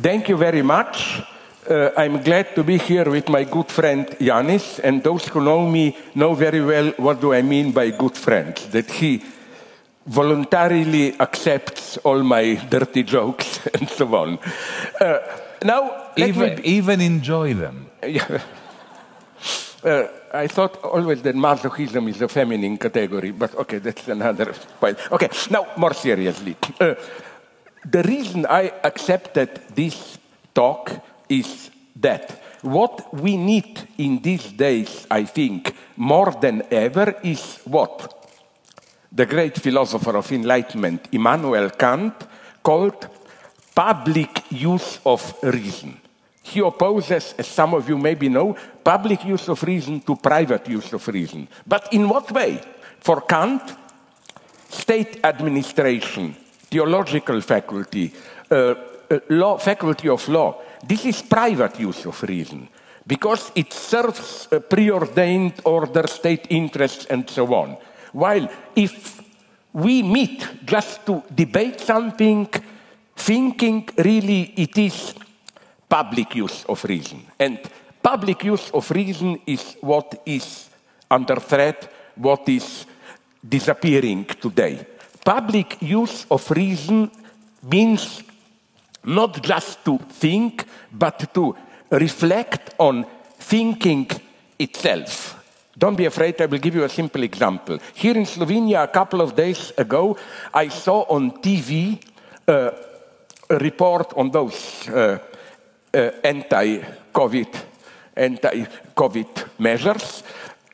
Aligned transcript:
Thank 0.00 0.28
you 0.28 0.36
very 0.36 0.62
much. 0.62 1.22
Uh, 1.68 1.90
I'm 1.96 2.22
glad 2.22 2.54
to 2.54 2.64
be 2.64 2.78
here 2.78 3.10
with 3.10 3.28
my 3.28 3.44
good 3.44 3.70
friend 3.70 4.06
Yanis, 4.18 4.80
and 4.82 5.02
those 5.02 5.26
who 5.28 5.40
know 5.42 5.68
me 5.68 5.96
know 6.14 6.32
very 6.34 6.64
well 6.64 6.92
what 6.96 7.20
do 7.20 7.34
I 7.34 7.42
mean 7.42 7.72
by 7.72 7.90
good 7.90 8.16
friend. 8.16 8.56
That 8.72 8.90
he 8.90 9.22
voluntarily 10.06 11.20
accepts 11.20 11.98
all 11.98 12.22
my 12.22 12.54
dirty 12.70 13.02
jokes 13.02 13.66
and 13.74 13.88
so 13.90 14.14
on. 14.16 14.38
Uh, 15.00 15.18
now, 15.64 16.06
Even, 16.16 16.56
me- 16.56 16.62
even 16.64 17.00
enjoy 17.00 17.54
them. 17.54 17.90
Uh, 19.82 20.06
I 20.34 20.46
thought 20.46 20.76
always 20.84 21.22
that 21.22 21.34
masochism 21.34 22.06
is 22.10 22.20
a 22.20 22.28
feminine 22.28 22.76
category, 22.76 23.30
but 23.30 23.54
okay, 23.54 23.78
that's 23.78 24.08
another 24.08 24.52
point. 24.78 24.98
Okay, 25.10 25.30
now 25.50 25.68
more 25.78 25.94
seriously. 25.94 26.54
The 27.84 28.02
reason 28.02 28.46
I 28.46 28.72
accepted 28.84 29.60
this 29.74 30.18
talk 30.54 30.90
is 31.28 31.70
that 31.96 32.42
what 32.62 33.14
we 33.14 33.36
need 33.36 33.88
in 33.96 34.20
these 34.20 34.52
days, 34.52 35.06
I 35.10 35.24
think, 35.24 35.74
more 35.96 36.32
than 36.32 36.62
ever 36.70 37.16
is 37.22 37.60
what? 37.64 38.16
The 39.10 39.26
great 39.26 39.58
philosopher 39.58 40.16
of 40.16 40.30
enlightenment, 40.30 41.08
Immanuel 41.12 41.70
Kant, 41.70 42.14
called 42.62 43.08
public 43.74 44.44
use 44.50 45.00
of 45.06 45.34
reason. 45.42 45.98
He 46.42 46.60
opposes, 46.60 47.34
as 47.38 47.46
some 47.46 47.74
of 47.74 47.88
you 47.88 47.96
maybe 47.96 48.28
know, 48.28 48.56
public 48.84 49.24
use 49.24 49.48
of 49.48 49.62
reason 49.62 50.00
to 50.00 50.16
private 50.16 50.68
use 50.68 50.92
of 50.92 51.06
reason. 51.08 51.48
But 51.66 51.92
in 51.92 52.08
what 52.08 52.30
way? 52.30 52.60
For 53.00 53.22
Kant, 53.22 53.62
state 54.68 55.20
administration, 55.24 56.36
theological 56.70 57.40
faculty, 57.40 58.12
uh, 58.50 58.74
uh, 59.10 59.18
law, 59.30 59.58
faculty 59.58 60.08
of 60.08 60.28
law, 60.28 60.62
this 60.86 61.04
is 61.04 61.22
private 61.22 61.80
use 61.80 62.06
of 62.06 62.22
reason 62.22 62.68
because 63.06 63.50
it 63.54 63.72
serves 63.72 64.48
a 64.52 64.60
preordained 64.60 65.60
order, 65.64 66.06
state 66.06 66.46
interests, 66.50 67.06
and 67.06 67.28
so 67.28 67.52
on. 67.54 67.76
While 68.12 68.48
if 68.76 69.20
we 69.72 70.02
meet 70.02 70.64
just 70.64 71.04
to 71.06 71.22
debate 71.34 71.80
something, 71.80 72.48
thinking 73.16 73.88
really 73.98 74.52
it 74.56 74.78
is 74.78 75.14
public 75.88 76.36
use 76.36 76.64
of 76.68 76.84
reason. 76.84 77.26
And 77.38 77.58
public 78.02 78.44
use 78.44 78.70
of 78.70 78.90
reason 78.90 79.40
is 79.46 79.76
what 79.80 80.22
is 80.24 80.68
under 81.10 81.36
threat, 81.36 81.92
what 82.14 82.48
is 82.48 82.86
disappearing 83.48 84.24
today. 84.24 84.86
Public 85.24 85.80
use 85.82 86.26
of 86.30 86.50
reason 86.50 87.10
means 87.62 88.22
not 89.04 89.42
just 89.42 89.84
to 89.84 89.98
think, 89.98 90.64
but 90.92 91.32
to 91.34 91.54
reflect 91.90 92.74
on 92.78 93.06
thinking 93.38 94.08
itself. 94.58 95.36
Don't 95.76 95.96
be 95.96 96.04
afraid, 96.04 96.40
I 96.40 96.46
will 96.46 96.58
give 96.58 96.74
you 96.74 96.84
a 96.84 96.88
simple 96.88 97.22
example. 97.22 97.78
Here 97.94 98.16
in 98.16 98.26
Slovenia, 98.26 98.84
a 98.84 98.88
couple 98.88 99.20
of 99.20 99.34
days 99.34 99.72
ago, 99.78 100.16
I 100.52 100.68
saw 100.68 101.06
on 101.08 101.30
TV 101.40 101.98
uh, 102.46 102.70
a 103.48 103.58
report 103.58 104.12
on 104.16 104.30
those 104.30 104.88
uh, 104.88 105.18
uh, 105.94 106.10
anti-COVID, 106.22 107.56
anti-COVID 108.16 109.48
measures, 109.58 110.22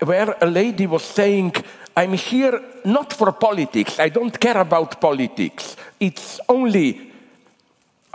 where 0.05 0.36
a 0.41 0.47
lady 0.47 0.86
was 0.86 1.05
saying, 1.05 1.53
"I'm 1.97 2.12
here 2.12 2.61
not 2.84 3.12
for 3.12 3.33
politics. 3.33 3.98
I 3.98 4.11
don't 4.11 4.39
care 4.39 4.58
about 4.58 5.00
politics. 5.00 5.77
It's 5.98 6.41
only 6.48 7.12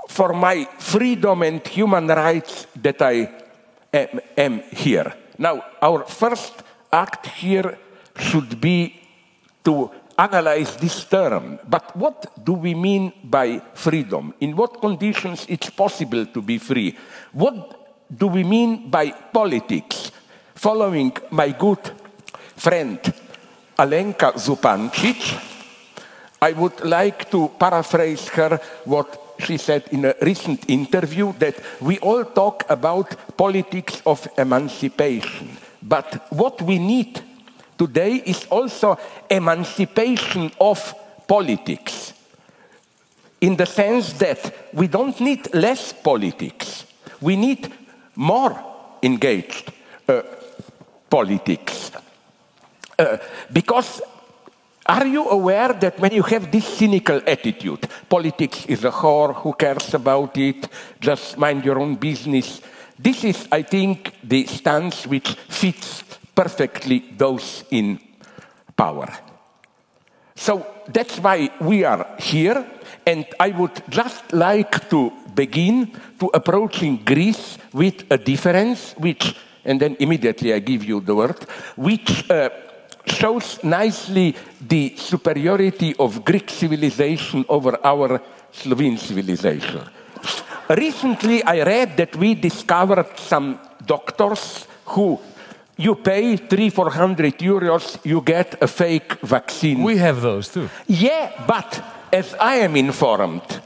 for 0.08 0.34
my 0.34 0.68
freedom 0.78 1.42
and 1.42 1.66
human 1.66 2.08
rights 2.08 2.68
that 2.82 3.02
I 3.02 3.30
am, 3.92 4.20
am 4.38 4.64
here." 4.72 5.14
Now, 5.38 5.64
our 5.82 6.06
first 6.06 6.54
act 6.92 7.26
here 7.28 7.78
should 8.18 8.62
be 8.62 9.02
to 9.64 9.90
analyze 10.18 10.76
this 10.78 11.06
term. 11.06 11.58
But 11.68 11.96
what 11.96 12.46
do 12.46 12.54
we 12.54 12.76
mean 12.76 13.14
by 13.24 13.62
freedom? 13.74 14.34
In 14.40 14.56
what 14.56 14.80
conditions 14.82 15.46
it's 15.50 15.70
possible 15.70 16.26
to 16.28 16.42
be 16.42 16.60
free? 16.60 16.96
What 17.32 17.58
do 18.12 18.28
we 18.28 18.44
mean 18.44 18.90
by 18.90 19.12
politics? 19.34 20.12
Following 20.54 21.18
my 21.32 21.50
good 21.52 21.80
friend 22.56 23.00
Alenka 23.82 24.34
Zupancic, 24.38 25.42
I 26.40 26.52
would 26.54 26.86
like 26.86 27.32
to 27.32 27.50
paraphrase 27.58 28.28
her 28.30 28.60
what 28.86 29.36
she 29.40 29.58
said 29.58 29.86
in 29.92 30.06
a 30.06 30.14
recent 30.22 30.70
interview 30.70 31.34
that 31.40 31.56
we 31.82 31.98
all 31.98 32.24
talk 32.26 32.64
about 32.70 33.36
politics 33.36 34.04
of 34.06 34.28
emancipation. 34.38 35.58
But 35.82 36.28
what 36.32 36.62
we 36.62 36.78
need 36.78 37.22
today 37.76 38.22
is 38.24 38.46
also 38.52 39.00
emancipation 39.28 40.52
of 40.60 40.94
politics. 41.28 42.14
In 43.40 43.56
the 43.56 43.66
sense 43.66 44.14
that 44.14 44.70
we 44.74 44.88
don't 44.88 45.20
need 45.20 45.52
less 45.56 45.92
politics, 45.92 46.86
we 47.20 47.36
need 47.36 47.74
more 48.16 48.64
engaged 49.02 49.72
uh, 50.08 50.22
politics. 51.10 51.92
Because 53.54 54.02
are 54.86 55.06
you 55.06 55.30
aware 55.30 55.74
that 55.74 56.00
when 56.00 56.12
you 56.12 56.24
have 56.24 56.52
this 56.52 56.68
cynical 56.68 57.22
attitude, 57.26 57.88
politics 58.10 58.66
is 58.66 58.84
a 58.84 58.92
whore, 58.92 59.36
who 59.36 59.54
cares 59.54 59.94
about 59.94 60.36
it, 60.38 60.68
just 61.00 61.38
mind 61.38 61.64
your 61.64 61.80
own 61.80 61.96
business, 61.96 62.62
this 62.98 63.24
is, 63.24 63.48
I 63.52 63.64
think, 63.64 64.14
the 64.24 64.46
stance 64.46 65.08
which 65.08 65.30
fits 65.50 66.04
perfectly 66.36 67.04
those 67.18 67.64
in 67.72 68.00
power. 68.76 69.10
So 70.36 70.66
that's 70.88 71.20
why 71.20 71.50
we 71.62 71.84
are 71.84 72.16
here, 72.20 72.66
and 73.06 73.26
I 73.40 73.50
would 73.50 73.84
just 73.90 74.34
like 74.34 74.90
to 74.90 75.12
begin 75.36 75.92
to 76.20 76.32
approaching 76.34 77.04
Greece 77.06 77.58
with 77.74 78.04
a 78.12 78.18
difference, 78.18 78.94
which, 78.98 79.36
and 79.64 79.80
then 79.80 79.96
immediately 80.00 80.54
I 80.54 80.60
give 80.60 80.84
you 80.84 81.00
the 81.02 81.16
word, 81.16 81.38
which 81.76 82.30
uh, 82.30 82.50
shows 83.06 83.64
nicely 83.64 84.36
the 84.60 84.94
superiority 84.96 85.96
of 85.98 86.24
Greek 86.24 86.50
civilization 86.50 87.46
over 87.50 87.78
our 87.84 88.22
Slovene 88.52 88.98
civilization. 88.98 89.82
Recently, 90.70 91.44
I 91.44 91.64
read 91.64 91.98
that 91.98 92.16
we 92.16 92.36
discovered 92.36 93.18
some 93.18 93.60
doctors 93.86 94.68
who 94.86 95.20
you 95.78 95.96
pay 95.96 96.38
three, 96.38 96.70
four 96.70 96.92
hundred 96.92 97.40
euros, 97.40 97.98
you 98.04 98.22
get 98.22 98.62
a 98.62 98.68
fake 98.68 99.14
vaccine. 99.22 99.82
We 99.82 99.98
have 99.98 100.22
those 100.22 100.50
too. 100.50 100.70
Yeah, 100.88 101.32
but 101.48 101.84
as 102.14 102.36
I 102.36 102.56
am 102.58 102.76
informed, 102.76 103.62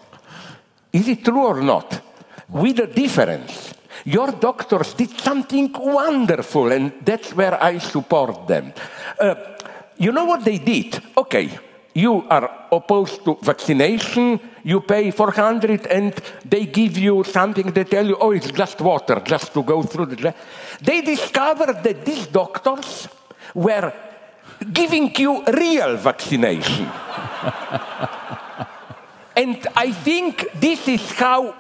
is 0.94 1.08
it 1.10 1.26
true 1.26 1.46
or 1.46 1.62
not? 1.62 2.02
With 2.48 2.80
a 2.80 2.88
difference. 2.88 3.74
Your 4.04 4.32
doctors 4.32 4.94
did 4.94 5.12
something 5.20 5.72
wonderful, 5.74 6.72
and 6.72 6.92
that's 7.04 7.34
where 7.34 7.62
I 7.62 7.78
support 7.80 8.48
them. 8.48 8.74
Uh, 9.20 9.36
you 9.98 10.12
know 10.12 10.26
what 10.26 10.44
they 10.44 10.58
did? 10.58 11.02
Okay, 11.18 11.50
you 11.94 12.26
are 12.30 12.68
opposed 12.72 13.24
to 13.24 13.38
vaccination, 13.42 14.40
you 14.64 14.82
pay 14.82 15.12
400, 15.12 15.88
and 15.88 16.14
they 16.44 16.66
give 16.66 16.98
you 16.98 17.24
something, 17.24 17.72
they 17.72 17.86
tell 17.86 18.06
you, 18.06 18.18
oh, 18.20 18.32
it's 18.32 18.52
just 18.52 18.82
water, 18.82 19.22
just 19.24 19.54
to 19.54 19.64
go 19.64 19.82
through 19.84 20.08
the. 20.08 20.36
They 20.82 21.02
discovered 21.02 21.82
that 21.84 22.04
these 22.04 22.28
doctors 22.28 23.08
were 23.54 23.94
giving 24.74 25.16
you 25.16 25.44
real 25.46 25.96
vaccination. 25.98 26.86
and 29.36 29.68
I 29.76 29.92
think 29.92 30.52
this 30.60 30.88
is 30.88 31.12
how 31.12 31.56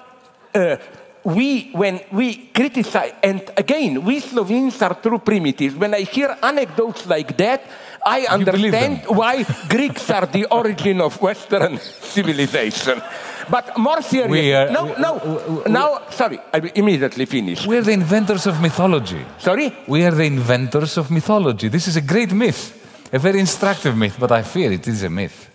uh, 0.53 0.77
we, 1.25 1.71
when 1.73 1.99
we 2.11 2.35
criticize, 2.53 3.13
and 3.23 3.41
again, 3.57 4.03
we 4.05 4.19
Slovenes 4.21 4.81
are 4.81 4.93
true 4.95 5.19
primitives. 5.19 5.75
When 5.75 5.93
I 5.93 6.01
hear 6.01 6.37
anecdotes 6.41 7.05
like 7.07 7.35
that, 7.37 7.61
I 8.05 8.27
understand 8.29 9.01
why 9.07 9.43
Greeks 9.67 10.09
are 10.11 10.27
the 10.27 10.45
origin 10.45 11.01
of 11.01 11.19
Western 11.21 11.79
civilization. 12.15 13.01
But 13.49 13.77
more 13.77 14.01
serious, 14.01 14.29
We 14.31 14.73
no, 14.73 14.85
we- 14.85 15.01
no, 15.01 15.13
we- 15.25 15.55
we- 15.65 15.71
now, 15.71 16.01
sorry, 16.11 16.39
I 16.53 16.57
immediately 16.75 17.25
finish. 17.25 17.65
We're 17.65 17.81
the 17.83 17.91
inventors 17.93 18.45
of 18.47 18.61
mythology. 18.61 19.25
Sorry? 19.39 19.73
We 19.87 20.03
are 20.05 20.11
the 20.11 20.25
inventors 20.25 20.97
of 20.97 21.09
mythology. 21.11 21.67
This 21.69 21.87
is 21.87 21.95
a 21.95 22.01
great 22.01 22.31
myth, 22.31 22.73
a 23.11 23.17
very 23.19 23.39
instructive 23.39 23.95
myth, 23.97 24.17
but 24.19 24.31
I 24.31 24.43
fear 24.43 24.71
it 24.71 24.87
is 24.87 25.03
a 25.03 25.09
myth. 25.09 25.49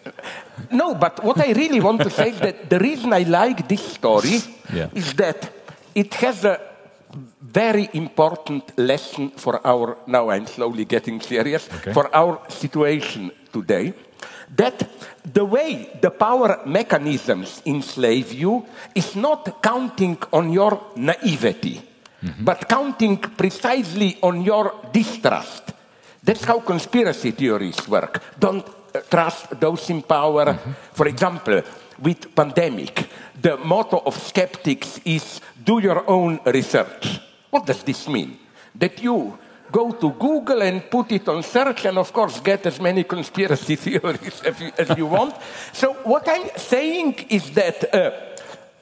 No, 0.71 0.94
but 0.94 1.23
what 1.25 1.39
I 1.41 1.53
really 1.53 1.81
want 1.81 2.00
to 2.03 2.11
say 2.11 2.31
is 2.31 2.39
that 2.41 2.69
the 2.69 2.79
reason 2.79 3.12
I 3.12 3.23
like 3.23 3.67
this 3.69 3.83
story 3.94 4.39
Yeah. 4.73 4.89
is 4.94 5.15
that 5.15 5.50
it 5.95 6.15
has 6.15 6.45
a 6.45 6.61
very 7.43 7.89
important 7.95 8.79
lesson 8.79 9.31
for 9.31 9.61
our, 9.67 9.97
now 10.07 10.31
I'm 10.31 10.47
slowly 10.47 10.85
getting 10.85 11.21
serious, 11.21 11.69
Okay. 11.75 11.93
for 11.93 12.15
our 12.15 12.41
situation 12.49 13.31
today. 13.53 13.93
that 14.57 14.83
the 15.33 15.45
way 15.45 15.89
the 16.03 16.11
power 16.11 16.61
mechanisms 16.67 17.63
enslave 17.67 18.33
you 18.33 18.67
is 18.97 19.15
not 19.15 19.63
counting 19.63 20.19
on 20.33 20.53
your 20.53 20.81
naivety, 20.97 21.81
but 22.41 22.69
counting 22.69 23.17
precisely 23.17 24.19
on 24.23 24.43
your 24.43 24.73
distrust. 24.93 25.73
That's 26.25 26.45
how 26.45 26.59
conspiracy 26.61 27.31
theories 27.31 27.87
work. 27.89 28.21
Don't 28.41 28.67
uh, 28.67 29.01
trust 29.09 29.55
those 29.61 29.89
in 29.89 30.03
power. 30.03 30.59
For 30.93 31.07
example, 31.07 31.63
with 32.03 32.35
pandemic, 32.35 33.09
the 33.41 33.57
motto 33.57 34.03
of 34.05 34.17
skeptics 34.19 35.01
is 35.05 35.41
do 35.65 35.79
your 35.79 36.09
own 36.09 36.41
research. 36.47 37.21
What 37.51 37.67
does 37.67 37.83
this 37.83 38.09
mean? 38.09 38.39
That 38.75 39.03
you 39.03 39.39
go 39.71 39.93
to 39.93 40.11
Google 40.11 40.62
and 40.62 40.91
put 40.91 41.12
it 41.12 41.29
on 41.29 41.43
search 41.43 41.85
and 41.85 41.99
of 41.99 42.12
course 42.12 42.41
get 42.41 42.67
as 42.67 42.81
many 42.81 43.05
conspiracy 43.05 43.77
theories 43.85 44.43
as 44.43 44.61
you, 44.61 44.73
as 44.77 44.97
you 44.97 45.07
want. 45.07 45.35
So 45.73 45.93
what 46.05 46.29
I'm 46.29 46.51
saying 46.57 47.27
is 47.29 47.51
that 47.53 47.95
uh, 47.95 48.11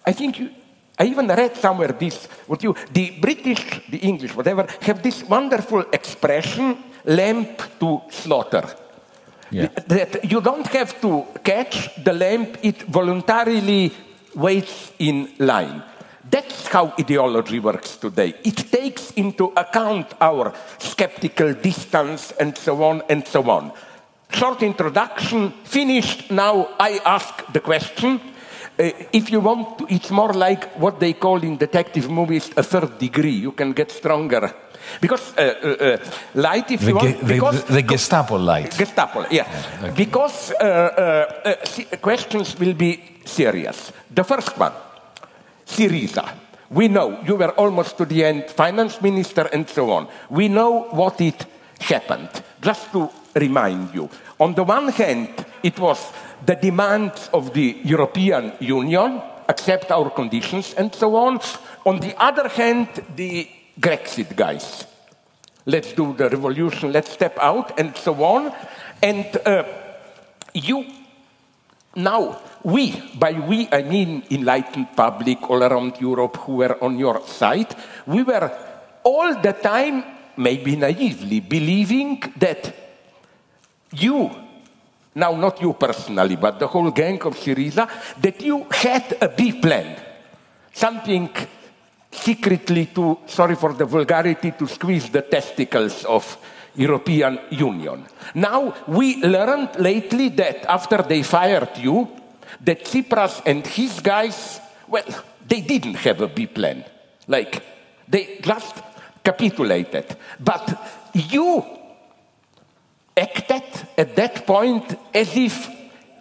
I 0.07 0.13
think 0.13 0.39
you, 0.39 0.51
I 0.99 1.05
even 1.05 1.29
read 1.29 1.57
somewhere 1.57 1.93
this, 1.93 2.27
what 2.47 2.63
you, 2.63 2.75
the 2.93 3.13
British, 3.21 3.89
the 3.89 3.99
English, 3.99 4.35
whatever, 4.35 4.67
have 4.81 5.03
this 5.03 5.23
wonderful 5.23 5.85
expression, 5.93 6.79
lamp 7.05 7.63
to 7.79 8.03
slaughter. 8.11 8.65
Yeah. 9.51 9.69
That 9.87 10.31
you 10.31 10.41
don't 10.41 10.67
have 10.67 11.01
to 11.01 11.27
catch 11.43 11.95
the 12.03 12.13
lamp, 12.13 12.59
it 12.63 12.83
voluntarily 12.83 13.93
waits 14.35 14.93
in 14.99 15.31
line. 15.39 15.83
That's 16.31 16.69
how 16.69 16.93
ideology 16.99 17.59
works 17.59 17.97
today. 17.97 18.35
It 18.45 18.71
takes 18.71 19.13
into 19.13 19.53
account 19.57 20.07
our 20.21 20.53
skeptical 20.79 21.55
distance 21.55 22.33
and 22.39 22.57
so 22.57 22.83
on 22.83 23.03
and 23.09 23.27
so 23.27 23.49
on. 23.51 23.73
Short 24.31 24.63
introduction, 24.63 25.53
finished. 25.65 26.31
Now 26.31 26.69
I 26.79 27.01
ask 27.05 27.53
the 27.53 27.61
question. 27.61 28.21
Uh, 28.79 28.91
if 29.13 29.31
you 29.31 29.41
want, 29.41 29.79
to, 29.79 29.87
it's 29.89 30.11
more 30.11 30.33
like 30.33 30.79
what 30.79 31.01
they 31.01 31.15
call 31.15 31.43
in 31.43 31.57
detective 31.57 32.11
movies 32.11 32.51
a 32.57 32.63
third 32.63 32.99
degree. 32.99 33.33
You 33.33 33.53
can 33.53 33.73
get 33.73 33.91
stronger. 33.91 34.55
Because 35.01 35.35
uh, 35.37 35.43
uh, 35.43 35.85
uh, 35.85 35.99
light, 36.35 36.71
if 36.71 36.81
The, 36.81 36.87
you 36.87 36.95
want, 36.95 37.21
the, 37.21 37.27
because 37.27 37.65
the 37.65 37.83
Gestapo 37.83 38.37
light. 38.37 38.77
Gestapo, 38.77 39.25
yeah. 39.31 39.47
Because 39.97 40.53
uh, 40.53 40.65
uh, 40.65 41.51
uh, 41.51 41.97
questions 42.01 42.59
will 42.59 42.75
be 42.75 43.01
serious. 43.25 43.93
The 44.15 44.25
first 44.25 44.57
one, 44.59 44.73
Syriza. 45.69 46.25
We 46.71 46.89
know 46.89 47.21
you 47.27 47.37
were 47.37 47.53
almost 47.53 47.97
to 47.99 48.05
the 48.05 48.25
end, 48.25 48.51
finance 48.51 49.01
minister 49.01 49.49
and 49.53 49.69
so 49.69 49.91
on. 49.91 50.09
We 50.31 50.49
know 50.49 50.89
what 50.91 51.21
it 51.21 51.47
happened. 51.81 52.29
Just 52.61 52.93
to 52.93 53.11
remind 53.35 53.95
you, 53.95 54.11
on 54.41 54.55
the 54.55 54.65
one 54.65 54.89
hand, 54.89 55.47
it 55.63 55.79
was 55.79 56.13
the 56.45 56.57
demands 56.57 57.31
of 57.33 57.53
the 57.53 57.79
European 57.85 58.53
Union, 58.61 59.23
accept 59.49 59.91
our 59.91 60.11
conditions 60.11 60.75
and 60.75 60.95
so 60.95 61.17
on. 61.17 61.41
On 61.87 62.01
the 62.01 62.15
other 62.23 62.49
hand, 62.49 62.89
the 63.17 63.49
Grexit 63.81 64.35
guys 64.35 64.87
let's 65.69 65.93
do 65.93 66.15
the 66.15 66.29
revolution, 66.31 66.93
let's 66.93 67.13
step 67.13 67.39
out, 67.39 67.79
and 67.79 67.95
so 67.97 68.15
on. 68.25 68.53
And 69.03 69.27
uh, 69.47 69.65
you, 70.55 70.85
now, 71.95 72.41
we, 72.65 72.93
by 73.19 73.33
we 73.33 73.69
I 73.71 73.83
mean 73.83 74.25
enlightened 74.31 74.97
public 74.97 75.49
all 75.49 75.63
around 75.63 76.01
Europe 76.01 76.37
who 76.39 76.57
were 76.57 76.83
on 76.83 76.99
your 76.99 77.27
side, 77.27 77.75
we 78.07 78.23
were 78.23 78.51
all 79.05 79.41
the 79.41 79.53
time, 79.53 80.05
maybe 80.37 80.77
naively, 80.77 81.41
believing 81.41 82.23
that 82.37 82.75
you, 83.93 84.31
now 85.15 85.35
not 85.35 85.61
you 85.61 85.73
personally, 85.75 86.37
but 86.37 86.59
the 86.59 86.67
whole 86.67 86.91
gang 86.91 87.21
of 87.23 87.37
Syriza, 87.37 87.89
that 88.21 88.41
you 88.43 88.67
had 88.71 89.17
a 89.21 89.29
B 89.29 89.61
plan, 89.61 89.97
something 90.73 91.31
secretly 92.11 92.87
to, 92.87 93.19
sorry 93.27 93.55
for 93.55 93.73
the 93.73 93.85
vulgarity, 93.85 94.53
to 94.53 94.67
squeeze 94.67 95.11
the 95.11 95.23
testicles 95.23 96.05
of 96.05 96.39
European 96.75 97.39
Union. 97.51 98.07
Now, 98.35 98.75
we 98.87 99.23
learned 99.23 99.77
lately 99.79 100.29
that 100.31 100.65
after 100.67 101.03
they 101.03 101.23
fired 101.23 101.77
you, 101.79 102.09
that 102.61 102.85
Tsipras 102.85 103.43
and 103.47 103.67
his 103.67 104.01
guys, 104.01 104.61
well, 104.87 105.05
they 105.47 105.61
didn't 105.61 105.95
have 105.95 106.21
a 106.21 106.29
B 106.29 106.47
plan. 106.47 106.85
Like, 107.27 107.63
they 108.09 108.39
just 108.41 108.77
capitulated. 109.23 110.17
But 110.41 110.79
you 111.13 111.65
acted 113.17 113.63
at 113.97 114.17
that 114.17 114.47
point 114.47 114.97
as 115.15 115.37
if 115.37 115.69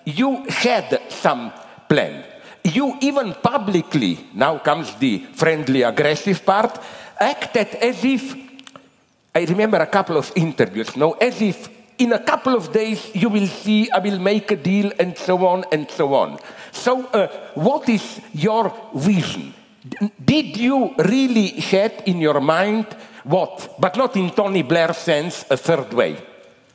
you 0.06 0.45
had 0.50 1.01
some 1.10 1.51
plan. 1.88 2.24
You 2.63 2.98
even 3.01 3.34
publicly, 3.36 4.19
now 4.34 4.57
comes 4.57 4.94
the 4.95 5.19
friendly 5.34 5.84
aggressive 5.84 6.45
part, 6.45 6.80
acted 7.19 7.75
as 7.75 8.04
if, 8.04 8.36
I 9.34 9.45
remember 9.45 9.78
a 9.78 9.88
couple 9.88 10.18
of 10.18 10.31
interviews, 10.36 10.95
no, 10.98 11.13
as 11.13 11.42
if 11.42 11.69
in 11.97 12.13
a 12.13 12.19
couple 12.19 12.55
of 12.55 12.71
days 12.71 13.11
you 13.13 13.29
will 13.29 13.47
see, 13.47 13.89
I 13.91 13.99
will 13.99 14.19
make 14.19 14.51
a 14.51 14.55
deal, 14.55 14.91
and 14.99 15.17
so 15.17 15.45
on 15.45 15.65
and 15.71 15.89
so 15.89 16.13
on. 16.13 16.38
So, 16.71 17.05
uh, 17.07 17.27
what 17.55 17.89
is 17.89 18.21
your 18.33 18.73
vision? 18.95 19.53
D- 19.88 20.11
Did 20.23 20.57
you 20.57 20.94
really 20.97 21.47
had 21.47 22.03
in 22.05 22.19
your 22.19 22.39
mind 22.41 22.85
what, 23.23 23.75
but 23.79 23.95
not 23.97 24.15
in 24.15 24.29
Tony 24.31 24.61
Blair 24.63 24.94
sense, 24.94 25.45
a 25.49 25.57
third 25.57 25.94
way? 25.94 26.17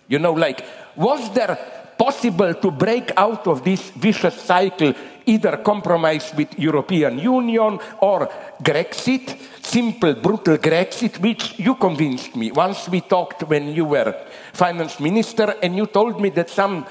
You 0.09 0.19
know, 0.19 0.33
like, 0.33 0.65
was 0.97 1.33
there 1.33 1.57
possible 1.97 2.55
to 2.55 2.71
break 2.71 3.13
out 3.17 3.47
of 3.47 3.63
this 3.63 3.91
vicious 3.91 4.35
cycle, 4.43 4.93
either 5.27 5.59
compromise 5.59 6.33
with 6.37 6.59
European 6.59 7.19
Union 7.19 7.79
or 8.01 8.29
Grexit, 8.63 9.37
simple, 9.63 10.15
brutal 10.15 10.59
Grexit, 10.59 11.19
which 11.19 11.59
you 11.59 11.75
convinced 11.77 12.37
me. 12.37 12.51
Once 12.51 12.89
we 12.89 13.01
talked 13.01 13.43
when 13.45 13.69
you 13.75 13.85
were 13.85 14.15
finance 14.53 15.01
minister, 15.01 15.57
and 15.63 15.77
you 15.77 15.87
told 15.87 16.21
me 16.21 16.31
that 16.31 16.51
some 16.51 16.85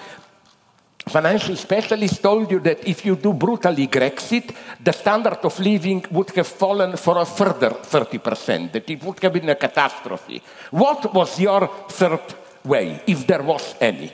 financial 1.08 1.56
specialists 1.56 2.20
told 2.20 2.50
you 2.52 2.60
that 2.60 2.88
if 2.88 3.06
you 3.06 3.16
do 3.16 3.34
brutally 3.34 3.88
Grexit, 3.88 4.56
the 4.84 4.94
standard 4.94 5.40
of 5.44 5.60
living 5.60 6.06
would 6.12 6.30
have 6.32 6.48
fallen 6.48 6.96
for 6.96 7.18
a 7.18 7.26
further 7.26 7.72
30%, 7.72 8.72
that 8.72 8.90
it 8.90 9.04
would 9.04 9.22
have 9.22 9.34
been 9.34 9.50
a 9.50 9.56
catastrophe. 9.56 10.42
What 10.72 11.14
was 11.14 11.40
your 11.40 11.68
third 11.90 12.36
way, 12.64 13.02
if 13.08 13.26
there 13.26 13.44
was 13.44 13.76
any? 13.82 14.12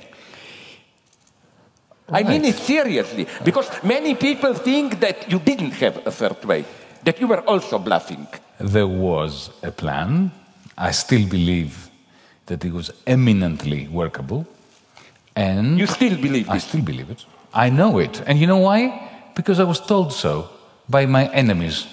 I 2.09 2.23
mean 2.23 2.45
it 2.45 2.55
seriously, 2.55 3.27
because 3.43 3.69
many 3.83 4.15
people 4.15 4.53
think 4.53 4.99
that 5.01 5.29
you 5.29 5.39
didn't 5.39 5.71
have 5.71 6.05
a 6.07 6.11
third 6.11 6.43
way, 6.45 6.65
that 7.03 7.19
you 7.19 7.27
were 7.27 7.41
also 7.41 7.77
bluffing. 7.79 8.27
There 8.59 8.87
was 8.87 9.49
a 9.61 9.71
plan. 9.71 10.31
I 10.77 10.91
still 10.91 11.27
believe 11.27 11.89
that 12.45 12.63
it 12.63 12.71
was 12.71 12.91
eminently 13.05 13.87
workable. 13.89 14.45
And 15.35 15.77
You 15.77 15.87
still 15.87 16.15
believe 16.15 16.47
it? 16.47 16.51
I 16.51 16.57
still 16.59 16.81
believe 16.81 17.09
it. 17.09 17.25
I 17.53 17.69
know 17.69 17.99
it. 17.99 18.21
And 18.25 18.39
you 18.39 18.47
know 18.47 18.57
why? 18.57 19.09
Because 19.35 19.59
I 19.59 19.63
was 19.65 19.79
told 19.79 20.13
so 20.13 20.49
by 20.89 21.05
my 21.05 21.27
enemies. 21.33 21.87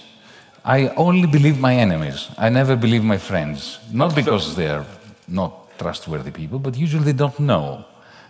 I 0.64 0.88
only 0.96 1.26
believe 1.26 1.58
my 1.58 1.74
enemies. 1.74 2.28
I 2.38 2.48
never 2.48 2.76
believe 2.76 3.04
my 3.04 3.18
friends. 3.18 3.80
Not 3.92 4.14
because 4.14 4.54
they're 4.56 4.86
not 5.28 5.78
trustworthy 5.78 6.30
people, 6.30 6.58
but 6.58 6.76
usually 6.76 7.04
they 7.04 7.12
don't 7.12 7.38
know. 7.40 7.84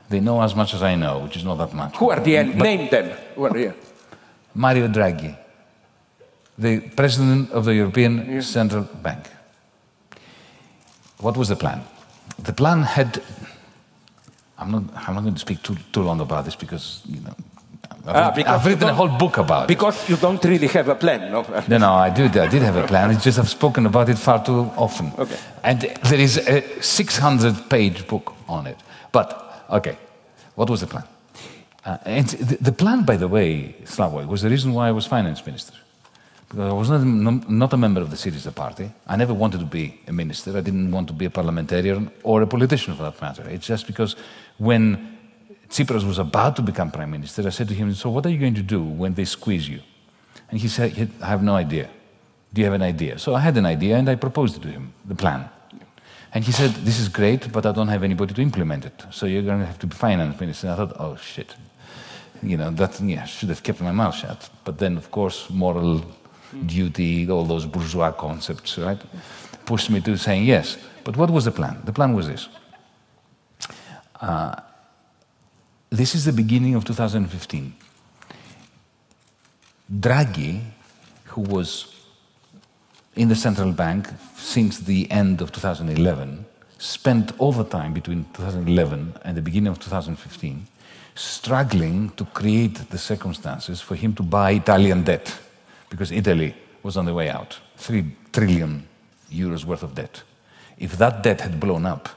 They 0.08 0.20
know 0.20 0.42
as 0.42 0.54
much 0.54 0.74
as 0.74 0.82
I 0.82 0.94
know, 0.96 1.20
which 1.20 1.36
is 1.36 1.44
not 1.44 1.56
that 1.58 1.72
much. 1.72 1.96
Who 1.96 2.10
are 2.10 2.20
the 2.20 2.36
end? 2.36 2.56
Name 2.56 2.88
them. 2.90 3.10
Who 3.34 3.44
are 3.44 3.56
here? 3.56 3.74
Mario 4.54 4.86
Draghi, 4.88 5.36
the 6.58 6.80
president 6.80 7.50
of 7.50 7.64
the 7.64 7.74
European 7.74 8.40
Central 8.42 8.82
Bank. 9.02 9.24
What 11.20 11.36
was 11.36 11.48
the 11.48 11.56
plan? 11.56 11.80
The 12.38 12.52
plan 12.52 12.82
had. 12.82 13.22
I'm 14.58 14.70
not. 14.70 14.82
I'm 15.08 15.14
not 15.14 15.22
going 15.22 15.34
to 15.34 15.40
speak 15.40 15.62
too, 15.62 15.76
too 15.92 16.02
long 16.02 16.20
about 16.20 16.44
this 16.44 16.54
because 16.56 17.02
you 17.06 17.20
know. 17.20 17.34
I've, 18.06 18.16
Ah, 18.16 18.26
writ- 18.26 18.34
because 18.36 18.60
I've 18.60 18.66
written 18.66 18.88
a 18.88 18.94
whole 18.94 19.08
book 19.18 19.38
about 19.38 19.62
it. 19.64 19.68
Because 19.68 20.08
you 20.10 20.16
don't 20.16 20.44
really 20.44 20.68
have 20.68 20.88
a 20.88 20.94
plan, 20.94 21.32
no? 21.32 21.42
No, 21.68 21.78
no, 21.78 21.92
I 21.94 22.10
did. 22.10 22.36
I 22.36 22.46
did 22.48 22.60
have 22.62 22.76
a 22.76 22.86
plan. 22.86 23.10
It's 23.10 23.24
just 23.24 23.38
I've 23.38 23.48
spoken 23.48 23.86
about 23.86 24.08
it 24.10 24.18
far 24.18 24.44
too 24.44 24.70
often. 24.76 25.12
Okay. 25.18 25.36
And 25.62 25.80
there 25.80 26.20
is 26.20 26.36
a 26.36 26.60
600-page 26.80 28.06
book 28.06 28.34
on 28.46 28.66
it. 28.66 28.76
But 29.10 29.43
okay, 29.70 29.96
what 30.54 30.70
was 30.70 30.80
the 30.80 30.86
plan? 30.86 31.04
Uh, 31.84 31.98
and 32.04 32.28
the, 32.28 32.56
the 32.56 32.72
plan, 32.72 33.04
by 33.04 33.16
the 33.16 33.28
way, 33.28 33.76
Slavoj, 33.84 34.26
was 34.26 34.42
the 34.42 34.48
reason 34.48 34.72
why 34.72 34.88
I 34.88 34.92
was 34.92 35.06
finance 35.06 35.44
minister. 35.44 35.74
Because 36.48 36.70
I 36.70 36.72
was 36.72 36.90
not, 36.90 37.50
not 37.50 37.72
a 37.72 37.76
member 37.76 38.00
of 38.00 38.10
the 38.10 38.16
Syriza 38.16 38.54
party. 38.54 38.90
I 39.06 39.16
never 39.16 39.34
wanted 39.34 39.60
to 39.60 39.66
be 39.66 40.00
a 40.06 40.12
minister. 40.12 40.56
I 40.56 40.60
didn't 40.60 40.90
want 40.90 41.08
to 41.08 41.14
be 41.14 41.24
a 41.26 41.30
parliamentarian 41.30 42.10
or 42.22 42.42
a 42.42 42.46
politician 42.46 42.94
for 42.96 43.02
that 43.02 43.20
matter. 43.20 43.48
It's 43.48 43.66
just 43.66 43.86
because 43.86 44.16
when 44.58 45.18
Tsipras 45.68 46.06
was 46.06 46.18
about 46.18 46.56
to 46.56 46.62
become 46.62 46.90
prime 46.90 47.10
minister, 47.10 47.46
I 47.46 47.50
said 47.50 47.68
to 47.68 47.74
him, 47.74 47.92
So 47.94 48.08
what 48.10 48.24
are 48.24 48.30
you 48.30 48.38
going 48.38 48.54
to 48.54 48.62
do 48.62 48.82
when 48.82 49.14
they 49.14 49.24
squeeze 49.24 49.68
you? 49.68 49.80
And 50.50 50.60
he 50.60 50.68
said, 50.68 51.10
I 51.20 51.26
have 51.26 51.42
no 51.42 51.54
idea. 51.54 51.90
Do 52.52 52.60
you 52.60 52.66
have 52.66 52.74
an 52.74 52.82
idea? 52.82 53.18
So 53.18 53.34
I 53.34 53.40
had 53.40 53.56
an 53.56 53.66
idea 53.66 53.96
and 53.96 54.08
I 54.08 54.14
proposed 54.14 54.56
it 54.56 54.62
to 54.62 54.68
him, 54.68 54.94
the 55.04 55.16
plan. 55.16 55.48
And 56.34 56.44
he 56.44 56.50
said, 56.50 56.70
This 56.84 56.98
is 56.98 57.08
great, 57.08 57.52
but 57.52 57.64
I 57.64 57.72
don't 57.72 57.88
have 57.88 58.02
anybody 58.02 58.34
to 58.34 58.42
implement 58.42 58.84
it. 58.84 59.04
So 59.10 59.26
you're 59.26 59.42
going 59.42 59.60
to 59.60 59.66
have 59.66 59.78
to 59.78 59.86
be 59.86 59.94
finance 59.94 60.38
minister. 60.40 60.66
And 60.66 60.74
I 60.74 60.76
thought, 60.76 60.96
Oh, 60.98 61.16
shit. 61.16 61.54
You 62.42 62.56
know, 62.56 62.70
that 62.72 63.00
yeah, 63.00 63.24
should 63.24 63.48
have 63.48 63.62
kept 63.62 63.80
my 63.80 63.92
mouth 63.92 64.16
shut. 64.16 64.50
But 64.64 64.78
then, 64.78 64.96
of 64.98 65.10
course, 65.10 65.48
moral 65.48 66.04
duty, 66.66 67.30
all 67.30 67.44
those 67.44 67.64
bourgeois 67.64 68.12
concepts, 68.12 68.76
right, 68.76 69.00
pushed 69.64 69.88
me 69.90 70.00
to 70.00 70.16
saying 70.18 70.44
yes. 70.44 70.76
But 71.04 71.16
what 71.16 71.30
was 71.30 71.44
the 71.44 71.52
plan? 71.52 71.80
The 71.84 71.92
plan 71.92 72.12
was 72.14 72.26
this. 72.26 72.48
Uh, 74.20 74.56
this 75.90 76.14
is 76.14 76.24
the 76.24 76.32
beginning 76.32 76.74
of 76.74 76.84
2015. 76.84 77.74
Draghi, 80.00 80.60
who 81.26 81.42
was 81.42 81.93
in 83.16 83.28
the 83.28 83.34
central 83.34 83.72
bank 83.72 84.08
since 84.36 84.80
the 84.80 85.10
end 85.10 85.40
of 85.40 85.52
2011, 85.52 86.44
spent 86.78 87.32
overtime 87.38 87.92
between 87.92 88.24
2011 88.34 89.14
and 89.24 89.36
the 89.36 89.42
beginning 89.42 89.70
of 89.70 89.78
2015 89.78 90.66
struggling 91.14 92.10
to 92.10 92.24
create 92.26 92.74
the 92.90 92.98
circumstances 92.98 93.80
for 93.80 93.94
him 93.94 94.14
to 94.14 94.22
buy 94.22 94.52
Italian 94.52 95.04
debt 95.04 95.34
because 95.88 96.10
Italy 96.10 96.54
was 96.82 96.96
on 96.96 97.04
the 97.04 97.14
way 97.14 97.30
out. 97.30 97.58
Three 97.76 98.04
trillion 98.32 98.86
euros 99.32 99.64
worth 99.64 99.82
of 99.82 99.94
debt. 99.94 100.22
If 100.76 100.98
that 100.98 101.22
debt 101.22 101.40
had 101.40 101.60
blown 101.60 101.86
up, 101.86 102.08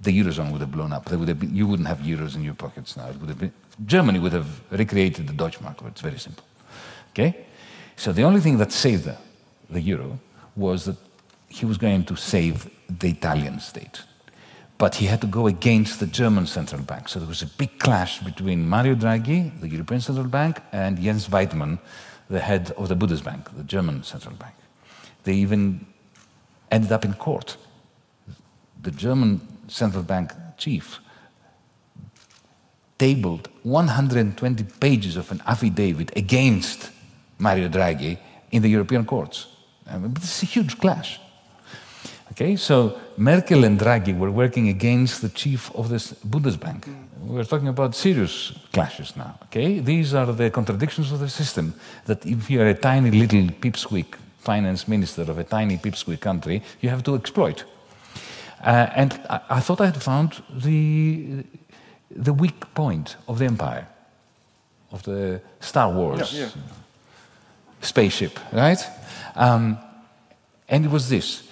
the 0.00 0.10
Eurozone 0.18 0.50
would 0.52 0.60
have 0.60 0.72
blown 0.72 0.92
up. 0.92 1.10
Would 1.10 1.28
have 1.28 1.38
been, 1.38 1.54
you 1.54 1.66
wouldn't 1.66 1.88
have 1.88 1.98
euros 1.98 2.34
in 2.34 2.42
your 2.42 2.54
pockets 2.54 2.96
now. 2.96 3.06
Would 3.06 3.28
have 3.28 3.38
been, 3.38 3.52
Germany 3.86 4.18
would 4.18 4.32
have 4.32 4.48
recreated 4.70 5.26
the 5.26 5.32
Deutsche 5.32 5.60
Mark. 5.60 5.80
It's 5.86 6.00
very 6.00 6.18
simple. 6.18 6.44
Okay? 7.10 7.46
So 7.96 8.12
the 8.12 8.22
only 8.22 8.40
thing 8.40 8.58
that 8.58 8.72
saved 8.72 9.04
the, 9.04 9.16
the 9.74 9.80
euro 9.80 10.18
was 10.56 10.84
that 10.86 10.96
he 11.48 11.66
was 11.66 11.78
going 11.78 12.04
to 12.04 12.16
save 12.16 12.70
the 12.88 13.10
Italian 13.10 13.60
state. 13.60 14.02
But 14.78 14.96
he 14.96 15.06
had 15.06 15.20
to 15.20 15.26
go 15.26 15.46
against 15.46 16.00
the 16.00 16.06
German 16.06 16.46
central 16.46 16.82
bank. 16.82 17.08
So 17.08 17.20
there 17.20 17.28
was 17.28 17.42
a 17.42 17.46
big 17.46 17.78
clash 17.78 18.20
between 18.20 18.68
Mario 18.68 18.94
Draghi, 18.94 19.60
the 19.60 19.68
European 19.68 20.00
Central 20.00 20.26
Bank, 20.26 20.60
and 20.72 21.00
Jens 21.00 21.28
Weidmann, 21.28 21.78
the 22.28 22.40
head 22.40 22.72
of 22.72 22.88
the 22.88 22.96
Bundesbank, 22.96 23.56
the 23.56 23.62
German 23.62 24.02
central 24.02 24.34
bank. 24.34 24.54
They 25.22 25.34
even 25.34 25.86
ended 26.70 26.90
up 26.90 27.04
in 27.04 27.14
court. 27.14 27.56
The 28.82 28.90
German 28.90 29.40
central 29.68 30.02
bank 30.02 30.32
chief 30.56 30.98
tabled 32.98 33.48
120 33.62 34.64
pages 34.80 35.16
of 35.16 35.30
an 35.30 35.42
affidavit 35.46 36.16
against 36.16 36.90
Mario 37.38 37.68
Draghi 37.68 38.18
in 38.50 38.62
the 38.62 38.68
European 38.68 39.04
courts. 39.04 39.46
I 39.86 39.98
mean, 39.98 40.12
it's 40.16 40.42
a 40.42 40.46
huge 40.46 40.78
clash. 40.78 41.20
Okay, 42.32 42.56
so 42.56 42.98
Merkel 43.16 43.64
and 43.64 43.78
Draghi 43.78 44.18
were 44.18 44.30
working 44.30 44.68
against 44.68 45.22
the 45.22 45.28
chief 45.28 45.70
of 45.74 45.88
the 45.88 45.98
Bundesbank. 46.26 46.88
We're 47.20 47.44
talking 47.44 47.68
about 47.68 47.94
serious 47.94 48.52
clashes 48.72 49.14
now. 49.16 49.38
Okay, 49.44 49.78
these 49.78 50.14
are 50.14 50.32
the 50.32 50.50
contradictions 50.50 51.12
of 51.12 51.20
the 51.20 51.28
system. 51.28 51.74
That 52.06 52.26
if 52.26 52.50
you 52.50 52.60
are 52.60 52.66
a 52.66 52.74
tiny 52.74 53.10
little 53.10 53.46
pipsqueak 53.60 54.16
finance 54.38 54.88
minister 54.88 55.22
of 55.22 55.38
a 55.38 55.44
tiny 55.44 55.78
pipsqueak 55.78 56.20
country, 56.20 56.62
you 56.80 56.88
have 56.88 57.02
to 57.04 57.14
exploit. 57.14 57.64
Uh, 58.64 58.88
and 58.96 59.12
I, 59.30 59.40
I, 59.50 59.60
thought 59.60 59.80
I 59.80 59.86
had 59.86 60.02
found 60.02 60.42
the 60.50 61.44
the 62.10 62.32
weak 62.32 62.74
point 62.74 63.16
of 63.28 63.38
the 63.38 63.44
empire, 63.44 63.86
of 64.90 65.02
the 65.02 65.40
Star 65.60 65.92
Wars 65.92 66.32
yeah, 66.32 66.46
yeah. 66.46 66.83
Spaceship, 67.84 68.38
right? 68.52 68.82
Um, 69.36 69.78
and 70.68 70.84
it 70.84 70.90
was 70.90 71.08
this 71.08 71.44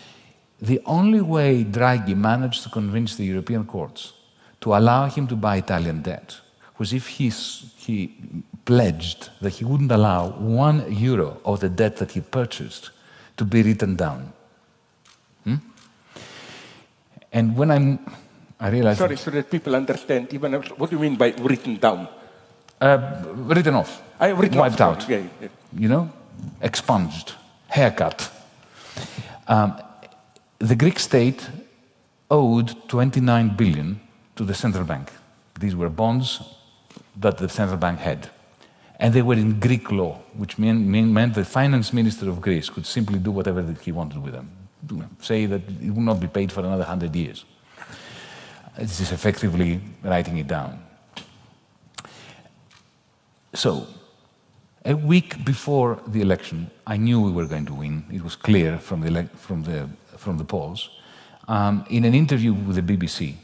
the 0.62 0.80
only 0.86 1.20
way 1.20 1.64
Draghi 1.64 2.16
managed 2.16 2.62
to 2.62 2.68
convince 2.68 3.16
the 3.16 3.24
European 3.24 3.64
courts 3.66 4.12
to 4.60 4.74
allow 4.74 5.06
him 5.06 5.26
to 5.26 5.34
buy 5.34 5.56
Italian 5.56 6.02
debt 6.02 6.40
was 6.78 6.92
if 6.92 7.08
he, 7.08 7.28
he 7.76 8.14
pledged 8.64 9.30
that 9.40 9.54
he 9.54 9.64
wouldn't 9.64 9.90
allow 9.90 10.30
one 10.30 10.84
euro 10.92 11.40
of 11.44 11.58
the 11.60 11.68
debt 11.68 11.96
that 11.96 12.12
he 12.12 12.20
purchased 12.20 12.90
to 13.36 13.44
be 13.44 13.62
written 13.62 13.96
down. 13.96 14.32
Hmm? 15.44 15.56
And 17.32 17.56
when 17.56 17.70
I'm, 17.72 17.98
I 18.60 18.68
realized. 18.70 18.98
Sorry, 18.98 19.16
so 19.16 19.32
that 19.32 19.50
people 19.50 19.74
understand, 19.74 20.32
even 20.32 20.52
what 20.52 20.90
do 20.90 20.96
you 20.96 21.02
mean 21.02 21.16
by 21.16 21.34
written 21.38 21.76
down? 21.76 22.08
Uh, 22.80 23.24
written 23.34 23.74
off. 23.74 24.00
I 24.20 24.28
written 24.28 24.58
wiped 24.58 24.80
off. 24.80 25.02
out. 25.02 25.08
Yeah, 25.08 25.22
yeah. 25.40 25.48
You 25.76 25.88
know, 25.88 26.12
expunged, 26.60 27.34
haircut. 27.68 28.30
Um, 29.48 29.80
the 30.58 30.76
Greek 30.76 30.98
state 30.98 31.48
owed 32.30 32.88
29 32.88 33.56
billion 33.56 34.00
to 34.36 34.44
the 34.44 34.54
central 34.54 34.84
bank. 34.84 35.12
These 35.60 35.76
were 35.76 35.88
bonds 35.88 36.40
that 37.16 37.38
the 37.38 37.48
central 37.48 37.78
bank 37.78 37.98
had. 37.98 38.30
And 38.98 39.12
they 39.12 39.22
were 39.22 39.34
in 39.34 39.58
Greek 39.58 39.90
law, 39.90 40.20
which 40.34 40.58
mean, 40.58 40.90
mean, 40.90 41.12
meant 41.12 41.34
the 41.34 41.44
finance 41.44 41.92
minister 41.92 42.28
of 42.28 42.40
Greece 42.40 42.70
could 42.70 42.86
simply 42.86 43.18
do 43.18 43.30
whatever 43.30 43.62
he 43.82 43.92
wanted 43.92 44.22
with 44.22 44.32
them. 44.32 44.50
Say 45.20 45.46
that 45.46 45.62
it 45.68 45.90
would 45.90 46.04
not 46.04 46.20
be 46.20 46.28
paid 46.28 46.52
for 46.52 46.60
another 46.60 46.84
100 46.84 47.14
years. 47.14 47.44
This 48.78 49.00
is 49.00 49.12
effectively 49.12 49.80
writing 50.02 50.38
it 50.38 50.46
down. 50.46 50.82
So, 53.54 53.86
a 54.84 54.94
week 54.94 55.44
before 55.44 56.00
the 56.06 56.20
election, 56.20 56.70
I 56.86 56.96
knew 56.96 57.20
we 57.20 57.30
were 57.30 57.46
going 57.46 57.66
to 57.66 57.74
win. 57.74 58.04
It 58.12 58.22
was 58.22 58.36
clear 58.36 58.78
from 58.78 59.00
the, 59.00 59.28
from 59.36 59.62
the 59.62 59.88
from 60.22 60.38
the 60.38 60.44
polls, 60.44 60.90
um, 61.48 61.84
in 61.90 62.04
an 62.04 62.14
interview 62.14 62.52
with 62.52 62.76
the 62.76 62.82
BBC. 62.82 63.34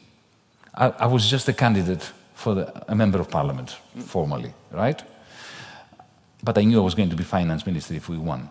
I, 0.74 0.90
I 0.90 1.06
was 1.06 1.28
just 1.28 1.48
a 1.48 1.52
candidate 1.52 2.12
for 2.34 2.54
the, 2.54 2.90
a 2.90 2.94
member 2.94 3.18
of 3.20 3.28
parliament, 3.28 3.76
formally, 4.06 4.54
right? 4.70 5.02
But 6.42 6.56
I 6.56 6.62
knew 6.62 6.80
I 6.80 6.84
was 6.84 6.94
going 6.94 7.10
to 7.10 7.16
be 7.16 7.24
finance 7.24 7.66
minister 7.66 7.94
if 7.94 8.08
we 8.08 8.16
won. 8.16 8.48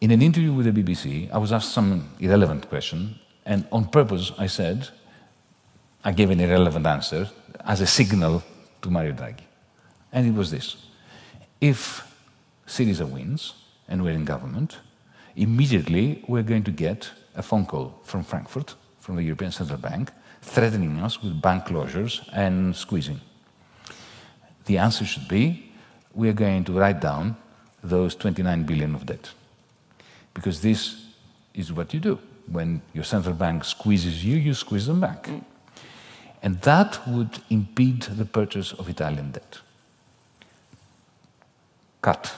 In 0.00 0.10
an 0.10 0.22
interview 0.22 0.52
with 0.52 0.66
the 0.66 0.82
BBC, 0.82 1.30
I 1.30 1.38
was 1.38 1.52
asked 1.52 1.72
some 1.72 2.08
irrelevant 2.18 2.68
question, 2.68 3.14
and 3.46 3.64
on 3.70 3.86
purpose 3.86 4.32
I 4.36 4.48
said, 4.48 4.88
I 6.04 6.12
gave 6.12 6.30
an 6.30 6.40
irrelevant 6.40 6.84
answer 6.86 7.30
as 7.64 7.80
a 7.80 7.86
signal 7.86 8.42
to 8.82 8.90
Mario 8.90 9.12
Draghi. 9.12 9.44
And 10.12 10.26
it 10.26 10.34
was 10.34 10.50
this 10.50 10.83
if 11.64 12.14
Syriza 12.66 13.08
wins 13.08 13.54
and 13.88 14.04
we're 14.04 14.12
in 14.12 14.26
government, 14.26 14.80
immediately 15.34 16.22
we're 16.28 16.42
going 16.42 16.62
to 16.62 16.70
get 16.70 17.10
a 17.34 17.42
phone 17.42 17.64
call 17.64 17.98
from 18.02 18.22
Frankfurt, 18.22 18.74
from 19.00 19.16
the 19.16 19.22
European 19.22 19.50
Central 19.50 19.78
Bank, 19.78 20.10
threatening 20.42 21.00
us 21.00 21.22
with 21.22 21.40
bank 21.40 21.64
closures 21.64 22.20
and 22.34 22.76
squeezing. 22.76 23.18
The 24.66 24.76
answer 24.76 25.06
should 25.06 25.26
be 25.26 25.72
we 26.12 26.28
are 26.28 26.34
going 26.34 26.64
to 26.64 26.72
write 26.72 27.00
down 27.00 27.34
those 27.82 28.14
29 28.14 28.64
billion 28.64 28.94
of 28.94 29.06
debt. 29.06 29.30
Because 30.34 30.60
this 30.60 31.06
is 31.54 31.72
what 31.72 31.94
you 31.94 32.00
do. 32.00 32.18
When 32.46 32.82
your 32.92 33.04
central 33.04 33.34
bank 33.34 33.64
squeezes 33.64 34.22
you, 34.22 34.36
you 34.36 34.52
squeeze 34.52 34.86
them 34.86 35.00
back. 35.00 35.24
Mm. 35.24 35.44
And 36.42 36.60
that 36.60 37.00
would 37.08 37.38
impede 37.48 38.02
the 38.02 38.26
purchase 38.26 38.72
of 38.74 38.90
Italian 38.90 39.30
debt. 39.30 39.60
Cut. 42.04 42.34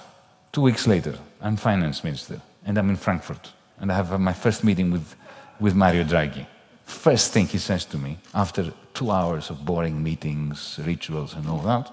Two 0.52 0.60
weeks 0.60 0.86
later, 0.86 1.18
I'm 1.40 1.56
finance 1.56 2.04
minister 2.04 2.40
and 2.64 2.78
I'm 2.78 2.88
in 2.88 2.96
Frankfurt, 2.96 3.52
and 3.80 3.90
I 3.90 3.96
have 3.96 4.20
my 4.20 4.32
first 4.32 4.62
meeting 4.62 4.92
with, 4.92 5.16
with 5.58 5.74
Mario 5.74 6.04
Draghi. 6.04 6.46
First 6.84 7.32
thing 7.32 7.46
he 7.48 7.58
says 7.58 7.84
to 7.86 7.98
me, 7.98 8.18
after 8.32 8.72
two 8.94 9.10
hours 9.10 9.50
of 9.50 9.64
boring 9.64 10.00
meetings, 10.04 10.78
rituals, 10.86 11.34
and 11.34 11.48
all 11.48 11.58
that, 11.62 11.92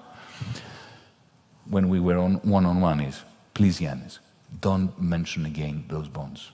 when 1.68 1.88
we 1.88 1.98
were 1.98 2.16
on 2.16 2.34
one 2.44 2.64
on 2.64 2.80
one, 2.80 3.00
is 3.00 3.24
please, 3.54 3.80
Yanis, 3.80 4.20
don't 4.60 4.92
mention 5.02 5.44
again 5.44 5.84
those 5.88 6.06
bonds. 6.06 6.52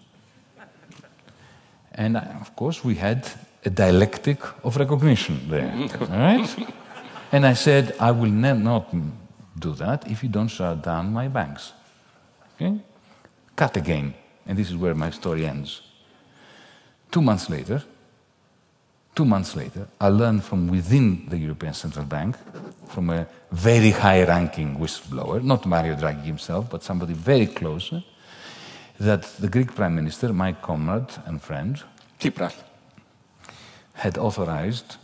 And 1.93 2.17
I, 2.17 2.23
of 2.41 2.57
course, 2.57 2.83
we 2.83 2.95
had 2.95 3.29
a 3.67 3.69
dialectic 3.69 4.39
of 4.65 4.79
recognition 4.79 5.51
there, 5.51 5.71
right? 6.09 6.49
And 7.31 7.45
I 7.45 7.53
said, 7.53 7.95
I 8.01 8.11
will 8.11 8.31
not 8.31 8.89
do 9.59 9.73
that 9.75 10.11
if 10.11 10.23
you 10.23 10.29
don't 10.29 10.49
shut 10.49 10.83
down 10.83 11.13
my 11.13 11.29
banks. 11.29 11.73
Okay? 12.55 12.81
cut 13.61 13.77
again. 13.77 14.15
And 14.47 14.59
this 14.59 14.71
is 14.71 14.77
where 14.77 14.95
my 14.95 15.11
story 15.11 15.45
ends. 15.47 15.83
Two 17.11 17.21
months 17.21 17.51
later, 17.51 17.83
two 19.15 19.27
months 19.35 19.55
later, 19.55 19.83
I 20.01 20.09
learned 20.09 20.43
from 20.45 20.61
within 20.77 21.07
the 21.29 21.37
European 21.37 21.75
Central 21.75 22.07
Bank, 22.07 22.37
from 22.87 23.11
a 23.11 23.27
very 23.53 23.91
high 23.91 24.23
ranking 24.25 24.71
whistleblower, 24.83 25.43
not 25.43 25.67
Mario 25.67 25.95
Draghi 25.95 26.25
himself, 26.25 26.71
but 26.71 26.83
somebody 26.83 27.13
very 27.13 27.47
close, 27.47 27.93
that 28.99 29.23
the 29.43 29.49
Greek 29.49 29.75
Prime 29.75 29.95
Minister, 29.95 30.33
my 30.33 30.53
comrade 30.53 31.13
and 31.27 31.43
friend, 31.43 31.83
Tsipras, 32.19 32.57
had 33.93 34.17
authorized 34.17 34.97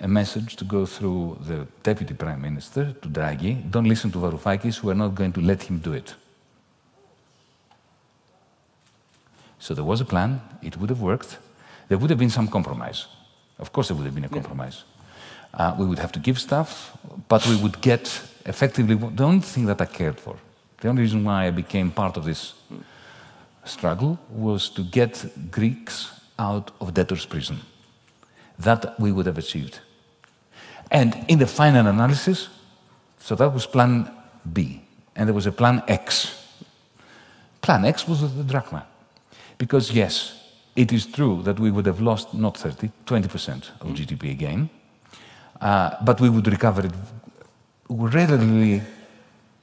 a 0.00 0.08
message 0.08 0.56
to 0.56 0.64
go 0.64 0.86
through 0.86 1.38
the 1.40 1.66
Deputy 1.82 2.14
Prime 2.14 2.40
Minister 2.40 2.92
to 3.02 3.08
Draghi 3.08 3.70
don't 3.70 3.88
listen 3.88 4.10
to 4.12 4.18
Varoufakis, 4.18 4.82
we're 4.82 4.94
not 4.94 5.14
going 5.14 5.32
to 5.32 5.40
let 5.40 5.62
him 5.62 5.78
do 5.78 5.92
it. 5.92 6.14
So 9.58 9.74
there 9.74 9.84
was 9.84 10.00
a 10.00 10.04
plan, 10.04 10.40
it 10.62 10.76
would 10.76 10.90
have 10.90 11.00
worked. 11.00 11.38
There 11.88 11.98
would 11.98 12.10
have 12.10 12.18
been 12.18 12.30
some 12.30 12.48
compromise. 12.48 13.06
Of 13.58 13.72
course, 13.72 13.88
there 13.88 13.96
would 13.96 14.06
have 14.06 14.14
been 14.14 14.24
a 14.24 14.28
compromise. 14.28 14.84
Uh, 15.52 15.74
we 15.76 15.84
would 15.84 15.98
have 15.98 16.12
to 16.12 16.20
give 16.20 16.38
stuff, 16.38 16.96
but 17.28 17.44
we 17.46 17.56
would 17.56 17.80
get 17.80 18.22
effectively 18.46 18.94
the 18.94 19.24
only 19.24 19.40
thing 19.40 19.66
that 19.66 19.80
I 19.80 19.86
cared 19.86 20.20
for. 20.20 20.36
The 20.80 20.88
only 20.88 21.02
reason 21.02 21.24
why 21.24 21.46
I 21.46 21.50
became 21.50 21.90
part 21.90 22.16
of 22.16 22.24
this 22.24 22.54
struggle 23.64 24.18
was 24.30 24.68
to 24.70 24.82
get 24.82 25.26
Greeks 25.50 26.12
out 26.38 26.70
of 26.80 26.94
debtor's 26.94 27.26
prison. 27.26 27.58
That 28.58 28.98
we 29.00 29.10
would 29.10 29.26
have 29.26 29.38
achieved. 29.38 29.80
And 30.90 31.24
in 31.28 31.38
the 31.38 31.46
final 31.46 31.86
analysis, 31.86 32.48
so 33.18 33.34
that 33.34 33.52
was 33.52 33.66
plan 33.66 34.10
B, 34.52 34.80
and 35.14 35.28
there 35.28 35.34
was 35.34 35.46
a 35.46 35.52
plan 35.52 35.82
X. 35.86 36.34
Plan 37.60 37.84
X 37.84 38.08
was 38.08 38.20
the 38.34 38.44
drachma. 38.44 38.86
Because, 39.58 39.90
yes, 39.92 40.38
it 40.76 40.92
is 40.92 41.06
true 41.06 41.42
that 41.42 41.58
we 41.58 41.70
would 41.70 41.86
have 41.86 42.00
lost 42.00 42.32
not 42.32 42.56
30, 42.56 42.90
20% 43.04 43.70
of 43.80 43.88
GDP 43.88 44.30
again, 44.30 44.70
uh, 45.60 45.96
but 46.04 46.20
we 46.20 46.30
would 46.30 46.46
recover 46.46 46.86
it 46.86 46.92
relatively 47.88 48.82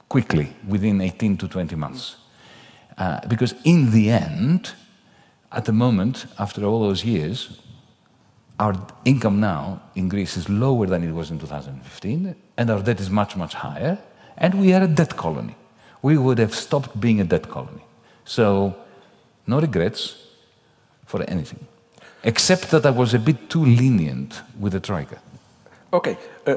quickly 0.08 0.52
within 0.68 1.00
18 1.00 1.36
to 1.38 1.48
20 1.48 1.74
months. 1.76 2.16
Uh, 2.98 3.26
because 3.26 3.54
in 3.64 3.90
the 3.90 4.10
end, 4.10 4.72
at 5.52 5.64
the 5.64 5.72
moment, 5.72 6.26
after 6.38 6.64
all 6.64 6.80
those 6.80 7.04
years, 7.04 7.60
our 8.58 8.74
income 9.04 9.40
now 9.40 9.80
in 9.94 10.08
Greece 10.08 10.36
is 10.36 10.48
lower 10.48 10.86
than 10.86 11.04
it 11.04 11.12
was 11.12 11.30
in 11.30 11.38
2015, 11.38 12.34
and 12.56 12.70
our 12.70 12.82
debt 12.82 13.00
is 13.00 13.10
much, 13.10 13.36
much 13.36 13.54
higher, 13.54 13.98
and 14.38 14.54
we 14.54 14.72
are 14.72 14.82
a 14.82 14.88
debt 14.88 15.16
colony. 15.16 15.56
We 16.02 16.16
would 16.16 16.38
have 16.38 16.54
stopped 16.54 16.98
being 16.98 17.20
a 17.20 17.24
debt 17.24 17.48
colony. 17.48 17.82
So, 18.24 18.74
no 19.46 19.60
regrets 19.60 20.16
for 21.04 21.22
anything, 21.24 21.66
except 22.24 22.70
that 22.70 22.86
I 22.86 22.90
was 22.90 23.14
a 23.14 23.18
bit 23.18 23.50
too 23.50 23.64
lenient 23.64 24.42
with 24.58 24.72
the 24.72 24.80
Troika. 24.80 25.18
Okay, 25.92 26.16
uh, 26.46 26.56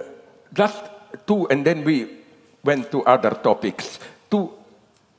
just 0.53 0.83
two, 1.27 1.47
and 1.49 1.65
then 1.65 1.83
we 1.83 2.09
went 2.63 2.91
to 2.91 3.03
other 3.03 3.31
topics. 3.31 3.99
Two, 4.31 4.51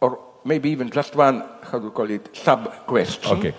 or 0.01 0.19
maybe 0.45 0.71
even 0.71 0.91
just 0.91 1.15
one, 1.15 1.45
how 1.63 1.79
do 1.79 1.87
you 1.87 1.91
call 1.91 2.11
it, 2.11 2.35
sub 2.37 2.87
question. 2.87 3.39
Okay. 3.39 3.55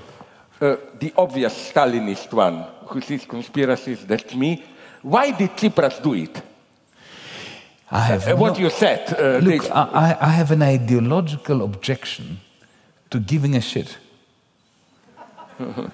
Uh, 0.62 0.76
the 1.00 1.12
obvious 1.18 1.72
Stalinist 1.72 2.32
one, 2.32 2.64
who 2.86 3.02
sees 3.02 3.26
conspiracies, 3.26 4.06
that's 4.06 4.36
me. 4.36 4.64
Why 5.02 5.32
did 5.32 5.50
Tsipras 5.58 6.00
do 6.04 6.14
it? 6.14 6.40
I 7.90 8.00
have 8.02 8.28
Uh, 8.28 8.36
what 8.38 8.54
no- 8.54 8.60
you 8.60 8.70
said. 8.70 9.00
Uh, 9.12 9.40
Look, 9.44 9.64
they- 9.64 9.70
I, 9.72 10.16
I 10.22 10.30
have 10.30 10.52
an 10.52 10.62
ideological 10.62 11.62
objection 11.64 12.40
to 13.10 13.20
giving 13.20 13.56
a 13.56 13.62
shit. 13.62 13.98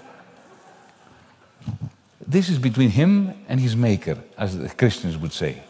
this 2.27 2.49
is 2.49 2.59
between 2.59 2.89
him 2.89 3.33
and 3.47 3.59
his 3.61 3.75
maker, 3.75 4.17
as 4.37 4.57
the 4.57 4.69
Christians 4.69 5.17
would 5.17 5.31
say. 5.33 5.63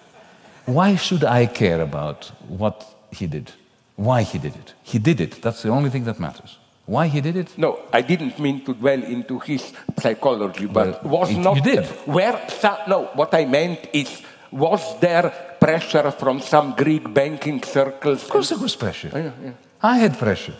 Why 0.65 0.95
should 0.95 1.23
I 1.23 1.45
care 1.45 1.81
about 1.81 2.31
what 2.47 2.83
he 3.11 3.27
did? 3.27 3.51
Why 3.95 4.23
he 4.23 4.39
did 4.39 4.55
it? 4.55 4.73
He 4.83 4.99
did 4.99 5.19
it. 5.21 5.41
That's 5.41 5.61
the 5.61 5.69
only 5.69 5.89
thing 5.89 6.03
that 6.05 6.19
matters. 6.19 6.57
Why 6.87 7.07
he 7.07 7.19
did 7.21 7.35
it? 7.35 7.57
No, 7.57 7.79
I 7.91 8.01
didn't 8.01 8.39
mean 8.39 8.63
to 8.63 8.73
dwell 8.73 9.03
into 9.03 9.39
his 9.39 9.73
psychology, 9.99 10.67
but 10.67 11.03
Well, 11.03 11.19
was 11.19 11.29
it- 11.31 11.37
not 11.37 11.55
you 11.57 11.61
did. 11.61 11.85
where 12.05 12.39
no, 12.87 13.09
what 13.13 13.33
I 13.33 13.45
meant 13.45 13.79
is 13.93 14.21
was 14.51 14.81
there 15.01 15.29
pressure 15.59 16.11
from 16.11 16.39
some 16.39 16.73
Greek 16.75 17.13
banking 17.13 17.61
circles? 17.63 18.23
Of 18.23 18.29
course, 18.29 18.49
there 18.49 18.57
was 18.57 18.75
pressure. 18.75 19.11
yeah, 19.13 19.31
yeah. 19.43 19.51
I 19.83 19.97
had 19.97 20.17
pressure. 20.17 20.55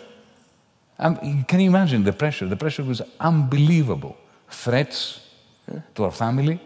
Um, 0.98 1.44
can 1.44 1.60
you 1.60 1.70
imagine 1.70 2.04
the 2.04 2.12
pressure? 2.12 2.46
The 2.46 2.56
pressure 2.56 2.84
was 2.84 3.00
unbelievable. 3.20 4.14
Threats 4.50 5.20
to 5.94 6.04
our 6.04 6.10
family, 6.10 6.60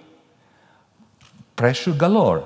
pressure 1.54 1.92
galore. 1.92 2.44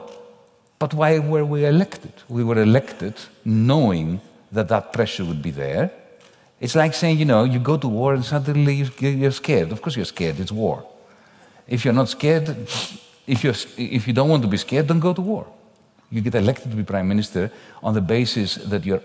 But 0.78 0.92
why 0.92 1.18
were 1.18 1.44
we 1.44 1.64
elected? 1.64 2.12
We 2.28 2.44
were 2.44 2.60
elected 2.62 3.14
knowing 3.44 4.20
that 4.52 4.68
that 4.68 4.92
pressure 4.92 5.24
would 5.24 5.40
be 5.40 5.50
there. 5.50 5.90
It's 6.60 6.74
like 6.74 6.94
saying, 6.94 7.18
you 7.18 7.24
know, 7.26 7.44
you 7.44 7.58
go 7.58 7.76
to 7.76 7.88
war 7.88 8.14
and 8.14 8.24
suddenly 8.24 8.74
you- 8.74 9.08
you're 9.08 9.30
scared. 9.32 9.72
Of 9.72 9.80
course, 9.82 9.96
you're 9.96 10.06
scared. 10.06 10.40
It's 10.40 10.52
war. 10.52 10.84
If 11.68 11.84
you're 11.84 11.94
not 11.94 12.08
scared, 12.08 12.48
if, 13.26 13.44
you're, 13.44 13.54
if 13.76 14.06
you 14.06 14.12
don't 14.14 14.28
want 14.28 14.42
to 14.42 14.48
be 14.48 14.56
scared, 14.56 14.86
don't 14.86 15.00
go 15.00 15.12
to 15.12 15.20
war. 15.20 15.46
You 16.10 16.20
get 16.20 16.34
elected 16.34 16.70
to 16.70 16.76
be 16.76 16.84
prime 16.84 17.08
minister 17.08 17.50
on 17.82 17.92
the 17.94 18.00
basis 18.00 18.54
that 18.54 18.84
you're 18.86 19.02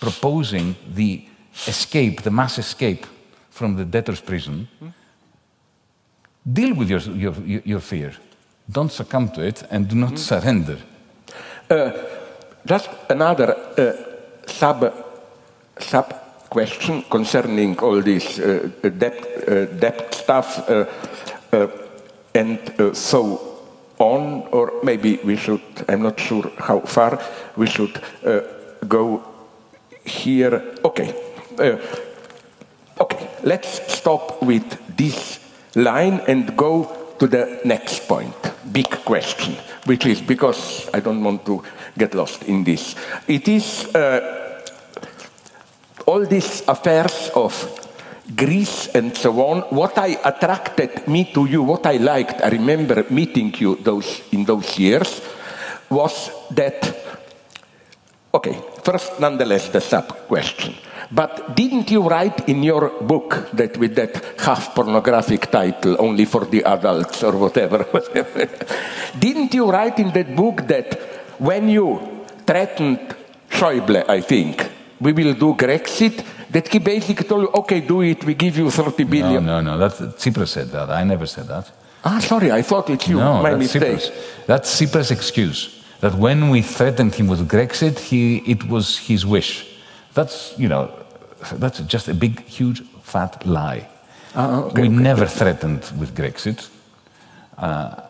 proposing 0.00 0.74
the 0.94 1.24
escape, 1.66 2.22
the 2.22 2.30
mass 2.30 2.58
escape 2.58 3.06
from 3.50 3.76
the 3.76 3.84
debtor's 3.84 4.20
prison. 4.20 4.68
Deal 6.52 6.74
with 6.74 6.90
your, 6.90 7.00
your, 7.00 7.34
your 7.64 7.80
fear. 7.80 8.12
Don't 8.70 8.90
succumb 8.92 9.28
to 9.30 9.42
it 9.42 9.62
and 9.70 9.88
do 9.88 9.94
not 9.96 10.18
surrender. 10.18 10.78
Just 12.66 12.90
another 13.08 13.54
uh, 13.78 13.92
sub 14.46 14.92
sub 15.78 16.14
question 16.50 17.02
concerning 17.08 17.78
all 17.78 18.02
this 18.02 18.38
uh, 18.38 18.68
debt 18.98 19.48
uh, 19.48 19.64
debt 19.78 20.14
stuff 20.14 20.68
uh, 20.68 20.84
uh, 21.52 21.68
and 22.34 22.58
uh, 22.80 22.92
so 22.92 23.40
on, 23.98 24.48
or 24.50 24.72
maybe 24.82 25.20
we 25.24 25.36
should. 25.36 25.62
I'm 25.88 26.02
not 26.02 26.18
sure 26.18 26.50
how 26.58 26.80
far 26.80 27.20
we 27.56 27.66
should 27.66 28.02
uh, 28.24 28.40
go 28.88 29.22
here. 30.04 30.74
Okay, 30.84 31.14
uh, 31.58 31.76
okay. 33.00 33.28
Let's 33.42 33.92
stop 33.92 34.42
with 34.42 34.96
this 34.96 35.38
line 35.74 36.20
and 36.26 36.56
go 36.56 36.88
to 37.18 37.26
the 37.26 37.60
next 37.64 38.08
point. 38.08 38.34
Big 38.72 38.90
question, 39.04 39.54
which 39.86 40.06
is 40.06 40.20
because 40.20 40.90
I 40.94 41.00
don't 41.00 41.22
want 41.22 41.44
to 41.46 41.62
get 41.98 42.14
lost 42.14 42.44
in 42.44 42.64
this. 42.64 42.94
It 43.26 43.48
is 43.48 43.94
uh, 43.94 44.39
all 46.10 46.26
these 46.26 46.62
affairs 46.66 47.30
of 47.34 47.54
Greece 48.34 48.88
and 48.94 49.16
so 49.16 49.30
on. 49.46 49.62
What 49.70 49.96
I 49.98 50.18
attracted 50.24 51.06
me 51.06 51.30
to 51.34 51.46
you, 51.46 51.62
what 51.62 51.86
I 51.86 51.96
liked, 51.98 52.42
I 52.42 52.48
remember 52.48 53.06
meeting 53.10 53.54
you 53.58 53.76
those 53.76 54.22
in 54.32 54.44
those 54.44 54.78
years, 54.78 55.22
was 55.88 56.30
that 56.50 57.10
Okay, 58.32 58.54
first, 58.84 59.18
nonetheless, 59.18 59.70
the 59.70 59.80
sub 59.80 60.06
question. 60.28 60.74
But 61.10 61.56
didn't 61.56 61.90
you 61.90 62.06
write 62.06 62.48
in 62.48 62.62
your 62.62 63.02
book 63.02 63.50
that 63.54 63.76
with 63.76 63.96
that 63.96 64.38
half 64.38 64.72
pornographic 64.72 65.50
title, 65.50 65.96
only 65.98 66.26
for 66.26 66.44
the 66.44 66.62
adults 66.62 67.24
or 67.24 67.36
whatever? 67.36 67.82
didn't 69.18 69.52
you 69.52 69.68
write 69.68 69.98
in 69.98 70.12
that 70.12 70.36
book 70.36 70.62
that 70.68 70.94
when 71.42 71.68
you 71.68 71.98
threatened 72.46 73.16
Schäuble, 73.50 74.08
I 74.08 74.20
think, 74.20 74.62
we 75.00 75.12
will 75.12 75.34
do 75.34 75.54
Grexit, 75.54 76.24
that 76.50 76.68
he 76.68 76.78
basically 76.78 77.26
told 77.26 77.42
you, 77.42 77.48
okay, 77.48 77.80
do 77.80 78.02
it, 78.02 78.24
we 78.24 78.34
give 78.34 78.56
you 78.58 78.70
30 78.70 79.04
No, 79.04 79.40
no, 79.40 79.60
no. 79.60 79.78
That's, 79.78 80.00
Tsipras 80.00 80.48
said 80.48 80.68
that. 80.68 80.90
I 80.90 81.04
never 81.04 81.26
said 81.26 81.46
that. 81.48 81.70
Ah, 82.04 82.18
sorry, 82.18 82.50
I 82.50 82.62
thought 82.62 82.90
it's 82.90 83.08
you, 83.08 83.16
no, 83.16 83.42
my 83.42 83.50
that's 83.50 83.74
mistake. 83.74 83.98
Tsipras. 83.98 84.46
That's 84.46 84.80
Tsipras' 84.80 85.10
excuse. 85.10 85.82
That 86.00 86.14
when 86.14 86.48
we 86.48 86.62
threatened 86.62 87.14
him 87.14 87.28
with 87.28 87.48
Grexit, 87.48 87.98
he, 87.98 88.38
it 88.38 88.64
was 88.68 88.98
his 88.98 89.26
wish. 89.26 89.66
That's, 90.14 90.54
you 90.58 90.68
know, 90.68 90.90
that's 91.54 91.80
just 91.80 92.08
a 92.08 92.14
big, 92.14 92.44
huge, 92.46 92.82
fat 93.02 93.46
lie. 93.46 93.86
Ah, 94.34 94.60
okay, 94.60 94.82
we 94.82 94.88
okay. 94.88 94.96
never 94.96 95.26
threatened 95.26 95.90
with 95.98 96.14
Grexit. 96.14 96.68
Uh, 97.58 98.02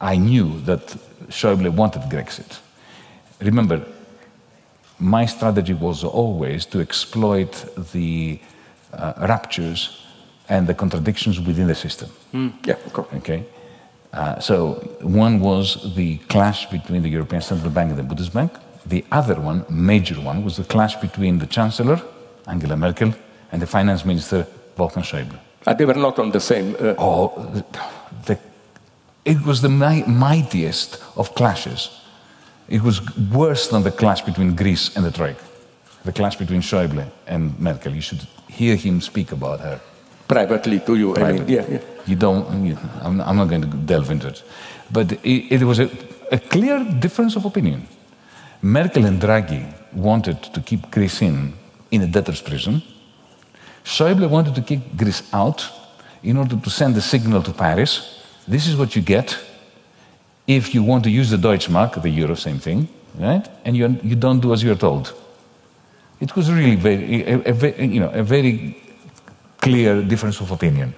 I 0.00 0.16
knew 0.16 0.60
that 0.62 0.86
Schäuble 1.28 1.70
wanted 1.70 2.02
Grexit. 2.02 2.58
Remember, 3.40 3.84
my 5.04 5.26
strategy 5.26 5.74
was 5.74 6.02
always 6.04 6.66
to 6.66 6.80
exploit 6.80 7.52
the 7.92 8.38
uh, 8.92 9.12
ruptures 9.28 10.00
and 10.48 10.66
the 10.66 10.74
contradictions 10.74 11.38
within 11.40 11.66
the 11.66 11.74
system. 11.74 12.08
Yeah, 12.64 12.76
of 12.86 12.92
course. 12.92 13.08
Okay. 13.16 13.44
Uh, 14.12 14.38
so 14.40 14.74
one 15.02 15.40
was 15.40 15.94
the 15.96 16.18
clash 16.28 16.66
between 16.70 17.02
the 17.02 17.10
European 17.10 17.42
Central 17.42 17.70
Bank 17.70 17.90
and 17.92 17.98
the 17.98 18.14
Bundesbank. 18.14 18.50
The 18.86 19.04
other 19.10 19.34
one, 19.40 19.64
major 19.68 20.14
one, 20.20 20.44
was 20.44 20.56
the 20.56 20.64
clash 20.64 20.94
between 20.96 21.38
the 21.38 21.46
Chancellor, 21.46 22.00
Angela 22.46 22.76
Merkel, 22.76 23.12
and 23.52 23.60
the 23.62 23.66
Finance 23.66 24.04
Minister, 24.04 24.46
Wolfgang 24.78 25.04
Schäuble. 25.04 25.38
They 25.78 25.84
were 25.86 25.94
not 25.98 26.18
on 26.18 26.30
the 26.30 26.40
same. 26.40 26.76
Uh, 26.78 26.94
Oh, 26.98 27.32
the, 27.54 27.64
the, 28.26 28.38
it 29.24 29.40
was 29.46 29.60
the 29.60 29.68
mi- 29.68 30.04
mightiest 30.06 31.02
of 31.16 31.34
clashes. 31.34 31.88
It 32.68 32.82
was 32.82 33.00
worse 33.32 33.68
than 33.68 33.82
the 33.82 33.90
clash 33.90 34.22
between 34.22 34.54
Greece 34.56 34.96
and 34.96 35.04
the 35.04 35.10
Troika. 35.10 35.42
The 36.04 36.12
clash 36.12 36.36
between 36.36 36.60
Schäuble 36.60 37.06
and 37.26 37.58
Merkel. 37.58 37.94
You 37.94 38.00
should 38.00 38.26
hear 38.48 38.76
him 38.76 39.00
speak 39.00 39.32
about 39.32 39.60
her. 39.60 39.80
privately 40.28 40.80
to 40.80 40.94
you. 40.96 41.16
I 41.16 41.32
mean, 41.32 41.48
yeah, 41.48 41.64
yeah. 41.68 41.80
You 42.06 42.16
don't, 42.16 42.64
you, 42.64 42.78
I'm, 43.02 43.20
I'm 43.20 43.36
not 43.36 43.48
going 43.48 43.62
to 43.62 43.68
delve 43.68 44.10
into 44.10 44.28
it, 44.28 44.42
but 44.90 45.12
it, 45.12 45.52
it 45.52 45.62
was 45.62 45.78
a, 45.78 45.90
a 46.32 46.38
clear 46.38 46.84
difference 47.00 47.36
of 47.36 47.44
opinion. 47.44 47.86
Merkel 48.62 49.04
and 49.04 49.20
Draghi 49.20 49.62
wanted 49.92 50.42
to 50.42 50.60
keep 50.60 50.90
Greece 50.90 51.22
in 51.22 51.54
in 51.90 52.02
a 52.02 52.06
debtor's 52.06 52.42
prison. 52.42 52.82
Schäuble 53.84 54.28
wanted 54.28 54.54
to 54.54 54.62
kick 54.62 54.80
Greece 54.96 55.22
out 55.32 55.64
in 56.22 56.36
order 56.36 56.56
to 56.56 56.70
send 56.70 56.96
a 56.96 57.00
signal 57.00 57.42
to 57.42 57.52
Paris. 57.52 58.22
This 58.48 58.66
is 58.66 58.76
what 58.76 58.96
you 58.96 59.02
get 59.02 59.38
if 60.46 60.74
you 60.74 60.82
want 60.82 61.04
to 61.04 61.10
use 61.10 61.30
the 61.30 61.36
Deutschmark, 61.36 62.02
the 62.02 62.10
euro, 62.10 62.34
same 62.34 62.58
thing, 62.58 62.88
right? 63.18 63.48
And 63.64 63.76
you, 63.76 63.98
you 64.02 64.16
don't 64.16 64.40
do 64.40 64.52
as 64.52 64.62
you're 64.62 64.74
told. 64.74 65.14
It 66.20 66.36
was 66.36 66.50
really 66.50 66.76
very, 66.76 67.22
a, 67.22 67.40
a, 67.40 67.86
you 67.86 68.00
know, 68.00 68.10
a 68.10 68.22
very 68.22 68.76
clear 69.60 70.02
difference 70.02 70.40
of 70.40 70.50
opinion. 70.50 70.94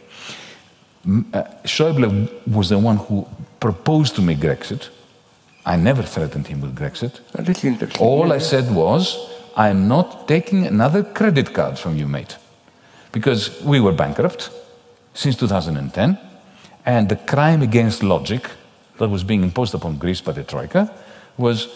Uh, 1.07 1.45
Schäuble 1.65 2.29
was 2.47 2.69
the 2.69 2.79
one 2.79 2.97
who 2.97 3.27
proposed 3.61 4.17
to 4.17 4.23
make 4.23 4.39
Grexit. 4.39 4.89
I 5.65 5.77
never 5.77 6.03
threatened 6.03 6.47
him 6.47 6.61
with 6.61 6.75
Grexit. 6.75 7.21
All 8.01 8.33
I 8.33 8.39
said 8.39 8.73
was, 8.75 9.17
I'm 9.57 9.89
not 9.89 10.29
taking 10.29 10.67
another 10.67 11.03
credit 11.03 11.55
card 11.55 11.79
from 11.79 11.97
you, 11.97 12.07
mate. 12.07 12.37
Because 13.13 13.63
we 13.63 13.81
were 13.81 13.93
bankrupt 13.93 14.51
since 15.15 15.37
2010, 15.37 16.19
and 16.85 17.09
the 17.09 17.17
crime 17.17 17.63
against 17.63 18.03
logic 18.03 18.51
that 18.99 19.09
was 19.09 19.25
being 19.25 19.43
imposed 19.43 19.75
upon 19.75 19.99
Greece 19.99 20.21
by 20.21 20.33
the 20.33 20.45
Troika 20.45 20.93
was 21.37 21.69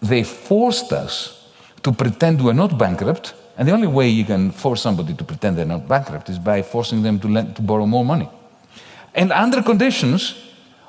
they 0.00 0.24
forced 0.24 0.92
us 0.92 1.48
to 1.82 1.92
pretend 1.92 2.44
we're 2.44 2.52
not 2.52 2.78
bankrupt, 2.78 3.34
and 3.56 3.68
the 3.68 3.72
only 3.72 3.86
way 3.86 4.08
you 4.08 4.24
can 4.24 4.50
force 4.50 4.82
somebody 4.82 5.14
to 5.14 5.24
pretend 5.24 5.56
they're 5.56 5.64
not 5.64 5.86
bankrupt 5.86 6.28
is 6.28 6.38
by 6.38 6.62
forcing 6.62 7.02
them 7.02 7.18
to, 7.20 7.28
lend, 7.28 7.56
to 7.56 7.62
borrow 7.62 7.86
more 7.86 8.04
money. 8.04 8.28
And 9.14 9.30
under 9.32 9.62
conditions 9.62 10.34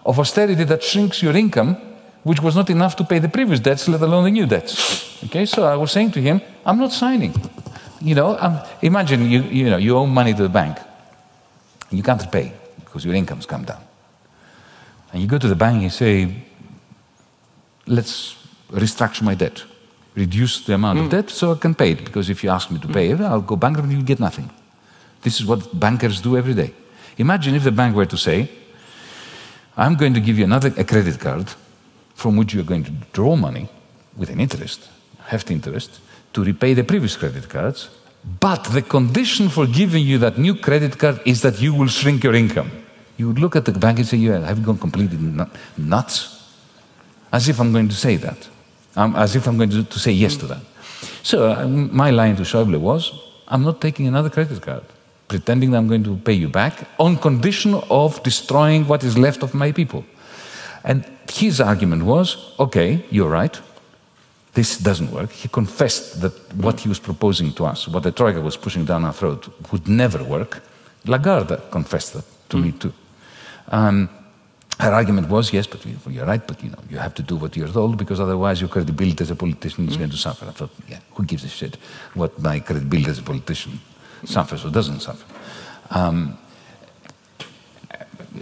of 0.05 0.19
austerity 0.19 0.63
that 0.63 0.83
shrinks 0.83 1.21
your 1.21 1.35
income, 1.35 1.77
which 2.23 2.41
was 2.41 2.55
not 2.55 2.69
enough 2.69 2.95
to 2.95 3.03
pay 3.03 3.19
the 3.19 3.29
previous 3.29 3.59
debts, 3.59 3.87
let 3.87 4.01
alone 4.01 4.23
the 4.23 4.31
new 4.31 4.45
debts. 4.45 5.23
Okay, 5.25 5.45
so 5.45 5.63
I 5.65 5.75
was 5.75 5.91
saying 5.91 6.11
to 6.11 6.21
him, 6.21 6.41
I'm 6.65 6.77
not 6.77 6.91
signing. 6.91 7.33
You 8.01 8.15
know, 8.15 8.37
um, 8.39 8.59
imagine 8.81 9.29
you, 9.29 9.41
you, 9.43 9.69
know, 9.69 9.77
you 9.77 9.97
owe 9.97 10.05
money 10.05 10.33
to 10.33 10.43
the 10.43 10.49
bank. 10.49 10.77
You 11.89 12.03
can't 12.03 12.21
repay 12.21 12.53
because 12.79 13.05
your 13.05 13.13
income's 13.13 13.45
come 13.45 13.63
down. 13.65 13.82
And 15.13 15.21
you 15.21 15.27
go 15.27 15.37
to 15.37 15.47
the 15.47 15.55
bank 15.55 15.75
and 15.75 15.83
you 15.83 15.89
say, 15.89 16.35
let's 17.85 18.35
restructure 18.71 19.21
my 19.21 19.35
debt, 19.35 19.63
reduce 20.15 20.65
the 20.65 20.73
amount 20.73 20.99
mm. 20.99 21.05
of 21.05 21.11
debt 21.11 21.29
so 21.29 21.53
I 21.53 21.55
can 21.55 21.75
pay 21.75 21.91
it. 21.91 22.03
Because 22.03 22.31
if 22.31 22.43
you 22.43 22.49
ask 22.49 22.71
me 22.71 22.79
to 22.79 22.87
pay 22.87 23.11
it, 23.11 23.21
I'll 23.21 23.41
go 23.41 23.55
bankrupt 23.55 23.85
and 23.85 23.93
you'll 23.93 24.05
get 24.05 24.19
nothing. 24.19 24.49
This 25.21 25.39
is 25.39 25.45
what 25.45 25.79
bankers 25.79 26.19
do 26.19 26.35
every 26.35 26.55
day. 26.55 26.73
Imagine 27.17 27.53
if 27.53 27.63
the 27.63 27.71
bank 27.71 27.95
were 27.95 28.07
to 28.07 28.17
say, 28.17 28.49
I'm 29.77 29.95
going 29.95 30.15
to 30.15 30.19
give 30.19 30.37
you 30.37 30.45
another 30.45 30.73
a 30.77 30.83
credit 30.83 31.19
card 31.19 31.47
from 32.15 32.35
which 32.35 32.53
you're 32.53 32.63
going 32.63 32.83
to 32.83 32.91
draw 33.11 33.35
money 33.35 33.69
with 34.17 34.29
an 34.29 34.39
interest, 34.39 34.89
hefty 35.25 35.53
interest, 35.53 35.99
to 36.33 36.43
repay 36.43 36.73
the 36.73 36.83
previous 36.83 37.15
credit 37.15 37.47
cards. 37.49 37.89
But 38.39 38.65
the 38.65 38.81
condition 38.81 39.49
for 39.49 39.67
giving 39.67 40.03
you 40.03 40.17
that 40.19 40.37
new 40.37 40.55
credit 40.55 40.97
card 40.97 41.21
is 41.25 41.41
that 41.41 41.61
you 41.61 41.73
will 41.73 41.87
shrink 41.87 42.23
your 42.23 42.33
income. 42.33 42.82
You 43.17 43.27
would 43.27 43.39
look 43.39 43.55
at 43.55 43.65
the 43.65 43.71
bank 43.71 43.99
and 43.99 44.07
say, 44.07 44.17
"You 44.17 44.31
have 44.31 44.63
gone 44.63 44.77
completely 44.77 45.17
nuts," 45.77 46.41
as 47.31 47.47
if 47.47 47.59
I'm 47.59 47.71
going 47.71 47.89
to 47.89 47.95
say 47.95 48.17
that, 48.17 48.49
um, 48.95 49.15
as 49.15 49.35
if 49.35 49.47
I'm 49.47 49.57
going 49.57 49.69
to, 49.69 49.83
to 49.83 49.99
say 49.99 50.11
yes 50.11 50.35
to 50.37 50.47
that. 50.47 50.61
So 51.21 51.51
uh, 51.51 51.67
my 51.67 52.11
line 52.11 52.35
to 52.37 52.43
Schäuble 52.43 52.79
was, 52.79 53.11
"I'm 53.47 53.63
not 53.63 53.79
taking 53.81 54.07
another 54.07 54.29
credit 54.29 54.61
card, 54.61 54.83
pretending 55.27 55.71
that 55.71 55.77
I'm 55.77 55.87
going 55.87 56.03
to 56.03 56.15
pay 56.15 56.33
you 56.33 56.49
back 56.49 56.87
on 56.97 57.17
condition 57.17 57.75
of 57.89 58.21
destroying 58.23 58.87
what 58.87 59.03
is 59.03 59.17
left 59.17 59.43
of 59.43 59.53
my 59.53 59.71
people." 59.71 60.03
And 60.83 61.05
his 61.31 61.61
argument 61.61 62.03
was, 62.03 62.37
"Okay, 62.57 63.05
you're 63.11 63.29
right. 63.29 63.61
This 64.53 64.77
doesn't 64.77 65.11
work." 65.11 65.31
He 65.31 65.47
confessed 65.49 66.21
that 66.21 66.33
what 66.55 66.79
he 66.79 66.89
was 66.89 66.99
proposing 66.99 67.53
to 67.53 67.65
us, 67.65 67.87
what 67.87 68.03
the 68.03 68.11
Troika 68.11 68.41
was 68.41 68.57
pushing 68.57 68.85
down 68.85 69.05
our 69.05 69.13
throat, 69.13 69.49
would 69.71 69.87
never 69.87 70.23
work. 70.23 70.61
Lagarde 71.05 71.57
confessed 71.69 72.13
that 72.13 72.25
to 72.49 72.57
mm. 72.57 72.63
me 72.63 72.71
too. 72.71 72.93
Um, 73.69 74.09
her 74.79 74.91
argument 74.91 75.29
was, 75.29 75.53
yes, 75.53 75.67
but 75.67 75.85
you're 75.85 76.25
right, 76.25 76.45
but 76.45 76.63
you 76.63 76.69
know, 76.69 76.79
you 76.89 76.97
have 76.97 77.13
to 77.15 77.21
do 77.23 77.35
what 77.35 77.55
you're 77.55 77.67
told 77.67 77.97
because 77.97 78.19
otherwise 78.19 78.59
your 78.59 78.69
credibility 78.69 79.21
as 79.21 79.29
a 79.29 79.35
politician 79.35 79.87
is 79.87 79.95
mm. 79.95 79.99
going 79.99 80.09
to 80.09 80.17
suffer. 80.17 80.45
I 80.45 80.51
thought, 80.51 80.71
yeah, 80.87 80.99
who 81.13 81.23
gives 81.23 81.43
a 81.43 81.49
shit 81.49 81.77
what 82.15 82.37
my 82.39 82.59
credibility 82.59 83.09
as 83.09 83.19
a 83.19 83.23
politician 83.23 83.79
suffers 84.25 84.65
or 84.65 84.71
doesn't 84.71 85.01
suffer? 85.01 85.25
Um, 85.91 86.37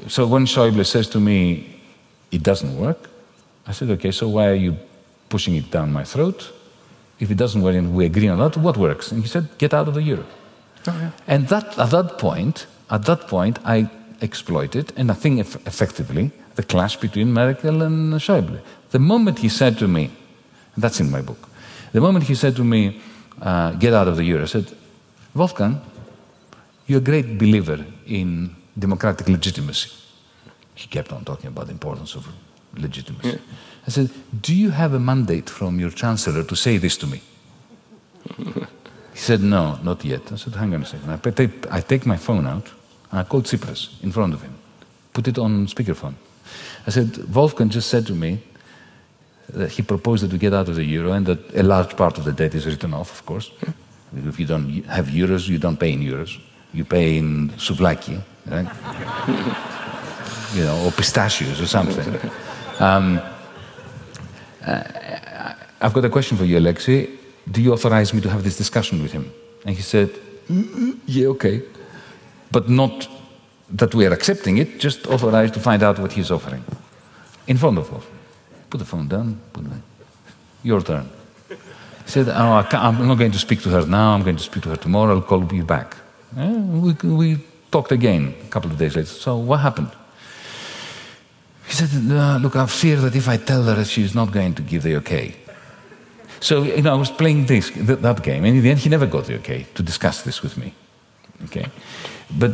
so 0.08 0.26
when 0.26 0.46
Schäuble 0.46 0.86
says 0.86 1.10
to 1.10 1.20
me, 1.20 1.80
it 2.32 2.44
doesn't 2.44 2.78
work, 2.78 3.10
I 3.68 3.74
said, 3.74 3.90
okay, 3.92 4.12
so 4.12 4.30
why 4.30 4.48
are 4.48 4.56
you 4.56 4.78
pushing 5.30 5.56
it 5.56 5.70
down 5.70 5.92
my 5.92 6.06
throat? 6.06 6.52
If 7.20 7.30
it 7.30 7.36
doesn't 7.36 7.62
work 7.62 7.76
and 7.76 7.94
we 7.94 8.06
agree 8.06 8.30
on 8.30 8.40
that, 8.40 8.58
what 8.58 8.78
works? 8.78 9.12
And 9.12 9.22
he 9.22 9.28
said, 9.28 9.50
get 9.58 9.74
out 9.74 9.88
of 9.88 9.94
the 9.94 10.02
euro. 10.02 10.26
Oh, 10.88 10.98
yeah. 11.00 11.12
And 11.28 11.48
that, 11.50 11.78
at 11.78 11.92
that 11.92 12.18
point, 12.18 12.68
at 12.90 13.06
that 13.06 13.28
point, 13.28 13.60
I 13.66 13.90
exploited, 14.22 14.94
and 14.96 15.12
I 15.12 15.16
think 15.16 15.40
effectively, 15.40 16.32
the 16.56 16.64
clash 16.64 16.96
between 16.98 17.34
Merkel 17.34 17.82
and 17.82 18.14
Schäuble. 18.14 18.60
The 18.92 19.00
moment 19.00 19.40
he 19.40 19.50
said 19.50 19.78
to 19.80 19.88
me, 19.88 20.12
that's 20.78 21.00
in 21.00 21.10
my 21.12 21.22
book, 21.22 21.50
the 21.92 22.02
moment 22.02 22.26
he 22.26 22.36
said 22.36 22.56
to 22.56 22.64
me, 22.64 23.02
uh, 23.42 23.74
get 23.74 23.94
out 23.94 24.08
of 24.08 24.16
the 24.16 24.24
euro, 24.24 24.44
I 24.44 24.46
said, 24.46 24.72
Wolfgang, 25.34 25.82
you're 26.88 27.00
a 27.00 27.04
great 27.04 27.38
believer 27.38 27.86
in 28.06 28.56
democratic 28.78 29.28
legitimacy. 29.28 29.90
He 30.76 30.88
kept 30.88 31.12
on 31.12 31.26
talking 31.26 31.48
about 31.48 31.68
the 31.68 31.74
importance 31.74 32.16
of 32.16 32.28
legitimacy. 32.76 33.30
Yeah. 33.30 33.38
I 33.88 33.90
said, 33.90 34.10
do 34.42 34.56
you 34.56 34.70
have 34.70 34.94
a 34.94 35.00
mandate 35.00 35.50
from 35.50 35.80
your 35.80 35.90
chancellor 35.90 36.44
to 36.44 36.56
say 36.56 36.78
this 36.78 36.98
to 36.98 37.08
me? 37.08 37.22
he 38.38 39.20
said, 39.20 39.42
no, 39.42 39.80
not 39.84 40.06
yet. 40.06 40.32
I 40.32 40.36
said, 40.36 40.56
hang 40.56 40.74
on 40.74 40.84
a 40.84 40.86
second. 40.86 41.10
I 41.12 41.18
take, 41.32 41.72
I 41.72 41.82
take 41.82 42.06
my 42.06 42.18
phone 42.18 42.48
out 42.48 42.72
I 43.12 43.24
called 43.24 43.46
Tsipras 43.46 44.02
in 44.04 44.12
front 44.12 44.34
of 44.34 44.42
him, 44.42 44.56
put 45.14 45.28
it 45.28 45.38
on 45.38 45.68
speakerphone. 45.68 46.16
I 46.88 46.92
said, 46.92 47.34
Wolfgang 47.34 47.70
just 47.70 47.90
said 47.90 48.06
to 48.08 48.14
me 48.14 48.40
that 49.50 49.72
he 49.72 49.82
proposed 49.82 50.24
that 50.24 50.32
we 50.32 50.38
get 50.38 50.54
out 50.54 50.70
of 50.70 50.76
the 50.76 50.84
euro 50.84 51.12
and 51.12 51.26
that 51.26 51.56
a 51.56 51.64
large 51.64 51.96
part 51.98 52.18
of 52.18 52.24
the 52.24 52.32
debt 52.32 52.56
is 52.56 52.66
written 52.66 52.94
off, 52.94 53.12
of 53.12 53.26
course. 53.26 53.52
If 54.16 54.40
you 54.40 54.46
don't 54.46 54.84
have 54.86 55.08
euros, 55.08 55.48
you 55.48 55.58
don't 55.58 55.78
pay 55.78 55.92
in 55.92 56.02
euros. 56.02 56.40
You 56.74 56.86
pay 56.86 57.18
in 57.18 57.50
souvlaki, 57.58 58.22
right? 58.48 58.68
you 60.56 60.64
know, 60.64 60.86
or 60.86 60.92
pistachios 60.92 61.60
or 61.62 61.68
something. 61.68 62.32
Um, 62.80 63.22
uh, 64.66 65.54
I've 65.82 65.94
got 65.94 66.06
a 66.06 66.10
question 66.10 66.38
for 66.38 66.46
you, 66.46 66.58
Alexei. 66.58 67.10
Do 67.50 67.62
you 67.62 67.74
authorize 67.74 68.14
me 68.14 68.22
to 68.22 68.30
have 68.30 68.44
this 68.44 68.58
discussion 68.58 69.02
with 69.02 69.12
him? 69.12 69.32
And 69.66 69.76
he 69.76 69.82
said, 69.82 70.10
mm 70.48 70.98
yeah, 71.06 71.28
okay 71.28 71.62
but 72.52 72.70
not 72.70 73.08
that 73.70 73.96
we 73.96 74.06
are 74.06 74.14
accepting 74.14 74.58
it, 74.58 74.80
just 74.80 75.08
authorized 75.08 75.54
to 75.54 75.60
find 75.60 75.84
out 75.84 76.00
what 76.00 76.12
he's 76.12 76.32
offering. 76.32 76.64
In 77.48 77.58
front 77.58 77.78
of 77.78 77.94
us. 77.94 78.04
Put 78.70 78.80
the 78.80 78.86
phone 78.86 79.08
down. 79.08 79.40
Put 79.54 79.64
the, 79.64 79.82
your 80.64 80.82
turn. 80.82 81.10
He 81.50 81.56
said, 82.06 82.30
oh, 82.30 82.32
I 82.32 82.88
am 82.88 83.08
not 83.08 83.18
going 83.18 83.32
to 83.32 83.40
speak 83.40 83.62
to 83.64 83.70
her 83.70 83.86
now. 83.86 84.14
I'm 84.14 84.24
going 84.24 84.38
to 84.38 84.44
speak 84.44 84.64
to 84.64 84.70
her 84.70 84.78
tomorrow. 84.78 85.16
I'll 85.16 85.22
call 85.22 85.44
you 85.54 85.64
back. 85.64 85.96
Eh, 86.38 86.54
we, 86.54 86.94
we, 86.94 87.38
talked 87.72 87.94
again 87.94 88.36
a 88.44 88.50
couple 88.50 88.70
of 88.70 88.78
days 88.78 88.96
later. 88.98 89.08
So 89.08 89.38
what 89.38 89.62
happened? 89.62 89.92
He 91.68 91.74
said, 91.74 92.04
no, 92.04 92.38
look, 92.42 92.58
I 92.58 92.66
fear 92.66 92.98
that 92.98 93.16
if 93.16 93.30
I 93.30 93.38
tell 93.38 93.64
her 93.64 93.86
she's 93.86 94.14
not 94.14 94.34
going 94.34 94.56
to 94.56 94.62
give 94.62 94.84
the 94.84 94.98
okay. 94.98 95.36
So, 96.42 96.64
you 96.64 96.82
know, 96.82 96.92
I 96.92 96.98
was 96.98 97.10
playing 97.10 97.46
this, 97.46 97.70
that 97.70 98.24
game, 98.24 98.44
and 98.44 98.58
in 98.58 98.64
the 98.64 98.70
end, 98.72 98.80
he 98.80 98.90
never 98.90 99.06
got 99.06 99.26
the 99.26 99.36
okay 99.36 99.68
to 99.76 99.84
discuss 99.84 100.24
this 100.24 100.42
with 100.42 100.58
me. 100.58 100.74
Okay? 101.46 101.70
But 102.38 102.52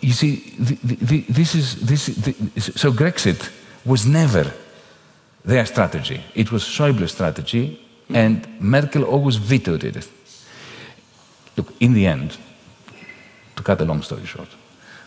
you 0.00 0.12
see, 0.12 0.54
the, 0.58 0.74
the, 0.74 1.20
this 1.28 1.54
is, 1.54 1.76
this, 1.80 2.06
the, 2.06 2.32
so 2.60 2.92
Grexit 2.92 3.50
was 3.84 4.06
never 4.06 4.52
their 5.44 5.66
strategy. 5.66 6.22
It 6.34 6.52
was 6.52 6.64
Schäuble's 6.64 7.12
strategy, 7.12 7.80
and 8.08 8.46
Merkel 8.60 9.04
always 9.04 9.36
vetoed 9.36 9.84
it. 9.84 10.08
Look, 11.56 11.72
in 11.80 11.94
the 11.94 12.06
end, 12.06 12.36
to 13.56 13.62
cut 13.62 13.80
a 13.80 13.84
long 13.84 14.02
story 14.02 14.26
short, 14.26 14.48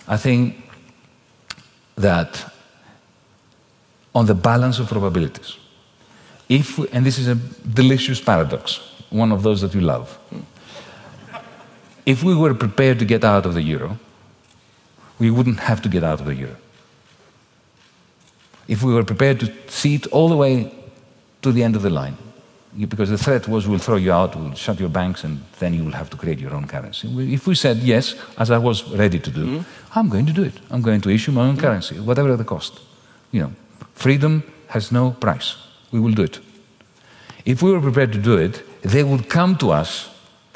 I 0.08 0.18
think 0.18 0.56
that 1.96 2.52
on 4.14 4.26
the 4.26 4.36
balance 4.36 4.80
of 4.80 4.88
probabilities, 4.88 5.58
if 6.50 6.78
we, 6.78 6.88
and 6.90 7.06
this 7.06 7.18
is 7.18 7.28
a 7.28 7.36
delicious 7.36 8.22
paradox, 8.22 8.80
one 9.10 9.32
of 9.32 9.44
those 9.44 9.62
that 9.62 9.74
you 9.74 9.82
love 9.82 10.18
if 12.06 12.24
we 12.24 12.36
were 12.36 12.54
prepared 12.54 13.00
to 13.00 13.06
get 13.06 13.24
out 13.24 13.46
of 13.46 13.54
the 13.54 13.62
euro, 13.62 13.98
we 15.20 15.30
wouldn't 15.32 15.60
have 15.60 15.82
to 15.82 15.90
get 15.90 16.04
out 16.04 16.20
of 16.20 16.26
the 16.26 16.36
euro. 16.36 16.56
If 18.68 18.84
we 18.84 18.94
were 18.94 19.04
prepared 19.04 19.40
to 19.42 19.54
see 19.68 19.96
it 19.96 20.08
all 20.08 20.30
the 20.30 20.38
way 20.38 20.74
to 21.42 21.52
the 21.52 21.64
end 21.64 21.76
of 21.76 21.82
the 21.82 21.90
line, 21.90 22.18
because 22.88 23.10
the 23.10 23.18
threat 23.18 23.48
was 23.48 23.68
we'll 23.68 23.80
throw 23.80 23.98
you 23.98 24.12
out, 24.12 24.36
we'll 24.36 24.56
shut 24.56 24.80
your 24.80 24.90
banks, 24.90 25.24
and 25.24 25.44
then 25.60 25.74
you 25.74 25.84
will 25.84 25.92
have 25.92 26.10
to 26.10 26.18
create 26.18 26.40
your 26.40 26.54
own 26.56 26.68
currency. 26.68 27.08
If 27.34 27.46
we 27.46 27.56
said 27.56 27.78
yes, 27.78 28.16
as 28.38 28.50
I 28.50 28.58
was 28.58 28.90
ready 28.90 29.20
to 29.20 29.30
do, 29.30 29.46
mm. 29.46 29.66
I'm 29.96 30.10
going 30.10 30.26
to 30.26 30.34
do 30.34 30.44
it. 30.44 30.54
I'm 30.72 30.82
going 30.82 31.02
to 31.02 31.10
issue 31.10 31.32
my 31.32 31.44
own 31.44 31.58
mm. 31.58 31.60
currency, 31.60 32.00
whatever 32.00 32.36
the 32.36 32.44
cost. 32.44 32.80
You 33.32 33.42
know, 33.42 33.52
freedom 33.94 34.44
has 34.70 34.92
no 34.92 35.12
price. 35.12 35.56
We 35.92 36.00
will 36.00 36.14
do 36.14 36.24
it. 36.24 36.40
If 37.46 37.62
we 37.62 37.72
were 37.72 37.82
prepared 37.82 38.12
to 38.14 38.18
do 38.18 38.38
it, 38.38 38.64
they 38.82 39.04
would 39.04 39.30
come 39.30 39.56
to 39.58 39.72
us 39.72 40.10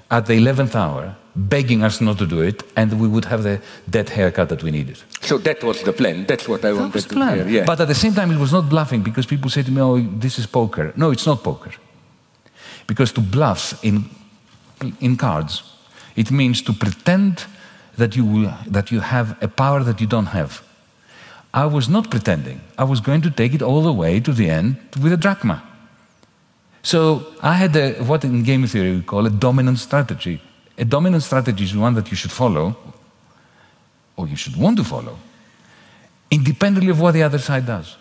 at 0.09 0.25
the 0.25 0.33
11th 0.33 0.73
hour, 0.75 1.15
begging 1.37 1.83
us 1.83 2.01
not 2.01 2.17
to 2.17 2.25
do 2.25 2.41
it, 2.41 2.63
and 2.75 2.99
we 2.99 3.07
would 3.07 3.25
have 3.25 3.43
the 3.43 3.61
debt 3.89 4.09
haircut 4.09 4.49
that 4.49 4.63
we 4.63 4.71
needed. 4.71 4.97
So 5.21 5.37
that 5.39 5.63
was 5.63 5.81
the 5.83 5.93
plan. 5.93 6.25
That's 6.25 6.47
what 6.47 6.65
I 6.65 6.71
That 6.71 6.75
wanted 6.79 6.93
was 6.95 7.03
to 7.03 7.09
the 7.09 7.15
plan. 7.15 7.35
hear. 7.37 7.47
Yeah. 7.47 7.65
But 7.65 7.79
at 7.79 7.87
the 7.87 7.95
same 7.95 8.13
time, 8.13 8.31
it 8.31 8.39
was 8.39 8.51
not 8.51 8.69
bluffing 8.69 9.03
because 9.03 9.25
people 9.27 9.49
say 9.49 9.63
to 9.63 9.71
me, 9.71 9.81
oh, 9.81 9.99
this 10.19 10.39
is 10.39 10.47
poker. 10.47 10.91
No, 10.95 11.11
it's 11.11 11.25
not 11.25 11.43
poker. 11.43 11.71
Because 12.87 13.11
to 13.13 13.21
bluff 13.21 13.83
in, 13.83 14.05
in 14.99 15.15
cards, 15.17 15.63
it 16.15 16.31
means 16.31 16.61
to 16.63 16.73
pretend 16.73 17.45
that 17.97 18.15
you, 18.15 18.51
that 18.65 18.91
you 18.91 19.01
have 19.01 19.35
a 19.41 19.47
power 19.47 19.83
that 19.83 19.99
you 20.01 20.07
don't 20.07 20.27
have. 20.27 20.63
I 21.53 21.65
was 21.65 21.87
not 21.89 22.09
pretending. 22.09 22.61
I 22.77 22.83
was 22.83 22.99
going 22.99 23.21
to 23.21 23.29
take 23.31 23.53
it 23.53 23.61
all 23.61 23.81
the 23.81 23.93
way 23.93 24.19
to 24.19 24.31
the 24.33 24.49
end 24.49 24.77
with 25.01 25.13
a 25.13 25.17
drachma. 25.17 25.61
So 26.83 27.25
I 27.41 27.53
had 27.53 27.75
a, 27.75 27.93
what 28.03 28.23
in 28.23 28.43
game 28.43 28.65
theory 28.67 28.95
we 28.95 29.01
call 29.01 29.25
a 29.25 29.29
dominant 29.29 29.79
strategy. 29.79 30.39
A 30.77 30.85
dominant 30.85 31.23
strategy 31.23 31.63
is 31.63 31.75
one 31.75 31.93
that 31.95 32.09
you 32.11 32.15
should 32.17 32.31
follow, 32.31 32.75
or 34.15 34.27
you 34.27 34.35
should 34.35 34.55
want 34.55 34.77
to 34.77 34.83
follow, 34.83 35.17
independently 36.29 36.91
of 36.91 36.99
what 36.99 37.13
the 37.13 37.23
other 37.23 37.39
side 37.39 37.65
does. 37.65 37.97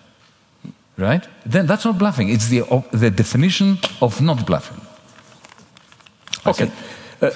Right? 0.98 1.26
Then 1.44 1.66
that's 1.66 1.84
not 1.84 1.98
bluffing. 1.98 2.28
It's 2.30 2.48
the, 2.48 2.62
the 2.92 3.10
definition 3.10 3.78
of 4.00 4.20
not 4.22 4.46
bluffing. 4.46 4.80
Okay. 6.46 6.70
Uh, 7.20 7.30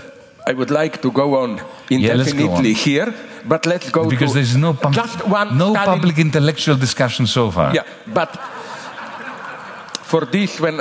I 0.47 0.53
would 0.55 0.71
like 0.71 1.03
to 1.03 1.11
go 1.11 1.37
on 1.43 1.57
Yeah, 1.89 2.15
go 2.15 2.21
indefinitely 2.21 2.71
on. 2.71 2.77
here, 2.77 3.15
but 3.47 3.67
let's 3.67 3.91
go 3.91 4.09
because 4.09 4.33
there's 4.33 4.57
no, 4.57 4.73
pub- 4.75 4.93
just 4.95 5.27
one 5.27 5.59
no 5.59 5.73
Stalin- 5.73 5.99
public 6.01 6.19
intellectual 6.19 6.77
discussion 6.77 7.27
so 7.27 7.51
far. 7.51 7.75
Yeah, 7.75 7.85
but 8.15 8.31
for 10.03 10.25
this, 10.25 10.59
when 10.61 10.81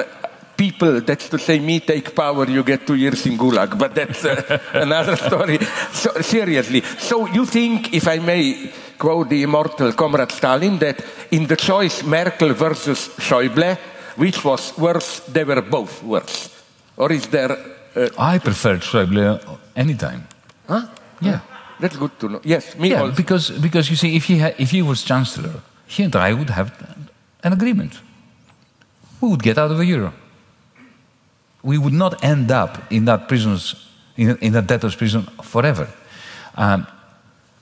people, 0.59 1.01
that's 1.01 1.29
to 1.29 1.37
say, 1.39 1.59
me 1.59 1.79
take 1.79 2.13
power, 2.13 2.45
you 2.49 2.63
get 2.63 2.85
two 2.85 2.95
years 2.95 3.25
in 3.25 3.37
Gulag. 3.37 3.77
But 3.77 3.91
that's 3.95 4.25
uh, 4.25 4.59
another 4.85 5.15
story. 5.15 5.57
So, 5.93 6.09
seriously, 6.21 6.81
so 6.99 7.15
you 7.27 7.45
think, 7.45 7.93
if 7.93 8.05
I 8.07 8.19
may 8.19 8.69
quote 8.97 9.29
the 9.29 9.41
immortal 9.43 9.93
Comrade 9.93 10.31
Stalin, 10.31 10.77
that 10.79 10.97
in 11.31 11.47
the 11.47 11.55
choice 11.55 12.03
Merkel 12.03 12.53
versus 12.53 12.99
Schäuble, 13.17 13.77
which 14.17 14.43
was 14.43 14.77
worse, 14.77 15.21
they 15.33 15.45
were 15.45 15.61
both 15.61 16.03
worse, 16.03 16.49
or 16.97 17.11
is 17.11 17.25
there? 17.27 17.51
Uh, 17.95 18.09
I 18.33 18.39
preferred 18.39 18.81
Schäuble 18.81 19.39
anytime. 19.75 20.21
huh? 20.67 20.81
Yeah. 21.21 21.39
That's 21.79 21.95
good 21.95 22.11
to 22.19 22.27
know. 22.29 22.41
Yes, 22.43 22.75
me 22.75 22.89
Yeah, 22.89 23.01
also. 23.03 23.15
because, 23.15 23.51
because 23.61 23.89
you 23.89 23.95
see, 23.95 24.15
if 24.17 24.25
he, 24.25 24.37
ha- 24.39 24.55
if 24.57 24.71
he 24.71 24.81
was 24.81 25.01
chancellor, 25.03 25.61
he 25.87 26.03
and 26.03 26.13
I 26.15 26.33
would 26.33 26.49
have 26.49 26.69
an 27.43 27.53
agreement. 27.53 27.93
We 29.21 29.29
would 29.29 29.41
get 29.43 29.57
out 29.57 29.71
of 29.71 29.77
the 29.77 29.85
euro. 29.85 30.11
We 31.63 31.77
would 31.77 31.93
not 31.93 32.23
end 32.23 32.51
up 32.51 32.79
in 32.91 33.05
that 33.05 33.27
prisons, 33.27 33.75
in, 34.17 34.37
in 34.37 34.53
that 34.53 34.67
debtor's 34.67 34.95
prison 34.95 35.23
forever. 35.43 35.87
Um, 36.55 36.87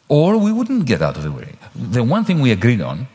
or 0.09 0.37
we 0.37 0.51
wouldn't 0.51 0.85
get 0.85 1.01
out 1.01 1.17
of 1.17 1.23
the 1.23 1.31
way. 1.31 1.55
The 1.75 2.03
one 2.03 2.23
thing 2.23 2.39
we 2.41 2.51
agreed 2.51 2.81
on, 2.81 3.07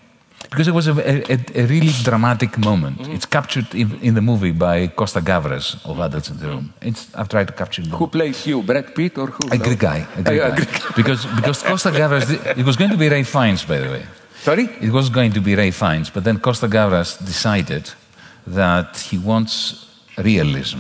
because 0.51 0.69
it 0.69 0.75
was 0.75 0.87
a, 0.89 0.93
a, 0.93 1.39
a 1.55 1.67
really 1.67 1.93
dramatic 2.03 2.59
moment. 2.59 3.09
It's 3.09 3.25
captured 3.25 3.75
in, 3.75 3.99
in 4.03 4.15
the 4.15 4.21
movie 4.21 4.53
by 4.53 4.89
Costa 4.89 5.21
Gavras 5.21 5.77
of 5.87 5.99
Adults 6.01 6.29
in 6.31 6.39
the 6.39 6.49
Room. 6.49 6.75
It's, 6.83 7.15
I've 7.15 7.29
tried 7.29 7.47
to 7.47 7.55
capture 7.55 7.81
it. 7.83 7.89
Who 7.89 8.07
plays 8.09 8.47
you, 8.47 8.63
Brad 8.63 8.95
Pitt 8.95 9.17
or 9.17 9.29
who? 9.29 9.49
A 9.51 9.57
No. 9.57 9.65
Greek 9.65 9.79
guy. 9.79 10.07
A 10.17 10.23
Greek 10.23 10.41
guy. 10.43 10.55
Greek- 10.57 10.97
Because, 10.97 11.25
because 11.37 11.63
Costa 11.63 11.91
Gavras, 11.91 12.29
it 12.59 12.67
was 12.67 12.77
going 12.77 12.91
to 12.91 12.99
be 12.99 13.09
Ralph 13.09 13.29
Fiennes, 13.29 13.65
by 13.65 13.79
the 13.79 13.89
way. 13.89 14.05
Sorry? 14.43 14.65
It 14.81 14.91
was 14.91 15.09
going 15.09 15.33
to 15.33 15.41
be 15.41 15.55
Ralph 15.55 15.77
Fiennes, 15.77 16.11
but 16.11 16.25
then 16.25 16.39
Costa 16.41 16.67
Gavras 16.69 17.25
decided 17.25 17.91
that 18.47 18.99
he 18.99 19.17
wants 19.17 19.87
realism, 20.19 20.79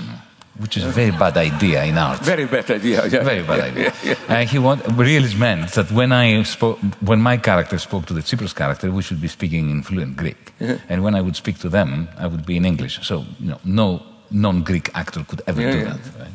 which 0.58 0.76
is 0.76 0.84
a 0.84 0.90
very 0.90 1.10
bad 1.10 1.36
idea 1.36 1.84
in 1.84 1.96
art. 1.98 2.20
Very 2.20 2.46
bad 2.46 2.70
idea. 2.70 3.06
Yeah. 3.08 3.22
Very 3.24 3.42
bad 3.42 3.58
Yeah, 3.58 3.64
idea. 3.72 3.92
yeah, 4.04 4.14
yeah. 4.28 4.34
And 4.40 4.48
he 4.50 4.58
want 4.58 4.82
realism 4.96 5.38
meant 5.38 5.70
that 5.72 5.90
when 5.90 6.12
I 6.12 6.42
spoke, 6.44 6.78
when 7.00 7.20
my 7.20 7.36
character 7.38 7.78
spoke 7.78 8.06
to 8.06 8.14
the 8.14 8.20
Tsipras 8.22 8.54
character, 8.54 8.90
we 8.90 9.02
should 9.02 9.20
be 9.20 9.28
speaking 9.28 9.70
in 9.70 9.82
fluent 9.82 10.16
Greek, 10.16 10.52
and 10.88 11.02
when 11.02 11.14
I 11.14 11.20
would 11.20 11.36
speak 11.36 11.58
to 11.60 11.68
them, 11.68 12.08
I 12.18 12.26
would 12.26 12.44
be 12.44 12.56
in 12.56 12.64
English. 12.64 12.98
So 13.06 13.24
you 13.40 13.48
know, 13.50 13.60
no 13.64 14.02
non-Greek 14.30 14.90
actor 14.94 15.24
could 15.28 15.42
ever 15.46 15.60
do 15.60 15.84
that. 15.84 16.00
Right? 16.18 16.30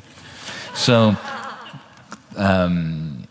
So, 0.75 1.15
um, 2.35 3.27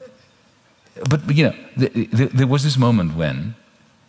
but 1.08 1.20
you 1.30 1.44
know, 1.44 1.54
the, 1.76 1.88
the, 2.12 2.24
there 2.26 2.46
was 2.46 2.62
this 2.64 2.76
moment 2.76 3.16
when 3.16 3.54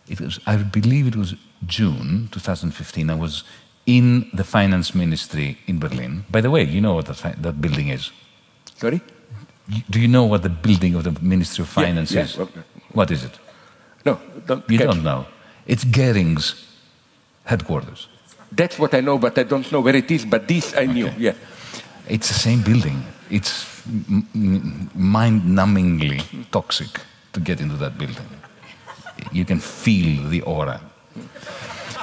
it 0.07 0.19
was, 0.21 0.39
I 0.47 0.55
believe 0.57 1.07
it 1.07 1.15
was 1.15 1.35
June 1.65 2.29
2015. 2.31 3.09
I 3.09 3.15
was 3.15 3.43
in 3.87 4.29
the 4.33 4.43
finance 4.43 4.93
ministry 4.93 5.57
in 5.65 5.79
Berlin. 5.79 6.23
By 6.29 6.41
the 6.41 6.49
way, 6.51 6.63
you 6.63 6.81
know 6.81 6.93
what 6.93 7.05
that, 7.07 7.41
that 7.41 7.59
building 7.61 7.87
is. 7.87 8.11
Sorry? 8.75 9.01
Do 9.89 9.99
you 9.99 10.07
know 10.07 10.23
what 10.25 10.43
the 10.43 10.49
building 10.49 10.95
of 10.95 11.03
the 11.03 11.11
Ministry 11.21 11.63
of 11.63 11.69
Finance 11.69 12.11
yeah, 12.11 12.21
is? 12.23 12.37
okay. 12.39 12.61
What 12.93 13.11
is 13.11 13.23
it? 13.23 13.39
No, 14.05 14.19
don't. 14.45 14.63
You 14.69 14.77
catch- 14.77 14.87
don't 14.87 15.03
know. 15.03 15.25
It's 15.65 15.83
Goering's 15.83 16.65
headquarters. 17.45 18.07
That's 18.51 18.79
what 18.79 18.93
I 18.93 19.01
know, 19.01 19.17
but 19.17 19.37
I 19.37 19.43
don't 19.43 19.69
know 19.71 19.81
where 19.81 19.95
it 19.95 20.09
is. 20.09 20.25
But 20.25 20.47
this 20.47 20.73
I 20.77 20.85
knew. 20.85 21.11
Yeah. 21.17 21.33
It's 22.07 22.29
the 22.29 22.33
same 22.33 22.61
building. 22.61 23.03
It's 23.29 23.65
m- 23.85 24.25
m- 24.33 24.89
mind-numbingly 24.95 26.49
toxic 26.51 27.01
to 27.33 27.41
get 27.41 27.59
into 27.59 27.75
that 27.75 27.97
building. 27.97 28.25
You 29.33 29.43
can 29.43 29.59
feel 29.59 30.29
the 30.29 30.41
aura, 30.41 30.79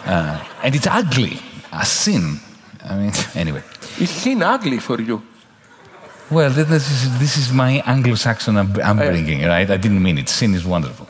uh, 0.05 0.45
and 0.63 0.75
it's 0.75 0.87
ugly, 0.87 1.39
a 1.81 1.85
sin. 1.85 2.41
I 2.85 2.97
mean, 2.97 3.13
anyway. 3.35 3.63
Is 4.01 4.11
sin 4.11 4.43
ugly 4.43 4.79
for 4.79 5.01
you? 5.01 5.23
Well, 6.31 6.51
this 6.51 6.91
is, 6.91 7.19
this 7.19 7.37
is 7.37 7.53
my 7.53 7.83
Anglo-Saxon 7.85 8.57
I'm, 8.57 8.75
I'm 8.83 8.97
bringing, 8.97 9.43
right? 9.43 9.71
I 9.71 9.77
didn't 9.77 10.03
mean 10.03 10.19
it. 10.19 10.29
Sin 10.29 10.55
is 10.55 10.65
wonderful. 10.65 11.07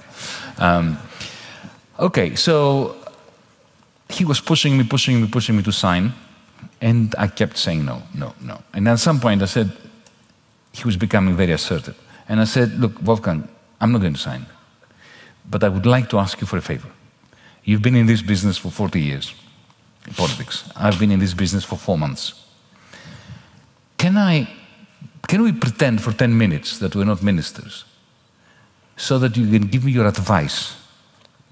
Um, 0.59 0.99
okay, 1.99 2.35
so 2.35 2.97
he 4.09 4.25
was 4.25 4.41
pushing 4.41 4.77
me, 4.77 4.85
pushing 4.85 5.21
me, 5.21 5.29
pushing 5.29 5.57
me 5.57 5.63
to 5.63 5.73
sign, 5.73 6.13
and 6.81 7.15
I 7.17 7.29
kept 7.29 7.57
saying 7.57 7.85
no, 7.85 8.03
no, 8.13 8.35
no. 8.41 8.63
And 8.73 8.89
at 8.89 8.99
some 8.99 9.21
point, 9.21 9.43
I 9.43 9.47
said 9.47 9.73
he 10.73 10.85
was 10.85 10.97
becoming 10.97 11.37
very 11.37 11.53
assertive, 11.53 11.97
and 12.29 12.41
I 12.41 12.45
said, 12.45 12.79
"Look, 12.81 13.01
Wolfgang, 13.01 13.49
I'm 13.81 13.93
not 13.93 14.01
going 14.01 14.15
to 14.15 14.21
sign, 14.21 14.47
but 15.49 15.63
I 15.63 15.69
would 15.69 15.87
like 15.87 16.09
to 16.11 16.19
ask 16.19 16.41
you 16.41 16.47
for 16.47 16.57
a 16.57 16.63
favor. 16.63 16.89
You've 17.65 17.83
been 17.83 17.97
in 17.97 18.07
this 18.07 18.23
business 18.23 18.59
for 18.59 18.71
40 18.71 19.01
years, 19.01 19.35
politics. 20.17 20.71
I've 20.77 20.99
been 20.99 21.11
in 21.11 21.21
this 21.21 21.35
business 21.35 21.65
for 21.65 21.77
four 21.77 21.99
months. 21.99 22.35
Can 23.97 24.17
I 24.17 24.49
can 25.27 25.43
we 25.43 25.53
pretend 25.53 26.03
for 26.03 26.13
10 26.13 26.37
minutes 26.37 26.79
that 26.79 26.95
we're 26.95 27.05
not 27.05 27.23
ministers 27.23 27.85
so 28.97 29.19
that 29.19 29.37
you 29.37 29.51
can 29.51 29.69
give 29.69 29.85
me 29.85 29.93
your 29.93 30.07
advice, 30.07 30.77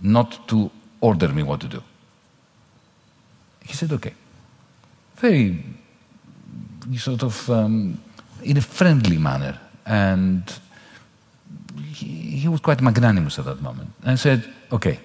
not 0.00 0.46
to 0.48 0.70
order 1.00 1.28
me 1.28 1.42
what 1.42 1.60
to 1.60 1.68
do? 1.68 1.82
He 3.64 3.72
said, 3.72 3.92
okay. 3.92 4.14
Very 5.16 5.64
sort 6.96 7.22
of 7.22 7.48
um, 7.50 8.00
in 8.42 8.56
a 8.56 8.60
friendly 8.60 9.16
manner. 9.16 9.58
And 9.86 10.42
he, 11.94 12.06
he 12.06 12.48
was 12.48 12.60
quite 12.60 12.80
magnanimous 12.80 13.38
at 13.38 13.46
that 13.46 13.62
moment. 13.62 13.92
And 14.04 14.18
said, 14.18 14.44
okay, 14.70 15.00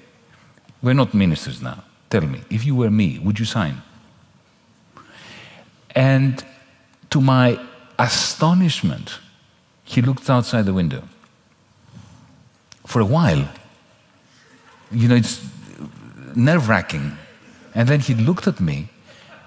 we're 0.82 0.94
not 0.94 1.14
ministers 1.14 1.62
now. 1.62 1.84
Tell 2.10 2.22
me, 2.22 2.42
if 2.50 2.66
you 2.66 2.76
were 2.76 2.90
me, 2.90 3.20
would 3.20 3.40
you 3.40 3.46
sign? 3.46 3.82
And 5.92 6.44
to 7.10 7.22
my 7.22 7.60
astonishment, 8.00 9.20
he 9.84 10.02
looked 10.02 10.30
outside 10.30 10.66
the 10.66 10.74
window. 10.74 11.04
For 12.86 13.02
a 13.02 13.06
while, 13.06 13.50
you 14.92 15.08
know, 15.08 15.16
it's 15.16 15.46
nerve 16.36 16.70
wracking. 16.70 17.18
And 17.74 17.88
then 17.90 18.00
he 18.00 18.14
looked 18.14 18.48
at 18.48 18.60
me, 18.60 18.90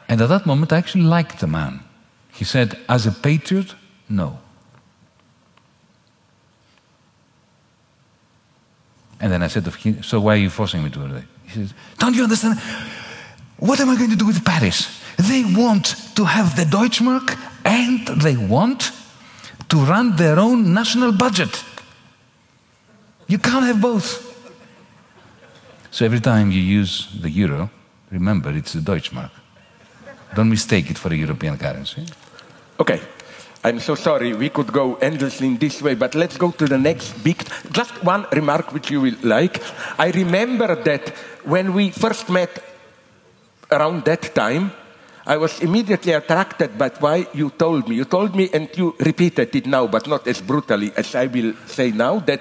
and 0.08 0.20
at 0.20 0.28
that 0.28 0.46
moment, 0.46 0.72
I 0.72 0.78
actually 0.78 1.04
liked 1.04 1.40
the 1.40 1.46
man. 1.46 1.80
He 2.32 2.44
said, 2.44 2.78
As 2.88 3.06
a 3.06 3.12
patriot, 3.12 3.74
no. 4.08 4.38
And 9.20 9.32
then 9.32 9.42
I 9.42 9.48
said, 9.48 9.64
So 10.04 10.20
why 10.20 10.34
are 10.34 10.38
you 10.38 10.50
forcing 10.50 10.82
me 10.82 10.90
to 10.90 10.98
do 10.98 11.16
it? 11.16 11.24
He 11.52 11.60
says, 11.60 11.74
Don't 11.98 12.14
you 12.14 12.22
understand? 12.22 12.58
What 13.58 13.80
am 13.80 13.90
I 13.90 13.96
going 13.96 14.10
to 14.10 14.16
do 14.16 14.26
with 14.26 14.44
Paris? 14.44 15.00
They 15.16 15.44
want 15.44 15.96
to 16.16 16.24
have 16.24 16.56
the 16.56 16.64
Deutschmark 16.64 17.36
and 17.64 18.06
they 18.22 18.36
want 18.36 18.92
to 19.68 19.76
run 19.76 20.16
their 20.16 20.38
own 20.38 20.72
national 20.72 21.12
budget. 21.12 21.64
You 23.28 23.38
can't 23.38 23.64
have 23.66 23.80
both. 23.80 24.26
So 25.90 26.04
every 26.04 26.20
time 26.20 26.50
you 26.50 26.60
use 26.60 27.08
the 27.20 27.30
euro, 27.30 27.70
remember 28.10 28.50
it's 28.50 28.72
the 28.72 28.80
Deutschmark. 28.80 29.30
Don't 30.34 30.48
mistake 30.48 30.90
it 30.90 30.98
for 30.98 31.12
a 31.12 31.16
European 31.16 31.58
currency. 31.58 32.06
Okay. 32.78 33.00
I'm 33.62 33.78
so 33.78 33.94
sorry. 33.94 34.32
We 34.32 34.48
could 34.48 34.72
go 34.72 34.94
endlessly 34.94 35.46
in 35.46 35.58
this 35.58 35.82
way, 35.82 35.94
but 35.94 36.14
let's 36.14 36.38
go 36.38 36.50
to 36.50 36.66
the 36.66 36.78
next 36.78 37.12
big. 37.22 37.44
Just 37.72 38.02
one 38.02 38.26
remark 38.32 38.72
which 38.72 38.90
you 38.90 39.02
will 39.02 39.16
like. 39.22 39.60
I 39.98 40.10
remember 40.12 40.74
that 40.74 41.12
when 41.44 41.72
we 41.74 41.90
first 41.90 42.28
met 42.28 42.50
around 43.70 44.04
that 44.04 44.34
time, 44.34 44.72
I 45.26 45.36
was 45.36 45.60
immediately 45.60 46.12
attracted 46.12 46.76
by 46.78 46.88
why 46.98 47.26
you 47.34 47.50
told 47.50 47.88
me. 47.88 47.96
You 47.96 48.04
told 48.04 48.34
me, 48.34 48.48
and 48.52 48.68
you 48.76 48.94
repeated 48.98 49.54
it 49.54 49.66
now, 49.66 49.86
but 49.86 50.06
not 50.06 50.26
as 50.26 50.40
brutally 50.40 50.92
as 50.96 51.14
I 51.14 51.26
will 51.26 51.54
say 51.66 51.90
now, 51.92 52.18
that 52.20 52.40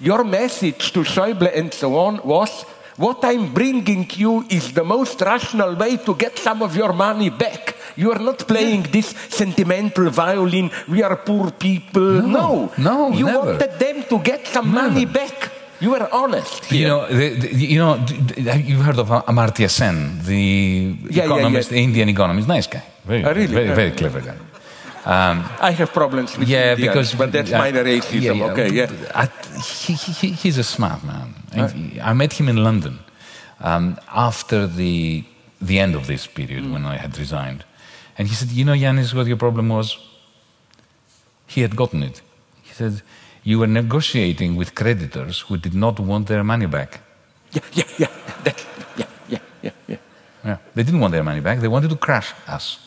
your 0.00 0.24
message 0.24 0.92
to 0.92 1.00
Schäuble 1.00 1.50
and 1.56 1.72
so 1.72 1.96
on 1.96 2.20
was 2.24 2.64
what 2.96 3.24
I'm 3.24 3.52
bringing 3.54 4.08
you 4.16 4.44
is 4.50 4.72
the 4.72 4.84
most 4.84 5.20
rational 5.20 5.74
way 5.76 5.96
to 5.98 6.14
get 6.14 6.38
some 6.38 6.62
of 6.62 6.76
your 6.76 6.92
money 6.92 7.30
back. 7.30 7.76
You 7.96 8.12
are 8.12 8.18
not 8.18 8.46
playing 8.46 8.82
this 8.92 9.14
sentimental 9.28 10.10
violin, 10.10 10.70
we 10.88 11.02
are 11.02 11.16
poor 11.16 11.50
people. 11.52 12.20
No, 12.22 12.72
no, 12.76 13.12
You 13.12 13.26
never. 13.26 13.38
wanted 13.52 13.78
them 13.78 14.04
to 14.10 14.18
get 14.18 14.46
some 14.46 14.68
money 14.68 15.06
back. 15.06 15.52
You 15.80 15.90
were 15.90 16.08
honest. 16.12 16.64
Here. 16.64 16.80
You 16.80 16.88
know, 16.88 17.06
the, 17.06 17.28
the, 17.34 17.48
you 17.54 17.78
know, 17.78 17.94
have 17.96 18.80
heard 18.86 18.98
of 18.98 19.08
Amartya 19.08 19.68
Sen, 19.68 20.20
the 20.24 20.96
Yeah, 21.10 21.10
yeah, 21.10 21.24
economist, 21.24 21.70
yeah. 21.70 21.76
the 21.76 21.84
Indian 21.84 22.08
economist? 22.08 22.48
Nice 22.48 22.66
guy, 22.66 22.82
very, 23.04 23.24
Oh, 23.24 23.32
really? 23.34 23.46
very, 23.54 23.74
very 23.74 23.90
clever 23.92 24.20
guy. 24.20 24.36
I 25.06 25.70
have 25.72 25.92
problems 25.92 26.36
with 26.38 26.48
Yeah, 26.48 26.72
Indians, 26.72 26.80
because 26.88 27.14
but 27.14 27.30
that's 27.32 27.52
uh, 27.52 27.58
minor 27.58 27.84
racism. 27.84 28.40
okay, 28.50 28.70
yeah. 28.72 28.90
I, 29.14 29.28
he, 29.62 29.92
he, 29.94 30.28
he's 30.32 30.58
a 30.58 30.64
smart 30.64 31.04
man. 31.04 31.34
And 31.52 32.00
I 32.00 32.12
met 32.14 32.32
him 32.32 32.48
in 32.48 32.56
London 32.56 32.98
um, 33.60 33.98
after 34.12 34.66
the 34.66 35.24
the 35.60 35.78
end 35.78 35.94
of 35.94 36.06
this 36.06 36.26
period 36.26 36.64
Mm. 36.64 36.72
when 36.72 36.84
I 36.84 36.96
had 36.98 37.16
resigned, 37.18 37.64
and 38.18 38.28
he 38.28 38.34
said, 38.34 38.50
"You 38.50 38.64
know, 38.66 38.74
Yanis, 38.74 39.14
what 39.14 39.26
your 39.26 39.38
problem 39.38 39.68
was? 39.70 39.96
He 41.46 41.62
had 41.62 41.74
gotten 41.76 42.02
it. 42.02 42.20
He 42.62 42.72
said." 42.74 43.02
You 43.46 43.60
were 43.60 43.68
negotiating 43.68 44.56
with 44.56 44.74
creditors 44.74 45.42
who 45.42 45.56
did 45.56 45.72
not 45.72 46.00
want 46.00 46.26
their 46.26 46.42
money 46.42 46.66
back. 46.66 46.98
Yeah, 47.52 47.62
yeah, 47.74 47.84
yeah. 47.96 48.08
That, 48.42 48.66
yeah, 48.96 49.06
yeah, 49.28 49.38
yeah, 49.62 49.70
yeah. 49.86 49.96
Yeah. 50.44 50.56
They 50.74 50.82
didn't 50.82 50.98
want 50.98 51.12
their 51.12 51.22
money 51.22 51.38
back. 51.38 51.60
They 51.60 51.68
wanted 51.68 51.90
to 51.90 51.96
crash 51.96 52.34
us. 52.48 52.80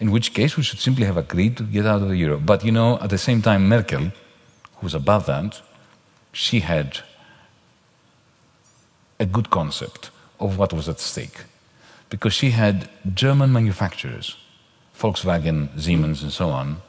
In 0.00 0.10
which 0.10 0.34
case, 0.34 0.58
we 0.58 0.62
should 0.62 0.80
simply 0.80 1.06
have 1.06 1.16
agreed 1.16 1.56
to 1.56 1.62
get 1.62 1.86
out 1.86 2.02
of 2.02 2.08
the 2.08 2.16
euro. 2.16 2.38
But 2.38 2.62
you 2.62 2.72
know, 2.72 2.98
at 3.00 3.08
the 3.08 3.16
same 3.16 3.40
time, 3.40 3.66
Merkel, 3.66 4.12
who 4.76 4.82
was 4.82 4.92
above 4.92 5.24
that, 5.26 5.62
she 6.30 6.60
had 6.60 7.00
a 9.18 9.24
good 9.24 9.48
concept 9.48 10.10
of 10.40 10.58
what 10.58 10.74
was 10.74 10.90
at 10.90 11.00
stake. 11.00 11.44
Because 12.10 12.34
she 12.34 12.50
had 12.50 12.90
German 13.14 13.50
manufacturers, 13.50 14.36
Volkswagen, 14.94 15.70
Siemens, 15.80 16.22
and 16.22 16.32
so 16.32 16.50
on, 16.50 16.82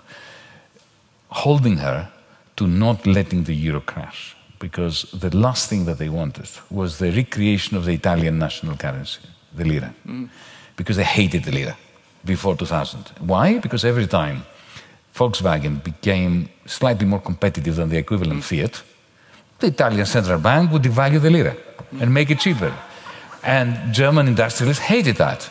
holding 1.29 1.77
her 1.77 2.11
to 2.57 2.67
not 2.67 3.05
letting 3.05 3.43
the 3.43 3.53
euro 3.53 3.81
crash. 3.81 4.35
Because 4.59 5.03
the 5.11 5.35
last 5.35 5.69
thing 5.69 5.85
that 5.85 5.97
they 5.97 6.09
wanted 6.09 6.49
was 6.69 6.97
the 6.97 7.11
recreation 7.11 7.77
of 7.77 7.85
the 7.85 7.93
Italian 7.93 8.39
national 8.39 8.77
currency, 8.77 9.21
the 9.53 9.65
lira. 9.65 9.93
Mm. 10.07 10.29
Because 10.75 10.97
they 10.97 11.03
hated 11.03 11.43
the 11.43 11.51
lira 11.51 11.77
before 12.23 12.55
2000. 12.55 13.11
Why? 13.19 13.59
Because 13.59 13.83
every 13.85 14.07
time 14.07 14.45
Volkswagen 15.13 15.83
became 15.83 16.49
slightly 16.65 17.05
more 17.05 17.21
competitive 17.21 17.75
than 17.75 17.89
the 17.89 17.97
equivalent 17.97 18.41
mm. 18.41 18.43
Fiat, 18.43 18.81
the 19.59 19.67
Italian 19.67 20.05
central 20.05 20.39
bank 20.39 20.71
would 20.71 20.83
devalue 20.83 21.21
the 21.21 21.29
lira 21.29 21.55
mm. 21.55 22.01
and 22.01 22.13
make 22.13 22.29
it 22.31 22.39
cheaper. 22.39 22.73
And 23.43 23.93
German 23.93 24.27
industrialists 24.27 24.83
hated 24.83 25.17
that. 25.17 25.49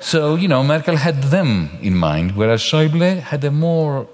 So, 0.00 0.34
you 0.34 0.48
know, 0.48 0.62
Merkel 0.62 0.96
had 0.96 1.22
them 1.24 1.70
in 1.80 1.94
mind, 1.94 2.36
whereas 2.36 2.62
Schäuble 2.62 3.20
had 3.20 3.44
a 3.44 3.50
more 3.50 4.06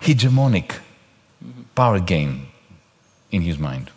hegemonic 0.00 0.78
power 1.74 2.00
game 2.00 2.46
in 3.30 3.42
his 3.42 3.58
mind. 3.58 3.90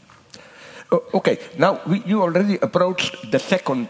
Okay, 1.13 1.39
now 1.57 1.79
we, 1.87 2.03
you 2.05 2.21
already 2.21 2.57
approached 2.61 3.31
the 3.31 3.39
second 3.39 3.87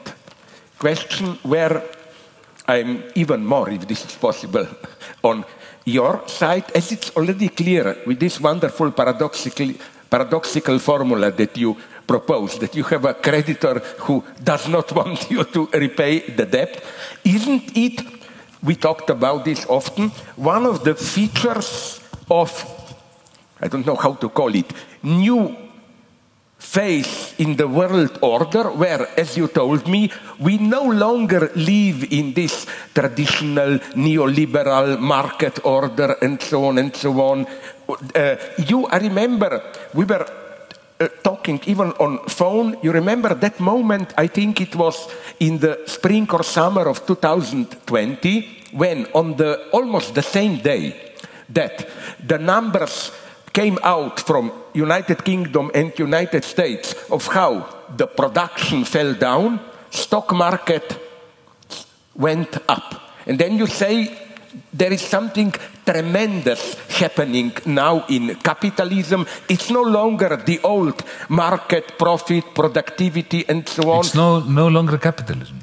question 0.80 1.38
where 1.44 1.84
I'm 2.68 3.04
even 3.16 3.46
more, 3.46 3.70
if 3.70 3.88
this 3.88 4.06
is 4.06 4.16
possible, 4.16 4.68
on 5.24 5.44
your 5.86 6.26
side, 6.28 6.72
as 6.74 6.92
it's 6.92 7.12
already 7.16 7.50
clear 7.50 7.98
with 8.06 8.20
this 8.20 8.40
wonderful 8.40 8.92
paradoxical, 8.92 9.74
paradoxical 10.10 10.80
formula 10.80 11.32
that 11.32 11.58
you 11.58 11.76
propose, 12.08 12.58
that 12.60 12.76
you 12.76 12.84
have 12.84 13.04
a 13.06 13.14
creditor 13.14 13.80
who 14.00 14.24
does 14.42 14.68
not 14.70 14.92
want 14.96 15.30
you 15.30 15.44
to 15.44 15.68
repay 15.74 16.20
the 16.20 16.46
debt. 16.46 16.82
Isn't 17.26 17.76
it, 17.76 18.02
we 18.62 18.76
talked 18.76 19.10
about 19.10 19.44
this 19.44 19.66
often, 19.68 20.10
one 20.38 20.66
of 20.66 20.86
the 20.86 20.96
features 20.96 22.00
of, 22.30 22.52
I 23.62 23.68
don't 23.68 23.86
know 23.86 23.96
how 23.96 24.14
to 24.14 24.30
call 24.30 24.54
it, 24.56 24.72
new 25.04 25.56
phase 26.64 27.36
in 27.38 27.56
the 27.56 27.68
world 27.68 28.18
order 28.22 28.72
where, 28.72 29.08
as 29.20 29.38
you 29.38 29.48
told 29.48 29.88
me, 29.88 30.10
we 30.40 30.58
no 30.58 30.84
longer 30.84 31.52
live 31.56 32.12
in 32.12 32.34
this 32.34 32.66
traditional 32.94 33.80
neoliberal 33.96 35.00
market 35.00 35.60
order 35.66 36.16
and 36.22 36.42
so 36.42 36.66
on 36.66 36.78
and 36.78 36.96
so 36.96 37.12
on. 37.22 37.46
Uh, 38.16 38.36
you, 38.66 38.88
I 38.88 38.98
remember, 38.98 39.62
we 39.94 40.06
were 40.06 40.26
uh, 41.00 41.08
talking 41.22 41.60
even 41.66 41.92
on 42.00 42.20
phone. 42.28 42.78
You 42.82 42.92
remember 42.92 43.36
that 43.36 43.60
moment? 43.60 44.14
I 44.18 44.28
think 44.28 44.62
it 44.62 44.76
was 44.76 45.10
in 45.40 45.60
the 45.60 45.84
spring 45.86 46.30
or 46.32 46.44
summer 46.44 46.88
of 46.88 47.06
2020 47.06 48.70
when, 48.72 49.06
on 49.14 49.36
the 49.36 49.70
almost 49.72 50.16
the 50.16 50.24
same 50.24 50.58
day 50.58 51.13
that 51.50 51.88
the 52.26 52.38
numbers 52.38 53.12
came 53.54 53.78
out 53.84 54.20
from 54.20 54.52
United 54.74 55.24
Kingdom 55.24 55.70
and 55.74 55.98
United 55.98 56.44
States 56.44 56.96
of 57.12 57.28
how 57.28 57.70
the 57.96 58.08
production 58.08 58.84
fell 58.84 59.14
down, 59.14 59.60
stock 59.92 60.34
market 60.34 60.98
went 62.16 62.58
up. 62.68 63.02
And 63.28 63.38
then 63.38 63.58
you 63.58 63.68
say 63.68 64.18
there 64.74 64.92
is 64.92 65.02
something 65.02 65.54
tremendous 65.86 66.76
happening 66.90 67.52
now 67.66 68.06
in 68.10 68.36
capitalism. 68.36 69.26
It's 69.48 69.70
no 69.70 69.82
longer 69.82 70.38
the 70.38 70.60
old 70.64 71.04
market, 71.30 71.98
profit, 71.98 72.54
productivity, 72.54 73.46
and 73.48 73.68
so 73.68 73.92
on. 73.92 74.00
It's 74.00 74.16
no, 74.16 74.40
no 74.40 74.68
longer 74.68 74.98
capitalism. 74.98 75.60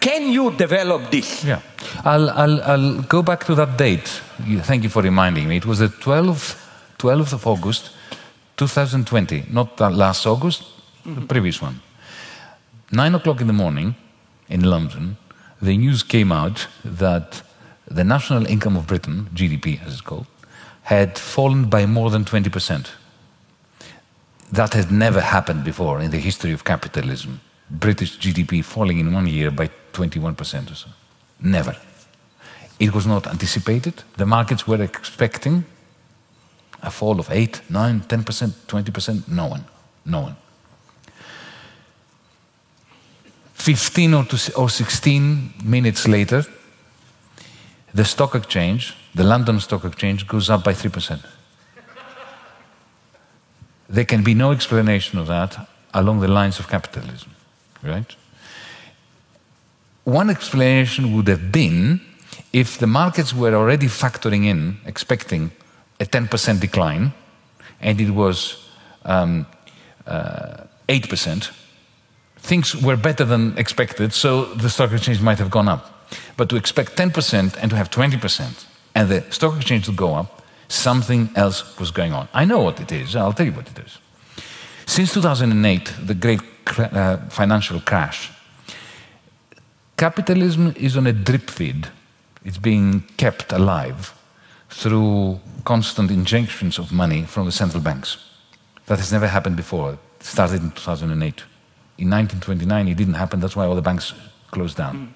Can 0.00 0.32
you 0.32 0.50
develop 0.52 1.10
this? 1.10 1.44
Yeah. 1.44 1.60
I'll, 2.04 2.30
I'll, 2.30 2.62
I'll 2.62 3.02
go 3.02 3.22
back 3.22 3.44
to 3.44 3.54
that 3.54 3.76
date. 3.76 4.06
Thank 4.62 4.84
you 4.84 4.88
for 4.88 5.02
reminding 5.02 5.48
me. 5.48 5.56
It 5.56 5.66
was 5.66 5.80
the 5.80 5.88
12th, 5.88 6.56
12th 6.98 7.32
of 7.32 7.46
August, 7.46 7.90
2020, 8.56 9.46
not 9.50 9.76
the 9.76 9.90
last 9.90 10.26
August, 10.26 10.64
the 11.04 11.10
mm-hmm. 11.10 11.26
previous 11.26 11.60
one. 11.60 11.80
Nine 12.90 13.14
o'clock 13.14 13.40
in 13.40 13.46
the 13.46 13.52
morning 13.52 13.94
in 14.48 14.62
London, 14.62 15.16
the 15.60 15.76
news 15.76 16.02
came 16.02 16.32
out 16.32 16.66
that 16.84 17.42
the 17.86 18.04
national 18.04 18.46
income 18.46 18.76
of 18.76 18.86
Britain, 18.86 19.28
GDP 19.34 19.84
as 19.84 19.94
it's 19.94 20.00
called, 20.00 20.26
had 20.82 21.18
fallen 21.18 21.70
by 21.70 21.86
more 21.86 22.10
than 22.10 22.24
20%. 22.24 22.90
That 24.50 24.74
had 24.74 24.90
never 24.90 25.20
happened 25.20 25.64
before 25.64 26.00
in 26.00 26.10
the 26.10 26.18
history 26.18 26.52
of 26.52 26.64
capitalism. 26.64 27.40
British 27.72 28.18
GDP 28.18 28.62
falling 28.64 28.98
in 28.98 29.12
one 29.12 29.26
year 29.26 29.50
by 29.50 29.70
21% 29.92 30.70
or 30.70 30.74
so. 30.74 30.88
Never. 31.40 31.76
It 32.78 32.94
was 32.94 33.06
not 33.06 33.26
anticipated. 33.26 34.02
The 34.16 34.26
markets 34.26 34.66
were 34.66 34.82
expecting 34.82 35.64
a 36.82 36.90
fall 36.90 37.18
of 37.18 37.30
8, 37.30 37.62
9, 37.70 38.00
10%, 38.00 38.50
20%. 38.66 39.28
No 39.28 39.46
one. 39.46 39.64
No 40.04 40.20
one. 40.20 40.36
15 43.54 44.14
or, 44.14 44.26
or 44.56 44.68
16 44.68 45.54
minutes 45.64 46.08
later, 46.08 46.44
the 47.94 48.04
stock 48.04 48.34
exchange, 48.34 48.94
the 49.14 49.22
London 49.22 49.60
Stock 49.60 49.84
Exchange, 49.84 50.26
goes 50.26 50.50
up 50.50 50.64
by 50.64 50.72
3%. 50.72 51.24
There 53.88 54.04
can 54.04 54.24
be 54.24 54.34
no 54.34 54.50
explanation 54.52 55.18
of 55.18 55.26
that 55.26 55.68
along 55.94 56.20
the 56.20 56.28
lines 56.28 56.58
of 56.58 56.68
capitalism, 56.68 57.31
right? 57.82 58.16
One 60.04 60.30
explanation 60.30 61.14
would 61.16 61.28
have 61.28 61.52
been 61.52 62.00
if 62.52 62.78
the 62.78 62.86
markets 62.86 63.32
were 63.32 63.54
already 63.54 63.86
factoring 63.86 64.44
in, 64.44 64.78
expecting 64.84 65.52
a 66.00 66.04
10% 66.04 66.60
decline, 66.60 67.12
and 67.80 68.00
it 68.00 68.10
was 68.10 68.68
um, 69.04 69.46
uh, 70.06 70.64
8%, 70.88 71.50
things 72.36 72.76
were 72.76 72.96
better 72.96 73.24
than 73.24 73.56
expected, 73.56 74.12
so 74.12 74.46
the 74.54 74.68
stock 74.68 74.92
exchange 74.92 75.20
might 75.20 75.38
have 75.38 75.50
gone 75.50 75.68
up. 75.68 76.08
But 76.36 76.48
to 76.50 76.56
expect 76.56 76.96
10% 76.96 77.56
and 77.56 77.70
to 77.70 77.76
have 77.76 77.90
20% 77.90 78.64
and 78.94 79.08
the 79.08 79.22
stock 79.30 79.56
exchange 79.56 79.86
to 79.86 79.92
go 79.92 80.14
up, 80.14 80.42
something 80.68 81.30
else 81.36 81.78
was 81.78 81.90
going 81.90 82.12
on. 82.12 82.28
I 82.34 82.44
know 82.44 82.60
what 82.60 82.80
it 82.80 82.92
is, 82.92 83.16
I'll 83.16 83.32
tell 83.32 83.46
you 83.46 83.52
what 83.52 83.68
it 83.68 83.78
is. 83.78 83.98
Since 84.86 85.14
2008, 85.14 85.92
the 86.04 86.14
great 86.14 86.40
uh, 86.78 87.16
financial 87.28 87.80
crash, 87.80 88.30
capitalism 89.96 90.74
is 90.76 90.96
on 90.96 91.06
a 91.06 91.12
drip 91.12 91.50
feed. 91.50 91.88
It's 92.44 92.58
being 92.58 93.02
kept 93.16 93.52
alive 93.52 94.14
through 94.68 95.40
constant 95.64 96.10
injections 96.10 96.78
of 96.78 96.92
money 96.92 97.22
from 97.24 97.46
the 97.46 97.52
central 97.52 97.82
banks. 97.82 98.18
That 98.86 98.98
has 98.98 99.12
never 99.12 99.28
happened 99.28 99.56
before. 99.56 99.92
It 99.92 100.24
started 100.24 100.62
in 100.62 100.70
2008. 100.72 101.44
In 101.98 102.10
1929, 102.10 102.88
it 102.88 102.96
didn't 102.96 103.14
happen. 103.14 103.40
That's 103.40 103.54
why 103.54 103.66
all 103.66 103.76
the 103.76 103.82
banks 103.82 104.12
closed 104.50 104.76
down. 104.76 105.14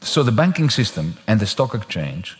so 0.00 0.22
the 0.22 0.32
banking 0.32 0.70
system 0.70 1.16
and 1.26 1.40
the 1.40 1.46
stock 1.46 1.74
exchange 1.74 2.36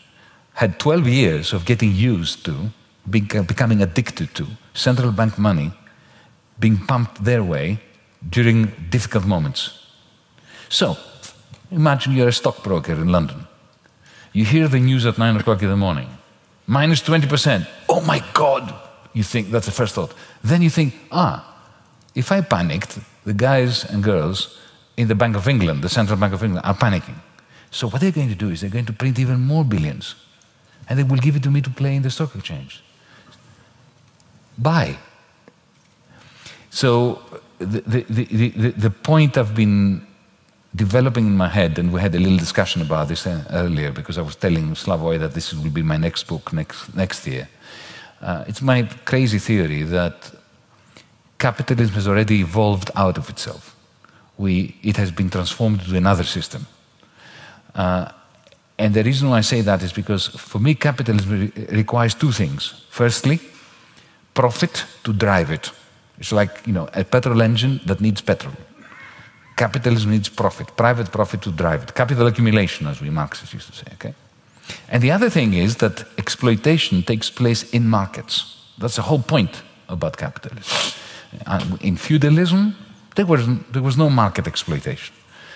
had 0.55 0.78
12 0.78 1.07
years 1.09 1.53
of 1.53 1.64
getting 1.64 1.93
used 1.93 2.45
to, 2.45 2.70
becoming 3.11 3.83
addicted 3.83 4.35
to 4.35 4.47
central 4.75 5.13
bank 5.13 5.39
money 5.39 5.73
being 6.59 6.77
pumped 6.79 7.25
their 7.25 7.43
way 7.43 7.81
during 8.29 8.73
difficult 8.91 9.25
moments. 9.25 9.79
So, 10.69 10.97
imagine 11.71 12.13
you're 12.13 12.29
a 12.29 12.33
stockbroker 12.33 12.93
in 12.93 13.09
London. 13.09 13.47
You 14.33 14.45
hear 14.45 14.69
the 14.69 14.79
news 14.79 15.05
at 15.05 15.19
9 15.19 15.37
o'clock 15.37 15.63
in 15.63 15.69
the 15.69 15.77
morning 15.77 16.09
minus 16.67 17.03
20%. 17.03 17.67
Oh 17.89 18.01
my 18.01 18.23
God! 18.33 18.73
You 19.13 19.23
think 19.23 19.51
that's 19.51 19.67
the 19.67 19.73
first 19.73 19.95
thought. 19.95 20.15
Then 20.43 20.63
you 20.63 20.71
think, 20.71 20.95
ah, 21.11 21.37
if 22.15 22.33
I 22.33 22.41
panicked, 22.41 22.99
the 23.25 23.35
guys 23.35 23.85
and 23.85 24.03
girls 24.03 24.59
in 24.97 25.09
the 25.09 25.15
Bank 25.15 25.37
of 25.37 25.49
England, 25.49 25.83
the 25.83 25.89
Central 25.89 26.19
Bank 26.19 26.33
of 26.33 26.43
England, 26.43 26.65
are 26.65 26.75
panicking. 26.75 27.17
So 27.71 27.89
what 27.89 28.01
they're 28.01 28.13
going 28.13 28.29
to 28.29 28.35
do 28.35 28.51
is 28.51 28.61
they're 28.61 28.71
going 28.71 28.87
to 28.87 28.93
print 28.93 29.19
even 29.19 29.41
more 29.41 29.65
billions. 29.65 30.15
And 30.89 30.99
they 30.99 31.05
will 31.05 31.17
give 31.17 31.37
it 31.37 31.43
to 31.45 31.51
me 31.51 31.61
to 31.63 31.71
play 31.71 31.97
in 31.97 32.03
the 32.03 32.11
stock 32.11 32.35
exchange. 32.35 32.83
Buy. 34.59 34.97
So 36.71 37.21
the, 37.59 37.81
the, 37.81 38.03
the, 38.09 38.49
the, 38.49 38.69
the 38.71 38.91
point 38.91 39.37
I've 39.37 39.55
been 39.55 40.07
developing 40.75 41.27
in 41.27 41.37
my 41.37 41.49
head, 41.49 41.79
and 41.79 41.93
we 41.93 42.01
had 42.01 42.15
a 42.15 42.19
little 42.19 42.39
discussion 42.39 42.83
about 42.83 43.09
this 43.09 43.27
uh, 43.27 43.45
earlier 43.51 43.93
because 43.93 44.19
I 44.19 44.23
was 44.23 44.37
telling 44.37 44.75
Slavoj 44.75 45.19
that 45.19 45.35
this 45.35 45.53
will 45.53 45.71
be 45.71 45.83
my 45.83 45.99
next 45.99 46.25
book 46.25 46.53
next, 46.53 46.95
next 46.95 47.27
year. 47.27 47.49
Uh, 48.21 48.45
it's 48.47 48.63
my 48.63 48.85
crazy 49.05 49.39
theory 49.39 49.83
that 49.83 50.33
capitalism 51.39 51.95
has 51.95 52.09
already 52.09 52.41
evolved 52.41 52.91
out 52.95 53.19
of 53.19 53.29
itself. 53.29 53.77
We, 54.39 54.77
it 54.83 54.97
has 54.97 55.11
been 55.11 55.29
transformed 55.29 55.81
into 55.81 55.97
another 55.97 56.25
system. 56.25 56.67
Uh, 57.75 58.11
and 58.79 58.95
the 58.95 59.03
reason 59.03 59.29
why 59.29 59.39
I 59.39 59.43
say 59.43 59.61
that 59.61 59.83
is 59.83 59.93
because 59.93 60.29
for 60.29 60.59
me, 60.59 60.75
capitalism 60.75 61.31
re 61.31 61.67
requires 61.77 62.15
two 62.15 62.33
things. 62.33 62.85
Firstly, 62.89 63.39
profit 64.35 64.85
to 65.03 65.12
drive 65.12 65.51
it. 65.51 65.70
It's 66.18 66.33
like 66.33 66.66
you 66.66 66.72
know 66.72 66.89
a 66.95 67.05
petrol 67.05 67.43
engine 67.43 67.80
that 67.87 68.01
needs 68.01 68.22
petrol. 68.22 68.55
Capitalism 69.57 70.11
needs 70.11 70.28
profit, 70.28 70.76
private 70.76 71.11
profit 71.11 71.43
to 71.43 71.51
drive 71.51 71.83
it. 71.83 71.95
Capital 71.95 72.26
accumulation, 72.26 72.87
as 72.87 73.01
we 73.01 73.11
Marxists 73.11 73.55
used 73.55 73.70
to 73.70 73.76
say. 73.76 73.87
Okay. 73.95 74.14
And 74.89 75.03
the 75.03 75.11
other 75.11 75.30
thing 75.30 75.55
is 75.55 75.76
that 75.76 76.05
exploitation 76.18 77.03
takes 77.03 77.30
place 77.30 77.70
in 77.70 77.89
markets. 77.89 78.57
That's 78.78 78.97
the 78.97 79.03
whole 79.03 79.22
point 79.22 79.62
about 79.89 80.16
capitalism. 80.16 80.95
In 81.80 81.97
feudalism, 81.97 82.74
there 83.14 83.26
was, 83.26 83.47
there 83.70 83.83
was 83.83 83.97
no 83.97 84.11
market 84.11 84.47
exploitation. 84.47 85.14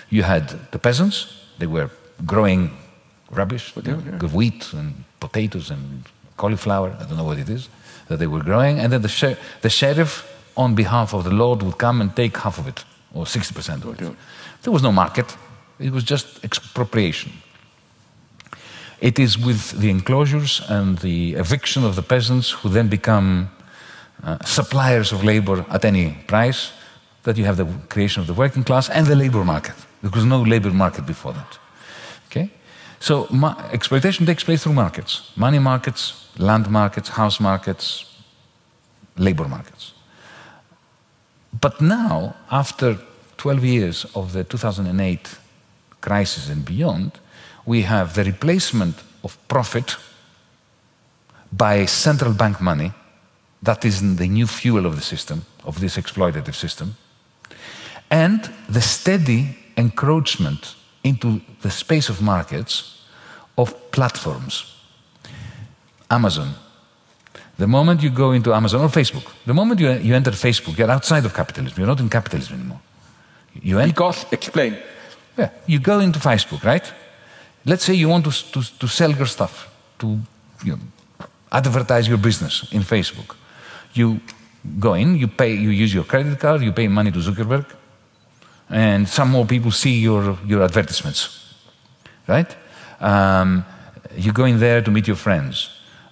You 0.09 0.23
had 0.23 0.49
the 0.71 0.79
peasants, 0.79 1.33
they 1.57 1.67
were 1.67 1.89
growing 2.25 2.71
rubbish, 3.31 3.73
yeah, 3.75 3.99
yeah. 4.05 4.29
wheat 4.29 4.73
and 4.73 5.03
potatoes 5.19 5.69
and 5.69 6.03
cauliflower, 6.37 6.95
I 6.99 7.03
don't 7.03 7.17
know 7.17 7.23
what 7.23 7.39
it 7.39 7.49
is, 7.49 7.69
that 8.07 8.17
they 8.17 8.27
were 8.27 8.43
growing, 8.43 8.79
and 8.79 8.91
then 8.91 9.01
the, 9.01 9.09
sher 9.09 9.37
the 9.61 9.69
sheriff, 9.69 10.25
on 10.55 10.75
behalf 10.75 11.13
of 11.13 11.23
the 11.23 11.31
Lord, 11.31 11.61
would 11.63 11.77
come 11.77 12.01
and 12.01 12.15
take 12.15 12.37
half 12.37 12.57
of 12.57 12.67
it, 12.67 12.83
or 13.13 13.25
60% 13.25 13.83
of 13.83 14.01
it. 14.01 14.15
There 14.63 14.73
was 14.73 14.81
no 14.81 14.91
market, 14.91 15.37
it 15.79 15.91
was 15.91 16.03
just 16.03 16.43
expropriation. 16.43 17.31
It 18.99 19.19
is 19.19 19.37
with 19.37 19.79
the 19.79 19.89
enclosures 19.89 20.61
and 20.67 20.97
the 20.99 21.35
eviction 21.35 21.83
of 21.83 21.95
the 21.95 22.01
peasants 22.01 22.49
who 22.49 22.69
then 22.69 22.87
become 22.87 23.49
uh, 24.23 24.43
suppliers 24.43 25.11
of 25.11 25.23
labor 25.23 25.63
at 25.69 25.85
any 25.85 26.17
price 26.25 26.71
that 27.23 27.37
you 27.37 27.45
have 27.45 27.57
the 27.57 27.67
creation 27.89 28.21
of 28.21 28.27
the 28.27 28.33
working 28.33 28.63
class 28.63 28.89
and 28.89 29.05
the 29.05 29.15
labor 29.15 29.43
market. 29.43 29.75
There 30.01 30.11
was 30.11 30.25
no 30.25 30.41
labor 30.41 30.71
market 30.71 31.05
before 31.05 31.33
that. 31.33 31.59
So 32.99 33.27
exploitation 33.71 34.25
takes 34.25 34.43
place 34.43 34.63
through 34.63 34.73
markets 34.73 35.31
money 35.35 35.59
markets, 35.59 36.27
land 36.37 36.69
markets, 36.69 37.09
house 37.09 37.39
markets, 37.39 38.05
labor 39.17 39.47
markets. 39.47 39.93
But 41.59 41.81
now, 41.81 42.35
after 42.51 42.97
12 43.37 43.63
years 43.63 44.05
of 44.15 44.33
the 44.33 44.43
2008 44.43 45.37
crisis 46.01 46.49
and 46.49 46.65
beyond, 46.65 47.19
we 47.65 47.83
have 47.83 48.13
the 48.13 48.23
replacement 48.23 48.95
of 49.23 49.37
profit 49.47 49.95
by 51.51 51.85
central 51.85 52.33
bank 52.33 52.61
money. 52.61 52.91
That 53.63 53.85
is 53.85 54.01
the 54.01 54.27
new 54.27 54.47
fuel 54.47 54.85
of 54.85 54.95
the 54.95 55.01
system, 55.01 55.45
of 55.63 55.79
this 55.79 55.97
exploitative 55.97 56.55
system. 56.55 56.95
And 58.09 58.49
the 58.69 58.81
steady 58.81 59.57
encroachment 59.75 60.76
into 61.07 61.41
the 61.61 61.69
space 61.69 62.09
of 62.09 62.21
markets 62.21 63.01
of 63.57 63.73
platforms. 63.91 64.75
Amazon. 66.09 66.53
The 67.57 67.67
moment 67.67 68.03
you 68.03 68.11
go 68.11 68.31
into 68.31 68.53
Amazon 68.53 68.81
or 68.81 68.89
Facebook, 68.89 69.31
the 69.45 69.53
moment 69.53 69.79
you, 69.79 69.91
you 69.91 70.15
enter 70.15 70.31
Facebook, 70.31 70.77
you're 70.77 70.91
outside 70.91 71.25
of 71.25 71.33
capitalism. 71.33 71.79
You're 71.79 71.87
not 71.87 71.99
in 71.99 72.09
capitalism 72.09 72.59
anymore. 72.59 72.81
You 73.61 73.79
enter, 73.79 73.93
because, 73.93 74.25
explain. 74.31 74.77
Yeah, 75.37 75.49
you 75.65 75.79
go 75.79 75.99
into 75.99 76.19
Facebook, 76.19 76.63
right? 76.63 76.93
Let's 77.65 77.83
say 77.83 77.95
you 77.95 78.09
want 78.09 78.25
to, 78.25 78.31
to, 78.51 78.79
to 78.79 78.87
sell 78.87 79.11
your 79.11 79.25
stuff, 79.25 79.73
to 79.99 80.19
you 80.63 80.73
know, 80.73 80.79
advertise 81.51 82.07
your 82.07 82.17
business 82.17 82.71
in 82.71 82.81
Facebook. 82.81 83.35
You 83.93 84.19
go 84.79 84.93
in, 84.93 85.15
you 85.15 85.27
pay, 85.27 85.53
you 85.53 85.69
use 85.69 85.93
your 85.93 86.03
credit 86.03 86.39
card, 86.39 86.61
you 86.61 86.71
pay 86.71 86.87
money 86.87 87.11
to 87.11 87.19
Zuckerberg, 87.19 87.65
and 88.69 89.07
some 89.07 89.29
more 89.29 89.45
people 89.45 89.71
see 89.71 89.99
your, 89.99 90.37
your 90.45 90.63
advertisements, 90.63 91.53
right? 92.27 92.55
Um, 92.99 93.65
you 94.15 94.33
go 94.33 94.45
in 94.45 94.59
there 94.59 94.81
to 94.81 94.91
meet 94.91 95.07
your 95.07 95.15
friends. 95.15 95.69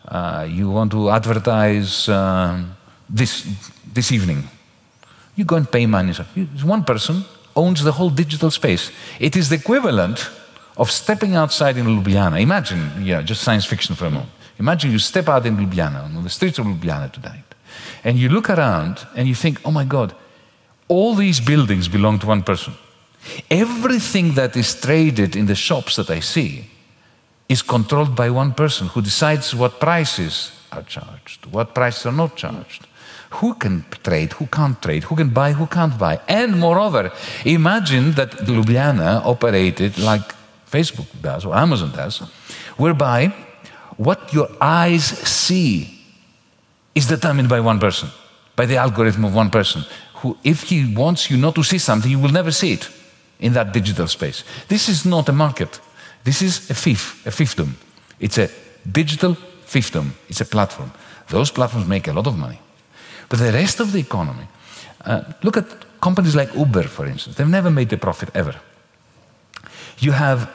Uh, 0.08 0.48
you 0.50 0.70
want 0.70 0.92
to 0.92 1.10
advertise 1.10 2.08
uh, 2.08 2.64
this, 3.10 3.48
this 3.94 4.12
evening. 4.12 4.44
You 5.36 5.46
go 5.46 5.56
and 5.56 5.70
pay 5.70 5.86
money. 5.86 6.14
One 6.64 6.84
person 6.84 7.26
owns 7.56 7.84
the 7.84 7.92
whole 7.92 8.10
digital 8.10 8.52
space. 8.52 8.92
It 9.20 9.36
is 9.36 9.50
the 9.50 9.56
equivalent 9.56 10.30
of 10.78 10.92
stepping 10.92 11.36
outside 11.36 11.78
in 11.78 11.86
Ljubljana. 11.86 12.40
Imagine, 12.42 13.04
yeah, 13.04 13.22
just 13.22 13.42
science 13.42 13.66
fiction 13.66 13.96
for 13.96 14.06
a 14.06 14.10
moment. 14.10 14.32
Imagine 14.60 14.92
you 14.92 15.00
step 15.00 15.28
out 15.28 15.46
in 15.46 15.58
Ljubljana, 15.58 16.04
on 16.04 16.24
the 16.24 16.30
streets 16.30 16.60
of 16.60 16.66
Ljubljana 16.66 17.12
tonight, 17.12 17.44
and 18.04 18.18
you 18.18 18.30
look 18.30 18.50
around 18.50 19.06
and 19.16 19.28
you 19.28 19.36
think, 19.36 19.60
oh 19.66 19.72
my 19.72 19.84
God, 19.84 20.14
all 20.88 21.16
these 21.16 21.40
buildings 21.40 21.88
belong 21.88 22.20
to 22.20 22.28
one 22.28 22.44
person. 22.44 22.74
Everything 23.50 24.34
that 24.36 24.56
is 24.56 24.80
traded 24.80 25.36
in 25.36 25.48
the 25.48 25.56
shops 25.56 25.96
that 25.96 26.10
I 26.10 26.20
see 26.20 26.70
is 27.50 27.62
controlled 27.62 28.16
by 28.16 28.30
one 28.30 28.54
person 28.54 28.88
who 28.88 29.02
decides 29.02 29.56
what 29.56 29.80
prices 29.80 30.52
are 30.72 30.84
charged, 30.84 31.46
what 31.48 31.74
prices 31.74 32.06
are 32.06 32.12
not 32.12 32.36
charged. 32.36 32.88
Who 33.42 33.56
can 33.56 33.84
trade, 34.04 34.34
who 34.34 34.46
can't 34.46 34.82
trade, 34.82 35.04
who 35.04 35.16
can 35.16 35.30
buy, 35.30 35.52
who 35.54 35.66
can't 35.66 35.98
buy. 35.98 36.20
And 36.28 36.60
moreover, 36.60 37.12
imagine 37.44 38.14
that 38.14 38.32
Ljubljana 38.32 39.26
operated 39.26 39.98
like 39.98 40.34
Facebook 40.70 41.08
does 41.22 41.46
or 41.46 41.56
Amazon 41.56 41.92
does, 41.92 42.20
whereby 42.78 43.34
what 43.98 44.34
your 44.34 44.50
eyes 44.62 45.04
see 45.04 46.00
is 46.94 47.08
determined 47.08 47.50
by 47.50 47.60
one 47.60 47.80
person, 47.80 48.10
by 48.56 48.66
the 48.66 48.78
algorithm 48.78 49.26
of 49.26 49.36
one 49.36 49.50
person 49.50 49.84
who, 50.26 50.36
if 50.44 50.64
he 50.64 50.96
wants 50.96 51.30
you 51.30 51.38
not 51.38 51.54
to 51.54 51.64
see 51.64 51.78
something, 51.78 52.10
you 52.10 52.20
will 52.20 52.32
never 52.32 52.52
see 52.52 52.74
it 52.74 52.90
in 53.40 53.54
that 53.54 53.72
digital 53.74 54.08
space. 54.08 54.44
This 54.68 54.90
is 54.90 55.06
not 55.06 55.30
a 55.30 55.32
market. 55.32 55.80
This 56.24 56.42
is 56.42 56.70
a 56.72 56.74
fief, 56.74 57.26
a 57.28 57.30
fiefdom. 57.30 57.74
It's 58.20 58.40
a 58.40 58.50
digital 58.92 59.36
fiefdom. 59.68 60.14
It's 60.28 60.42
a 60.42 60.46
platform. 60.46 60.92
Those 61.30 61.52
platforms 61.52 61.88
make 61.88 62.08
a 62.08 62.14
lot 62.14 62.26
of 62.26 62.38
money. 62.38 62.60
But 63.30 63.38
the 63.40 63.52
rest 63.52 63.80
of 63.80 63.92
the 63.92 64.00
economy, 64.00 64.48
uh, 65.06 65.22
look 65.44 65.58
at 65.58 65.66
companies 66.02 66.36
like 66.36 66.56
Uber, 66.56 66.84
for 66.84 67.06
instance. 67.06 67.36
They've 67.36 67.48
never 67.48 67.70
made 67.70 67.94
a 67.94 67.98
profit 67.98 68.30
ever. 68.34 68.56
You 70.00 70.12
have 70.12 70.50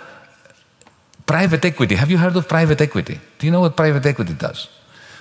private 1.27 1.65
equity. 1.65 1.95
Have 1.95 2.11
you 2.11 2.19
heard 2.19 2.37
of 2.37 2.49
private 2.49 2.81
equity? 2.81 3.21
Do 3.39 3.47
you 3.47 3.53
know 3.53 3.61
what 3.61 3.77
private 3.77 4.05
equity 4.05 4.35
does? 4.35 4.69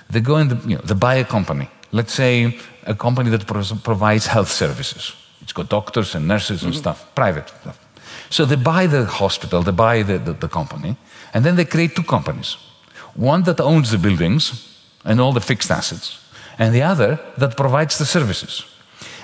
They 0.08 0.20
go 0.20 0.36
and 0.36 0.50
you 0.68 0.76
know, 0.76 0.82
they 0.82 0.94
buy 0.94 1.16
a 1.16 1.24
company. 1.24 1.68
Let's 1.92 2.12
say 2.12 2.58
a 2.86 2.94
company 2.94 3.30
that 3.30 3.46
provides 3.82 4.26
health 4.26 4.50
services. 4.50 5.14
It's 5.42 5.52
got 5.52 5.68
doctors 5.68 6.14
and 6.14 6.26
nurses 6.26 6.62
and 6.62 6.72
mm 6.72 6.76
-hmm. 6.76 6.80
stuff, 6.80 7.04
private 7.14 7.52
stuff. 7.60 7.76
So 8.28 8.46
they 8.46 8.56
buy 8.56 8.88
the 8.88 9.04
hospital, 9.04 9.62
they 9.62 9.74
buy 9.74 10.04
the, 10.04 10.22
the, 10.22 10.38
the 10.38 10.48
company, 10.48 10.96
and 11.32 11.44
then 11.44 11.54
they 11.54 11.66
create 11.66 11.94
two 11.94 12.04
companies. 12.04 12.58
One 13.14 13.42
that 13.42 13.60
owns 13.60 13.90
the 13.90 13.98
buildings 13.98 14.52
and 15.02 15.20
all 15.20 15.32
the 15.32 15.40
fixed 15.40 15.70
assets, 15.70 16.20
and 16.56 16.72
the 16.72 16.82
other 16.82 17.18
that 17.38 17.54
provides 17.54 17.96
the 17.96 18.04
services. 18.04 18.66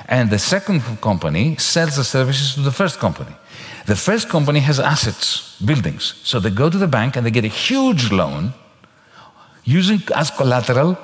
And 0.09 0.31
the 0.31 0.39
second 0.39 0.83
company 1.01 1.57
sells 1.59 1.95
the 1.95 2.05
services 2.05 2.55
to 2.55 2.63
the 2.63 2.73
first 2.73 2.99
company. 2.99 3.35
The 3.87 3.97
first 3.97 4.29
company 4.29 4.61
has 4.61 4.79
assets, 4.79 5.57
buildings. 5.65 6.15
So 6.23 6.41
they 6.41 6.51
go 6.51 6.69
to 6.69 6.79
the 6.79 6.89
bank 6.89 7.17
and 7.17 7.25
they 7.25 7.31
get 7.31 7.45
a 7.45 7.49
huge 7.49 8.11
loan 8.11 8.53
using 9.65 10.03
as 10.15 10.31
collateral 10.31 10.97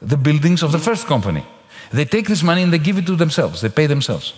the 0.00 0.16
buildings 0.16 0.62
of 0.62 0.72
the 0.72 0.78
first 0.78 1.06
company. 1.06 1.44
They 1.92 2.04
take 2.04 2.26
this 2.26 2.42
money 2.42 2.62
and 2.62 2.72
they 2.72 2.78
give 2.78 2.98
it 2.98 3.06
to 3.06 3.16
themselves, 3.16 3.60
they 3.60 3.68
pay 3.68 3.86
themselves. 3.86 4.34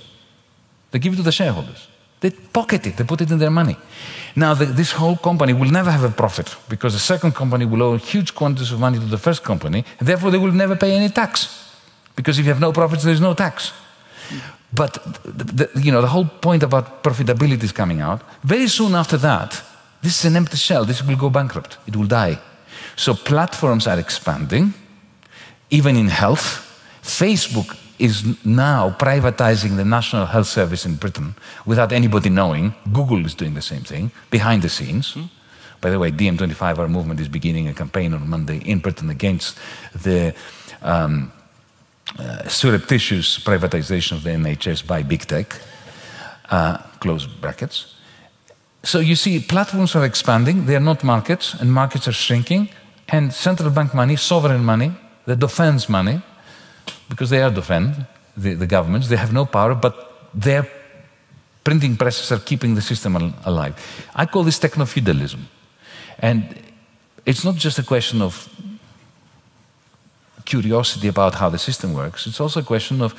They 0.91 0.99
give 0.99 1.13
it 1.13 1.17
to 1.17 1.23
the 1.23 1.33
shareholders. 1.33 1.89
They 2.21 2.31
pocket 2.31 2.87
it, 2.87 2.97
they 2.97 3.05
put 3.05 3.21
it 3.21 3.31
in 3.31 3.39
their 3.39 3.51
money. 3.51 3.77
Now, 4.35 4.55
the, 4.55 4.67
this 4.67 4.93
whole 4.93 5.17
company 5.17 5.53
will 5.53 5.71
never 5.71 5.91
have 5.91 6.05
a 6.05 6.11
profit 6.11 6.57
because 6.69 6.93
the 6.93 7.01
second 7.01 7.35
company 7.35 7.65
will 7.65 7.83
owe 7.83 7.97
huge 7.97 8.35
quantities 8.35 8.73
of 8.73 8.81
money 8.81 8.99
to 8.99 9.05
the 9.05 9.19
first 9.19 9.43
company, 9.45 9.85
and 9.99 10.09
therefore 10.09 10.31
they 10.31 10.39
will 10.39 10.53
never 10.53 10.77
pay 10.77 10.97
any 10.97 11.09
tax. 11.09 11.49
Because 12.17 12.39
if 12.39 12.45
you 12.45 12.53
have 12.53 12.61
no 12.61 12.73
profits, 12.73 13.05
there's 13.05 13.21
no 13.21 13.35
tax. 13.35 13.73
But 14.73 14.95
the, 15.25 15.45
the, 15.45 15.81
you 15.81 15.93
know, 15.93 16.01
the 16.01 16.09
whole 16.09 16.25
point 16.25 16.63
about 16.63 17.03
profitability 17.03 17.63
is 17.63 17.73
coming 17.73 18.01
out. 18.01 18.23
Very 18.43 18.69
soon 18.69 18.95
after 18.95 19.17
that, 19.19 19.63
this 20.03 20.19
is 20.19 20.25
an 20.25 20.37
empty 20.37 20.57
shell. 20.57 20.85
This 20.85 21.03
will 21.03 21.17
go 21.17 21.31
bankrupt. 21.31 21.79
It 21.87 21.97
will 21.97 22.07
die. 22.07 22.39
So 22.97 23.15
platforms 23.15 23.87
are 23.87 23.99
expanding, 23.99 24.75
even 25.71 25.97
in 25.97 26.09
health. 26.09 26.65
Facebook 27.03 27.77
is 27.99 28.45
now 28.45 28.91
privatizing 28.91 29.77
the 29.77 29.85
National 29.85 30.27
Health 30.27 30.47
Service 30.47 30.87
in 30.87 30.95
Britain 30.97 31.35
without 31.67 31.93
anybody 31.93 32.29
knowing. 32.29 32.75
Google 32.93 33.25
is 33.27 33.35
doing 33.35 33.55
the 33.55 33.63
same 33.63 33.83
thing 33.83 34.11
behind 34.31 34.63
the 34.63 34.69
scenes. 34.69 35.15
Mm. 35.15 35.29
By 35.81 35.91
the 35.91 35.99
way, 35.99 36.11
DiEM25, 36.11 36.79
our 36.79 36.89
movement, 36.89 37.21
is 37.21 37.29
beginning 37.29 37.69
a 37.69 37.75
campaign 37.75 38.13
on 38.13 38.29
Monday 38.29 38.59
in 38.59 38.81
Britain 38.81 39.11
against 39.11 39.59
the 39.95 40.35
um, 40.83 41.33
uh, 42.19 42.49
surreptitious 42.49 43.39
privatization 43.39 44.13
of 44.13 44.23
the 44.25 44.31
NHS 44.31 44.87
by 44.87 45.03
big 45.03 45.21
tech, 45.21 45.61
uh, 46.51 46.79
close 47.01 47.27
brackets. 47.27 47.95
So 48.83 49.01
you 49.01 49.15
see, 49.15 49.41
platforms 49.41 49.95
are 49.95 50.05
expanding, 50.05 50.67
they 50.67 50.75
are 50.75 50.81
not 50.81 51.05
markets, 51.05 51.55
and 51.55 51.73
markets 51.73 52.09
are 52.09 52.13
shrinking, 52.13 52.71
and 53.09 53.33
central 53.33 53.71
bank 53.71 53.95
money, 53.95 54.17
sovereign 54.17 54.65
money, 54.65 54.93
the 55.29 55.37
defense 55.37 55.91
money, 55.91 56.23
because 57.11 57.29
they 57.29 57.43
are 57.43 57.51
defend 57.51 58.07
the, 58.35 58.55
the 58.55 58.67
governments, 58.67 59.09
they 59.09 59.17
have 59.17 59.31
no 59.31 59.45
power, 59.45 59.75
but 59.75 59.95
their 60.33 60.67
printing 61.63 61.97
presses 61.99 62.33
are 62.33 62.39
keeping 62.39 62.75
the 62.75 62.81
system 62.81 63.15
al 63.15 63.35
alive. 63.45 63.75
I 64.15 64.25
call 64.25 64.43
this 64.43 64.59
techno 64.59 64.87
feudalism. 64.87 65.47
And 66.19 66.41
it's 67.27 67.45
not 67.45 67.57
just 67.57 67.79
a 67.79 67.83
question 67.83 68.23
of 68.23 68.49
curiosity 70.47 71.09
about 71.09 71.35
how 71.35 71.51
the 71.51 71.59
system 71.59 71.93
works, 71.93 72.27
it's 72.27 72.41
also 72.41 72.61
a 72.61 72.65
question 72.65 73.03
of 73.03 73.15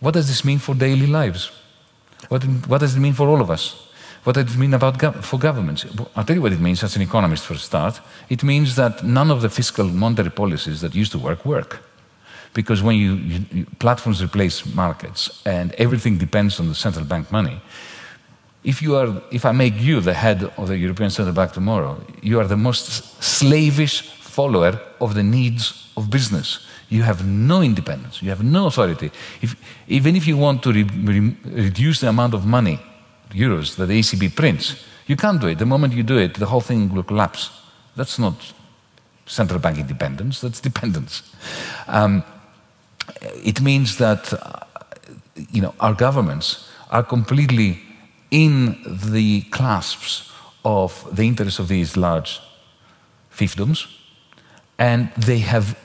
what 0.00 0.14
does 0.14 0.26
this 0.26 0.44
mean 0.44 0.58
for 0.58 0.74
daily 0.74 1.06
lives? 1.06 1.50
What, 2.30 2.42
what 2.68 2.80
does 2.80 2.96
it 2.96 3.00
mean 3.00 3.12
for 3.12 3.28
all 3.28 3.42
of 3.42 3.50
us? 3.50 3.83
What 4.24 4.36
does 4.36 4.54
it 4.54 4.58
mean 4.58 4.72
about 4.72 4.98
gov 4.98 5.22
for 5.22 5.38
governments? 5.38 5.84
I'll 6.16 6.24
tell 6.24 6.36
you 6.36 6.42
what 6.42 6.52
it 6.52 6.60
means 6.60 6.82
as 6.82 6.96
an 6.96 7.02
economist 7.02 7.44
for 7.44 7.54
a 7.54 7.58
start. 7.58 8.00
It 8.30 8.42
means 8.42 8.74
that 8.76 9.04
none 9.04 9.30
of 9.30 9.42
the 9.42 9.50
fiscal 9.50 9.84
monetary 9.84 10.30
policies 10.30 10.80
that 10.80 10.94
used 10.94 11.12
to 11.12 11.18
work 11.18 11.44
work. 11.44 11.82
Because 12.54 12.82
when 12.82 12.96
you, 12.96 13.14
you, 13.14 13.66
platforms 13.78 14.22
replace 14.22 14.64
markets 14.74 15.42
and 15.44 15.72
everything 15.72 16.16
depends 16.18 16.58
on 16.58 16.68
the 16.68 16.74
central 16.74 17.04
bank 17.04 17.30
money, 17.30 17.60
if 18.62 18.80
you 18.80 18.96
are, 18.96 19.22
if 19.30 19.44
I 19.44 19.52
make 19.52 19.78
you 19.78 20.00
the 20.00 20.14
head 20.14 20.42
of 20.56 20.68
the 20.68 20.78
European 20.78 21.10
Central 21.10 21.34
Bank 21.34 21.52
tomorrow, 21.52 22.02
you 22.22 22.40
are 22.40 22.46
the 22.46 22.56
most 22.56 23.22
slavish 23.22 24.00
follower 24.00 24.80
of 25.00 25.14
the 25.14 25.22
needs 25.22 25.90
of 25.96 26.08
business. 26.08 26.66
You 26.88 27.02
have 27.02 27.26
no 27.26 27.60
independence. 27.60 28.22
You 28.22 28.30
have 28.30 28.42
no 28.42 28.66
authority. 28.66 29.10
If, 29.42 29.54
even 29.86 30.16
if 30.16 30.26
you 30.26 30.38
want 30.38 30.62
to 30.62 30.72
re, 30.72 30.84
re, 30.84 31.36
reduce 31.44 32.00
the 32.00 32.08
amount 32.08 32.32
of 32.32 32.46
money, 32.46 32.80
euros, 33.34 33.76
that 33.76 33.86
the 33.86 33.98
ECB 34.00 34.34
prints, 34.34 34.84
you 35.06 35.16
can't 35.16 35.40
do 35.40 35.48
it. 35.48 35.58
The 35.58 35.66
moment 35.66 35.92
you 35.92 36.02
do 36.02 36.18
it, 36.18 36.34
the 36.34 36.46
whole 36.46 36.60
thing 36.60 36.94
will 36.94 37.02
collapse. 37.02 37.50
That's 37.96 38.18
not 38.18 38.54
central 39.26 39.58
bank 39.58 39.78
independence, 39.78 40.40
that's 40.40 40.60
dependence. 40.60 41.34
Um, 41.86 42.22
it 43.44 43.60
means 43.60 43.98
that 43.98 44.32
uh, 44.32 44.60
you 45.50 45.60
know, 45.60 45.74
our 45.80 45.94
governments 45.94 46.70
are 46.90 47.02
completely 47.02 47.80
in 48.30 48.82
the 49.12 49.42
clasps 49.50 50.30
of 50.64 51.06
the 51.14 51.26
interests 51.26 51.58
of 51.58 51.68
these 51.68 51.96
large 51.96 52.40
fiefdoms, 53.32 53.86
and 54.78 55.10
they 55.16 55.38
have 55.38 55.78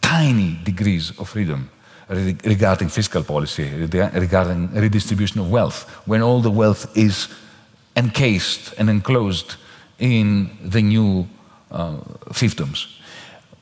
tiny 0.00 0.58
degrees 0.64 1.18
of 1.18 1.28
freedom 1.28 1.70
regarding 2.08 2.88
fiscal 2.88 3.22
policy, 3.24 3.68
regarding 4.14 4.72
redistribution 4.72 5.40
of 5.40 5.50
wealth, 5.50 5.88
when 6.06 6.22
all 6.22 6.40
the 6.40 6.50
wealth 6.50 6.96
is 6.96 7.28
encased 7.96 8.74
and 8.78 8.88
enclosed 8.88 9.56
in 9.98 10.50
the 10.62 10.82
new 10.82 11.26
uh, 11.70 11.96
fiefdoms. 12.30 12.86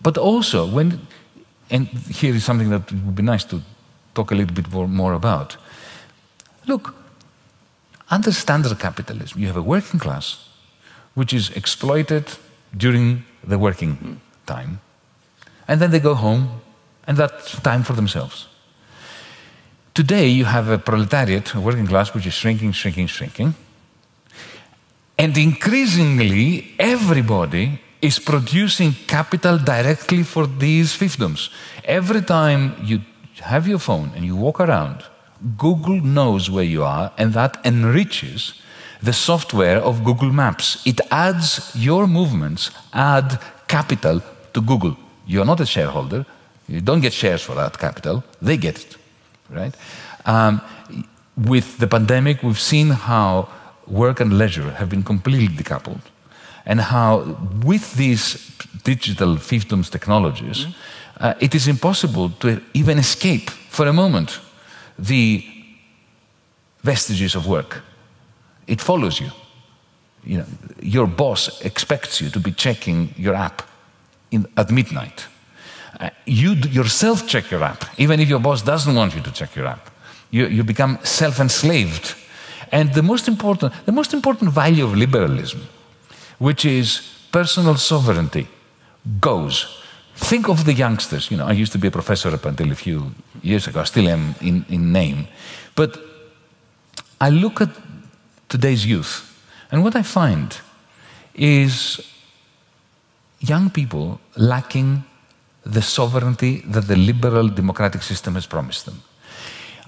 But 0.02 0.18
also, 0.18 0.66
when, 0.66 1.00
and 1.70 1.86
here 1.88 2.34
is 2.34 2.44
something 2.44 2.70
that 2.70 2.92
would 2.92 3.14
be 3.14 3.22
nice 3.22 3.44
to 3.44 3.62
talk 4.14 4.30
a 4.30 4.34
little 4.34 4.54
bit 4.54 4.70
more, 4.70 4.88
more 4.88 5.14
about. 5.14 5.56
Look, 6.66 6.94
under 8.10 8.32
standard 8.32 8.78
capitalism, 8.78 9.40
you 9.40 9.46
have 9.46 9.56
a 9.56 9.62
working 9.62 9.98
class 10.00 10.48
which 11.14 11.32
is 11.32 11.50
exploited 11.50 12.24
during 12.76 13.24
the 13.42 13.58
working 13.58 14.20
time, 14.46 14.80
and 15.68 15.80
then 15.80 15.90
they 15.90 16.00
go 16.00 16.14
home, 16.14 16.60
and 17.06 17.16
that's 17.16 17.60
time 17.60 17.82
for 17.82 17.92
themselves. 17.92 18.46
Today, 19.94 20.28
you 20.28 20.44
have 20.44 20.68
a 20.68 20.78
proletariat, 20.78 21.54
a 21.54 21.60
working 21.60 21.86
class, 21.86 22.12
which 22.14 22.26
is 22.26 22.34
shrinking, 22.34 22.72
shrinking, 22.72 23.06
shrinking. 23.06 23.54
And 25.16 25.38
increasingly, 25.38 26.74
everybody 26.78 27.80
is 28.02 28.18
producing 28.18 28.92
capital 29.06 29.56
directly 29.58 30.22
for 30.24 30.46
these 30.46 30.92
fiefdoms. 30.92 31.50
Every 31.84 32.22
time 32.22 32.74
you 32.82 33.00
have 33.40 33.68
your 33.68 33.78
phone 33.78 34.10
and 34.16 34.24
you 34.24 34.36
walk 34.36 34.60
around, 34.60 35.04
Google 35.56 36.00
knows 36.00 36.50
where 36.50 36.64
you 36.64 36.82
are, 36.82 37.12
and 37.16 37.32
that 37.34 37.58
enriches 37.64 38.60
the 39.02 39.12
software 39.12 39.78
of 39.78 40.02
Google 40.04 40.32
Maps. 40.32 40.82
It 40.86 41.00
adds 41.10 41.70
your 41.74 42.06
movements, 42.06 42.70
add 42.92 43.38
capital 43.68 44.22
to 44.54 44.60
Google. 44.60 44.96
You're 45.26 45.44
not 45.44 45.60
a 45.60 45.66
shareholder. 45.66 46.26
You 46.68 46.80
don't 46.80 47.00
get 47.00 47.12
shares 47.12 47.42
for 47.42 47.54
that 47.54 47.78
capital. 47.78 48.24
They 48.40 48.56
get 48.56 48.78
it, 48.78 48.96
right? 49.50 49.74
Um, 50.24 50.60
with 51.36 51.78
the 51.78 51.86
pandemic, 51.86 52.42
we've 52.42 52.60
seen 52.60 52.90
how 52.90 53.48
work 53.86 54.20
and 54.20 54.38
leisure 54.38 54.70
have 54.70 54.88
been 54.88 55.02
completely 55.02 55.48
decoupled, 55.48 56.00
and 56.64 56.80
how 56.80 57.36
with 57.62 57.94
these 57.96 58.52
digital 58.84 59.36
fiefdoms 59.36 59.90
technologies, 59.90 60.58
mm 60.58 60.72
-hmm. 60.72 61.24
uh, 61.24 61.34
it 61.38 61.54
is 61.54 61.66
impossible 61.66 62.30
to 62.38 62.48
even 62.72 62.98
escape 62.98 63.50
for 63.68 63.88
a 63.88 63.92
moment 63.92 64.40
the 64.98 65.44
vestiges 66.82 67.34
of 67.34 67.44
work. 67.46 67.82
It 68.66 68.80
follows 68.80 69.18
you. 69.18 69.30
You 70.22 70.36
know, 70.36 70.46
your 70.80 71.06
boss 71.06 71.60
expects 71.60 72.18
you 72.18 72.30
to 72.30 72.40
be 72.40 72.52
checking 72.54 73.12
your 73.16 73.34
app 73.34 73.62
in, 74.28 74.46
at 74.54 74.70
midnight. 74.70 75.28
You 76.26 76.54
yourself 76.54 77.26
check 77.26 77.50
your 77.50 77.62
app, 77.62 77.84
even 77.98 78.20
if 78.20 78.28
your 78.28 78.40
boss 78.40 78.62
doesn't 78.62 78.94
want 78.94 79.14
you 79.14 79.22
to 79.22 79.30
check 79.30 79.54
your 79.54 79.66
app. 79.66 79.90
You, 80.30 80.46
you 80.46 80.64
become 80.64 80.98
self-enslaved. 81.02 82.14
And 82.72 82.92
the 82.92 83.02
most 83.02 83.28
important, 83.28 83.72
the 83.86 83.92
most 83.92 84.14
important 84.14 84.50
value 84.50 84.84
of 84.84 84.96
liberalism, 84.96 85.60
which 86.38 86.64
is 86.64 87.02
personal 87.30 87.76
sovereignty, 87.76 88.48
goes. 89.20 89.80
Think 90.16 90.48
of 90.48 90.64
the 90.64 90.72
youngsters. 90.72 91.30
You 91.30 91.36
know, 91.36 91.46
I 91.46 91.52
used 91.52 91.72
to 91.72 91.78
be 91.78 91.88
a 91.88 91.90
professor 91.90 92.30
up 92.30 92.44
until 92.46 92.72
a 92.72 92.74
few 92.74 93.14
years 93.42 93.66
ago. 93.66 93.80
I 93.80 93.84
still 93.84 94.08
am 94.08 94.34
in, 94.40 94.64
in 94.68 94.92
name. 94.92 95.26
But 95.74 95.98
I 97.20 97.30
look 97.30 97.60
at 97.60 97.70
today's 98.48 98.84
youth, 98.86 99.30
and 99.70 99.82
what 99.82 99.96
I 99.96 100.02
find 100.02 100.56
is 101.34 102.00
young 103.40 103.70
people 103.70 104.20
lacking 104.36 105.04
the 105.64 105.82
sovereignty 105.82 106.62
that 106.66 106.86
the 106.86 106.96
liberal 106.96 107.48
democratic 107.48 108.02
system 108.02 108.34
has 108.34 108.46
promised 108.46 108.84
them. 108.84 109.02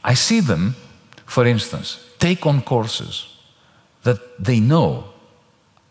I 0.02 0.14
see 0.14 0.40
them, 0.40 0.74
for 1.26 1.46
instance, 1.46 1.98
take 2.18 2.46
on 2.46 2.62
courses 2.62 3.26
that 4.02 4.42
they 4.42 4.60
know 4.60 5.04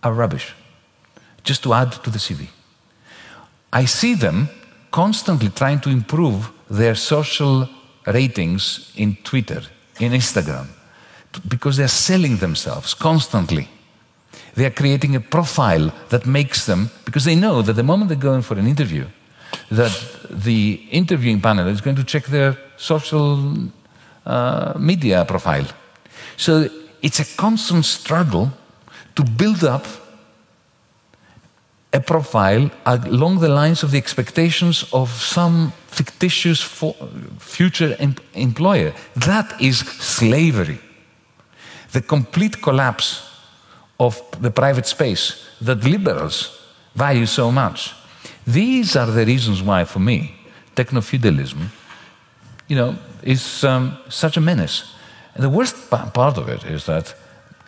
are 0.01 0.13
rubbish, 0.13 0.53
just 1.43 1.63
to 1.63 1.73
add 1.73 1.91
to 1.91 2.09
the 2.09 2.19
CV. 2.19 2.47
I 3.73 3.85
see 3.85 4.15
them 4.15 4.49
constantly 4.91 5.49
trying 5.49 5.81
to 5.81 5.89
improve 5.89 6.49
their 6.69 6.95
social 6.95 7.67
ratings 8.07 8.91
in 8.95 9.17
Twitter, 9.23 9.61
in 9.99 10.13
Instagram, 10.13 10.67
because 11.47 11.77
they're 11.77 11.87
selling 11.87 12.37
themselves 12.37 12.93
constantly. 12.93 13.67
They 14.53 14.65
are 14.65 14.71
creating 14.71 15.15
a 15.15 15.19
profile 15.19 15.91
that 16.09 16.25
makes 16.25 16.65
them, 16.65 16.89
because 17.03 17.25
they 17.25 17.35
know 17.35 17.61
that 17.61 17.73
the 17.73 17.83
moment 17.83 18.09
they 18.09 18.15
go 18.15 18.33
in 18.33 18.41
for 18.41 18.57
an 18.57 18.67
interview, 18.67 19.05
that 19.71 19.91
the 20.29 20.81
interviewing 20.91 21.41
panel 21.41 21.67
is 21.67 21.81
going 21.81 21.95
to 21.95 22.03
check 22.03 22.25
their 22.25 22.57
social 22.77 23.39
uh, 24.25 24.73
media 24.77 25.25
profile. 25.25 25.65
So 26.37 26.69
it's 27.01 27.19
a 27.19 27.25
constant 27.37 27.85
struggle 27.85 28.51
to 29.15 29.23
build 29.23 29.63
up 29.63 29.85
a 31.93 31.99
profile 31.99 32.69
along 32.85 33.39
the 33.39 33.47
lines 33.47 33.83
of 33.83 33.91
the 33.91 33.97
expectations 33.97 34.85
of 34.91 35.09
some 35.09 35.71
fictitious 35.87 36.61
future 37.39 37.95
em 37.99 38.15
employer. 38.33 38.93
That 39.15 39.61
is 39.61 39.79
slavery. 39.79 40.79
the 41.95 42.01
complete 42.01 42.61
collapse 42.61 43.23
of 43.97 44.21
the 44.41 44.51
private 44.51 44.85
space 44.85 45.47
that 45.61 45.85
liberals 45.85 46.59
value 46.93 47.25
so 47.25 47.51
much. 47.51 47.93
These 48.47 48.95
are 48.95 49.07
the 49.07 49.25
reasons 49.25 49.61
why, 49.61 49.85
for 49.85 49.99
me, 49.99 50.35
techno-feudalism, 50.75 51.71
you 52.67 52.75
know, 52.75 52.95
is 53.23 53.63
um, 53.63 53.97
such 54.09 54.37
a 54.37 54.41
menace. 54.41 54.93
And 55.33 55.43
the 55.43 55.49
worst 55.49 55.89
part 55.89 56.37
of 56.37 56.47
it 56.49 56.63
is 56.63 56.85
that 56.85 57.13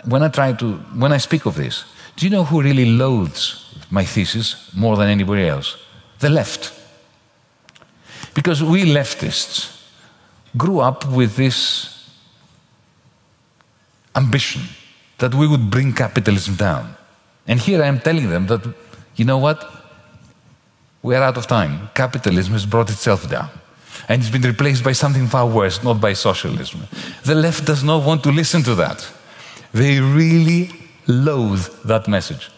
when 0.05 0.23
I 0.23 0.29
try 0.29 0.53
to, 0.53 0.73
when 0.95 1.11
I 1.11 1.17
speak 1.17 1.45
of 1.45 1.55
this, 1.55 1.83
do 2.15 2.25
you 2.25 2.31
know 2.31 2.43
who 2.43 2.61
really 2.61 2.85
loathes 2.85 3.75
my 3.89 4.05
thesis 4.05 4.71
more 4.73 4.95
than 4.97 5.09
anybody 5.09 5.47
else? 5.47 5.77
The 6.19 6.29
left. 6.29 6.73
Because 8.33 8.63
we 8.63 8.83
leftists 8.85 9.83
grew 10.55 10.79
up 10.79 11.05
with 11.05 11.35
this 11.35 12.09
ambition 14.15 14.61
that 15.17 15.33
we 15.33 15.47
would 15.47 15.69
bring 15.69 15.93
capitalism 15.93 16.55
down. 16.55 16.95
And 17.47 17.59
here 17.59 17.81
I 17.83 17.87
am 17.87 17.99
telling 17.99 18.29
them 18.29 18.47
that, 18.47 18.61
you 19.15 19.25
know 19.25 19.37
what? 19.37 19.76
We 21.07 21.15
are 21.15 21.23
out 21.23 21.37
of 21.37 21.47
time. 21.47 21.89
Capitalism 21.93 22.51
has 22.51 22.65
brought 22.65 22.89
itself 22.89 23.29
down. 23.29 23.49
And 24.09 24.21
it's 24.21 24.29
been 24.29 24.41
replaced 24.41 24.83
by 24.83 24.91
something 24.91 25.25
far 25.27 25.47
worse, 25.47 25.81
not 25.81 26.01
by 26.01 26.11
socialism. 26.11 26.81
The 27.23 27.33
left 27.33 27.63
does 27.63 27.81
not 27.81 28.03
want 28.03 28.23
to 28.23 28.31
listen 28.31 28.61
to 28.63 28.75
that. 28.75 29.09
They 29.71 30.01
really 30.01 30.69
loathe 31.07 31.65
that 31.85 32.09
message. 32.09 32.51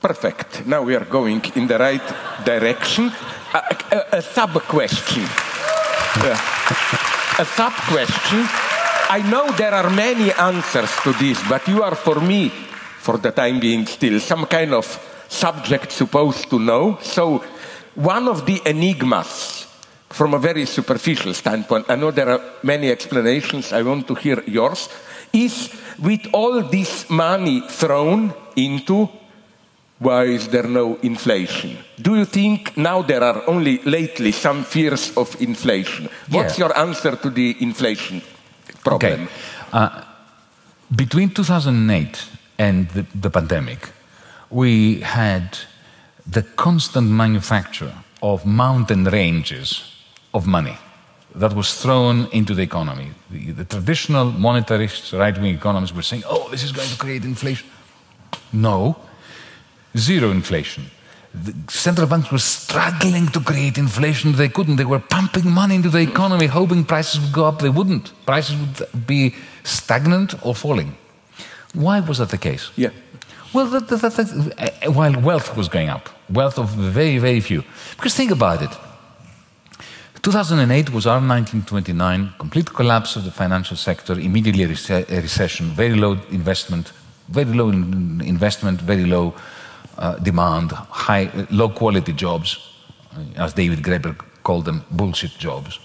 Perfect. 0.00 0.64
Now 0.66 0.82
we 0.82 0.94
are 0.94 1.04
going 1.04 1.42
in 1.56 1.66
the 1.66 1.78
right 1.78 2.06
direction. 2.44 3.10
A, 3.52 3.58
a, 3.90 4.18
a 4.18 4.22
sub 4.22 4.52
question. 4.62 5.24
Uh, 5.24 6.38
a 7.40 7.44
sub 7.44 7.72
question. 7.90 8.46
I 9.10 9.20
know 9.28 9.50
there 9.50 9.74
are 9.74 9.90
many 9.90 10.32
answers 10.32 10.92
to 11.02 11.12
this, 11.14 11.42
but 11.48 11.66
you 11.66 11.82
are, 11.82 11.96
for 11.96 12.20
me, 12.20 12.50
for 12.50 13.18
the 13.18 13.32
time 13.32 13.58
being, 13.58 13.84
still 13.86 14.20
some 14.20 14.46
kind 14.46 14.74
of 14.74 15.08
subject 15.32 15.90
supposed 15.90 16.50
to 16.50 16.58
know. 16.58 16.98
So 17.02 17.42
one 17.94 18.28
of 18.28 18.44
the 18.46 18.60
enigmas 18.66 19.66
from 20.10 20.34
a 20.34 20.38
very 20.38 20.66
superficial 20.66 21.32
standpoint, 21.34 21.86
I 21.88 21.96
know 21.96 22.10
there 22.10 22.28
are 22.28 22.40
many 22.62 22.90
explanations, 22.90 23.72
I 23.72 23.82
want 23.82 24.06
to 24.08 24.14
hear 24.14 24.42
yours, 24.46 24.88
is 25.32 25.70
with 25.98 26.28
all 26.32 26.62
this 26.62 27.08
money 27.08 27.62
thrown 27.68 28.34
into 28.54 29.08
why 29.98 30.24
is 30.24 30.48
there 30.48 30.66
no 30.66 30.98
inflation? 31.02 31.78
Do 32.00 32.16
you 32.16 32.24
think 32.24 32.76
now 32.76 33.02
there 33.02 33.22
are 33.22 33.48
only 33.48 33.78
lately 33.84 34.32
some 34.32 34.64
fears 34.64 35.16
of 35.16 35.40
inflation? 35.40 36.08
What's 36.28 36.58
yeah. 36.58 36.66
your 36.66 36.78
answer 36.78 37.16
to 37.16 37.30
the 37.30 37.56
inflation 37.60 38.20
problem? 38.84 39.12
Okay. 39.12 39.26
Uh, 39.72 40.02
between 40.94 41.30
2008 41.30 42.28
and 42.58 42.88
the, 42.90 43.06
the 43.14 43.30
pandemic, 43.30 43.88
we 44.52 45.00
had 45.00 45.58
the 46.26 46.42
constant 46.42 47.08
manufacture 47.08 47.92
of 48.22 48.46
mountain 48.46 49.04
ranges 49.04 49.82
of 50.34 50.46
money 50.46 50.76
that 51.34 51.54
was 51.54 51.80
thrown 51.80 52.26
into 52.32 52.54
the 52.54 52.62
economy. 52.62 53.10
The, 53.30 53.52
the 53.52 53.64
traditional 53.64 54.30
monetarists, 54.32 55.18
right 55.18 55.36
wing 55.36 55.54
economists 55.54 55.94
were 55.94 56.02
saying, 56.02 56.24
oh, 56.26 56.48
this 56.50 56.62
is 56.62 56.72
going 56.72 56.88
to 56.88 56.98
create 56.98 57.24
inflation. 57.24 57.68
No, 58.52 58.96
zero 59.96 60.30
inflation. 60.30 60.84
The 61.34 61.54
central 61.68 62.06
banks 62.06 62.30
were 62.30 62.38
struggling 62.38 63.28
to 63.28 63.40
create 63.40 63.78
inflation. 63.78 64.32
They 64.32 64.50
couldn't. 64.50 64.76
They 64.76 64.84
were 64.84 64.98
pumping 64.98 65.50
money 65.50 65.76
into 65.76 65.88
the 65.88 66.00
economy, 66.00 66.46
hoping 66.46 66.84
prices 66.84 67.20
would 67.20 67.32
go 67.32 67.46
up. 67.46 67.60
They 67.60 67.70
wouldn't. 67.70 68.12
Prices 68.26 68.56
would 68.56 69.06
be 69.06 69.34
stagnant 69.64 70.34
or 70.44 70.54
falling. 70.54 70.94
Why 71.72 72.00
was 72.00 72.18
that 72.18 72.28
the 72.28 72.36
case? 72.36 72.70
Yeah. 72.76 72.90
Well, 73.52 73.66
that, 73.66 73.88
that, 73.88 74.00
that, 74.00 74.80
uh, 74.86 74.92
while 74.92 75.20
wealth 75.20 75.56
was 75.56 75.68
going 75.68 75.90
up, 75.90 76.08
wealth 76.30 76.58
of 76.58 76.70
very, 76.70 77.18
very 77.18 77.40
few. 77.40 77.62
Because 77.96 78.14
think 78.14 78.30
about 78.30 78.62
it. 78.62 78.70
2008 80.22 80.90
was 80.90 81.06
our 81.06 81.20
1929, 81.20 82.34
complete 82.38 82.72
collapse 82.72 83.16
of 83.16 83.24
the 83.24 83.30
financial 83.30 83.76
sector, 83.76 84.18
immediately 84.18 84.64
a, 84.64 85.20
recession, 85.20 85.66
very 85.70 85.96
low 85.96 86.12
investment, 86.30 86.92
very 87.28 87.52
low 87.52 87.68
investment, 87.68 88.80
very 88.80 89.04
low 89.04 89.34
uh, 89.98 90.16
demand, 90.18 90.70
high, 90.72 91.30
low 91.50 91.68
quality 91.68 92.12
jobs, 92.12 92.72
uh, 93.14 93.42
as 93.42 93.52
David 93.52 93.80
Graeber 93.80 94.16
called 94.44 94.64
them, 94.64 94.84
bullshit 94.92 95.36
jobs. 95.38 95.78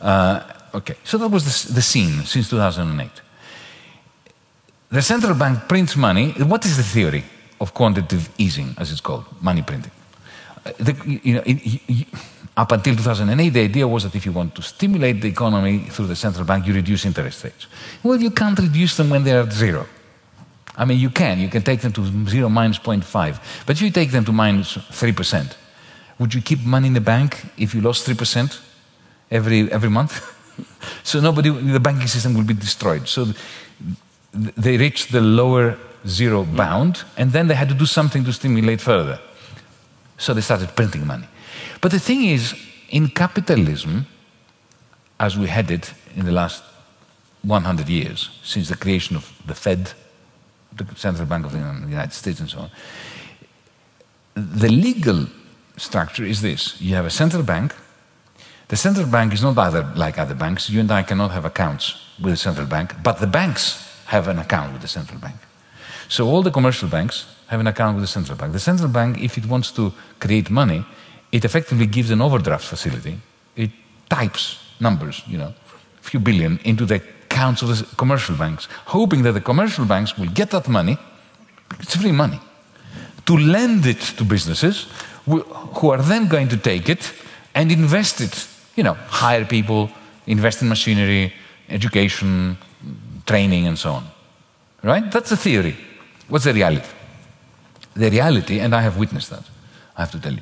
Uh, 0.00 0.42
okay, 0.74 0.96
so 1.04 1.18
that 1.18 1.28
was 1.28 1.44
the, 1.44 1.74
the 1.74 1.82
scene 1.82 2.24
since 2.24 2.48
2008 2.48 3.10
the 4.92 5.02
central 5.02 5.34
bank 5.34 5.68
prints 5.68 5.96
money. 5.96 6.32
What 6.32 6.64
is 6.66 6.76
the 6.76 6.82
theory 6.82 7.24
of 7.60 7.72
quantitative 7.72 8.28
easing, 8.38 8.74
as 8.78 8.92
it's 8.92 9.00
called, 9.00 9.24
money 9.40 9.62
printing? 9.62 9.90
Uh, 10.64 10.72
the, 10.78 11.20
you 11.24 11.34
know, 11.34 11.42
it, 11.46 11.80
it, 11.88 12.06
up 12.56 12.70
until 12.70 12.94
2008, 12.94 13.48
the 13.48 13.60
idea 13.60 13.88
was 13.88 14.04
that 14.04 14.14
if 14.14 14.26
you 14.26 14.32
want 14.32 14.54
to 14.54 14.62
stimulate 14.62 15.22
the 15.22 15.28
economy 15.28 15.78
through 15.78 16.06
the 16.06 16.16
central 16.16 16.44
bank, 16.44 16.66
you 16.66 16.74
reduce 16.74 17.06
interest 17.06 17.42
rates. 17.42 17.66
Well, 18.02 18.20
you 18.20 18.30
can't 18.30 18.58
reduce 18.58 18.96
them 18.98 19.08
when 19.08 19.24
they're 19.24 19.40
at 19.40 19.52
zero. 19.52 19.86
I 20.76 20.84
mean, 20.84 20.98
you 20.98 21.10
can. 21.10 21.38
You 21.40 21.48
can 21.48 21.62
take 21.62 21.80
them 21.80 21.92
to 21.92 22.28
zero 22.28 22.48
minus 22.50 22.78
0.5. 22.78 23.64
But 23.66 23.76
if 23.76 23.82
you 23.82 23.90
take 23.90 24.10
them 24.10 24.24
to 24.26 24.32
minus 24.32 24.76
3%, 24.76 25.56
would 26.18 26.34
you 26.34 26.42
keep 26.42 26.62
money 26.64 26.88
in 26.88 26.94
the 26.94 27.00
bank 27.00 27.42
if 27.56 27.74
you 27.74 27.80
lost 27.80 28.06
3% 28.06 28.60
every, 29.30 29.72
every 29.72 29.90
month? 29.90 30.20
so 31.02 31.20
nobody, 31.20 31.50
the 31.50 31.80
banking 31.80 32.06
system 32.06 32.34
will 32.34 32.44
be 32.44 32.54
destroyed. 32.54 33.08
So 33.08 33.26
they 34.32 34.76
reached 34.78 35.12
the 35.12 35.20
lower 35.20 35.76
zero 36.06 36.44
bound, 36.44 37.04
and 37.16 37.32
then 37.32 37.48
they 37.48 37.54
had 37.54 37.68
to 37.68 37.74
do 37.74 37.86
something 37.86 38.24
to 38.24 38.32
stimulate 38.32 38.80
further. 38.80 39.20
So 40.18 40.34
they 40.34 40.40
started 40.40 40.74
printing 40.74 41.06
money. 41.06 41.26
But 41.80 41.90
the 41.92 42.00
thing 42.00 42.24
is, 42.24 42.54
in 42.88 43.08
capitalism, 43.08 44.06
as 45.18 45.36
we 45.36 45.46
had 45.48 45.70
it 45.70 45.92
in 46.16 46.24
the 46.24 46.32
last 46.32 46.62
100 47.42 47.88
years, 47.88 48.30
since 48.42 48.68
the 48.68 48.76
creation 48.76 49.16
of 49.16 49.32
the 49.46 49.54
Fed, 49.54 49.92
the 50.76 50.86
Central 50.96 51.26
Bank 51.26 51.46
of 51.46 51.52
the 51.52 51.58
United 51.58 52.12
States, 52.12 52.40
and 52.40 52.48
so 52.48 52.58
on, 52.60 52.70
the 54.34 54.68
legal 54.68 55.26
structure 55.76 56.24
is 56.24 56.40
this 56.40 56.80
you 56.80 56.94
have 56.94 57.06
a 57.06 57.10
central 57.10 57.42
bank. 57.42 57.74
The 58.68 58.76
central 58.76 59.06
bank 59.06 59.34
is 59.34 59.42
not 59.42 59.58
other, 59.58 59.82
like 59.96 60.18
other 60.18 60.34
banks. 60.34 60.70
You 60.70 60.80
and 60.80 60.90
I 60.90 61.02
cannot 61.02 61.30
have 61.32 61.44
accounts 61.44 61.96
with 62.22 62.32
the 62.32 62.36
central 62.38 62.66
bank, 62.66 62.94
but 63.02 63.18
the 63.18 63.26
banks 63.26 63.91
have 64.06 64.28
an 64.28 64.38
account 64.38 64.72
with 64.72 64.82
the 64.82 64.88
central 64.88 65.18
bank. 65.18 65.36
So 66.08 66.26
all 66.26 66.42
the 66.42 66.50
commercial 66.50 66.88
banks 66.88 67.26
have 67.46 67.60
an 67.60 67.66
account 67.66 67.96
with 67.96 68.04
the 68.04 68.08
central 68.08 68.36
bank. 68.36 68.52
The 68.52 68.60
central 68.60 68.88
bank, 68.88 69.18
if 69.20 69.38
it 69.38 69.46
wants 69.46 69.72
to 69.72 69.92
create 70.18 70.50
money, 70.50 70.84
it 71.30 71.44
effectively 71.44 71.86
gives 71.86 72.10
an 72.10 72.20
overdraft 72.20 72.64
facility. 72.64 73.18
It 73.56 73.70
types 74.08 74.58
numbers, 74.80 75.22
you 75.26 75.38
know, 75.38 75.54
a 76.00 76.02
few 76.02 76.20
billion 76.20 76.58
into 76.64 76.84
the 76.84 76.96
accounts 76.96 77.62
of 77.62 77.68
the 77.68 77.96
commercial 77.96 78.36
banks, 78.36 78.68
hoping 78.86 79.22
that 79.22 79.32
the 79.32 79.40
commercial 79.40 79.84
banks 79.84 80.18
will 80.18 80.28
get 80.28 80.50
that 80.50 80.68
money, 80.68 80.98
it's 81.80 81.96
free 81.96 82.12
money, 82.12 82.40
to 83.24 83.36
lend 83.36 83.86
it 83.86 84.00
to 84.00 84.24
businesses 84.24 84.86
who 85.24 85.90
are 85.90 86.02
then 86.02 86.28
going 86.28 86.48
to 86.48 86.56
take 86.56 86.88
it 86.88 87.12
and 87.54 87.70
invest 87.70 88.20
it, 88.20 88.46
you 88.76 88.82
know, 88.82 88.94
hire 89.08 89.44
people, 89.44 89.90
invest 90.26 90.62
in 90.62 90.68
machinery, 90.68 91.32
education, 91.68 92.58
training 93.26 93.66
and 93.66 93.78
so 93.78 93.92
on. 93.92 94.06
Right? 94.82 95.10
That's 95.10 95.30
the 95.30 95.36
theory. 95.36 95.76
What's 96.28 96.44
the 96.44 96.52
reality? 96.52 96.88
The 97.94 98.10
reality, 98.10 98.60
and 98.60 98.74
I 98.74 98.80
have 98.80 98.96
witnessed 98.96 99.30
that, 99.30 99.44
I 99.96 100.02
have 100.02 100.10
to 100.12 100.20
tell 100.20 100.32
you. 100.32 100.40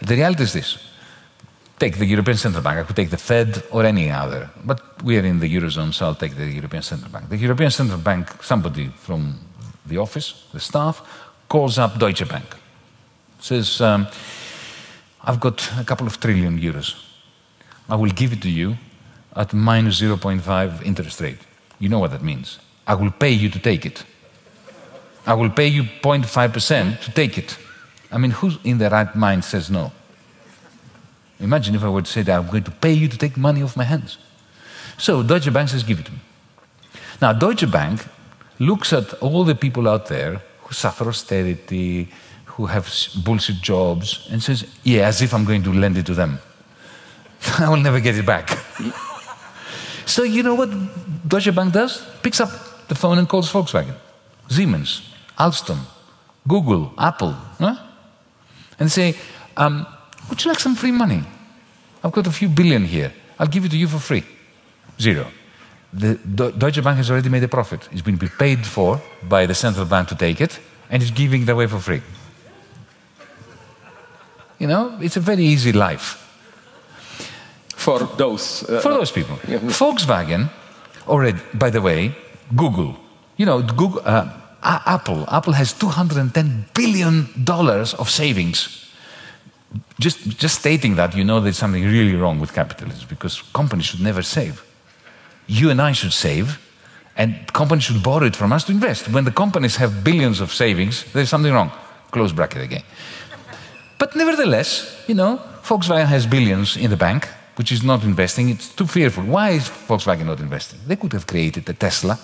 The 0.00 0.14
reality 0.14 0.42
is 0.44 0.52
this. 0.52 0.78
Take 1.78 1.98
the 1.98 2.06
European 2.06 2.38
Central 2.38 2.62
Bank, 2.62 2.78
I 2.78 2.84
could 2.84 2.96
take 2.96 3.10
the 3.10 3.18
Fed 3.18 3.62
or 3.70 3.84
any 3.84 4.10
other, 4.10 4.50
but 4.64 5.02
we 5.02 5.18
are 5.18 5.24
in 5.24 5.40
the 5.40 5.56
Eurozone, 5.56 5.92
so 5.92 6.06
I'll 6.06 6.14
take 6.14 6.34
the 6.34 6.46
European 6.46 6.82
Central 6.82 7.10
Bank. 7.10 7.28
The 7.28 7.36
European 7.36 7.70
Central 7.70 7.98
Bank, 7.98 8.42
somebody 8.42 8.88
from 8.88 9.38
the 9.84 9.98
office, 9.98 10.46
the 10.52 10.60
staff, 10.60 11.02
calls 11.48 11.78
up 11.78 11.98
Deutsche 11.98 12.26
Bank. 12.26 12.46
Says, 13.40 13.80
um, 13.82 14.06
I've 15.22 15.38
got 15.38 15.70
a 15.78 15.84
couple 15.84 16.06
of 16.06 16.18
trillion 16.18 16.58
euros. 16.58 16.94
I 17.88 17.96
will 17.96 18.10
give 18.10 18.32
it 18.32 18.40
to 18.42 18.50
you 18.50 18.76
at 19.34 19.52
minus 19.52 20.00
0.5 20.00 20.82
interest 20.82 21.20
rate. 21.20 21.45
You 21.78 21.88
know 21.88 21.98
what 21.98 22.10
that 22.12 22.22
means. 22.22 22.58
I 22.86 22.94
will 22.94 23.10
pay 23.10 23.30
you 23.30 23.48
to 23.50 23.58
take 23.58 23.84
it. 23.84 24.04
I 25.26 25.34
will 25.34 25.50
pay 25.50 25.66
you 25.66 25.82
0.5% 25.82 27.00
to 27.00 27.12
take 27.12 27.36
it. 27.36 27.58
I 28.12 28.18
mean, 28.18 28.30
who 28.30 28.52
in 28.62 28.78
their 28.78 28.90
right 28.90 29.14
mind 29.14 29.44
says 29.44 29.70
no? 29.70 29.92
Imagine 31.40 31.74
if 31.74 31.82
I 31.82 31.88
were 31.88 32.02
to 32.02 32.10
say 32.10 32.22
that 32.22 32.38
I'm 32.38 32.46
going 32.46 32.64
to 32.64 32.70
pay 32.70 32.92
you 32.92 33.08
to 33.08 33.18
take 33.18 33.36
money 33.36 33.62
off 33.62 33.76
my 33.76 33.84
hands. 33.84 34.18
So 34.96 35.22
Deutsche 35.22 35.52
Bank 35.52 35.68
says, 35.68 35.82
give 35.82 35.98
it 35.98 36.06
to 36.06 36.12
me. 36.12 36.18
Now, 37.20 37.32
Deutsche 37.32 37.70
Bank 37.70 38.06
looks 38.58 38.92
at 38.92 39.12
all 39.14 39.44
the 39.44 39.54
people 39.54 39.88
out 39.88 40.06
there 40.06 40.40
who 40.62 40.72
suffer 40.72 41.08
austerity, 41.08 42.08
who 42.44 42.66
have 42.66 42.90
bullshit 43.22 43.56
jobs, 43.56 44.26
and 44.30 44.42
says, 44.42 44.66
yeah, 44.82 45.06
as 45.06 45.20
if 45.20 45.34
I'm 45.34 45.44
going 45.44 45.62
to 45.64 45.72
lend 45.72 45.98
it 45.98 46.06
to 46.06 46.14
them. 46.14 46.38
I 47.58 47.68
will 47.68 47.76
never 47.76 48.00
get 48.00 48.16
it 48.16 48.24
back. 48.24 48.58
So 50.06 50.22
you 50.22 50.42
know 50.42 50.54
what 50.54 50.70
Deutsche 51.28 51.54
Bank 51.54 51.72
does? 51.74 52.06
Picks 52.22 52.40
up 52.40 52.50
the 52.88 52.94
phone 52.94 53.18
and 53.18 53.28
calls 53.28 53.52
Volkswagen, 53.52 53.96
Siemens, 54.48 55.02
Alstom, 55.36 55.78
Google, 56.46 56.92
Apple, 56.96 57.32
huh? 57.58 57.76
and 58.78 58.90
say, 58.90 59.16
um, 59.56 59.84
would 60.30 60.42
you 60.44 60.50
like 60.50 60.60
some 60.60 60.76
free 60.76 60.92
money? 60.92 61.22
I've 62.04 62.12
got 62.12 62.26
a 62.28 62.30
few 62.30 62.48
billion 62.48 62.84
here. 62.84 63.12
I'll 63.38 63.48
give 63.48 63.64
it 63.64 63.70
to 63.70 63.76
you 63.76 63.88
for 63.88 63.98
free. 63.98 64.24
Zero. 65.00 65.26
The 65.92 66.14
Deutsche 66.14 66.82
Bank 66.84 66.98
has 66.98 67.10
already 67.10 67.28
made 67.28 67.42
a 67.42 67.48
profit. 67.48 67.88
It's 67.90 68.02
been 68.02 68.18
paid 68.18 68.64
for 68.64 69.00
by 69.28 69.46
the 69.46 69.54
central 69.54 69.86
bank 69.86 70.08
to 70.08 70.14
take 70.14 70.40
it, 70.40 70.60
and 70.88 71.02
it's 71.02 71.10
giving 71.10 71.42
it 71.42 71.48
away 71.48 71.66
for 71.66 71.78
free. 71.78 72.02
You 74.58 74.68
know, 74.68 74.98
it's 75.00 75.16
a 75.16 75.20
very 75.20 75.44
easy 75.44 75.72
life. 75.72 76.25
For 77.86 78.00
those. 78.16 78.64
Uh, 78.68 78.80
for 78.80 78.92
those 78.94 79.12
people. 79.12 79.38
Yeah. 79.46 79.60
Volkswagen, 79.60 80.50
already, 81.06 81.38
by 81.54 81.70
the 81.70 81.80
way, 81.80 82.16
Google. 82.56 82.96
You 83.36 83.46
know, 83.46 83.62
Google, 83.62 84.02
uh, 84.04 84.28
Apple. 84.62 85.24
Apple 85.30 85.52
has 85.52 85.72
$210 85.74 86.74
billion 86.74 87.28
of 87.98 88.10
savings. 88.10 88.90
Just, 90.00 90.18
just 90.36 90.58
stating 90.58 90.96
that, 90.96 91.14
you 91.14 91.22
know 91.22 91.38
there's 91.40 91.58
something 91.58 91.84
really 91.84 92.16
wrong 92.16 92.40
with 92.40 92.52
capitalism 92.52 93.06
because 93.08 93.42
companies 93.54 93.86
should 93.86 94.00
never 94.00 94.22
save. 94.22 94.64
You 95.46 95.70
and 95.70 95.80
I 95.80 95.92
should 95.92 96.12
save, 96.12 96.58
and 97.16 97.52
companies 97.52 97.84
should 97.84 98.02
borrow 98.02 98.26
it 98.26 98.34
from 98.34 98.52
us 98.52 98.64
to 98.64 98.72
invest. 98.72 99.08
When 99.12 99.24
the 99.24 99.30
companies 99.30 99.76
have 99.76 100.02
billions 100.02 100.40
of 100.40 100.52
savings, 100.52 101.04
there's 101.12 101.28
something 101.28 101.52
wrong. 101.52 101.70
Close 102.10 102.32
bracket 102.32 102.62
again. 102.62 102.82
But 103.98 104.16
nevertheless, 104.16 105.04
you 105.06 105.14
know, 105.14 105.40
Volkswagen 105.62 106.06
has 106.06 106.26
billions 106.26 106.76
in 106.76 106.90
the 106.90 106.96
bank, 106.96 107.28
which 107.56 107.72
is 107.72 107.82
not 107.82 108.04
investing. 108.04 108.50
It's 108.50 108.74
too 108.74 108.86
fearful. 108.86 109.24
Why 109.24 109.50
is 109.50 109.68
Volkswagen 109.68 110.26
not 110.26 110.40
investing? 110.40 110.80
They 110.86 110.96
could 110.96 111.12
have 111.12 111.26
created 111.26 111.68
a 111.68 111.72
Tesla 111.72 112.18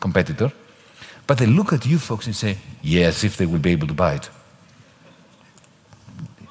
competitor, 0.00 0.52
but 1.26 1.38
they 1.38 1.46
look 1.46 1.72
at 1.72 1.86
you 1.86 1.98
folks 1.98 2.26
and 2.26 2.36
say, 2.36 2.58
yes, 2.82 3.24
if 3.24 3.36
they 3.36 3.46
will 3.46 3.60
be 3.60 3.70
able 3.70 3.88
to 3.88 3.94
buy 3.94 4.14
it. 4.14 4.30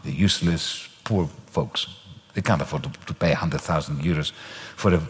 The 0.04 0.12
useless, 0.12 0.90
poor 1.04 1.30
folks. 1.48 1.88
They 2.34 2.42
can't 2.42 2.62
afford 2.62 2.84
to, 2.84 2.90
to 3.06 3.14
pay 3.14 3.30
100,000 3.30 4.02
euros 4.02 4.32
for 4.76 4.94
a 4.94 5.02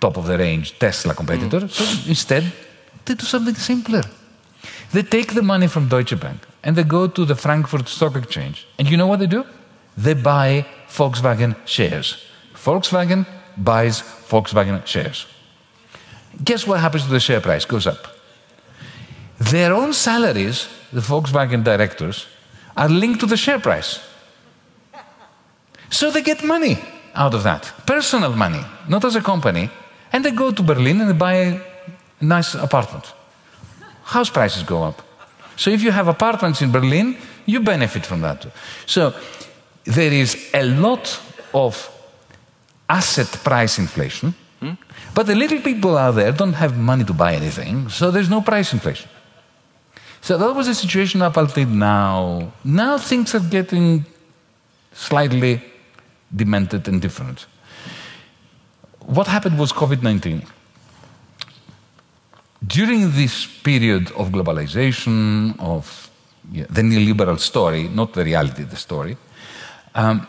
top 0.00 0.16
of 0.16 0.26
the 0.26 0.36
range 0.36 0.78
Tesla 0.78 1.14
competitor. 1.14 1.60
Mm. 1.60 1.70
So 1.70 2.08
instead, 2.08 2.52
they 3.04 3.14
do 3.14 3.24
something 3.24 3.54
simpler. 3.54 4.02
They 4.92 5.02
take 5.02 5.34
the 5.34 5.42
money 5.42 5.68
from 5.68 5.88
Deutsche 5.88 6.18
Bank 6.20 6.40
and 6.62 6.76
they 6.76 6.84
go 6.84 7.06
to 7.06 7.24
the 7.24 7.34
Frankfurt 7.34 7.88
Stock 7.88 8.16
Exchange. 8.16 8.66
And 8.78 8.90
you 8.90 8.96
know 8.96 9.06
what 9.06 9.20
they 9.20 9.26
do? 9.26 9.44
They 9.96 10.14
buy 10.14 10.66
Volkswagen 10.88 11.56
shares. 11.64 12.26
Volkswagen 12.54 13.26
buys 13.56 14.02
Volkswagen 14.28 14.86
shares. 14.86 15.26
Guess 16.44 16.66
what 16.66 16.80
happens 16.80 17.04
to 17.04 17.10
the 17.10 17.20
share 17.20 17.40
price? 17.40 17.64
Goes 17.64 17.86
up. 17.86 18.16
Their 19.38 19.72
own 19.72 19.92
salaries, 19.92 20.68
the 20.92 21.00
Volkswagen 21.00 21.62
directors, 21.62 22.26
are 22.76 22.88
linked 22.88 23.20
to 23.20 23.26
the 23.26 23.36
share 23.36 23.58
price. 23.58 24.00
So 25.88 26.10
they 26.10 26.22
get 26.22 26.42
money 26.44 26.78
out 27.14 27.34
of 27.34 27.42
that, 27.42 27.72
personal 27.86 28.32
money, 28.32 28.60
not 28.88 29.04
as 29.04 29.16
a 29.16 29.20
company. 29.20 29.70
And 30.12 30.24
they 30.24 30.30
go 30.30 30.50
to 30.50 30.62
Berlin 30.62 31.00
and 31.00 31.18
buy 31.18 31.34
a 31.34 31.60
nice 32.20 32.54
apartment. 32.54 33.12
House 34.04 34.30
prices 34.30 34.62
go 34.62 34.82
up. 34.82 35.02
So 35.56 35.70
if 35.70 35.82
you 35.82 35.90
have 35.90 36.08
apartments 36.08 36.60
in 36.60 36.70
Berlin, 36.70 37.16
you 37.46 37.60
benefit 37.60 38.04
from 38.04 38.20
that. 38.20 38.46
So 38.86 39.14
there 39.86 40.12
is 40.12 40.50
a 40.52 40.64
lot 40.64 41.20
of 41.54 41.90
asset 42.88 43.28
price 43.42 43.78
inflation, 43.78 44.34
hmm? 44.60 44.72
but 45.14 45.26
the 45.26 45.34
little 45.34 45.60
people 45.60 45.96
out 45.96 46.16
there 46.16 46.32
don't 46.32 46.54
have 46.54 46.76
money 46.76 47.04
to 47.04 47.12
buy 47.12 47.34
anything, 47.34 47.88
so 47.88 48.10
there's 48.10 48.28
no 48.28 48.40
price 48.40 48.72
inflation. 48.72 49.08
So 50.20 50.36
that 50.38 50.54
was 50.54 50.66
the 50.66 50.74
situation 50.74 51.22
up 51.22 51.36
until 51.36 51.66
now. 51.66 52.52
Now 52.64 52.98
things 52.98 53.34
are 53.34 53.40
getting 53.40 54.04
slightly 54.92 55.62
demented 56.34 56.88
and 56.88 57.00
different. 57.00 57.46
What 59.00 59.28
happened 59.28 59.56
was 59.56 59.72
COVID 59.72 60.02
19. 60.02 60.42
During 62.66 63.12
this 63.12 63.46
period 63.46 64.10
of 64.12 64.30
globalization, 64.30 65.54
of 65.60 66.10
yeah, 66.50 66.64
the 66.68 66.82
neoliberal 66.82 67.38
story, 67.38 67.84
not 67.88 68.12
the 68.14 68.24
reality, 68.24 68.64
the 68.64 68.76
story, 68.76 69.16
um, 69.96 70.26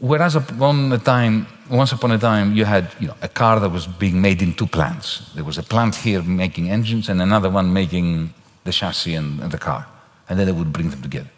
whereas 0.00 0.34
upon 0.34 0.92
a 0.92 0.98
time, 0.98 1.46
once 1.70 1.92
upon 1.92 2.10
a 2.10 2.18
time, 2.18 2.54
you 2.54 2.64
had 2.64 2.90
you 3.00 3.06
know, 3.06 3.14
a 3.22 3.28
car 3.28 3.60
that 3.60 3.70
was 3.70 3.86
being 3.86 4.20
made 4.20 4.42
in 4.42 4.52
two 4.52 4.66
plants. 4.66 5.30
There 5.34 5.44
was 5.44 5.58
a 5.58 5.62
plant 5.62 5.94
here 5.94 6.22
making 6.22 6.68
engines 6.68 7.08
and 7.08 7.22
another 7.22 7.48
one 7.48 7.72
making 7.72 8.34
the 8.64 8.72
chassis 8.72 9.14
and, 9.14 9.40
and 9.40 9.50
the 9.50 9.58
car. 9.58 9.86
And 10.28 10.38
then 10.38 10.46
they 10.46 10.52
would 10.52 10.72
bring 10.72 10.90
them 10.90 11.00
together. 11.00 11.30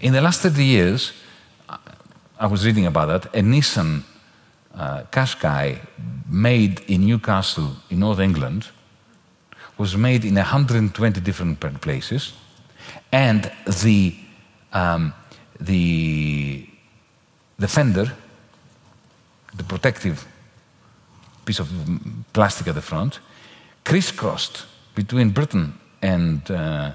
In 0.00 0.12
the 0.12 0.20
last 0.20 0.40
30 0.40 0.64
years, 0.64 1.12
I 2.38 2.46
was 2.46 2.64
reading 2.64 2.86
about 2.86 3.08
that, 3.08 3.34
a 3.34 3.42
Nissan 3.42 4.04
uh, 4.74 5.02
Qashqai 5.10 5.78
made 6.30 6.80
in 6.88 7.06
Newcastle 7.06 7.76
in 7.90 8.00
North 8.00 8.20
England 8.20 8.68
was 9.78 9.96
made 9.96 10.24
in 10.24 10.36
120 10.36 11.20
different 11.20 11.60
places, 11.80 12.32
and 13.10 13.50
the 13.82 14.14
um, 14.72 15.12
the 15.60 16.66
the 17.58 17.68
fender, 17.68 18.12
the 19.56 19.64
protective 19.64 20.26
piece 21.44 21.60
of 21.60 21.68
plastic 22.32 22.68
at 22.68 22.74
the 22.74 22.82
front, 22.82 23.20
crisscrossed 23.84 24.66
between 24.94 25.30
Britain 25.30 25.74
and 26.02 26.50
uh, 26.50 26.92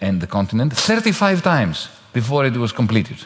and 0.00 0.20
the 0.20 0.26
continent 0.26 0.72
35 0.72 1.42
times 1.42 1.88
before 2.12 2.46
it 2.46 2.56
was 2.56 2.72
completed. 2.72 3.18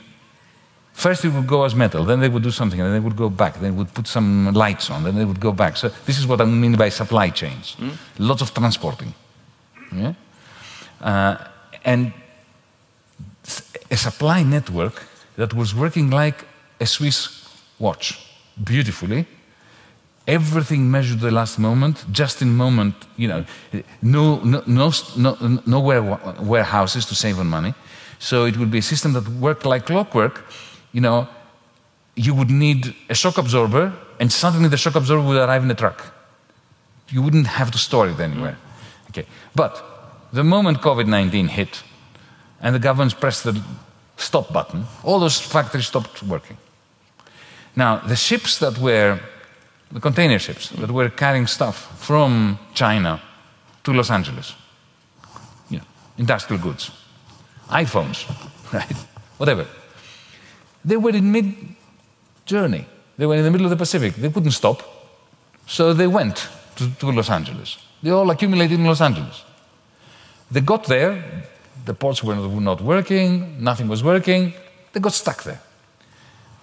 First, 0.93 1.25
it 1.25 1.33
would 1.33 1.47
go 1.47 1.65
as 1.65 1.75
metal, 1.75 2.05
then 2.05 2.21
they 2.21 2.29
would 2.29 2.43
do 2.43 2.51
something, 2.51 2.81
and 2.81 2.89
then 2.89 2.95
they 2.95 3.05
would 3.05 3.17
go 3.17 3.31
back. 3.31 3.61
They 3.61 3.71
would 3.71 3.95
put 3.95 4.07
some 4.07 4.53
lights 4.53 4.91
on, 4.91 5.05
then 5.05 5.15
they 5.15 5.25
would 5.25 5.41
go 5.41 5.53
back. 5.53 5.77
So, 5.77 5.89
this 6.05 6.19
is 6.19 6.27
what 6.27 6.41
I 6.41 6.45
mean 6.45 6.77
by 6.77 6.91
supply 6.91 7.31
chains 7.31 7.77
mm. 7.79 7.93
lots 8.19 8.43
of 8.43 8.53
transporting. 8.53 9.15
Yeah? 9.93 10.13
Uh, 11.01 11.37
and 11.85 12.13
a 13.91 13.97
supply 13.97 14.43
network 14.43 14.97
that 15.37 15.53
was 15.55 15.75
working 15.75 16.11
like 16.11 16.39
a 16.81 16.87
Swiss 16.87 17.19
watch, 17.79 18.07
beautifully. 18.63 19.27
Everything 20.27 20.91
measured 20.91 21.21
the 21.21 21.31
last 21.31 21.59
moment, 21.59 22.05
just 22.13 22.43
in 22.43 22.49
moment, 22.55 22.95
you 23.17 23.29
know, 23.29 23.45
no, 24.03 24.39
no, 24.45 24.63
no, 24.67 24.93
no, 25.17 25.37
no 25.67 25.81
warehouses 26.53 27.05
to 27.07 27.15
save 27.15 27.39
on 27.39 27.47
money. 27.47 27.75
So 28.19 28.45
it 28.45 28.57
would 28.59 28.71
be 28.71 28.79
a 28.79 28.89
system 28.93 29.13
that 29.15 29.27
worked 29.29 29.65
like 29.65 29.87
clockwork 29.87 30.45
you 30.93 31.01
know, 31.01 31.29
you 32.17 32.35
would 32.35 32.51
need 32.51 32.95
a 33.09 33.15
shock 33.15 33.39
absorber, 33.39 33.93
and 34.19 34.33
suddenly 34.33 34.69
the 34.69 34.77
shock 34.77 34.95
absorber 34.95 35.27
would 35.27 35.37
arrive 35.37 35.63
in 35.63 35.71
a 35.71 35.75
truck. 35.75 36.13
You 37.09 37.23
wouldn't 37.23 37.47
have 37.47 37.71
to 37.71 37.79
store 37.79 38.09
it 38.09 38.21
anywhere. 38.21 38.57
Mm. 38.57 39.11
Okay. 39.11 39.27
But 39.55 39.83
the 40.33 40.45
moment 40.45 40.81
COVID 40.81 41.07
19 41.07 41.49
hit 41.49 41.83
and 42.61 42.75
the 42.75 42.79
government 42.79 43.19
pressed 43.21 43.45
the 43.45 43.61
stop 44.17 44.53
button, 44.53 44.85
all 45.03 45.19
those 45.19 45.41
factories 45.41 45.87
stopped 45.87 46.23
working. 46.23 46.57
Now, 47.75 47.99
the 47.99 48.17
ships 48.17 48.59
that 48.59 48.79
were, 48.79 49.21
the 49.93 50.01
container 50.01 50.39
ships 50.39 50.71
that 50.71 50.91
were 50.91 51.09
carrying 51.09 51.47
stuff 51.47 51.99
from 51.99 52.59
China 52.75 53.21
to 53.85 53.93
Los 53.93 54.11
Angeles, 54.11 54.55
you 55.71 55.79
know, 55.79 55.85
industrial 56.19 56.63
goods, 56.63 56.91
iPhones, 57.69 58.27
right? 58.73 58.97
Whatever 59.39 59.67
they 60.85 60.97
were 60.97 61.11
in 61.11 61.31
mid 61.31 61.55
journey. 62.47 62.87
They 63.17 63.27
were 63.27 63.37
in 63.37 63.45
the 63.45 63.51
middle 63.51 63.67
of 63.67 63.71
the 63.71 63.77
Pacific. 63.77 64.15
They 64.15 64.31
couldn't 64.31 64.53
stop. 64.53 64.83
So 65.67 65.93
they 65.93 66.07
went 66.07 66.49
to, 66.77 66.91
to 66.99 67.13
Los 67.13 67.31
Angeles. 67.31 67.79
They 68.03 68.11
all 68.11 68.31
accumulated 68.31 68.79
in 68.79 68.87
Los 68.87 69.01
Angeles. 69.01 69.45
They 70.51 70.61
got 70.61 70.85
there, 70.85 71.45
the 71.91 71.95
ports 71.95 72.23
were 72.23 72.37
not 72.71 72.81
working, 72.81 73.31
nothing 73.69 73.89
was 73.89 74.03
working, 74.13 74.43
they 74.93 75.01
got 75.01 75.13
stuck 75.13 75.43
there. 75.43 75.61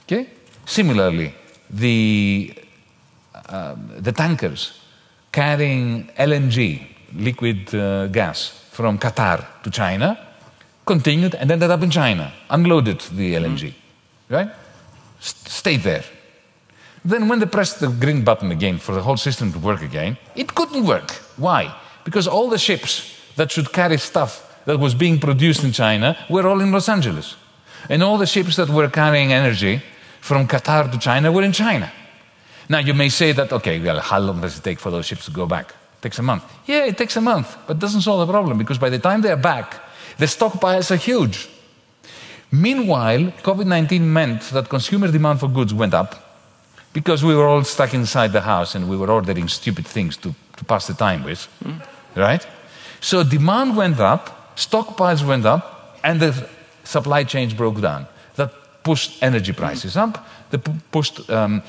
Okay? 0.03 0.23
Similarly, 0.65 1.33
the, 1.69 2.53
um, 3.49 3.91
the 4.07 4.13
tankers 4.13 4.61
carrying 5.31 6.07
LNG, 6.17 6.87
liquid 7.13 7.75
uh, 7.75 8.07
gas, 8.07 8.39
from 8.71 8.99
Qatar 8.99 9.37
to 9.63 9.69
China 9.71 10.09
continued 10.85 11.33
and 11.35 11.51
ended 11.51 11.71
up 11.71 11.81
in 11.81 11.89
China, 11.89 12.31
unloaded 12.49 12.99
the 13.19 13.33
LNG. 13.33 13.63
Mm-hmm 13.63 13.87
right? 14.29 14.49
stayed 15.19 15.81
there. 15.81 16.03
Then 17.03 17.27
when 17.27 17.39
they 17.39 17.45
pressed 17.45 17.79
the 17.79 17.87
green 17.87 18.23
button 18.23 18.51
again 18.51 18.77
for 18.77 18.93
the 18.93 19.01
whole 19.01 19.17
system 19.17 19.51
to 19.53 19.59
work 19.59 19.81
again, 19.81 20.17
it 20.35 20.53
couldn't 20.53 20.85
work. 20.85 21.11
Why? 21.37 21.73
Because 22.03 22.27
all 22.27 22.49
the 22.49 22.57
ships 22.57 23.15
that 23.35 23.51
should 23.51 23.71
carry 23.71 23.97
stuff 23.97 24.46
that 24.67 24.77
was 24.77 24.93
being 24.93 25.17
produced 25.17 25.63
in 25.63 25.71
China 25.71 26.17
were 26.29 26.45
all 26.45 26.59
in 26.59 26.71
Los 26.73 26.89
Angeles. 26.89 27.37
And 27.89 28.03
all 28.03 28.17
the 28.17 28.27
ships 28.27 28.57
that 28.57 28.69
were 28.69 28.89
carrying 28.89 29.31
energy 29.31 29.81
from 30.19 30.45
Qatar 30.45 30.91
to 30.91 30.97
China 30.99 31.31
were 31.31 31.43
in 31.43 31.53
China. 31.53 31.89
Now, 32.67 32.79
you 32.79 32.93
may 32.93 33.07
say 33.07 33.31
that, 33.31 33.53
okay, 33.53 33.79
well, 33.79 34.01
how 34.01 34.19
long 34.19 34.41
does 34.41 34.57
it 34.57 34.63
take 34.63 34.79
for 34.79 34.91
those 34.91 35.05
ships 35.05 35.23
to 35.25 35.31
go 35.31 35.45
back? 35.45 35.69
It 35.69 36.01
takes 36.01 36.19
a 36.19 36.21
month. 36.21 36.43
Yeah, 36.65 36.83
it 36.83 36.97
takes 36.97 37.15
a 37.15 37.21
month, 37.21 37.55
but 37.65 37.77
it 37.77 37.79
doesn't 37.79 38.01
solve 38.01 38.27
the 38.27 38.31
problem 38.31 38.57
because 38.57 38.77
by 38.77 38.89
the 38.89 38.99
time 38.99 39.21
they're 39.21 39.37
back, 39.37 39.79
the 40.17 40.25
stockpiles 40.25 40.91
are 40.91 40.97
huge. 40.97 41.47
Meanwhile, 42.51 43.31
COVID 43.43 43.67
19 43.67 44.13
meant 44.13 44.41
that 44.51 44.67
consumer 44.67 45.09
demand 45.09 45.39
for 45.39 45.47
goods 45.47 45.73
went 45.73 45.93
up 45.93 46.43
because 46.91 47.23
we 47.23 47.35
were 47.35 47.47
all 47.47 47.63
stuck 47.63 47.93
inside 47.93 48.33
the 48.33 48.41
house 48.41 48.75
and 48.75 48.89
we 48.89 48.97
were 48.97 49.09
ordering 49.09 49.47
stupid 49.47 49.87
things 49.87 50.17
to, 50.17 50.35
to 50.57 50.65
pass 50.65 50.87
the 50.87 50.93
time 50.93 51.23
with, 51.23 51.47
mm. 51.63 51.81
right? 52.15 52.45
So 52.99 53.23
demand 53.23 53.77
went 53.77 53.99
up, 53.99 54.36
stockpiles 54.57 55.25
went 55.25 55.45
up, 55.45 55.99
and 56.03 56.19
the 56.19 56.49
supply 56.83 57.23
chains 57.23 57.53
broke 57.53 57.79
down. 57.79 58.07
That 58.35 58.51
pushed 58.83 59.23
energy 59.23 59.53
prices 59.53 59.95
up, 59.95 60.27
that 60.49 60.91
pushed 60.91 61.29
um, 61.29 61.61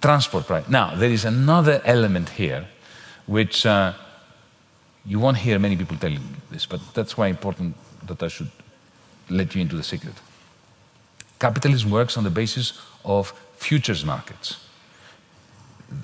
transport 0.00 0.46
price. 0.46 0.68
Now, 0.68 0.94
there 0.94 1.10
is 1.10 1.24
another 1.24 1.80
element 1.84 2.28
here 2.28 2.66
which 3.26 3.66
uh, 3.66 3.92
you 5.04 5.18
won't 5.18 5.38
hear 5.38 5.58
many 5.58 5.76
people 5.76 5.96
telling 5.96 6.18
you 6.18 6.36
this, 6.50 6.66
but 6.66 6.80
that's 6.94 7.16
why 7.16 7.28
important 7.28 7.76
that 8.06 8.22
I 8.22 8.28
should 8.28 8.50
let 9.30 9.54
you 9.54 9.62
into 9.62 9.76
the 9.76 9.82
secret. 9.82 10.14
Capitalism 11.38 11.90
works 11.90 12.16
on 12.16 12.24
the 12.24 12.30
basis 12.30 12.80
of 13.04 13.32
futures 13.56 14.04
markets. 14.04 14.64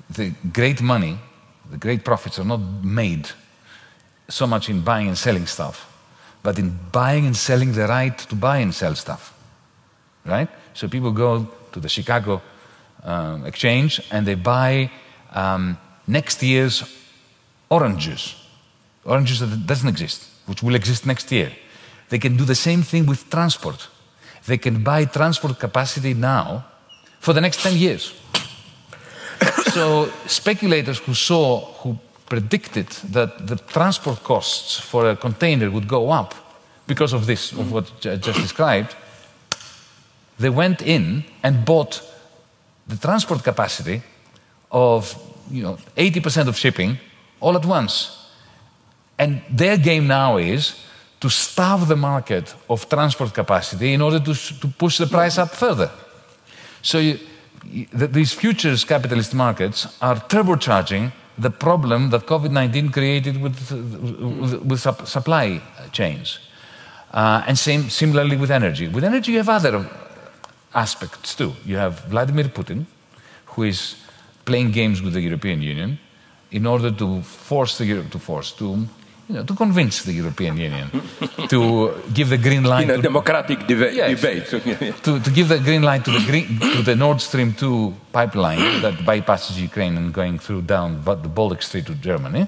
The 0.09 0.33
great 0.53 0.81
money, 0.81 1.17
the 1.69 1.77
great 1.77 2.03
profits 2.03 2.39
are 2.39 2.45
not 2.45 2.61
made 2.83 3.29
so 4.27 4.45
much 4.47 4.69
in 4.69 4.81
buying 4.81 5.07
and 5.07 5.17
selling 5.17 5.45
stuff, 5.45 5.88
but 6.43 6.57
in 6.57 6.77
buying 6.91 7.25
and 7.25 7.35
selling 7.35 7.73
the 7.73 7.87
right 7.87 8.17
to 8.17 8.35
buy 8.35 8.57
and 8.57 8.73
sell 8.73 8.95
stuff. 8.95 9.33
Right? 10.25 10.49
So 10.73 10.87
people 10.87 11.11
go 11.11 11.47
to 11.71 11.79
the 11.79 11.89
Chicago 11.89 12.41
um, 13.03 13.45
exchange 13.45 14.01
and 14.11 14.25
they 14.25 14.35
buy 14.35 14.91
um, 15.31 15.77
next 16.07 16.41
year's 16.43 16.83
oranges, 17.69 18.35
oranges 19.05 19.39
that 19.39 19.65
doesn't 19.65 19.89
exist, 19.89 20.27
which 20.45 20.63
will 20.63 20.75
exist 20.75 21.05
next 21.05 21.31
year. 21.31 21.51
They 22.09 22.19
can 22.19 22.37
do 22.37 22.45
the 22.45 22.55
same 22.55 22.81
thing 22.81 23.05
with 23.05 23.29
transport. 23.29 23.87
They 24.45 24.57
can 24.57 24.83
buy 24.83 25.05
transport 25.05 25.59
capacity 25.59 26.13
now 26.13 26.65
for 27.19 27.33
the 27.33 27.41
next 27.41 27.61
10 27.61 27.77
years. 27.77 28.13
so 29.73 30.09
speculators 30.25 30.99
who 30.99 31.13
saw, 31.13 31.65
who 31.81 31.99
predicted 32.29 32.87
that 33.11 33.47
the 33.47 33.55
transport 33.55 34.23
costs 34.23 34.79
for 34.79 35.09
a 35.09 35.15
container 35.15 35.69
would 35.71 35.87
go 35.87 36.11
up 36.11 36.33
because 36.87 37.13
of 37.13 37.25
this, 37.25 37.51
of 37.51 37.71
what 37.71 37.85
I 38.05 38.15
just 38.15 38.39
described, 38.39 38.95
they 40.39 40.49
went 40.49 40.81
in 40.81 41.23
and 41.43 41.65
bought 41.65 42.01
the 42.87 42.97
transport 42.97 43.43
capacity 43.43 44.01
of 44.71 45.15
you 45.51 45.63
know, 45.63 45.77
80% 45.95 46.47
of 46.47 46.57
shipping 46.57 46.97
all 47.39 47.55
at 47.55 47.65
once. 47.65 48.29
And 49.17 49.41
their 49.49 49.77
game 49.77 50.07
now 50.07 50.37
is 50.37 50.75
to 51.19 51.29
starve 51.29 51.87
the 51.87 51.95
market 51.95 52.55
of 52.69 52.87
transport 52.87 53.33
capacity 53.33 53.93
in 53.93 54.01
order 54.01 54.19
to, 54.19 54.33
to 54.33 54.67
push 54.67 54.97
the 54.97 55.07
price 55.07 55.37
up 55.37 55.49
further. 55.49 55.91
So 56.81 56.99
you, 56.99 57.19
you, 57.65 57.85
these 57.91 58.33
futures 58.33 58.85
capitalist 58.85 59.33
markets 59.33 59.97
are 60.01 60.15
turbocharging 60.15 61.11
the 61.39 61.49
problem 61.49 62.09
that 62.09 62.25
COVID 62.25 62.51
19 62.51 62.89
created 62.89 63.41
with, 63.41 63.71
with, 63.71 64.61
with 64.61 64.79
sup 64.79 65.07
supply 65.07 65.61
chains. 65.91 66.39
Uh, 67.11 67.43
and 67.47 67.57
same, 67.57 67.89
similarly 67.89 68.37
with 68.37 68.51
energy. 68.51 68.87
With 68.87 69.03
energy, 69.03 69.31
you 69.31 69.37
have 69.39 69.49
other 69.49 69.89
aspects 70.75 71.33
too. 71.33 71.53
You 71.65 71.77
have 71.77 72.01
Vladimir 72.05 72.45
Putin, 72.45 72.85
who 73.45 73.63
is 73.63 73.95
playing 74.45 74.71
games 74.71 75.01
with 75.01 75.13
the 75.13 75.21
European 75.21 75.61
Union 75.61 75.99
in 76.51 76.65
order 76.65 76.91
to 76.91 77.21
force 77.21 77.77
the 77.77 77.85
Europe 77.85 78.11
to 78.11 78.19
force 78.19 78.51
to 78.53 78.87
you 79.29 79.35
know, 79.35 79.43
to 79.43 79.53
convince 79.53 80.03
the 80.03 80.11
European 80.11 80.57
Union 80.57 80.89
to 81.49 81.93
give 82.11 82.29
the 82.29 82.37
green 82.37 82.63
light 82.63 82.85
in 82.85 82.89
a 82.89 82.95
to, 82.95 83.01
democratic 83.03 83.59
deba 83.59 83.93
yes, 83.93 84.19
debate. 84.19 85.03
To, 85.03 85.19
to 85.19 85.29
give 85.29 85.49
the 85.49 85.59
green 85.59 85.83
light 85.83 86.03
to 86.05 86.11
the 86.11 86.25
green, 86.25 86.59
to 86.59 86.81
the 86.81 86.95
Nord 86.95 87.21
Stream 87.21 87.53
2 87.53 87.93
pipeline 88.11 88.81
that 88.81 88.95
bypasses 89.05 89.57
Ukraine 89.57 89.97
and 89.97 90.11
going 90.11 90.39
through 90.39 90.63
down 90.63 91.03
the 91.03 91.15
Baltic 91.15 91.61
Strait 91.61 91.85
to 91.85 91.95
Germany. 91.95 92.47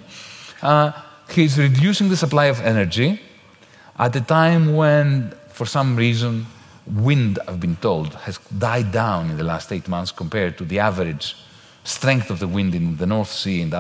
Uh, 0.64 0.92
he's 1.30 1.60
reducing 1.60 2.10
the 2.10 2.18
supply 2.18 2.46
of 2.46 2.60
energy 2.62 3.22
at 4.00 4.16
a 4.16 4.22
time 4.22 4.76
when, 4.76 5.34
for 5.50 5.68
some 5.68 5.96
reason, 5.96 6.48
wind, 6.88 7.38
I've 7.48 7.60
been 7.60 7.76
told, 7.76 8.16
has 8.26 8.40
died 8.58 8.92
down 8.92 9.30
in 9.30 9.38
the 9.38 9.44
last 9.44 9.72
eight 9.72 9.88
months 9.88 10.12
compared 10.12 10.58
to 10.58 10.66
the 10.66 10.80
average 10.80 11.36
strength 11.84 12.32
of 12.32 12.40
the 12.40 12.48
wind 12.48 12.74
in 12.74 12.98
the 12.98 13.06
North 13.06 13.32
Sea 13.32 13.62
and 13.62 13.74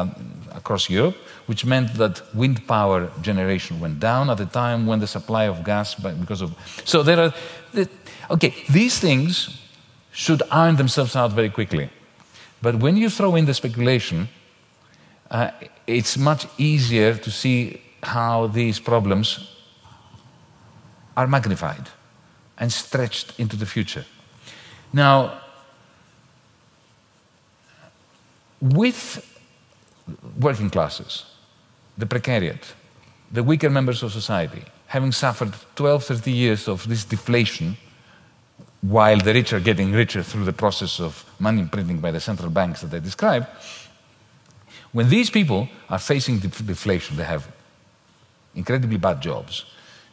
across 0.52 0.89
Europe, 0.89 1.18
which 1.52 1.66
meant 1.66 1.95
that 1.95 2.22
wind 2.34 2.66
power 2.66 3.12
generation 3.22 3.78
went 3.82 3.99
down 3.99 4.30
at 4.30 4.39
a 4.39 4.45
time 4.45 4.88
when 4.88 4.99
the 5.02 5.08
supply 5.08 5.43
of 5.49 5.66
gas, 5.66 5.95
because 5.95 6.41
of. 6.41 6.56
So 6.86 7.04
there 7.04 7.20
are. 7.20 7.34
Okay, 8.30 8.54
these 8.70 8.99
things 8.99 9.60
should 10.14 10.41
iron 10.49 10.78
themselves 10.78 11.14
out 11.14 11.34
very 11.34 11.49
quickly. 11.49 11.89
But 12.62 12.76
when 12.76 12.95
you 12.95 13.10
throw 13.10 13.36
in 13.36 13.45
the 13.45 13.54
speculation, 13.54 14.30
uh, 15.30 15.52
it's 15.86 16.18
much 16.18 16.47
easier 16.58 17.16
to 17.16 17.30
see 17.30 17.82
how 18.02 18.47
these 18.47 18.80
problems 18.80 19.28
are 21.18 21.28
magnified 21.28 21.89
and 22.60 22.72
stretched 22.72 23.38
into 23.38 23.58
the 23.58 23.66
future. 23.66 24.06
Now, 24.93 25.41
with 28.62 29.28
working 30.39 30.70
classes, 30.70 31.26
the 32.02 32.08
precariat, 32.08 32.74
the 33.32 33.43
weaker 33.43 33.70
members 33.70 34.04
of 34.04 34.12
society, 34.12 34.64
having 34.88 35.12
suffered 35.12 35.54
12, 35.76 36.04
30 36.04 36.32
years 36.32 36.68
of 36.68 36.88
this 36.89 37.06
deflation, 37.06 37.78
while 38.82 39.20
the 39.20 39.34
rich 39.34 39.54
are 39.54 39.60
getting 39.60 39.91
richer 39.91 40.24
through 40.24 40.43
the 40.43 40.54
process 40.54 40.99
of 40.99 41.24
money 41.39 41.66
printing 41.72 41.99
by 41.99 42.12
the 42.12 42.20
central 42.20 42.49
banks 42.49 42.82
that 42.82 42.93
I 42.93 42.99
described, 42.99 43.45
when 44.91 45.08
these 45.10 45.30
people 45.30 45.70
are 45.89 45.99
facing 45.99 46.39
deflation, 46.39 47.16
they 47.16 47.24
have 47.24 47.47
incredibly 48.56 48.97
bad 48.97 49.22
jobs, 49.22 49.66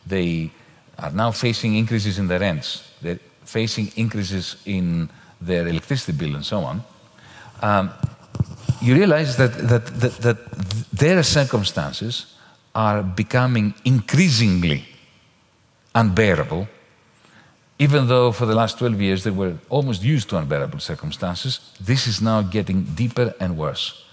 they 0.07 0.53
are 0.99 1.11
now 1.11 1.32
facing 1.32 1.74
increases 1.74 2.18
in 2.18 2.28
their 2.28 2.41
rents, 2.41 2.93
they're 3.01 3.18
facing 3.45 3.91
increases 3.97 4.57
in 4.66 5.09
their 5.41 5.66
electricity 5.66 6.12
bill 6.12 6.34
and 6.36 6.45
so 6.45 6.59
on. 6.61 6.84
Um, 7.62 7.91
you 8.81 8.95
realize 8.95 9.37
that, 9.37 9.53
that, 9.68 9.87
that, 10.01 10.12
that 10.22 10.51
their 10.93 11.22
circumstances 11.22 12.35
are 12.74 13.03
becoming 13.03 13.74
increasingly 13.85 14.85
unbearable, 15.95 16.68
even 17.79 18.09
though 18.09 18.33
for 18.33 18.47
the 18.47 18.55
last 18.55 18.79
12 18.79 19.01
years 19.01 19.24
they 19.24 19.31
were 19.31 19.55
almost 19.68 20.03
used 20.03 20.29
to 20.31 20.37
unbearable 20.37 20.81
circumstances. 20.81 21.72
This 21.81 22.07
is 22.07 22.20
now 22.20 22.43
getting 22.43 22.85
deeper 22.85 23.35
and 23.41 23.57
worse. 23.57 24.05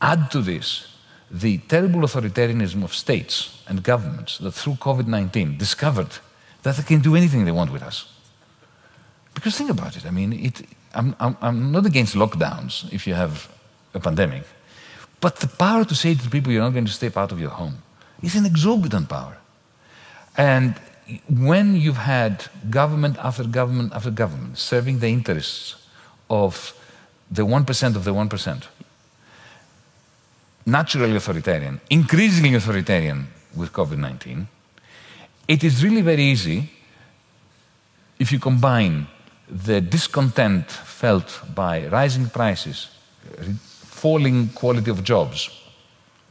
Add 0.00 0.30
to 0.30 0.40
this 0.40 0.88
the 1.30 1.58
terrible 1.58 2.00
authoritarianism 2.00 2.82
of 2.84 2.94
states 2.94 3.62
and 3.66 3.82
governments 3.82 4.38
that 4.38 4.52
through 4.52 4.74
COVID 4.74 5.06
19 5.06 5.56
discovered 5.56 6.18
that 6.62 6.76
they 6.76 6.82
can 6.82 7.00
do 7.00 7.16
anything 7.16 7.44
they 7.44 7.52
want 7.52 7.72
with 7.72 7.82
us. 7.82 8.06
Because 9.34 9.56
think 9.56 9.70
about 9.70 9.96
it, 9.96 10.04
I 10.04 10.10
mean, 10.10 10.32
it, 10.32 10.62
I'm, 10.94 11.16
I'm, 11.18 11.36
I'm 11.40 11.72
not 11.72 11.86
against 11.86 12.14
lockdowns 12.14 12.92
if 12.92 13.06
you 13.06 13.14
have 13.14 13.48
a 13.94 14.00
pandemic, 14.00 14.44
but 15.20 15.36
the 15.36 15.46
power 15.48 15.84
to 15.84 15.94
say 15.94 16.14
to 16.14 16.30
people 16.30 16.52
you're 16.52 16.62
not 16.62 16.72
going 16.72 16.86
to 16.86 16.92
step 16.92 17.16
out 17.16 17.32
of 17.32 17.40
your 17.40 17.50
home 17.50 17.82
is 18.22 18.34
an 18.36 18.46
exorbitant 18.46 19.08
power. 19.08 19.36
And 20.36 20.74
when 21.28 21.76
you've 21.76 21.96
had 21.96 22.46
government 22.70 23.16
after 23.18 23.44
government 23.44 23.92
after 23.92 24.10
government 24.10 24.58
serving 24.58 25.00
the 25.00 25.08
interests 25.08 25.76
of 26.30 26.74
the 27.30 27.42
1% 27.42 27.96
of 27.96 28.04
the 28.04 28.14
1%, 28.14 28.62
naturally 30.64 31.16
authoritarian, 31.16 31.80
increasingly 31.90 32.54
authoritarian 32.54 33.28
with 33.54 33.72
COVID 33.72 33.98
19, 33.98 34.48
it 35.48 35.64
is 35.64 35.82
really 35.82 36.02
very 36.02 36.22
easy 36.22 36.70
if 38.18 38.30
you 38.32 38.38
combine 38.38 39.06
the 39.48 39.80
discontent 39.80 40.70
felt 40.70 41.40
by 41.54 41.86
rising 41.88 42.28
prices, 42.28 42.88
falling 43.64 44.48
quality 44.48 44.90
of 44.90 45.02
jobs, 45.02 45.50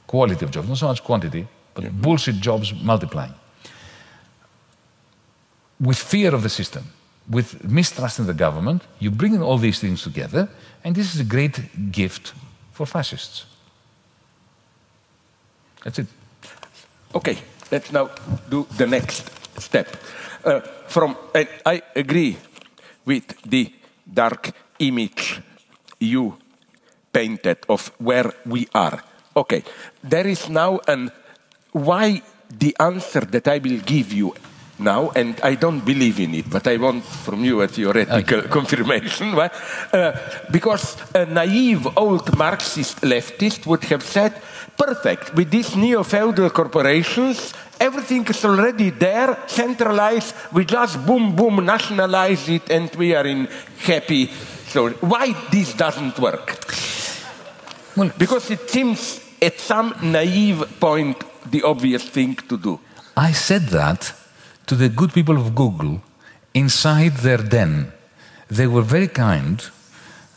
quality 0.08 0.46
of 0.46 0.52
jobs, 0.52 0.68
not 0.68 0.78
so 0.78 0.88
much 0.88 1.04
quantity, 1.04 1.48
but 1.74 1.84
yeah. 1.84 1.90
bullshit 1.90 2.36
jobs 2.36 2.74
multiplying, 2.74 3.34
with 5.80 5.98
fear 5.98 6.34
of 6.34 6.44
the 6.44 6.50
system, 6.50 6.84
with 7.30 7.64
mistrust 7.64 8.20
in 8.20 8.26
the 8.26 8.34
government, 8.34 8.82
you 9.00 9.12
bring 9.12 9.42
all 9.42 9.58
these 9.58 9.80
things 9.80 10.04
together, 10.04 10.50
and 10.84 10.96
this 10.96 11.14
is 11.14 11.22
a 11.22 11.24
great 11.24 11.92
gift 11.92 12.34
for 12.72 12.86
fascists. 12.86 13.46
That's 15.84 16.00
it. 16.00 16.08
Okay, 17.14 17.38
let's 17.72 17.92
now 17.92 18.10
do 18.50 18.68
the 18.78 18.88
next 18.88 19.30
step. 19.60 19.98
Uh, 20.44 20.60
from, 20.88 21.16
I 21.66 21.82
agree 21.96 22.38
with 23.06 23.42
the 23.44 23.74
dark 24.06 24.52
image 24.80 25.42
you 26.00 26.38
painted 27.14 27.58
of 27.70 27.92
where 28.00 28.32
we 28.46 28.68
are. 28.74 29.04
Okay, 29.36 29.64
there 30.04 30.28
is 30.28 30.50
now 30.50 30.80
an 30.88 31.12
why 31.72 32.22
the 32.50 32.76
answer 32.80 33.22
that 33.22 33.48
I 33.48 33.60
will 33.60 33.80
give 33.80 34.12
you 34.12 34.34
now, 34.82 35.12
and 35.16 35.40
I 35.42 35.56
don't 35.56 35.86
believe 35.86 36.20
in 36.20 36.34
it, 36.36 36.50
but 36.50 36.68
I 36.68 36.78
want 36.78 37.04
from 37.06 37.46
you 37.46 37.62
a 37.62 37.68
theoretical 37.68 38.40
okay. 38.40 38.50
confirmation. 38.50 39.32
Right? 39.42 39.52
Uh, 39.94 40.12
because 40.52 40.98
a 41.14 41.26
naive 41.26 41.88
old 41.96 42.36
Marxist 42.36 43.02
leftist 43.02 43.66
would 43.68 43.84
have 43.86 44.04
said, 44.04 44.34
perfect, 44.78 45.36
with 45.36 45.52
these 45.52 45.76
neo 45.76 46.04
feudal 46.04 46.50
corporations, 46.50 47.54
everything 47.82 48.26
is 48.28 48.46
already 48.46 48.92
there, 48.92 49.38
centralized, 49.48 50.36
we 50.54 50.64
just 50.66 51.04
boom, 51.06 51.36
boom, 51.36 51.66
nationalize 51.66 52.48
it, 52.48 52.70
and 52.70 52.94
we 52.96 53.16
are 53.16 53.26
in 53.26 53.48
happy. 53.80 54.28
So, 54.68 54.90
why 55.02 55.34
this 55.52 55.74
doesn't 55.74 56.18
work? 56.20 56.46
Well, 57.98 58.12
because 58.18 58.52
it 58.52 58.70
seems 58.70 59.20
at 59.42 59.60
some 59.60 59.96
naive 60.02 60.80
point 60.80 61.18
the 61.52 61.64
obvious 61.64 62.08
thing 62.08 62.36
to 62.48 62.58
do. 62.58 62.80
I 63.18 63.34
said 63.34 63.64
that 63.70 64.14
to 64.68 64.76
the 64.76 64.88
good 64.88 65.12
people 65.12 65.36
of 65.36 65.56
Google 65.56 66.02
inside 66.54 67.18
their 67.18 67.38
den. 67.38 67.92
They 68.48 68.68
were 68.68 68.84
very 68.84 69.08
kind. 69.08 69.60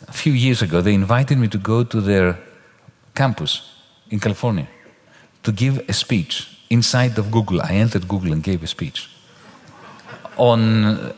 A 0.08 0.12
few 0.12 0.32
years 0.32 0.62
ago, 0.62 0.80
they 0.80 0.94
invited 0.94 1.38
me 1.38 1.48
to 1.48 1.58
go 1.58 1.84
to 1.84 2.00
their 2.00 2.38
campus 3.14 3.70
in 4.10 4.20
California 4.20 4.66
to 5.42 5.52
give 5.52 5.78
a 5.88 5.92
speech 5.92 6.53
inside 6.74 7.14
of 7.18 7.30
Google. 7.30 7.58
I 7.62 7.72
entered 7.84 8.04
Google 8.08 8.32
and 8.32 8.42
gave 8.42 8.62
a 8.62 8.66
speech. 8.66 9.08
On, 10.36 10.60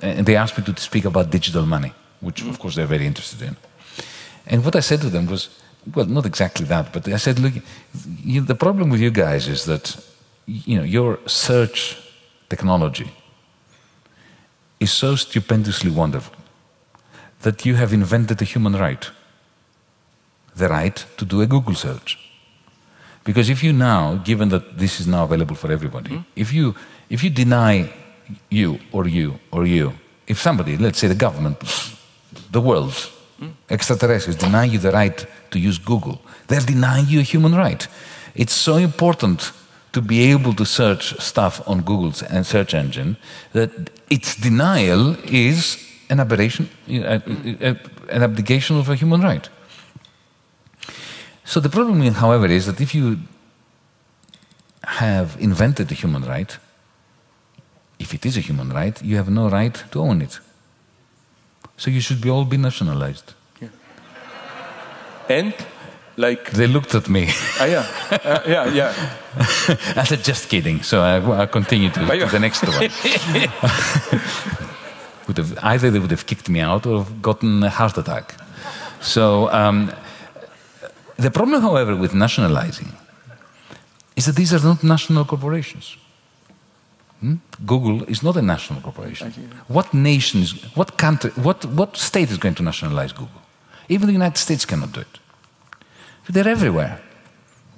and 0.03 0.27
they 0.27 0.37
asked 0.37 0.57
me 0.59 0.65
to 0.65 0.81
speak 0.81 1.05
about 1.07 1.31
digital 1.31 1.65
money, 1.67 1.93
which 2.21 2.43
of 2.43 2.59
course 2.59 2.75
they're 2.77 2.93
very 2.97 3.07
interested 3.07 3.41
in. 3.49 3.57
And 4.47 4.65
what 4.65 4.77
I 4.77 4.81
said 4.81 5.01
to 5.01 5.11
them 5.11 5.27
was, 5.27 5.49
well, 5.95 6.07
not 6.07 6.27
exactly 6.27 6.67
that, 6.67 6.93
but 6.93 7.09
I 7.09 7.19
said, 7.19 7.39
look, 7.39 7.55
you, 8.25 8.43
the 8.43 8.55
problem 8.55 8.91
with 8.91 9.01
you 9.01 9.11
guys 9.11 9.49
is 9.49 9.65
that 9.65 9.97
you 10.47 10.77
know 10.79 10.85
your 10.85 11.19
search 11.27 11.97
technology 12.49 13.11
is 14.79 14.93
so 14.93 15.17
stupendously 15.17 15.91
wonderful 15.91 16.37
that 17.41 17.65
you 17.67 17.75
have 17.77 17.93
invented 17.93 18.41
a 18.43 18.45
human 18.45 18.75
right 18.75 19.11
the 20.57 20.69
right 20.69 21.05
to 21.17 21.25
do 21.25 21.43
a 21.43 21.47
Google 21.47 21.75
search. 21.75 22.19
Because 23.27 23.51
if 23.51 23.62
you 23.64 23.72
now, 23.72 24.14
given 24.24 24.49
that 24.51 24.79
this 24.79 25.01
is 25.01 25.07
now 25.07 25.24
available 25.24 25.57
for 25.57 25.70
everybody, 25.72 26.11
mm. 26.11 26.24
if, 26.37 26.53
you, 26.53 26.74
if 27.11 27.24
you 27.24 27.31
deny 27.31 27.93
you 28.49 28.79
or 28.93 29.09
you 29.09 29.39
or 29.51 29.66
you, 29.66 29.93
if 30.29 30.41
somebody, 30.41 30.77
let's 30.77 30.99
say 30.99 31.09
the 31.09 31.14
government, 31.27 31.59
the 32.53 32.61
world, 32.61 32.93
mm. 33.41 33.53
extraterrestrials, 33.68 34.39
deny 34.39 34.64
you 34.64 34.79
the 34.79 34.93
right 34.93 35.27
to 35.51 35.59
use 35.59 35.77
Google, 35.79 36.20
they're 36.47 36.61
denying 36.61 37.07
you 37.09 37.18
a 37.18 37.24
human 37.24 37.55
right. 37.55 37.89
It's 38.37 38.53
so 38.53 38.77
important 38.77 39.53
to 39.93 40.01
be 40.01 40.31
able 40.31 40.55
to 40.55 40.64
search 40.64 41.18
stuff 41.18 41.66
on 41.66 41.83
Google's 41.83 42.22
and 42.22 42.47
search 42.47 42.74
engine, 42.74 43.16
that 43.55 43.70
its 44.09 44.37
denial 44.37 45.16
is 45.24 45.83
an 46.11 46.20
aberration, 46.20 46.68
an 46.87 48.22
abdication 48.22 48.79
of 48.79 48.89
a 48.89 48.95
human 48.95 49.20
right. 49.22 49.49
So 51.47 51.61
the 51.61 51.68
problem, 51.68 52.01
however, 52.12 52.47
is 52.47 52.66
that 52.66 52.80
if 52.80 52.94
you 52.94 53.18
have 54.84 55.36
invented 55.38 55.90
a 55.92 55.94
human 55.94 56.24
right, 56.24 56.59
if 57.99 58.12
it 58.12 58.26
is 58.26 58.36
a 58.36 58.40
human 58.40 58.70
right, 58.70 59.01
you 59.03 59.16
have 59.16 59.30
no 59.30 59.49
right 59.49 59.74
to 59.92 60.01
own 60.01 60.22
it. 60.22 60.40
So 61.76 61.90
you 61.90 62.01
should 62.01 62.20
be 62.20 62.30
all 62.30 62.44
be 62.44 62.57
nationalized. 62.57 63.34
Yeah. 63.61 63.68
And 65.28 65.55
like 66.16 66.51
they 66.51 66.66
looked 66.66 66.94
at 66.94 67.09
me. 67.09 67.28
Uh, 67.61 67.64
yeah, 67.64 67.86
uh, 68.11 68.40
yeah, 68.47 68.72
yeah. 68.72 68.94
I 69.97 70.05
said, 70.05 70.24
just 70.24 70.49
kidding. 70.49 70.82
So 70.82 71.03
I, 71.03 71.42
I 71.42 71.47
continued 71.47 71.94
to, 71.94 72.01
to 72.01 72.26
the 72.32 72.40
next 72.40 72.62
one. 72.62 72.80
would 75.28 75.38
have, 75.38 75.59
either 75.62 75.90
they 75.90 75.99
would 75.99 76.11
have 76.11 76.26
kicked 76.26 76.49
me 76.49 76.61
out 76.61 76.86
or 76.86 77.05
have 77.05 77.22
gotten 77.22 77.62
a 77.62 77.70
heart 77.70 77.99
attack. 77.99 78.34
So 79.01 79.51
um, 79.53 79.92
the 81.17 81.31
problem, 81.31 81.62
however, 81.62 81.97
with 81.97 82.14
nationalizing 82.14 82.93
is 84.14 84.27
that 84.27 84.37
these 84.37 84.53
are 84.53 84.61
not 84.61 84.83
national 84.83 85.25
corporations. 85.25 85.97
Hmm? 87.21 87.37
Google 87.64 88.05
is 88.05 88.23
not 88.23 88.37
a 88.37 88.43
national 88.43 88.81
corporation. 88.81 89.33
What 89.69 89.95
nation 89.95 90.43
is, 90.43 90.53
what 90.75 90.99
country, 90.99 91.31
what, 91.43 91.64
what 91.64 91.97
state 91.97 92.31
is 92.31 92.39
going 92.39 92.55
to 92.57 92.62
nationalize 92.62 93.12
Google? 93.12 93.41
Even 93.89 94.07
the 94.07 94.12
United 94.12 94.39
States 94.39 94.67
cannot 94.67 94.93
do 94.93 95.01
it. 95.01 95.19
They're 96.29 96.49
everywhere. 96.49 97.01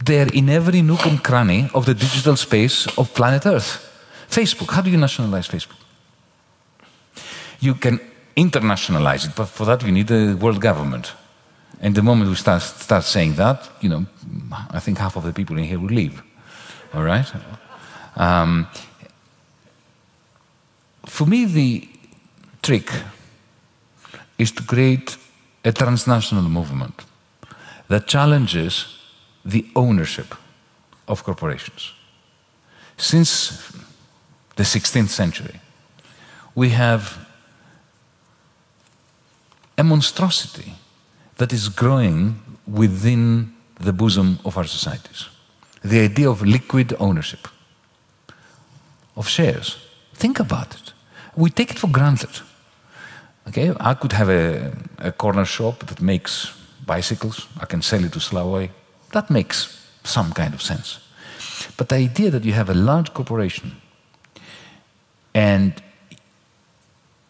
They're 0.04 0.28
in 0.32 0.48
every 0.48 0.82
nook 0.82 1.06
and 1.06 1.22
cranny 1.22 1.70
of 1.74 1.86
the 1.86 1.94
digital 1.94 2.36
space 2.36 2.86
of 2.96 3.12
planet 3.14 3.46
Earth. 3.46 3.84
Facebook, 4.28 4.70
how 4.70 4.82
do 4.82 4.90
you 4.90 4.96
nationalize 4.96 5.48
Facebook? 5.48 5.76
You 7.60 7.74
can 7.74 8.00
internationalize 8.36 9.26
it, 9.26 9.34
but 9.34 9.46
for 9.46 9.64
that 9.66 9.82
you 9.82 9.92
need 9.92 10.10
a 10.10 10.34
world 10.34 10.60
government. 10.60 11.12
And 11.80 11.94
the 11.94 12.02
moment 12.02 12.28
we 12.28 12.36
start, 12.36 12.62
start 12.62 13.04
saying 13.04 13.34
that, 13.34 13.68
you 13.80 13.88
know, 13.88 14.06
I 14.70 14.80
think 14.80 14.98
half 14.98 15.16
of 15.16 15.22
the 15.22 15.32
people 15.32 15.56
in 15.58 15.64
here 15.64 15.78
will 15.78 15.94
leave. 15.94 16.22
All 16.92 17.04
right? 17.04 17.26
Um, 18.16 18.66
for 21.06 21.26
me, 21.26 21.44
the 21.44 21.88
trick 22.62 22.90
is 24.38 24.52
to 24.52 24.62
create 24.62 25.16
a 25.64 25.72
transnational 25.72 26.48
movement 26.48 27.04
that 27.88 28.06
challenges 28.06 28.98
the 29.44 29.66
ownership 29.74 30.34
of 31.06 31.24
corporations. 31.24 31.92
Since 32.96 33.72
the 34.56 34.64
16th 34.64 35.08
century, 35.08 35.60
we 36.54 36.70
have 36.70 37.18
a 39.76 39.84
monstrosity 39.84 40.74
that 41.38 41.52
is 41.52 41.68
growing 41.68 42.40
within 42.66 43.52
the 43.80 43.92
bosom 43.92 44.38
of 44.44 44.56
our 44.56 44.66
societies. 44.66 45.28
The 45.82 46.00
idea 46.00 46.30
of 46.30 46.42
liquid 46.42 46.94
ownership 46.98 47.48
of 49.16 49.28
shares. 49.28 49.76
Think 50.14 50.40
about 50.40 50.74
it. 50.74 50.92
We 51.36 51.50
take 51.50 51.70
it 51.70 51.78
for 51.78 51.88
granted. 51.90 52.30
Okay, 53.48 53.72
I 53.80 53.94
could 53.94 54.12
have 54.12 54.28
a, 54.28 54.72
a 54.98 55.12
corner 55.12 55.44
shop 55.44 55.86
that 55.86 56.00
makes 56.00 56.52
bicycles, 56.86 57.46
I 57.60 57.66
can 57.66 57.82
sell 57.82 58.04
it 58.04 58.12
to 58.12 58.18
Slavoj. 58.18 58.70
That 59.12 59.30
makes 59.30 59.86
some 60.04 60.32
kind 60.32 60.54
of 60.54 60.62
sense. 60.62 61.00
But 61.76 61.88
the 61.88 61.96
idea 61.96 62.30
that 62.30 62.44
you 62.44 62.52
have 62.52 62.70
a 62.70 62.74
large 62.74 63.12
corporation 63.14 63.76
and 65.34 65.72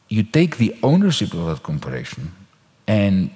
you 0.08 0.22
take 0.22 0.56
the 0.56 0.74
ownership 0.82 1.34
of 1.34 1.46
that 1.46 1.62
corporation 1.62 2.32
and 2.86 3.30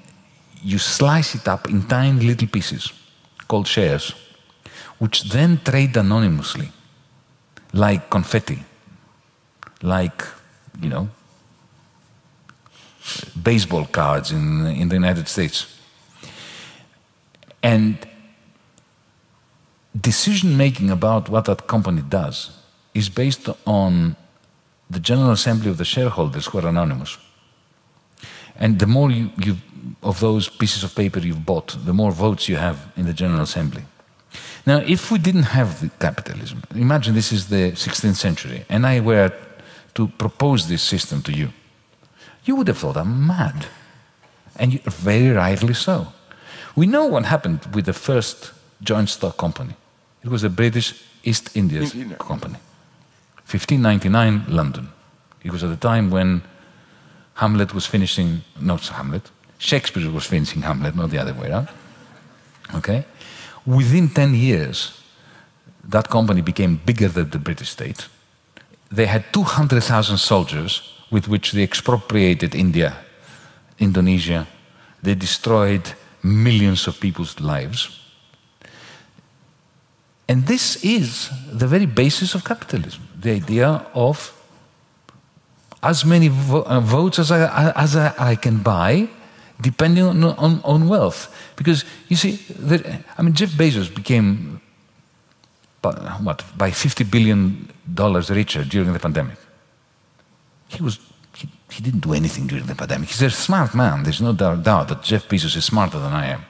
you 0.62 0.78
slice 0.78 1.34
it 1.34 1.48
up 1.48 1.68
in 1.68 1.82
tiny 1.82 2.20
little 2.24 2.48
pieces 2.48 2.92
called 3.48 3.66
shares, 3.66 4.14
which 4.98 5.24
then 5.24 5.60
trade 5.64 5.96
anonymously, 5.96 6.70
like 7.72 8.08
confetti, 8.08 8.62
like, 9.82 10.24
you 10.80 10.88
know, 10.88 11.08
baseball 13.42 13.84
cards 13.86 14.30
in, 14.30 14.66
in 14.66 14.88
the 14.88 14.94
United 14.94 15.28
States. 15.28 15.66
And 17.62 17.98
decision 20.00 20.56
making 20.56 20.90
about 20.90 21.28
what 21.28 21.44
that 21.46 21.66
company 21.66 22.02
does 22.02 22.50
is 22.94 23.08
based 23.08 23.48
on 23.66 24.16
the 24.88 25.00
General 25.00 25.32
Assembly 25.32 25.70
of 25.70 25.78
the 25.78 25.84
shareholders 25.84 26.46
who 26.46 26.58
are 26.58 26.68
anonymous. 26.68 27.18
And 28.62 28.78
the 28.78 28.86
more 28.86 29.10
you, 29.10 29.30
you, 29.44 29.56
of 30.02 30.20
those 30.20 30.48
pieces 30.48 30.84
of 30.84 30.94
paper 30.94 31.18
you've 31.18 31.44
bought, 31.44 31.76
the 31.84 31.92
more 31.92 32.12
votes 32.12 32.48
you 32.48 32.56
have 32.56 32.78
in 32.96 33.06
the 33.06 33.12
General 33.12 33.42
Assembly. 33.42 33.82
Now, 34.64 34.78
if 34.86 35.10
we 35.10 35.18
didn't 35.18 35.48
have 35.58 35.90
capitalism, 35.98 36.62
imagine 36.76 37.14
this 37.14 37.32
is 37.32 37.48
the 37.48 37.72
16th 37.72 38.14
century, 38.14 38.64
and 38.68 38.86
I 38.86 39.00
were 39.00 39.32
to 39.94 40.06
propose 40.06 40.68
this 40.68 40.82
system 40.82 41.22
to 41.22 41.32
you, 41.32 41.48
you 42.44 42.54
would 42.54 42.68
have 42.68 42.78
thought 42.78 42.96
I'm 42.96 43.26
mad. 43.26 43.66
And 44.56 44.72
you, 44.74 44.78
very 44.84 45.30
rightly 45.30 45.74
so. 45.74 46.12
We 46.76 46.86
know 46.86 47.06
what 47.06 47.24
happened 47.24 47.66
with 47.74 47.86
the 47.86 47.92
first 47.92 48.52
joint 48.80 49.08
stock 49.08 49.36
company. 49.38 49.74
It 50.22 50.28
was 50.28 50.44
a 50.44 50.50
British 50.50 51.02
East 51.24 51.56
India 51.56 51.80
Company. 52.18 52.58
1599, 53.50 54.44
London. 54.48 54.88
It 55.42 55.50
was 55.50 55.64
at 55.64 55.70
the 55.70 55.76
time 55.76 56.10
when 56.10 56.42
Hamlet 57.34 57.74
was 57.74 57.86
finishing, 57.86 58.42
not 58.60 58.86
Hamlet, 58.88 59.30
Shakespeare 59.58 60.10
was 60.10 60.26
finishing 60.26 60.62
Hamlet, 60.62 60.94
not 60.96 61.10
the 61.10 61.18
other 61.18 61.34
way 61.34 61.50
around. 61.50 61.68
Okay? 62.74 63.04
Within 63.64 64.08
10 64.08 64.34
years, 64.34 65.00
that 65.84 66.08
company 66.08 66.40
became 66.42 66.80
bigger 66.84 67.08
than 67.08 67.30
the 67.30 67.38
British 67.38 67.70
state. 67.70 68.08
They 68.90 69.06
had 69.06 69.32
200,000 69.32 70.18
soldiers 70.18 70.82
with 71.10 71.28
which 71.28 71.52
they 71.52 71.62
expropriated 71.62 72.54
India, 72.54 72.96
Indonesia, 73.78 74.46
They 75.02 75.14
destroyed 75.16 75.94
millions 76.22 76.86
of 76.86 77.00
people's 77.00 77.40
lives. 77.40 77.98
And 80.28 80.46
this 80.46 80.76
is 80.84 81.28
the 81.52 81.66
very 81.66 81.86
basis 81.86 82.34
of 82.34 82.44
capitalism 82.44 83.08
the 83.20 83.32
idea 83.32 83.86
of 83.94 84.32
as 85.82 86.04
many 86.04 86.28
vo- 86.28 86.62
uh, 86.62 86.80
votes 86.80 87.18
as, 87.18 87.30
I, 87.30 87.72
as 87.72 87.96
I, 87.96 88.14
I, 88.18 88.36
can 88.36 88.58
buy, 88.58 89.08
depending 89.60 90.04
on, 90.04 90.22
on, 90.24 90.60
on 90.64 90.88
wealth. 90.88 91.34
Because 91.56 91.84
you 92.08 92.16
see, 92.16 92.36
the, 92.48 93.00
I 93.18 93.22
mean, 93.22 93.34
Jeff 93.34 93.50
Bezos 93.50 93.92
became, 93.92 94.60
what, 95.80 96.44
by 96.56 96.70
$50 96.70 97.10
billion 97.10 97.68
richer 98.30 98.64
during 98.64 98.92
the 98.92 98.98
pandemic. 98.98 99.38
He 100.68 100.82
was 100.82 100.98
he, 101.36 101.48
he, 101.70 101.82
didn't 101.82 102.00
do 102.00 102.12
anything 102.14 102.46
during 102.46 102.66
the 102.66 102.74
pandemic. 102.74 103.08
He's 103.08 103.22
a 103.22 103.30
smart 103.30 103.74
man. 103.74 104.04
There's 104.04 104.20
no 104.20 104.32
doubt, 104.32 104.62
doubt 104.62 104.88
that 104.88 105.02
Jeff 105.02 105.28
Bezos 105.28 105.56
is 105.56 105.64
smarter 105.64 105.98
than 105.98 106.12
I 106.12 106.26
am. 106.26 106.44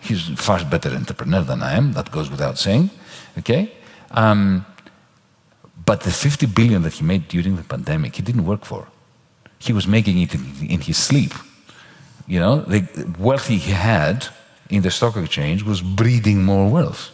He's 0.00 0.28
far 0.40 0.64
better 0.64 0.90
entrepreneur 0.90 1.42
than 1.42 1.62
I 1.62 1.74
am. 1.74 1.92
That 1.92 2.10
goes 2.10 2.30
without 2.30 2.58
saying. 2.58 2.90
Okay. 3.38 3.72
Um, 4.10 4.66
but 5.90 6.02
the 6.02 6.12
50 6.12 6.46
billion 6.46 6.82
that 6.82 6.92
he 6.92 7.04
made 7.04 7.26
during 7.26 7.56
the 7.56 7.64
pandemic, 7.64 8.14
he 8.14 8.22
didn't 8.22 8.44
work 8.44 8.64
for. 8.64 8.86
He 9.58 9.72
was 9.72 9.88
making 9.88 10.22
it 10.22 10.32
in, 10.36 10.44
in 10.74 10.80
his 10.80 10.96
sleep. 10.96 11.32
You 12.28 12.38
know, 12.38 12.60
the 12.60 13.12
wealth 13.18 13.48
he 13.48 13.58
had 13.72 14.28
in 14.68 14.82
the 14.82 14.90
stock 14.92 15.16
exchange 15.16 15.64
was 15.64 15.82
breeding 15.82 16.44
more 16.44 16.70
wealth. 16.70 17.10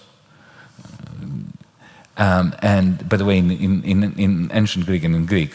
Um, 2.18 2.54
and 2.60 3.08
by 3.08 3.16
the 3.16 3.24
way, 3.24 3.38
in, 3.38 3.50
in, 3.82 4.12
in, 4.18 4.50
ancient 4.52 4.84
Greek 4.84 5.04
and 5.04 5.14
in 5.14 5.24
Greek, 5.24 5.52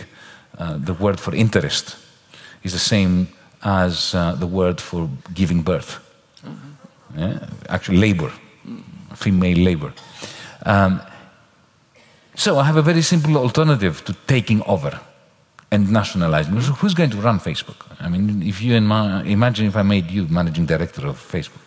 uh, 0.57 0.77
the 0.79 0.95
word 0.95 1.19
for 1.19 1.35
interest 1.35 1.97
is 2.63 2.73
the 2.73 2.85
same 2.95 3.27
as 3.61 4.15
uh, 4.15 4.33
the 4.33 4.47
word 4.47 4.81
for 4.81 5.07
giving 5.31 5.61
birth. 5.61 5.99
Mm-hmm. 6.43 7.19
Yeah? 7.19 7.49
Actually, 7.69 7.97
labor, 7.97 8.31
female 9.13 9.59
labor. 9.59 9.93
Um, 10.65 11.01
so 12.41 12.57
I 12.57 12.63
have 12.63 12.75
a 12.75 12.81
very 12.81 13.03
simple 13.03 13.37
alternative 13.37 14.03
to 14.05 14.13
taking 14.25 14.63
over 14.63 14.99
and 15.69 15.91
nationalizing. 15.91 16.59
So 16.61 16.71
who's 16.73 16.95
going 16.95 17.11
to 17.11 17.17
run 17.17 17.39
Facebook? 17.39 17.85
I 17.99 18.09
mean, 18.09 18.41
if 18.41 18.63
you 18.63 18.73
imagine 18.75 19.67
if 19.67 19.75
I 19.75 19.83
made 19.83 20.09
you 20.09 20.27
managing 20.27 20.65
director 20.65 21.05
of 21.05 21.17
Facebook. 21.17 21.65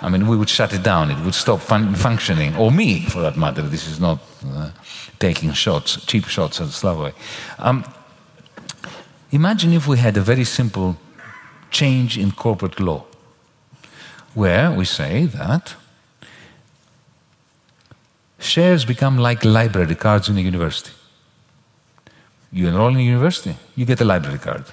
I 0.00 0.08
mean, 0.08 0.28
we 0.28 0.36
would 0.36 0.48
shut 0.48 0.72
it 0.72 0.84
down. 0.84 1.10
It 1.10 1.18
would 1.24 1.34
stop 1.34 1.60
fun 1.60 1.94
functioning, 1.96 2.56
or 2.56 2.70
me, 2.70 3.04
for 3.06 3.20
that 3.22 3.36
matter. 3.36 3.62
This 3.62 3.88
is 3.88 3.98
not 3.98 4.20
uh, 4.46 4.70
taking 5.18 5.52
shots, 5.52 6.04
cheap 6.06 6.26
shots 6.26 6.60
at 6.60 6.68
Slavoj. 6.68 7.12
Um, 7.58 7.84
imagine 9.32 9.72
if 9.72 9.88
we 9.88 9.98
had 9.98 10.16
a 10.16 10.20
very 10.20 10.44
simple 10.44 10.96
change 11.70 12.16
in 12.16 12.30
corporate 12.30 12.78
law, 12.78 13.04
where 14.34 14.70
we 14.70 14.84
say 14.84 15.26
that 15.26 15.74
shares 18.42 18.84
become 18.84 19.18
like 19.18 19.44
library 19.44 19.94
cards 19.94 20.28
in 20.28 20.36
a 20.36 20.40
university. 20.40 20.90
You 22.50 22.68
enroll 22.68 22.88
in 22.88 22.96
a 22.96 23.02
university, 23.02 23.56
you 23.76 23.86
get 23.86 24.00
a 24.00 24.04
library 24.04 24.38
card. 24.38 24.64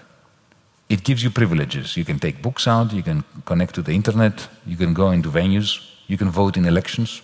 It 0.90 1.04
gives 1.04 1.24
you 1.24 1.30
privileges. 1.30 1.96
You 1.96 2.04
can 2.04 2.20
take 2.20 2.42
books 2.42 2.68
out, 2.68 2.92
you 2.94 3.04
can 3.04 3.24
connect 3.46 3.76
to 3.76 3.82
the 3.82 3.94
internet, 3.94 4.48
you 4.66 4.76
can 4.76 4.94
go 4.94 5.12
into 5.12 5.30
venues, 5.30 5.80
you 6.08 6.18
can 6.18 6.30
vote 6.30 6.58
in 6.58 6.66
elections, 6.66 7.22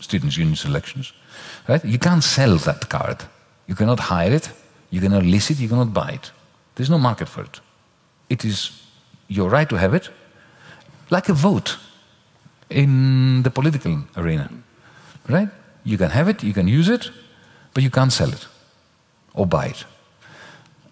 students' 0.00 0.36
union 0.36 0.56
elections. 0.64 1.12
Right? 1.68 1.84
You 1.84 1.98
can't 1.98 2.24
sell 2.24 2.56
that 2.56 2.88
card. 2.88 3.18
You 3.66 3.74
cannot 3.74 4.00
hire 4.00 4.32
it, 4.32 4.50
you 4.90 5.00
cannot 5.00 5.22
lease 5.22 5.50
it, 5.50 5.58
you 5.58 5.68
cannot 5.68 5.92
buy 5.92 6.10
it. 6.10 6.32
There's 6.74 6.90
no 6.90 6.98
market 6.98 7.28
for 7.28 7.42
it. 7.42 7.60
It 8.28 8.44
is 8.44 8.82
your 9.28 9.50
right 9.50 9.68
to 9.68 9.76
have 9.76 9.94
it, 9.94 10.10
like 11.10 11.28
a 11.28 11.34
vote 11.34 11.76
in 12.70 13.42
the 13.42 13.50
political 13.50 14.04
arena. 14.16 14.50
Right? 15.28 15.48
You 15.84 15.98
can 15.98 16.10
have 16.10 16.28
it, 16.28 16.42
you 16.42 16.52
can 16.52 16.68
use 16.68 16.88
it, 16.88 17.10
but 17.74 17.82
you 17.82 17.90
can't 17.90 18.12
sell 18.12 18.32
it 18.32 18.46
or 19.34 19.46
buy 19.46 19.66
it. 19.66 19.84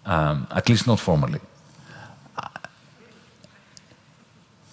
Um, 0.05 0.47
at 0.51 0.67
least 0.67 0.87
not 0.87 0.99
formally. 0.99 1.39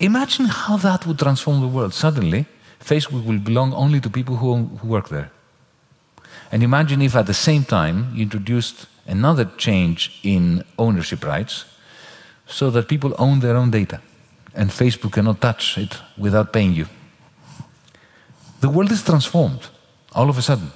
Imagine 0.01 0.47
how 0.47 0.77
that 0.79 1.07
would 1.07 1.19
transform 1.19 1.61
the 1.61 1.67
world. 1.67 1.93
Suddenly, 1.93 2.47
Facebook 2.81 3.25
will 3.27 3.39
belong 3.39 3.73
only 3.75 4.01
to 4.01 4.09
people 4.09 4.37
who, 4.37 4.65
who 4.79 4.89
work 4.89 5.09
there. 5.09 5.31
And 6.53 6.63
imagine 6.63 7.03
if 7.03 7.15
at 7.17 7.27
the 7.27 7.35
same 7.35 7.65
time 7.65 8.13
you 8.15 8.23
introduced 8.23 8.87
another 9.07 9.45
change 9.57 10.21
in 10.23 10.65
ownership 10.79 11.25
rights 11.25 11.65
so 12.47 12.71
that 12.71 12.89
people 12.89 13.15
own 13.19 13.41
their 13.41 13.57
own 13.57 13.71
data 13.71 14.01
and 14.55 14.71
Facebook 14.71 15.13
cannot 15.13 15.41
touch 15.41 15.77
it 15.79 15.99
without 16.17 16.53
paying 16.53 16.73
you. 16.73 16.87
The 18.61 18.69
world 18.69 18.91
is 18.91 19.03
transformed 19.03 19.69
all 20.13 20.29
of 20.29 20.39
a 20.39 20.43
sudden. 20.43 20.73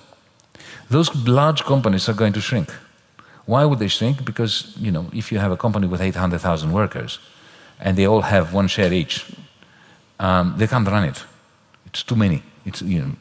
Those 0.91 1.15
large 1.27 1.65
companies 1.65 2.09
are 2.09 2.15
going 2.15 2.33
to 2.35 2.41
shrink. 2.41 2.71
Why 3.47 3.65
would 3.65 3.79
they 3.79 3.89
shrink? 3.89 4.25
Because, 4.25 4.75
you 4.79 4.91
know, 4.91 5.07
if 5.13 5.33
you 5.33 5.39
have 5.39 5.51
a 5.51 5.57
company 5.57 5.87
with 5.87 6.01
800,000 6.01 6.73
workers 6.73 7.19
and 7.81 7.97
they 7.97 8.07
all 8.07 8.23
have 8.23 8.53
one 8.53 8.69
share 8.69 8.93
each, 8.93 9.27
um, 10.21 10.55
they 10.57 10.67
can't 10.67 10.87
run 10.87 11.05
it. 11.05 11.25
It's 11.87 12.03
too 12.03 12.15
many. 12.17 12.43
It's, 12.65 12.83
you 12.83 13.01
know, 13.01 13.13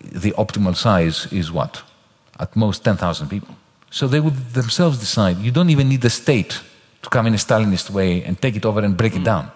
the 0.00 0.32
optimal 0.32 0.76
size 0.76 1.26
is 1.32 1.52
what? 1.52 1.82
At 2.38 2.56
most 2.56 2.84
10,000 2.84 3.28
people. 3.28 3.54
So 3.90 4.08
they 4.08 4.20
would 4.20 4.36
themselves 4.54 4.98
decide 4.98 5.38
you 5.38 5.50
don't 5.50 5.70
even 5.70 5.88
need 5.88 6.00
the 6.00 6.10
state 6.10 6.60
to 7.02 7.10
come 7.10 7.26
in 7.26 7.34
a 7.34 7.36
Stalinist 7.36 7.90
way 7.90 8.24
and 8.24 8.40
take 8.40 8.56
it 8.56 8.64
over 8.64 8.80
and 8.80 8.96
break 8.96 9.14
it 9.14 9.24
down. 9.24 9.50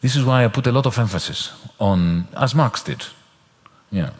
This 0.00 0.16
is 0.16 0.24
why 0.24 0.44
I 0.44 0.48
put 0.48 0.66
a 0.66 0.72
lot 0.72 0.86
of 0.86 0.98
emphasis 0.98 1.52
on, 1.78 2.26
as 2.36 2.54
Marx 2.54 2.82
did, 2.82 3.04
you 3.92 4.02
know, 4.02 4.12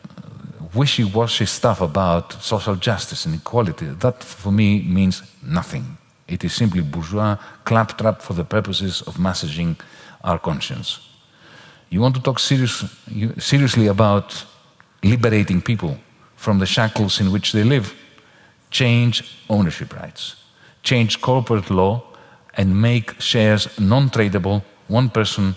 wishy-washy 0.75 1.47
stuff 1.47 1.81
about 1.81 2.33
social 2.43 2.77
justice 2.77 3.27
and 3.27 3.35
equality, 3.35 3.87
that 3.87 4.23
for 4.23 4.53
me 4.53 4.83
means 4.83 5.23
nothing. 5.43 5.97
It 6.29 6.45
is 6.45 6.55
simply 6.55 6.83
bourgeois 6.83 7.37
claptrap 7.65 8.23
for 8.23 8.35
the 8.35 8.45
purposes 8.45 9.03
of 9.03 9.19
massaging 9.19 9.77
our 10.23 10.39
conscience. 10.39 11.01
You 11.91 12.01
want 12.01 12.15
to 12.15 12.23
talk 12.23 12.39
serious, 12.39 12.85
seriously 13.39 13.89
about 13.89 14.45
liberating 15.03 15.61
people 15.61 15.99
from 16.37 16.59
the 16.59 16.67
shackles 16.67 17.21
in 17.21 17.33
which 17.33 17.53
they 17.53 17.65
live? 17.65 17.95
Change 18.71 19.25
ownership 19.51 19.95
rights, 19.95 20.37
change 20.83 21.21
corporate 21.21 21.71
law, 21.71 22.03
and 22.55 22.81
make 22.81 23.21
shares 23.21 23.69
non 23.79 24.09
tradable 24.11 24.63
one 24.89 25.09
person, 25.11 25.55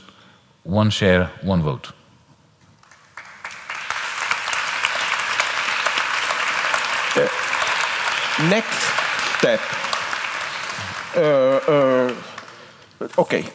one 0.63 0.89
share, 0.89 1.31
one 1.41 1.61
vote. 1.61 1.91
Next 8.43 8.81
step. 9.37 9.61
Uh, 11.15 11.59
uh, 11.67 12.13
okay, 13.17 13.45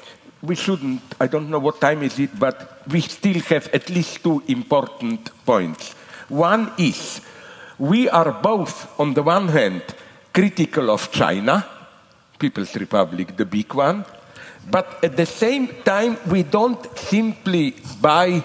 we 0.42 0.54
shouldn't, 0.54 1.02
I 1.20 1.26
don't 1.26 1.50
know 1.50 1.58
what 1.58 1.80
time 1.80 2.02
is 2.02 2.18
it, 2.18 2.38
but 2.38 2.82
we 2.88 3.00
still 3.02 3.40
have 3.40 3.68
at 3.74 3.90
least 3.90 4.22
two 4.22 4.42
important 4.48 5.30
points. 5.44 5.92
One 6.28 6.72
is, 6.78 7.20
we 7.78 8.08
are 8.08 8.32
both, 8.32 8.98
on 8.98 9.14
the 9.14 9.22
one 9.22 9.48
hand, 9.48 9.82
critical 10.32 10.90
of 10.90 11.12
China, 11.12 11.66
People's 12.38 12.74
Republic, 12.76 13.36
the 13.36 13.44
big 13.44 13.74
one, 13.74 14.04
but 14.70 15.02
at 15.04 15.16
the 15.16 15.26
same 15.26 15.68
time, 15.84 16.16
we 16.30 16.42
don't 16.42 16.98
simply 16.98 17.74
buy 18.00 18.42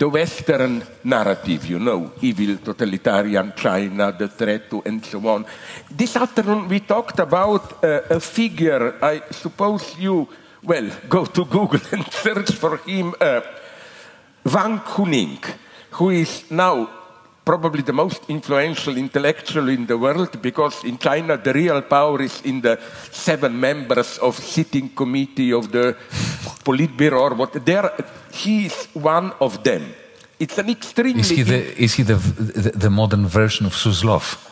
the 0.00 0.08
Western 0.08 0.82
narrative, 1.04 1.66
you 1.66 1.78
know, 1.78 2.12
evil, 2.22 2.56
totalitarian 2.56 3.52
China, 3.54 4.10
the 4.10 4.28
threat 4.28 4.70
to, 4.70 4.82
and 4.86 5.04
so 5.04 5.18
on. 5.28 5.44
This 5.90 6.16
afternoon 6.16 6.68
we 6.68 6.80
talked 6.80 7.18
about 7.18 7.84
uh, 7.84 8.00
a 8.08 8.18
figure, 8.18 8.96
I 9.02 9.20
suppose 9.30 9.98
you, 9.98 10.26
well, 10.62 10.90
go 11.06 11.26
to 11.26 11.44
Google 11.44 11.80
and 11.92 12.10
search 12.10 12.52
for 12.52 12.78
him, 12.78 13.14
uh, 13.20 13.42
Wang 14.46 14.78
Huning, 14.78 15.44
who 15.90 16.08
is 16.08 16.50
now 16.50 16.88
probably 17.44 17.82
the 17.82 17.92
most 17.92 18.28
influential 18.28 18.96
intellectual 18.96 19.68
in 19.68 19.86
the 19.86 19.96
world 19.96 20.40
because 20.42 20.84
in 20.84 20.98
China 20.98 21.36
the 21.36 21.52
real 21.52 21.82
power 21.82 22.22
is 22.22 22.40
in 22.42 22.60
the 22.60 22.78
seven 23.10 23.58
members 23.58 24.18
of 24.18 24.36
sitting 24.36 24.90
committee 24.90 25.52
of 25.52 25.70
the 25.72 25.96
Politburo 26.64 27.20
or 27.20 27.34
what. 27.34 27.52
There, 27.64 27.90
he 28.32 28.66
is 28.66 28.88
one 28.92 29.32
of 29.40 29.62
them. 29.64 29.94
It's 30.38 30.58
an 30.58 30.70
extremely. 30.70 31.20
Is 31.20 31.30
he 31.30 31.42
the, 31.42 31.82
is 31.82 31.94
he 31.94 32.02
the, 32.02 32.14
the, 32.14 32.70
the 32.70 32.90
modern 32.90 33.26
version 33.26 33.66
of 33.66 33.72
Suslov? 33.72 34.48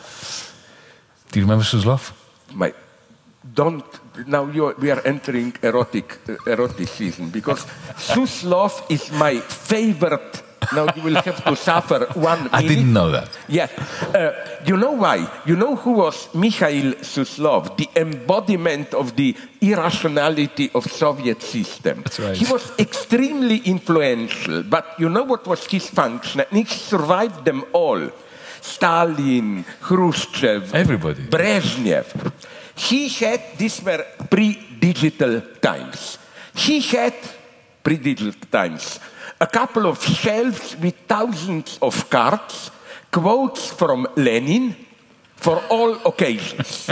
Do 1.31 1.39
you 1.39 1.45
remember 1.45 1.63
Suslov? 1.63 2.11
My, 2.53 2.73
don't 3.53 3.85
now 4.27 4.43
we 4.43 4.91
are 4.91 5.01
entering 5.05 5.53
erotic 5.61 6.19
uh, 6.27 6.35
erotic 6.45 6.87
season 6.87 7.29
because 7.29 7.65
Suslov 7.95 8.83
is 8.89 9.11
my 9.11 9.39
favorite 9.39 10.43
now 10.73 10.87
you 10.95 11.01
will 11.01 11.21
have 11.21 11.43
to 11.43 11.55
suffer 11.55 12.05
one 12.15 12.49
I 12.51 12.61
didn't 12.61 12.93
know 12.93 13.11
that. 13.11 13.29
Yes. 13.47 13.71
Uh, 14.13 14.59
you 14.65 14.77
know 14.77 14.91
why? 14.91 15.27
You 15.45 15.55
know 15.55 15.75
who 15.75 15.93
was 15.93 16.33
Mikhail 16.33 16.93
Suslov, 17.01 17.77
the 17.77 17.89
embodiment 17.95 18.93
of 18.93 19.15
the 19.15 19.35
irrationality 19.61 20.69
of 20.73 20.85
Soviet 20.91 21.41
system. 21.41 22.01
That's 22.03 22.19
right. 22.19 22.35
He 22.35 22.45
was 22.51 22.71
extremely 22.77 23.57
influential, 23.65 24.63
but 24.63 24.95
you 24.99 25.09
know 25.09 25.23
what 25.23 25.47
was 25.47 25.65
his 25.65 25.89
function? 25.89 26.41
And 26.41 26.57
he 26.57 26.65
survived 26.65 27.45
them 27.45 27.65
all. 27.73 28.11
Stalin, 28.61 29.63
Khrushchev, 29.81 30.75
Everybody. 30.75 31.23
Brezhnev. 31.23 32.33
He 32.75 33.09
had, 33.09 33.41
these 33.57 33.81
were 33.81 34.05
pre-digital 34.29 35.41
times. 35.61 36.17
He 36.55 36.81
had, 36.81 37.13
pre-digital 37.83 38.33
times, 38.51 38.99
a 39.39 39.47
couple 39.47 39.85
of 39.87 40.03
shelves 40.03 40.75
with 40.77 40.95
thousands 41.07 41.79
of 41.81 42.09
cards, 42.09 42.71
quotes 43.11 43.71
from 43.71 44.07
Lenin 44.15 44.75
for 45.35 45.61
all 45.69 45.95
occasions. 46.05 46.89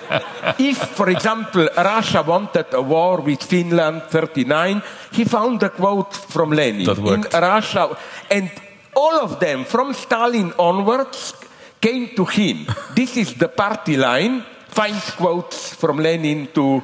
if, 0.58 0.78
for 0.96 1.10
example, 1.10 1.68
Russia 1.76 2.22
wanted 2.22 2.66
a 2.72 2.80
war 2.80 3.20
with 3.20 3.42
Finland 3.42 4.02
39, 4.08 4.82
he 5.12 5.24
found 5.24 5.62
a 5.62 5.68
quote 5.68 6.14
from 6.14 6.50
Lenin 6.50 6.88
in. 6.88 7.22
Russia. 7.32 7.96
And 8.30 8.50
all 8.96 9.20
of 9.20 9.38
them, 9.38 9.64
from 9.64 9.92
Stalin 9.92 10.52
onwards, 10.58 11.34
came 11.80 12.08
to 12.16 12.24
him. 12.24 12.66
This 12.94 13.16
is 13.16 13.34
the 13.34 13.48
party 13.48 13.96
line. 13.96 14.42
Find 14.68 15.00
quotes 15.16 15.74
from 15.74 15.98
Lenin 15.98 16.48
to, 16.54 16.82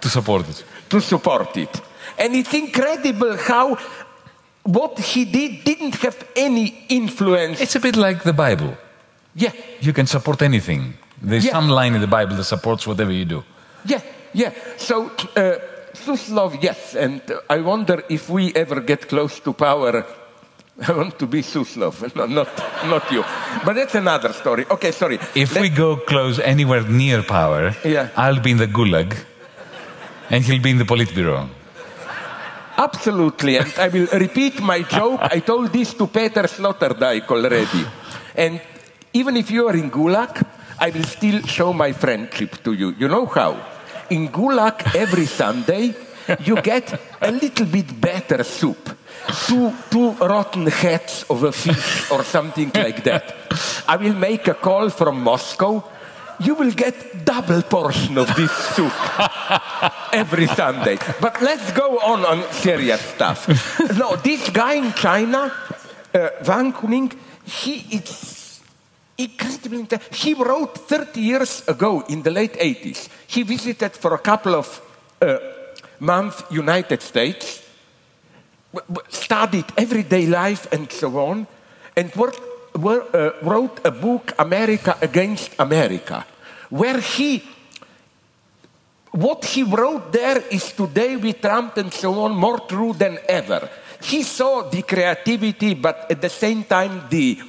To 0.00 0.08
support 0.08 0.48
it. 0.48 0.64
to 0.88 1.00
support 1.00 1.56
it. 1.56 1.80
And 2.18 2.34
it's 2.34 2.54
incredible 2.54 3.36
how 3.36 3.76
what 4.66 4.98
he 4.98 5.24
did 5.24 5.64
didn't 5.64 5.94
have 6.02 6.16
any 6.36 6.84
influence. 6.88 7.60
It's 7.60 7.76
a 7.76 7.80
bit 7.80 7.96
like 7.96 8.22
the 8.24 8.32
Bible. 8.32 8.76
Yeah, 9.34 9.52
You 9.80 9.92
can 9.92 10.06
support 10.06 10.42
anything. 10.42 10.94
There's 11.22 11.44
Yeah. 11.44 11.52
some 11.52 11.68
line 11.68 11.94
in 11.94 12.00
the 12.00 12.06
Bible 12.18 12.36
that 12.36 12.44
supports 12.44 12.86
whatever 12.86 13.12
you 13.12 13.24
do. 13.24 13.42
yeah, 13.84 14.00
yeah. 14.34 14.50
So, 14.76 15.10
uh, 15.36 15.58
Suslov, 15.94 16.62
yes. 16.62 16.94
And 16.94 17.20
uh, 17.30 17.40
I 17.56 17.58
wonder 17.60 18.02
if 18.08 18.28
we 18.28 18.52
ever 18.54 18.80
get 18.80 19.08
close 19.08 19.40
to 19.40 19.52
power. 19.52 20.04
I 20.88 20.92
want 20.92 21.18
to 21.18 21.26
be 21.26 21.42
Suslov, 21.42 22.14
no, 22.16 22.26
not, 22.26 22.48
not 22.86 23.10
you. 23.12 23.24
But 23.64 23.74
that's 23.76 23.94
another 23.94 24.32
story. 24.32 24.64
Okay, 24.70 24.92
sorry. 24.92 25.18
If 25.34 25.54
Let- 25.54 25.62
we 25.62 25.68
go 25.70 25.96
close 25.96 26.38
anywhere 26.38 26.82
near 26.82 27.22
power, 27.22 27.74
Yeah. 27.84 28.08
I'll 28.16 28.40
be 28.40 28.50
in 28.50 28.58
the 28.58 28.66
gulag 28.68 29.16
and 30.30 30.44
he'll 30.44 30.60
be 30.62 30.70
in 30.70 30.78
the 30.78 30.84
Politburo. 30.84 31.48
Absolutely, 32.76 33.56
and 33.56 33.72
I 33.78 33.88
will 33.88 34.06
repeat 34.12 34.60
my 34.60 34.82
joke. 34.82 35.20
I 35.22 35.40
told 35.40 35.72
this 35.72 35.94
to 35.94 36.06
Peter 36.06 36.42
Sloterdijk 36.42 37.26
already. 37.30 37.86
And 38.34 38.60
even 39.14 39.36
if 39.36 39.50
you 39.50 39.66
are 39.66 39.74
in 39.74 39.90
Gulag, 39.90 40.44
I 40.78 40.90
will 40.90 41.04
still 41.04 41.40
show 41.42 41.72
my 41.72 41.92
friendship 41.92 42.62
to 42.64 42.72
you. 42.74 42.94
You 42.98 43.08
know 43.08 43.24
how? 43.26 43.56
In 44.10 44.28
Gulag, 44.28 44.94
every 44.94 45.24
Sunday, 45.24 45.94
you 46.40 46.60
get 46.60 47.00
a 47.20 47.30
little 47.32 47.66
bit 47.66 47.98
better 47.98 48.44
soup. 48.44 48.94
Two, 49.46 49.72
two 49.90 50.10
rotten 50.20 50.66
heads 50.66 51.24
of 51.30 51.44
a 51.44 51.52
fish 51.52 52.10
or 52.10 52.24
something 52.24 52.70
like 52.74 53.02
that. 53.04 53.34
I 53.88 53.96
will 53.96 54.14
make 54.14 54.46
a 54.48 54.54
call 54.54 54.90
from 54.90 55.22
Moscow. 55.22 55.82
You 56.38 56.54
will 56.54 56.72
get 56.72 57.24
double 57.24 57.62
portion 57.62 58.18
of 58.18 58.34
this 58.36 58.52
soup 58.74 58.92
every 60.12 60.46
Sunday. 60.46 60.98
But 61.20 61.40
let's 61.40 61.72
go 61.72 61.98
on 61.98 62.24
on 62.24 62.42
serious 62.52 63.00
stuff. 63.00 63.48
no, 63.98 64.16
this 64.16 64.50
guy 64.50 64.74
in 64.74 64.92
China, 64.92 65.52
uh, 66.14 66.28
Wang 66.46 66.72
Huning, 66.72 67.12
he 67.44 67.96
is 67.96 68.60
incredibly 69.16 69.78
inte- 69.78 70.14
He 70.14 70.34
wrote 70.34 70.78
30 70.88 71.20
years 71.20 71.62
ago 71.68 72.04
in 72.08 72.22
the 72.22 72.30
late 72.30 72.54
80s. 72.58 73.08
He 73.26 73.42
visited 73.42 73.96
for 73.96 74.14
a 74.14 74.18
couple 74.18 74.54
of 74.54 74.80
uh, 75.22 75.38
months 76.00 76.42
United 76.50 77.02
States, 77.02 77.62
studied 79.08 79.64
everyday 79.76 80.26
life 80.26 80.68
and 80.72 80.90
so 80.92 81.16
on, 81.18 81.46
and 81.96 82.14
worked, 82.14 82.38
wor- 82.40 82.55
wrote 82.76 83.80
a 83.84 83.90
book, 83.90 84.32
America 84.38 84.96
Against 85.00 85.54
America, 85.58 86.26
where 86.70 87.00
he 87.00 87.42
what 89.16 89.44
he 89.46 89.62
wrote 89.62 90.12
there 90.12 90.42
is 90.50 90.72
today 90.72 91.16
with 91.16 91.40
Trump 91.40 91.78
and 91.78 91.92
so 91.92 92.20
on 92.20 92.36
more 92.36 92.60
true 92.60 92.92
than 92.92 93.18
ever. 93.28 93.68
He 94.02 94.22
saw 94.22 94.68
the 94.68 94.82
creativity, 94.82 95.74
but 95.74 96.06
at 96.10 96.20
the 96.20 96.28
same 96.28 96.64
time, 96.64 97.04
the 97.08 97.40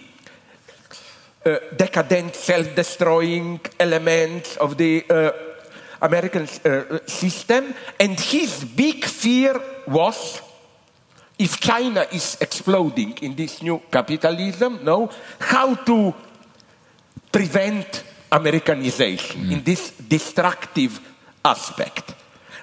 uh, 1.45 1.57
decadent, 1.75 2.35
self 2.35 2.73
destroying 2.73 3.59
elements 3.79 4.55
of 4.57 4.77
the 4.77 5.03
uh, 5.09 5.31
American 6.01 6.43
uh, 6.43 6.99
system. 7.05 7.73
And 7.99 8.19
his 8.19 8.63
big 8.63 9.03
fear 9.05 9.59
was 9.87 10.41
if 11.37 11.59
China 11.59 12.05
is 12.11 12.37
exploding 12.41 13.17
in 13.21 13.35
this 13.35 13.61
new 13.61 13.81
capitalism, 13.91 14.79
no, 14.83 15.09
how 15.39 15.75
to 15.75 16.13
prevent 17.31 18.03
Americanization 18.31 19.51
in 19.51 19.63
this 19.63 19.91
destructive 19.91 20.99
aspect. 21.43 22.15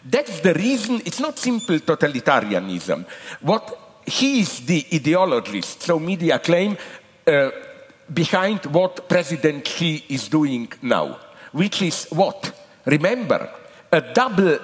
That's 0.04 0.40
the 0.40 0.52
reason, 0.54 1.00
it's 1.04 1.20
not 1.20 1.38
simple 1.38 1.78
totalitarianism. 1.78 3.06
What 3.40 4.02
he 4.06 4.40
is 4.40 4.60
the 4.66 4.82
ideologist, 4.82 5.82
so 5.82 5.98
media 5.98 6.38
claim, 6.38 6.76
uh, 7.26 7.50
behind 8.12 8.66
what 8.66 9.08
President 9.08 9.66
Xi 9.66 10.04
is 10.08 10.28
doing 10.28 10.70
now, 10.82 11.18
which 11.52 11.80
is 11.80 12.06
what? 12.10 12.52
Remember, 12.84 13.48
a 13.90 14.00
double, 14.00 14.58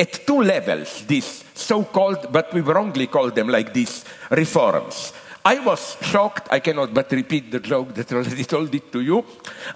at 0.00 0.26
two 0.26 0.42
levels, 0.42 1.04
these 1.06 1.44
so 1.54 1.84
called, 1.84 2.32
but 2.32 2.52
we 2.54 2.62
wrongly 2.62 3.06
call 3.06 3.30
them 3.30 3.48
like 3.48 3.74
this, 3.74 4.04
reforms. 4.30 5.12
I 5.44 5.58
was 5.58 5.96
shocked, 6.00 6.48
I 6.50 6.60
cannot 6.60 6.94
but 6.94 7.12
repeat 7.12 7.50
the 7.50 7.60
joke 7.60 7.94
that 7.94 8.12
already 8.12 8.44
told 8.54 8.74
it 8.74 8.90
to 8.92 9.00
you. 9.00 9.24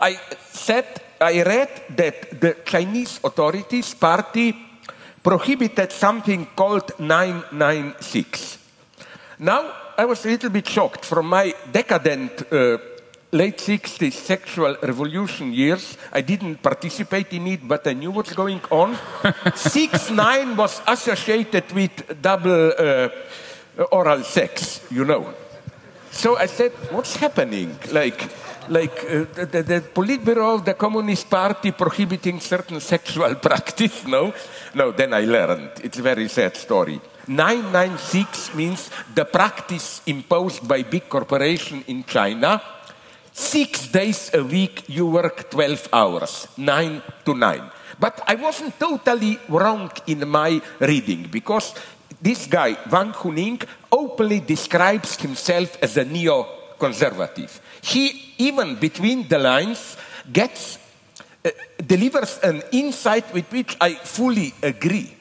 I 0.00 0.18
said, 0.50 0.86
I 1.20 1.42
read 1.42 1.82
that 1.96 2.40
the 2.40 2.56
Chinese 2.64 3.20
authorities 3.22 3.94
party 3.94 4.56
prohibited 5.22 5.92
something 5.92 6.46
called 6.56 6.98
996. 6.98 8.58
Now, 9.38 9.72
I 9.96 10.04
was 10.06 10.24
a 10.24 10.28
little 10.28 10.50
bit 10.50 10.68
shocked 10.68 11.04
from 11.04 11.28
my 11.28 11.54
decadent 11.70 12.52
uh, 12.52 12.78
late 13.34 13.58
60s 13.58 14.12
sexual 14.12 14.76
revolution 14.82 15.52
years. 15.52 15.98
I 16.12 16.22
didn't 16.22 16.62
participate 16.62 17.32
in 17.32 17.46
it, 17.48 17.66
but 17.66 17.86
I 17.86 17.92
knew 17.92 18.12
what's 18.12 18.32
going 18.32 18.60
on. 18.70 18.96
6 19.54 20.10
9 20.10 20.56
was 20.56 20.80
associated 20.86 21.72
with 21.72 22.22
double 22.22 22.72
uh, 22.78 23.08
oral 23.90 24.22
sex, 24.22 24.86
you 24.90 25.04
know. 25.04 25.34
So 26.12 26.36
I 26.36 26.46
said, 26.46 26.72
what's 26.90 27.16
happening? 27.16 27.76
Like, 27.90 28.30
like 28.68 29.04
uh, 29.04 29.26
the, 29.34 29.46
the, 29.50 29.62
the 29.62 29.80
Politburo 29.80 30.54
of 30.54 30.64
the 30.64 30.74
Communist 30.74 31.28
Party 31.28 31.72
prohibiting 31.72 32.38
certain 32.38 32.78
sexual 32.78 33.34
practice? 33.48 34.06
No, 34.06 34.32
no. 34.74 34.92
Then 34.92 35.12
I 35.12 35.24
learned. 35.24 35.70
It's 35.82 35.98
a 35.98 36.02
very 36.02 36.28
sad 36.28 36.56
story. 36.56 37.00
996 37.26 38.54
means 38.54 38.90
the 39.12 39.24
practice 39.24 40.02
imposed 40.06 40.68
by 40.68 40.82
big 40.82 41.08
corporation 41.08 41.82
in 41.88 42.04
China. 42.04 42.60
Six 43.34 43.88
days 43.88 44.30
a 44.32 44.44
week 44.44 44.84
you 44.86 45.06
work 45.08 45.50
12 45.50 45.88
hours, 45.92 46.46
nine 46.56 47.02
to 47.24 47.34
nine. 47.34 47.68
But 47.98 48.22
I 48.28 48.36
wasn't 48.36 48.78
totally 48.78 49.40
wrong 49.48 49.90
in 50.06 50.28
my 50.28 50.62
reading 50.78 51.26
because 51.32 51.74
this 52.22 52.46
guy, 52.46 52.76
Wang 52.88 53.12
Huning, 53.12 53.60
openly 53.90 54.38
describes 54.38 55.16
himself 55.16 55.76
as 55.82 55.96
a 55.96 56.04
neo-conservative. 56.04 57.60
He, 57.82 58.34
even 58.38 58.76
between 58.76 59.26
the 59.26 59.40
lines, 59.40 59.96
gets, 60.32 60.78
uh, 61.44 61.50
delivers 61.84 62.38
an 62.38 62.62
insight 62.70 63.34
with 63.34 63.50
which 63.50 63.76
I 63.80 63.94
fully 63.94 64.54
agree. 64.62 65.12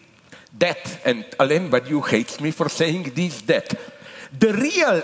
That, 0.59 0.99
and 1.03 1.25
Alain 1.39 1.67
Badiou 1.71 2.07
hates 2.07 2.39
me 2.39 2.51
for 2.51 2.69
saying 2.69 3.11
this, 3.15 3.41
that 3.41 3.73
the 4.37 4.53
real 4.53 5.01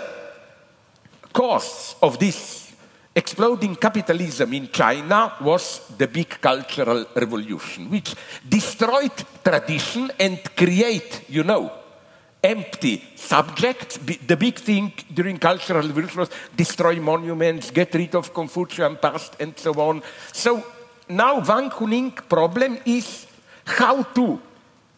cause 1.32 1.96
of 2.00 2.16
this 2.20 2.69
exploding 3.14 3.76
capitalism 3.76 4.54
in 4.54 4.70
China 4.70 5.32
was 5.40 5.80
the 5.98 6.06
big 6.06 6.28
cultural 6.40 7.06
revolution, 7.14 7.90
which 7.90 8.14
destroyed 8.48 9.12
tradition 9.42 10.10
and 10.18 10.38
create, 10.56 11.24
you 11.28 11.42
know, 11.42 11.72
empty 12.42 13.02
subjects. 13.16 13.98
The 13.98 14.36
big 14.36 14.58
thing 14.58 14.92
during 15.12 15.38
cultural 15.38 15.86
revolution 15.86 16.20
was 16.20 16.30
destroy 16.56 16.96
monuments, 17.00 17.70
get 17.70 17.94
rid 17.94 18.14
of 18.14 18.32
Confucian 18.32 18.96
past, 18.96 19.36
and 19.40 19.58
so 19.58 19.72
on. 19.74 20.02
So 20.32 20.64
now 21.08 21.40
Wang 21.40 21.70
Huning 21.70 22.12
problem 22.28 22.78
is 22.86 23.26
how 23.64 24.02
to 24.02 24.40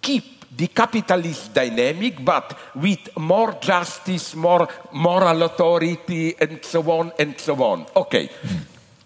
keep 0.01 0.32
the 0.55 0.69
capitalist 0.69 1.55
dynamic, 1.55 2.23
but 2.25 2.57
with 2.75 3.17
more 3.17 3.55
justice, 3.61 4.35
more 4.35 4.69
moral 4.93 5.43
authority, 5.43 6.35
and 6.39 6.63
so 6.65 6.83
on 6.91 7.13
and 7.19 7.39
so 7.41 7.55
on. 7.63 7.87
Okay. 7.97 8.29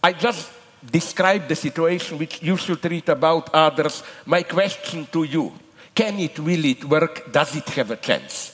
I 0.02 0.12
just 0.12 0.50
described 0.84 1.48
the 1.48 1.56
situation 1.56 2.18
which 2.18 2.42
you 2.42 2.56
should 2.56 2.84
read 2.84 3.08
about 3.08 3.54
others. 3.54 4.02
My 4.26 4.42
question 4.42 5.06
to 5.12 5.22
you 5.24 5.52
can 5.94 6.18
it, 6.18 6.38
will 6.38 6.64
it 6.64 6.84
work? 6.84 7.32
Does 7.32 7.56
it 7.56 7.68
have 7.70 7.90
a 7.90 7.96
chance? 7.96 8.52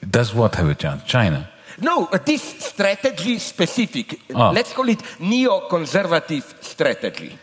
Does 0.00 0.34
what 0.34 0.56
have 0.56 0.68
a 0.68 0.74
chance? 0.74 1.04
China? 1.04 1.48
No, 1.80 2.06
uh, 2.06 2.18
this 2.18 2.42
strategy 2.42 3.38
specific, 3.38 4.20
Ah. 4.34 4.50
let's 4.50 4.72
call 4.72 4.88
it 4.88 5.00
neo-conservative 5.20 6.54
strategy 6.60 7.38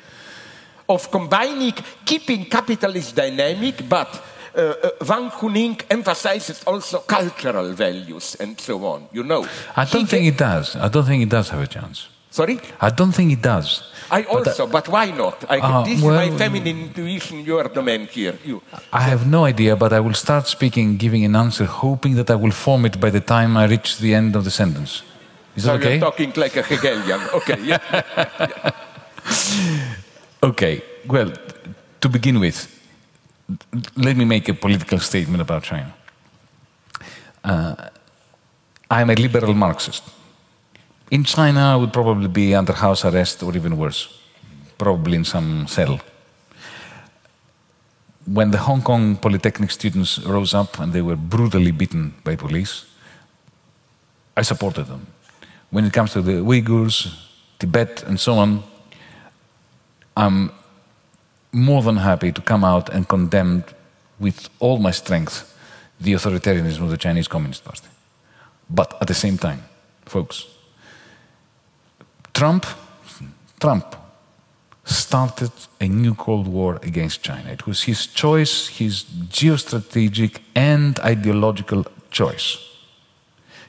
of 0.89 1.11
combining, 1.11 1.73
keeping 2.05 2.45
capitalist 2.45 3.15
dynamic, 3.15 3.87
but 3.89 4.07
uh, 4.55 4.59
uh, 4.61 4.89
Wang 5.07 5.29
Huning 5.31 5.81
emphasizes 5.89 6.63
also 6.65 6.99
cultural 6.99 7.73
values 7.73 8.35
and 8.39 8.59
so 8.59 8.83
on, 8.85 9.07
you 9.11 9.23
know. 9.23 9.45
I 9.75 9.85
don't 9.85 10.01
He 10.01 10.07
think 10.07 10.25
it 10.27 10.37
does. 10.37 10.75
I 10.75 10.87
don't 10.87 11.05
think 11.05 11.23
it 11.23 11.29
does 11.29 11.49
have 11.49 11.61
a 11.61 11.67
chance. 11.67 12.07
Sorry? 12.31 12.59
I 12.79 12.89
don't 12.89 13.11
think 13.13 13.31
it 13.31 13.41
does. 13.41 13.83
I 14.11 14.23
also, 14.23 14.67
but 14.67 14.87
why 14.87 15.11
not? 15.11 15.43
I, 15.49 15.59
Ah, 15.59 15.83
this 15.83 15.97
is 15.99 16.03
my 16.05 16.29
feminine 16.37 16.79
intuition, 16.83 17.43
your 17.43 17.63
domain 17.67 18.07
here. 18.07 18.37
You. 18.45 18.61
I 18.93 19.01
have 19.01 19.25
no 19.27 19.45
idea, 19.45 19.75
but 19.75 19.91
I 19.91 19.99
will 19.99 20.13
start 20.13 20.47
speaking, 20.47 20.97
giving 20.97 21.25
an 21.25 21.35
answer, 21.35 21.65
hoping 21.65 22.15
that 22.15 22.29
I 22.29 22.35
will 22.35 22.51
form 22.51 22.85
it 22.85 22.99
by 22.99 23.09
the 23.09 23.19
time 23.21 23.57
I 23.57 23.65
reach 23.65 23.97
the 23.97 24.13
end 24.13 24.35
of 24.35 24.43
the 24.43 24.51
sentence. 24.51 25.03
Is 25.55 25.63
So 25.63 25.71
that 25.71 25.79
okay? 25.81 25.91
you're 25.97 25.99
talking 26.09 26.31
like 26.35 26.55
a 26.55 26.61
Hegelian. 26.61 27.21
Okay, 27.33 27.57
yeah. 27.63 28.71
Okay, 30.43 30.83
well, 31.07 31.33
to 31.99 32.09
begin 32.09 32.39
with, 32.39 32.67
let 33.95 34.15
me 34.15 34.23
make 34.23 34.47
a 34.49 34.53
political 34.53 34.99
statement 34.99 35.41
about 35.41 35.63
China. 35.63 35.95
Uh, 37.43 37.89
I'm 38.91 39.09
a 39.09 39.15
liberal 39.15 39.55
Marxist. 39.55 40.03
In 41.09 41.23
China, 41.23 41.73
I 41.73 41.75
would 41.75 41.91
probably 41.91 42.27
be 42.27 42.53
under 42.53 42.73
house 42.73 43.03
arrest 43.03 43.41
or 43.41 43.55
even 43.55 43.77
worse, 43.77 44.19
probably 44.77 45.15
in 45.15 45.25
some 45.25 45.65
cell. 45.67 45.99
When 48.25 48.51
the 48.51 48.59
Hong 48.59 48.81
Kong 48.83 49.15
Polytechnic 49.15 49.71
students 49.71 50.19
rose 50.19 50.53
up 50.53 50.79
and 50.79 50.93
they 50.93 51.01
were 51.01 51.15
brutally 51.15 51.71
beaten 51.71 52.13
by 52.23 52.35
police, 52.35 52.85
I 54.35 54.43
supported 54.43 54.83
them. 54.83 55.07
When 55.71 55.85
it 55.85 55.93
comes 55.93 56.13
to 56.13 56.21
the 56.21 56.43
Uyghurs, 56.43 57.11
Tibet, 57.57 58.03
and 58.03 58.19
so 58.19 58.33
on, 58.33 58.63
I'm 60.17 60.51
more 61.51 61.83
than 61.83 61.97
happy 61.97 62.31
to 62.31 62.41
come 62.41 62.63
out 62.63 62.89
and 62.89 63.07
condemn 63.07 63.63
with 64.19 64.49
all 64.59 64.79
my 64.79 64.91
strength 64.91 65.53
the 65.99 66.13
authoritarianism 66.13 66.81
of 66.81 66.89
the 66.89 66.97
Chinese 66.97 67.27
Communist 67.27 67.63
Party. 67.63 67.87
But 68.69 68.97
at 68.99 69.07
the 69.07 69.13
same 69.13 69.37
time, 69.37 69.63
folks, 70.05 70.45
Trump, 72.33 72.65
Trump 73.59 73.95
started 74.85 75.51
a 75.79 75.87
new 75.87 76.15
Cold 76.15 76.47
War 76.47 76.79
against 76.81 77.21
China. 77.21 77.51
It 77.51 77.67
was 77.67 77.83
his 77.83 78.07
choice, 78.07 78.67
his 78.67 79.03
geostrategic 79.03 80.39
and 80.55 80.99
ideological 80.99 81.85
choice. 82.09 82.57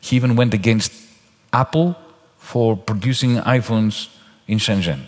He 0.01 0.17
even 0.17 0.35
went 0.35 0.55
against 0.55 0.93
Apple 1.53 1.95
for 2.39 2.77
producing 2.77 3.37
iPhones 3.37 4.09
in 4.47 4.59
Shenzhen. 4.59 5.07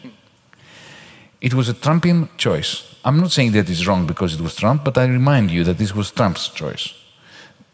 It 1.41 1.55
was 1.55 1.69
a 1.69 1.75
Trumpian 1.75 2.29
choice. 2.37 2.95
I'm 3.03 3.19
not 3.19 3.33
saying 3.33 3.53
that 3.53 3.71
it's 3.71 3.87
wrong 3.87 4.07
because 4.07 4.35
it 4.35 4.41
was 4.43 4.55
Trump, 4.55 4.85
but 4.85 4.99
I 4.99 5.07
remind 5.07 5.51
you 5.51 5.65
that 5.65 5.79
this 5.79 5.95
was 5.95 6.11
Trump's 6.11 6.49
choice. 6.49 6.93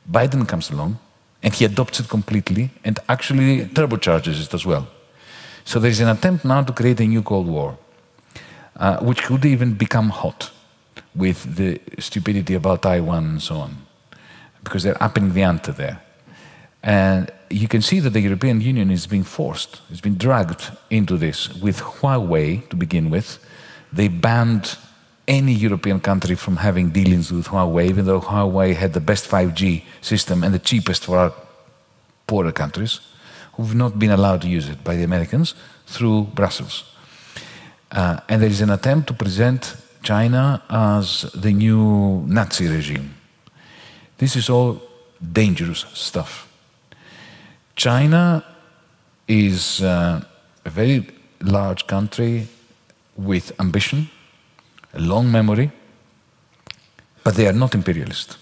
Biden 0.08 0.46
comes 0.46 0.70
along 0.70 0.98
and 1.42 1.52
he 1.52 1.64
adopts 1.64 1.98
it 1.98 2.08
completely 2.08 2.70
and 2.84 2.98
actually 3.08 3.66
turbocharges 3.66 4.40
it 4.40 4.54
as 4.54 4.64
well. 4.64 4.86
So 5.64 5.80
there 5.80 5.90
is 5.90 6.00
an 6.00 6.08
attempt 6.08 6.44
now 6.44 6.62
to 6.62 6.72
create 6.72 7.00
a 7.00 7.06
new 7.06 7.22
Cold 7.22 7.48
War, 7.48 7.76
uh, 8.76 8.98
which 8.98 9.24
could 9.24 9.44
even 9.44 9.74
become 9.74 10.10
hot 10.10 10.52
with 11.16 11.56
the 11.56 11.80
stupidity 11.98 12.54
about 12.54 12.82
Taiwan 12.82 13.24
and 13.24 13.42
so 13.42 13.56
on, 13.56 13.84
because 14.62 14.84
they're 14.84 15.02
upping 15.02 15.32
the 15.32 15.42
ante 15.42 15.72
there. 15.72 16.00
And 16.84 17.32
you 17.50 17.66
can 17.66 17.82
see 17.82 17.98
that 17.98 18.10
the 18.10 18.20
European 18.20 18.60
Union 18.60 18.92
is 18.92 19.08
being 19.08 19.24
forced, 19.24 19.80
it's 19.90 20.00
been 20.00 20.16
dragged 20.16 20.70
into 20.88 21.16
this 21.16 21.52
with 21.54 21.80
Huawei 21.80 22.68
to 22.68 22.76
begin 22.76 23.10
with. 23.10 23.40
They 23.96 24.08
banned 24.08 24.76
any 25.26 25.52
European 25.52 26.00
country 26.00 26.36
from 26.36 26.56
having 26.56 26.90
dealings 26.90 27.32
with 27.32 27.46
Huawei, 27.46 27.88
even 27.88 28.04
though 28.04 28.20
Huawei 28.20 28.74
had 28.74 28.92
the 28.92 29.00
best 29.00 29.28
5G 29.28 29.82
system 30.02 30.44
and 30.44 30.52
the 30.52 30.58
cheapest 30.58 31.04
for 31.06 31.16
our 31.16 31.32
poorer 32.26 32.52
countries, 32.52 33.00
who've 33.54 33.74
not 33.74 33.98
been 33.98 34.10
allowed 34.10 34.42
to 34.42 34.48
use 34.48 34.68
it 34.68 34.84
by 34.84 34.96
the 34.96 35.02
Americans 35.02 35.54
through 35.86 36.24
Brussels. 36.34 36.84
Uh, 37.90 38.20
and 38.28 38.42
there 38.42 38.50
is 38.50 38.60
an 38.60 38.70
attempt 38.70 39.06
to 39.08 39.14
present 39.14 39.74
China 40.02 40.62
as 40.68 41.22
the 41.34 41.52
new 41.52 42.22
Nazi 42.26 42.68
regime. 42.68 43.14
This 44.18 44.36
is 44.36 44.50
all 44.50 44.82
dangerous 45.32 45.86
stuff. 45.94 46.52
China 47.74 48.44
is 49.26 49.82
uh, 49.82 50.22
a 50.64 50.70
very 50.70 51.08
large 51.40 51.86
country 51.86 52.48
with 53.16 53.52
ambition, 53.58 54.10
a 54.94 55.00
long 55.00 55.30
memory, 55.30 55.70
but 57.24 57.34
they 57.34 57.46
are 57.46 57.52
not 57.52 57.74
imperialist. 57.74 58.38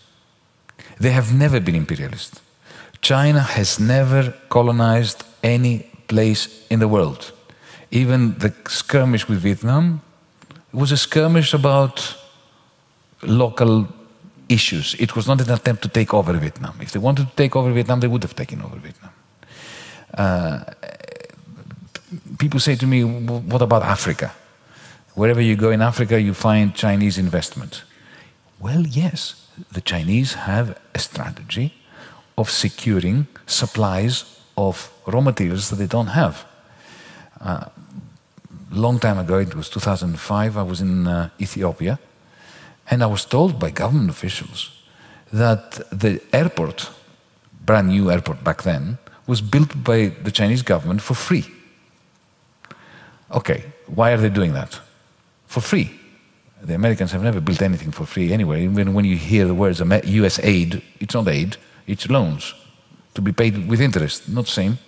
They 0.98 1.10
have 1.10 1.32
never 1.32 1.60
been 1.60 1.74
imperialist. 1.74 2.40
China 3.00 3.40
has 3.40 3.78
never 3.78 4.34
colonized 4.48 5.24
any 5.42 5.90
place 6.08 6.66
in 6.70 6.80
the 6.80 6.88
world. 6.88 7.32
Even 7.90 8.38
the 8.38 8.52
skirmish 8.68 9.28
with 9.28 9.38
Vietnam 9.38 10.00
was 10.72 10.92
a 10.92 10.96
skirmish 10.96 11.54
about 11.54 12.16
local 13.22 13.86
issues. 14.48 14.94
It 14.98 15.14
was 15.16 15.26
not 15.26 15.40
an 15.40 15.50
attempt 15.50 15.82
to 15.82 15.88
take 15.88 16.12
over 16.12 16.32
Vietnam. 16.32 16.74
If 16.80 16.92
they 16.92 16.98
wanted 16.98 17.28
to 17.30 17.36
take 17.36 17.56
over 17.56 17.72
Vietnam, 17.72 18.00
they 18.00 18.08
would 18.08 18.22
have 18.22 18.34
taken 18.34 18.62
over 18.62 18.76
Vietnam. 18.76 19.12
Uh, 20.12 20.64
people 22.38 22.60
say 22.60 22.76
to 22.76 22.86
me, 22.86 23.02
What 23.04 23.62
about 23.62 23.82
Africa? 23.82 24.32
Wherever 25.14 25.40
you 25.40 25.54
go 25.56 25.70
in 25.70 25.80
Africa, 25.80 26.20
you 26.20 26.34
find 26.34 26.74
Chinese 26.74 27.18
investment. 27.18 27.84
Well, 28.58 28.82
yes, 28.82 29.48
the 29.70 29.80
Chinese 29.80 30.34
have 30.34 30.78
a 30.94 30.98
strategy 30.98 31.74
of 32.36 32.50
securing 32.50 33.28
supplies 33.46 34.40
of 34.56 34.92
raw 35.06 35.20
materials 35.20 35.70
that 35.70 35.76
they 35.76 35.86
don't 35.86 36.08
have. 36.08 36.44
Uh, 37.40 37.66
long 38.72 38.98
time 38.98 39.18
ago, 39.18 39.38
it 39.38 39.54
was 39.54 39.68
2005, 39.68 40.56
I 40.56 40.62
was 40.62 40.80
in 40.80 41.06
uh, 41.06 41.28
Ethiopia, 41.40 41.98
and 42.90 43.02
I 43.02 43.06
was 43.06 43.24
told 43.24 43.60
by 43.60 43.70
government 43.70 44.10
officials 44.10 44.82
that 45.32 45.80
the 45.90 46.20
airport, 46.32 46.90
brand 47.64 47.88
new 47.88 48.10
airport 48.10 48.42
back 48.42 48.62
then, 48.62 48.98
was 49.26 49.40
built 49.40 49.82
by 49.84 50.08
the 50.22 50.30
Chinese 50.30 50.62
government 50.62 51.02
for 51.02 51.14
free. 51.14 51.46
Okay, 53.30 53.64
why 53.86 54.12
are 54.12 54.18
they 54.18 54.28
doing 54.28 54.52
that? 54.52 54.80
For 55.54 55.60
free. 55.60 55.88
The 56.64 56.74
Americans 56.74 57.12
have 57.12 57.22
never 57.22 57.40
built 57.40 57.62
anything 57.62 57.92
for 57.92 58.06
free 58.06 58.32
anyway. 58.32 58.64
Even 58.64 58.92
when 58.92 59.04
you 59.04 59.14
hear 59.14 59.46
the 59.46 59.54
words 59.54 59.80
US 59.80 60.40
aid, 60.42 60.82
it's 60.98 61.14
not 61.14 61.28
aid, 61.28 61.56
it's 61.86 62.10
loans 62.10 62.54
to 63.14 63.22
be 63.22 63.30
paid 63.30 63.68
with 63.68 63.80
interest, 63.80 64.28
not 64.28 64.48
same. 64.48 64.78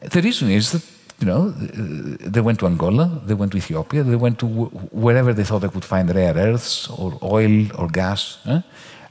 The 0.00 0.22
reason 0.22 0.50
is 0.50 0.72
that, 0.72 0.82
you 1.20 1.26
know, 1.26 1.50
they 1.50 2.40
went 2.40 2.58
to 2.60 2.66
Angola, 2.66 3.20
they 3.26 3.34
went 3.34 3.52
to 3.52 3.58
Ethiopia, 3.58 4.02
they 4.02 4.16
went 4.16 4.38
to 4.38 4.46
wherever 4.46 5.34
they 5.34 5.44
thought 5.44 5.60
they 5.60 5.68
could 5.68 5.84
find 5.84 6.08
rare 6.14 6.32
earths 6.34 6.88
or 6.88 7.18
oil 7.22 7.66
or 7.76 7.88
gas, 7.88 8.38
eh? 8.46 8.62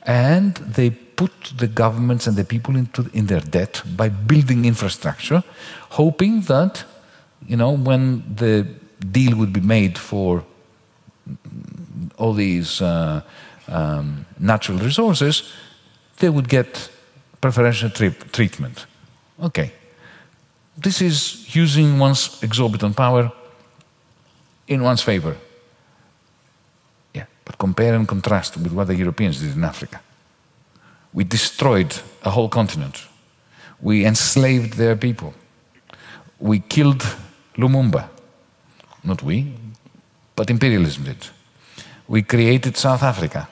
and 0.01 0.55
they 0.77 0.89
put 0.89 1.53
the 1.57 1.67
governments 1.67 2.25
and 2.25 2.35
the 2.35 2.43
people 2.43 2.75
into 2.75 3.07
in 3.13 3.27
their 3.27 3.41
debt 3.41 3.83
by 3.95 4.09
building 4.09 4.65
infrastructure, 4.65 5.43
hoping 5.91 6.41
that, 6.41 6.83
you 7.45 7.55
know, 7.55 7.69
when 7.69 8.23
the 8.35 8.65
deal 8.99 9.37
would 9.37 9.53
be 9.53 9.61
made 9.61 9.97
for 9.97 10.43
all 12.17 12.33
these 12.33 12.81
uh, 12.81 13.21
um, 13.67 14.25
natural 14.39 14.77
resources, 14.77 15.53
they 16.19 16.29
would 16.29 16.49
get 16.49 16.89
preferential 17.41 17.89
treatment. 17.89 18.85
Okay. 19.39 19.71
This 20.77 21.01
is 21.01 21.55
using 21.55 21.99
one's 21.99 22.41
exorbitant 22.43 22.95
power 22.95 23.31
in 24.67 24.83
one's 24.83 25.01
favor. 25.01 25.35
Yeah, 27.13 27.25
but 27.45 27.57
compare 27.57 27.95
and 27.95 28.07
contrast 28.07 28.57
with 28.57 28.73
what 28.73 28.87
the 28.87 28.95
Europeans 28.95 29.39
did 29.39 29.55
in 29.55 29.63
Africa. 29.63 30.01
We 31.13 31.23
destroyed 31.23 31.99
a 32.23 32.29
whole 32.29 32.49
continent. 32.49 33.07
We 33.81 34.05
enslaved 34.05 34.73
their 34.73 34.95
people. 34.95 35.33
We 36.39 36.59
killed 36.59 37.03
Lumumba. 37.55 38.09
Not 39.03 39.23
we, 39.23 39.53
but 40.35 40.49
imperialism 40.49 41.03
did. 41.03 41.27
We 42.07 42.23
created 42.23 42.77
South 42.77 43.03
Africa. 43.03 43.47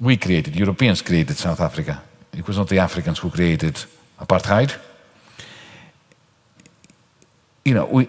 We 0.00 0.16
created, 0.16 0.56
Europeans 0.56 1.02
created 1.02 1.36
South 1.36 1.60
Africa. 1.60 2.02
It 2.32 2.46
was 2.46 2.58
not 2.58 2.68
the 2.68 2.78
Africans 2.78 3.18
who 3.18 3.30
created 3.30 3.84
apartheid. 4.20 4.74
You 7.64 7.74
know, 7.74 7.86
we, 7.86 8.06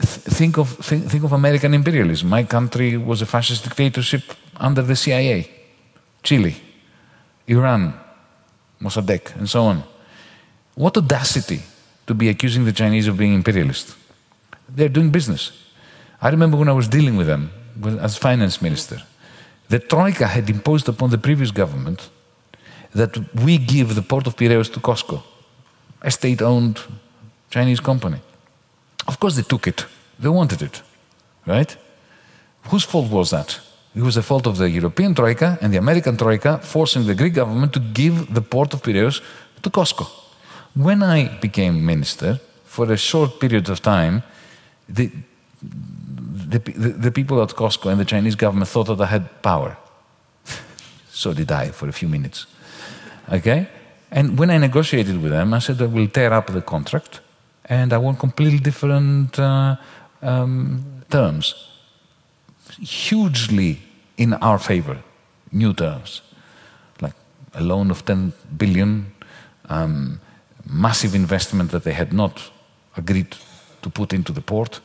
think, 0.00 0.58
of, 0.58 0.68
think, 0.68 1.10
think 1.10 1.24
of 1.24 1.32
American 1.32 1.74
imperialism. 1.74 2.28
My 2.28 2.44
country 2.44 2.96
was 2.96 3.22
a 3.22 3.26
fascist 3.26 3.64
dictatorship 3.64 4.22
under 4.56 4.82
the 4.82 4.94
CIA, 4.94 5.50
Chile, 6.22 6.56
Iran, 7.46 7.94
Mossadegh, 8.80 9.36
and 9.36 9.48
so 9.48 9.64
on. 9.64 9.82
What 10.74 10.96
audacity 10.96 11.62
to 12.10 12.14
be 12.14 12.28
accusing 12.28 12.64
the 12.64 12.72
Chinese 12.72 13.06
of 13.06 13.16
being 13.16 13.34
imperialist. 13.34 13.94
They're 14.68 14.88
doing 14.88 15.10
business. 15.10 15.52
I 16.22 16.28
remember 16.28 16.56
when 16.56 16.68
I 16.68 16.72
was 16.72 16.88
dealing 16.88 17.16
with 17.16 17.26
them 17.26 17.50
as 18.00 18.16
finance 18.16 18.60
minister, 18.60 19.02
the 19.68 19.78
Troika 19.78 20.26
had 20.26 20.50
imposed 20.50 20.88
upon 20.88 21.10
the 21.10 21.18
previous 21.18 21.50
government 21.50 22.10
that 22.92 23.16
we 23.34 23.56
give 23.58 23.94
the 23.94 24.02
port 24.02 24.26
of 24.26 24.36
Piraeus 24.36 24.68
to 24.70 24.80
COSCO, 24.80 25.22
a 26.02 26.10
state 26.10 26.42
owned 26.42 26.80
Chinese 27.50 27.80
company. 27.80 28.18
Of 29.06 29.18
course, 29.18 29.36
they 29.36 29.42
took 29.42 29.66
it, 29.66 29.86
they 30.18 30.28
wanted 30.28 30.62
it, 30.62 30.82
right? 31.46 31.76
Whose 32.68 32.84
fault 32.84 33.10
was 33.10 33.30
that? 33.30 33.60
It 33.94 34.02
was 34.02 34.14
the 34.14 34.22
fault 34.22 34.46
of 34.46 34.56
the 34.56 34.68
European 34.68 35.14
Troika 35.14 35.58
and 35.60 35.72
the 35.72 35.78
American 35.78 36.16
Troika 36.16 36.58
forcing 36.58 37.06
the 37.06 37.14
Greek 37.14 37.34
government 37.34 37.72
to 37.72 37.80
give 37.80 38.34
the 38.34 38.42
port 38.42 38.74
of 38.74 38.82
Piraeus 38.82 39.20
to 39.62 39.70
COSCO. 39.70 40.06
When 40.74 41.02
I 41.02 41.38
became 41.40 41.84
minister, 41.84 42.40
for 42.64 42.92
a 42.92 42.96
short 42.96 43.40
period 43.40 43.68
of 43.68 43.82
time, 43.82 44.22
the, 44.88 45.10
the, 46.50 46.58
the, 46.58 46.88
the 46.88 47.10
people 47.10 47.42
at 47.42 47.50
COSCO 47.50 47.90
and 47.90 48.00
the 48.00 48.04
Chinese 48.04 48.34
government 48.34 48.68
thought 48.68 48.88
that 48.88 49.00
I 49.00 49.06
had 49.06 49.42
power. 49.42 49.76
so 51.10 51.32
did 51.32 51.50
I 51.52 51.70
for 51.70 51.88
a 51.88 51.92
few 51.92 52.08
minutes. 52.08 52.46
Okay? 53.30 53.68
And 54.10 54.38
when 54.38 54.50
I 54.50 54.58
negotiated 54.58 55.22
with 55.22 55.30
them, 55.30 55.54
I 55.54 55.60
said 55.60 55.80
I 55.80 55.86
will 55.86 56.08
tear 56.08 56.32
up 56.32 56.48
the 56.48 56.60
contract 56.62 57.20
and 57.66 57.92
I 57.92 57.98
want 57.98 58.18
completely 58.18 58.58
different 58.58 59.38
uh, 59.38 59.76
um, 60.22 61.04
terms. 61.08 61.54
Hugely 62.80 63.80
in 64.16 64.34
our 64.34 64.58
favor, 64.58 64.98
new 65.52 65.72
terms. 65.72 66.22
Like 67.00 67.14
a 67.54 67.62
loan 67.62 67.90
of 67.90 68.04
10 68.04 68.32
billion, 68.56 69.12
um, 69.68 70.20
massive 70.68 71.14
investment 71.14 71.70
that 71.70 71.84
they 71.84 71.92
had 71.92 72.12
not 72.12 72.50
agreed 72.96 73.36
to 73.82 73.90
put 73.90 74.12
into 74.12 74.32
the 74.32 74.40
port, 74.40 74.80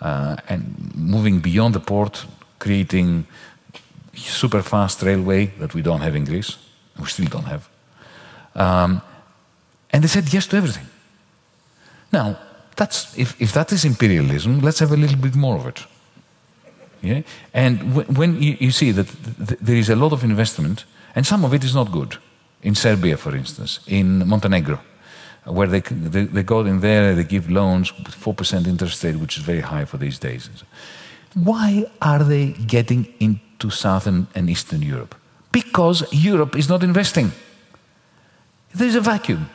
and 0.00 0.92
moving 0.94 1.40
beyond 1.40 1.74
the 1.74 1.80
port, 1.80 2.26
creating 2.58 3.26
super 4.14 4.62
fast 4.62 5.02
railway 5.02 5.46
that 5.58 5.74
we 5.74 5.82
don't 5.82 6.00
have 6.00 6.16
in 6.16 6.24
Greece, 6.24 6.56
we 6.98 7.06
still 7.06 7.26
don't 7.26 7.46
have. 7.46 7.68
Um, 8.54 9.02
and 9.90 10.02
they 10.02 10.08
said 10.08 10.32
yes 10.32 10.46
to 10.48 10.56
everything. 10.56 10.86
Now, 12.12 12.36
that's, 12.76 13.16
if, 13.18 13.40
if 13.40 13.52
that 13.52 13.72
is 13.72 13.84
imperialism, 13.84 14.60
let's 14.60 14.78
have 14.78 14.92
a 14.92 14.96
little 14.96 15.18
bit 15.18 15.34
more 15.34 15.56
of 15.56 15.66
it. 15.66 15.86
Yeah? 17.02 17.22
And 17.54 17.94
when 18.16 18.42
you, 18.42 18.56
you 18.60 18.70
see 18.70 18.92
that 18.92 19.06
th 19.46 19.58
there 19.60 19.76
is 19.76 19.90
a 19.90 19.96
lot 19.96 20.12
of 20.12 20.22
investment, 20.22 20.84
and 21.14 21.26
some 21.26 21.44
of 21.44 21.52
it 21.52 21.64
is 21.64 21.74
not 21.74 21.92
good, 21.92 22.18
in 22.62 22.74
Serbia, 22.74 23.16
for 23.16 23.36
instance, 23.36 23.80
in 23.86 24.26
Montenegro, 24.26 24.78
where 25.50 25.66
they, 25.66 25.80
they, 25.80 26.24
they 26.24 26.42
go 26.42 26.60
in 26.60 26.80
there, 26.80 27.14
they 27.14 27.24
give 27.24 27.50
loans 27.50 27.96
with 27.98 28.14
4% 28.14 28.66
interest 28.66 29.02
rate, 29.04 29.16
which 29.16 29.38
is 29.38 29.44
very 29.44 29.60
high 29.60 29.84
for 29.84 29.96
these 29.96 30.18
days. 30.18 30.50
Why 31.34 31.86
are 32.00 32.24
they 32.24 32.52
getting 32.66 33.12
into 33.20 33.70
Southern 33.70 34.26
and 34.34 34.48
Eastern 34.50 34.82
Europe? 34.82 35.14
Because 35.52 36.04
Europe 36.12 36.56
is 36.56 36.68
not 36.68 36.82
investing. 36.82 37.32
There's 38.74 38.94
a 38.94 39.00
vacuum. 39.00 39.48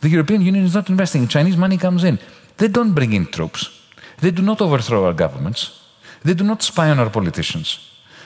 The 0.00 0.08
European 0.08 0.42
Union 0.42 0.64
is 0.64 0.74
not 0.74 0.88
investing. 0.88 1.28
Chinese 1.28 1.56
money 1.56 1.76
comes 1.76 2.04
in. 2.04 2.18
They 2.56 2.68
don't 2.68 2.92
bring 2.92 3.12
in 3.12 3.26
troops. 3.26 3.70
They 4.20 4.30
do 4.30 4.42
not 4.42 4.60
overthrow 4.60 5.04
our 5.06 5.14
governments. 5.14 5.80
They 6.22 6.34
do 6.34 6.44
not 6.44 6.62
spy 6.62 6.90
on 6.90 6.98
our 6.98 7.10
politicians. 7.10 7.78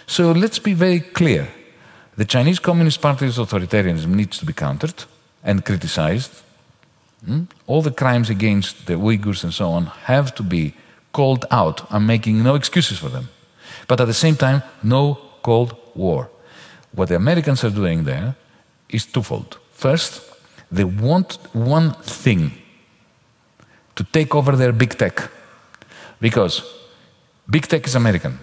So 0.06 0.32
let's 0.32 0.58
be 0.58 0.74
very 0.74 1.00
clear. 1.00 1.48
The 2.16 2.24
Chinese 2.24 2.58
Communist 2.58 3.00
Party's 3.00 3.38
authoritarianism 3.38 4.08
needs 4.08 4.38
to 4.38 4.46
be 4.46 4.52
countered 4.52 5.04
and 5.42 5.64
criticized 5.64 6.43
Hmm? 7.26 7.44
All 7.66 7.82
the 7.82 7.90
crimes 7.90 8.30
against 8.30 8.86
the 8.86 8.94
Uyghurs 8.94 9.44
and 9.44 9.52
so 9.52 9.70
on 9.70 9.86
have 10.06 10.34
to 10.34 10.42
be 10.42 10.74
called 11.12 11.46
out. 11.50 11.90
I'm 11.90 12.06
making 12.06 12.42
no 12.42 12.54
excuses 12.54 12.98
for 12.98 13.08
them. 13.08 13.28
But 13.86 14.00
at 14.00 14.06
the 14.06 14.14
same 14.14 14.36
time, 14.36 14.62
no 14.82 15.18
Cold 15.42 15.76
War. 15.94 16.30
What 16.92 17.08
the 17.08 17.16
Americans 17.16 17.64
are 17.64 17.70
doing 17.70 18.04
there 18.04 18.34
is 18.88 19.06
twofold. 19.06 19.58
First, 19.72 20.22
they 20.70 20.84
want 20.84 21.38
one 21.52 21.92
thing 22.02 22.52
to 23.96 24.04
take 24.04 24.34
over 24.34 24.56
their 24.56 24.72
big 24.72 24.96
tech. 24.98 25.30
Because 26.20 26.62
big 27.48 27.66
tech 27.66 27.86
is 27.86 27.94
American. 27.94 28.38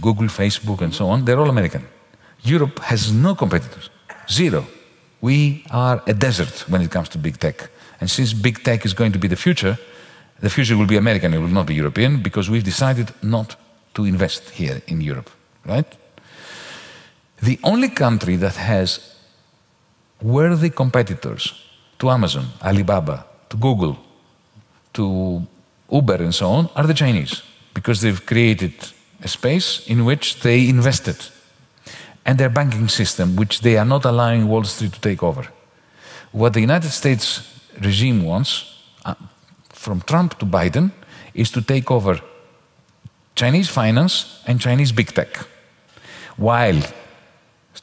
Google, 0.00 0.26
Facebook, 0.26 0.80
and 0.80 0.94
so 0.94 1.08
on, 1.08 1.24
they're 1.24 1.38
all 1.38 1.50
American. 1.50 1.86
Europe 2.42 2.78
has 2.80 3.12
no 3.12 3.34
competitors, 3.34 3.90
zero. 4.28 4.66
We 5.22 5.64
are 5.70 6.02
a 6.06 6.12
desert 6.12 6.68
when 6.68 6.82
it 6.82 6.90
comes 6.90 7.08
to 7.10 7.18
big 7.18 7.38
tech. 7.38 7.70
And 8.00 8.10
since 8.10 8.34
big 8.34 8.62
tech 8.64 8.84
is 8.84 8.92
going 8.92 9.12
to 9.12 9.18
be 9.18 9.28
the 9.28 9.36
future, 9.36 9.78
the 10.40 10.50
future 10.50 10.76
will 10.76 10.88
be 10.88 10.96
American, 10.96 11.32
it 11.32 11.38
will 11.38 11.46
not 11.46 11.66
be 11.66 11.74
European, 11.74 12.20
because 12.20 12.50
we've 12.50 12.64
decided 12.64 13.14
not 13.22 13.56
to 13.94 14.04
invest 14.04 14.50
here 14.50 14.82
in 14.88 15.00
Europe, 15.00 15.30
right? 15.64 15.86
The 17.40 17.60
only 17.62 17.88
country 17.88 18.36
that 18.36 18.56
has 18.56 19.14
worthy 20.20 20.70
competitors 20.70 21.54
to 21.98 22.10
Amazon, 22.10 22.46
Alibaba, 22.60 23.24
to 23.48 23.56
Google, 23.56 23.96
to 24.94 25.46
Uber, 25.90 26.16
and 26.16 26.34
so 26.34 26.48
on 26.50 26.68
are 26.74 26.86
the 26.86 26.94
Chinese, 26.94 27.42
because 27.74 28.00
they've 28.00 28.26
created 28.26 28.74
a 29.22 29.28
space 29.28 29.86
in 29.86 30.04
which 30.04 30.40
they 30.40 30.68
invested 30.68 31.16
and 32.24 32.38
their 32.38 32.50
banking 32.50 32.88
system, 32.88 33.36
which 33.36 33.60
they 33.60 33.76
are 33.76 33.84
not 33.84 34.04
allowing 34.04 34.48
Wall 34.48 34.64
Street 34.64 34.92
to 34.92 35.00
take 35.00 35.22
over. 35.22 35.46
What 36.32 36.52
the 36.52 36.60
United 36.60 36.90
States 36.90 37.42
regime 37.80 38.22
wants, 38.22 38.82
uh, 39.04 39.14
from 39.68 40.00
Trump 40.02 40.38
to 40.38 40.46
Biden, 40.46 40.92
is 41.34 41.50
to 41.50 41.62
take 41.62 41.90
over 41.90 42.20
Chinese 43.34 43.68
finance 43.68 44.42
and 44.46 44.60
Chinese 44.60 44.92
big 44.92 45.12
tech, 45.12 45.46
while 46.36 46.80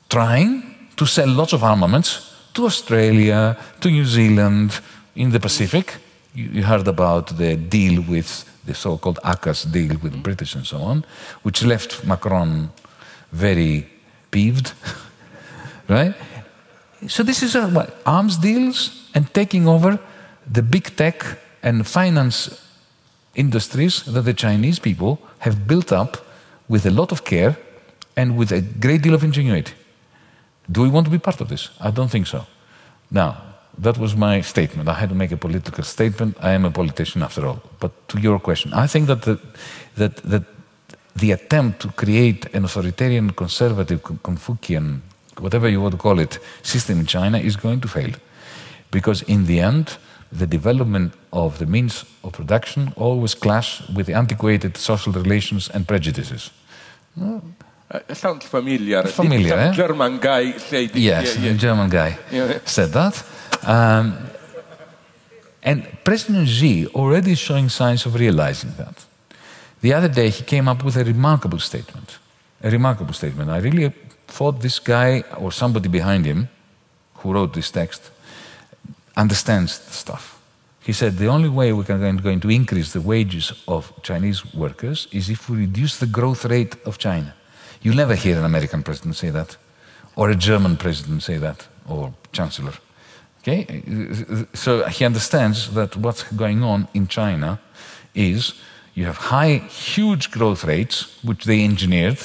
trying 0.10 0.64
to 0.95 1.06
sell 1.06 1.28
lots 1.28 1.53
of 1.53 1.64
armaments 1.64 2.34
to 2.53 2.66
Australia, 2.66 3.57
to 3.82 3.90
New 3.90 4.06
Zealand, 4.06 4.80
in 5.16 5.32
the 5.32 5.40
Pacific. 5.40 5.98
You, 6.34 6.45
you 6.45 6.64
heard 6.64 6.88
about 6.88 7.38
the 7.38 7.56
deal 7.56 8.02
with 8.02 8.45
the 8.66 8.74
so 8.74 8.98
called 8.98 9.20
AUKUS 9.24 9.72
deal 9.72 9.98
with 10.03 10.11
the 10.11 10.20
British 10.20 10.56
and 10.56 10.66
so 10.66 10.78
on, 10.78 11.06
which 11.44 11.64
left 11.64 12.06
Macron 12.06 12.72
very 13.32 13.88
peeved, 14.31 14.73
right? 15.88 16.14
So 17.07 17.23
this 17.23 17.43
is 17.43 17.56
a, 17.56 17.68
what, 17.68 17.97
arms 18.06 18.38
deals 18.38 19.10
and 19.14 19.34
taking 19.34 19.68
over 19.68 19.99
the 20.51 20.61
big 20.61 20.95
tech 20.95 21.23
and 21.64 21.85
finance 21.88 22.65
industries 23.35 24.03
that 24.03 24.22
the 24.22 24.34
Chinese 24.34 24.80
people 24.80 25.19
have 25.39 25.68
built 25.68 25.91
up 25.91 26.18
with 26.68 26.85
a 26.85 26.91
lot 26.91 27.11
of 27.11 27.23
care 27.23 27.57
and 28.15 28.38
with 28.38 28.51
a 28.51 28.61
great 28.61 29.01
deal 29.01 29.14
of 29.14 29.23
ingenuity. 29.23 29.73
Do 30.72 30.81
we 30.81 30.89
want 30.89 31.06
to 31.06 31.11
be 31.11 31.19
part 31.19 31.41
of 31.41 31.47
this? 31.47 31.69
I 31.80 31.91
don't 31.91 32.11
think 32.11 32.27
so. 32.27 32.45
Now, 33.10 33.41
that 33.77 33.97
was 33.97 34.15
my 34.15 34.41
statement. 34.41 34.89
I 34.89 34.93
had 34.93 35.10
to 35.10 35.15
make 35.15 35.31
a 35.31 35.38
political 35.38 35.84
statement. 35.84 36.38
I 36.41 36.51
am 36.51 36.65
a 36.65 36.72
politician 36.72 37.23
after 37.23 37.45
all. 37.47 37.61
But 37.80 37.91
to 38.10 38.19
your 38.19 38.39
question, 38.39 38.73
I 38.73 38.88
think 38.88 39.07
that 39.07 39.22
the, 39.22 39.39
that, 39.95 40.18
that 40.18 40.43
the 41.20 41.32
attempt 41.32 41.80
to 41.82 41.88
create 41.90 42.46
an 42.54 42.64
authoritarian, 42.66 43.32
conservative, 43.32 44.02
Confucian, 44.24 45.02
whatever 45.40 45.70
you 45.70 45.82
want 45.82 45.94
to 45.94 45.98
call 45.98 46.20
it, 46.20 46.40
system 46.64 47.00
in 47.00 47.06
China 47.06 47.38
is 47.38 47.56
going 47.56 47.82
to 47.82 47.88
fail. 47.88 48.12
Because 48.91 49.22
in 49.24 49.46
the 49.46 49.60
end, 49.60 49.98
the 50.32 50.46
development 50.48 51.14
of 51.32 51.58
the 51.58 51.66
means 51.66 52.06
of 52.24 52.34
production 52.34 52.94
always 52.96 53.36
clash 53.36 53.82
with 53.96 54.06
the 54.06 54.14
antiquated 54.14 54.78
social 54.78 55.14
relations 55.14 55.70
and 55.70 55.88
prejudices. 55.88 56.52
Uh, 57.20 57.40
sounds 58.14 58.46
familiar. 58.46 59.04
Familiar, 59.04 59.56
eh? 59.58 59.72
German 59.74 60.20
guy 60.20 60.54
said. 60.58 60.96
Yes, 60.96 61.36
Yeah, 61.36 61.46
yeah. 61.46 61.52
a 61.52 61.58
German 61.58 61.90
guy 61.90 62.18
Yeah. 62.32 62.60
said 62.66 62.91
that. 62.94 63.24
Um, 63.64 64.14
and 65.64 65.84
President 66.04 66.48
Xi 66.48 66.88
already 66.94 67.32
is 67.32 67.40
showing 67.40 67.70
signs 67.70 68.06
of 68.06 68.14
realizing 68.16 68.74
that. 68.78 69.06
The 69.81 69.93
other 69.93 70.10
day, 70.10 70.30
he 70.30 70.43
came 70.43 70.68
up 70.68 70.84
with 70.84 70.97
a 70.97 71.03
remarkable 71.03 71.60
statement. 71.60 72.19
A 72.61 72.69
remarkable 72.69 73.14
statement. 73.14 73.49
I 73.49 73.60
really 73.60 73.93
thought 74.27 74.61
this 74.61 74.80
guy 74.80 75.23
or 75.38 75.51
somebody 75.51 75.89
behind 75.89 76.26
him 76.26 76.49
who 77.15 77.34
wrote 77.34 77.53
this 77.53 77.72
text 77.72 78.11
understands 79.15 79.80
the 79.80 79.93
stuff. 79.93 80.41
He 80.81 80.93
said 80.93 81.18
the 81.18 81.27
only 81.27 81.49
way 81.49 81.72
we 81.73 81.84
are 81.84 82.19
going 82.22 82.39
to 82.41 82.49
increase 82.49 82.93
the 82.93 83.01
wages 83.01 83.53
of 83.68 83.93
Chinese 84.01 84.53
workers 84.53 85.07
is 85.11 85.30
if 85.30 85.49
we 85.49 85.57
reduce 85.57 85.97
the 85.97 86.07
growth 86.07 86.45
rate 86.45 86.76
of 86.85 86.97
China. 86.97 87.34
You'll 87.81 87.95
never 87.95 88.15
hear 88.15 88.38
an 88.38 88.45
American 88.45 88.84
president 88.84 89.15
say 89.15 89.30
that. 89.30 89.57
or 90.19 90.30
a 90.30 90.35
German 90.35 90.76
president 90.76 91.23
say 91.23 91.38
that, 91.38 91.68
or 91.88 92.14
chancellor. 92.34 92.73
Okay? 93.39 93.65
So 94.53 94.85
he 94.88 95.06
understands 95.06 95.73
that 95.73 95.95
what's 95.95 96.23
going 96.23 96.61
on 96.61 96.88
in 96.93 97.07
China 97.07 97.60
is 98.14 98.53
you 99.00 99.06
have 99.06 99.18
high, 99.18 99.60
huge 99.96 100.30
growth 100.30 100.66
rates, 100.66 100.96
which 101.24 101.46
they 101.46 101.64
engineered, 101.64 102.20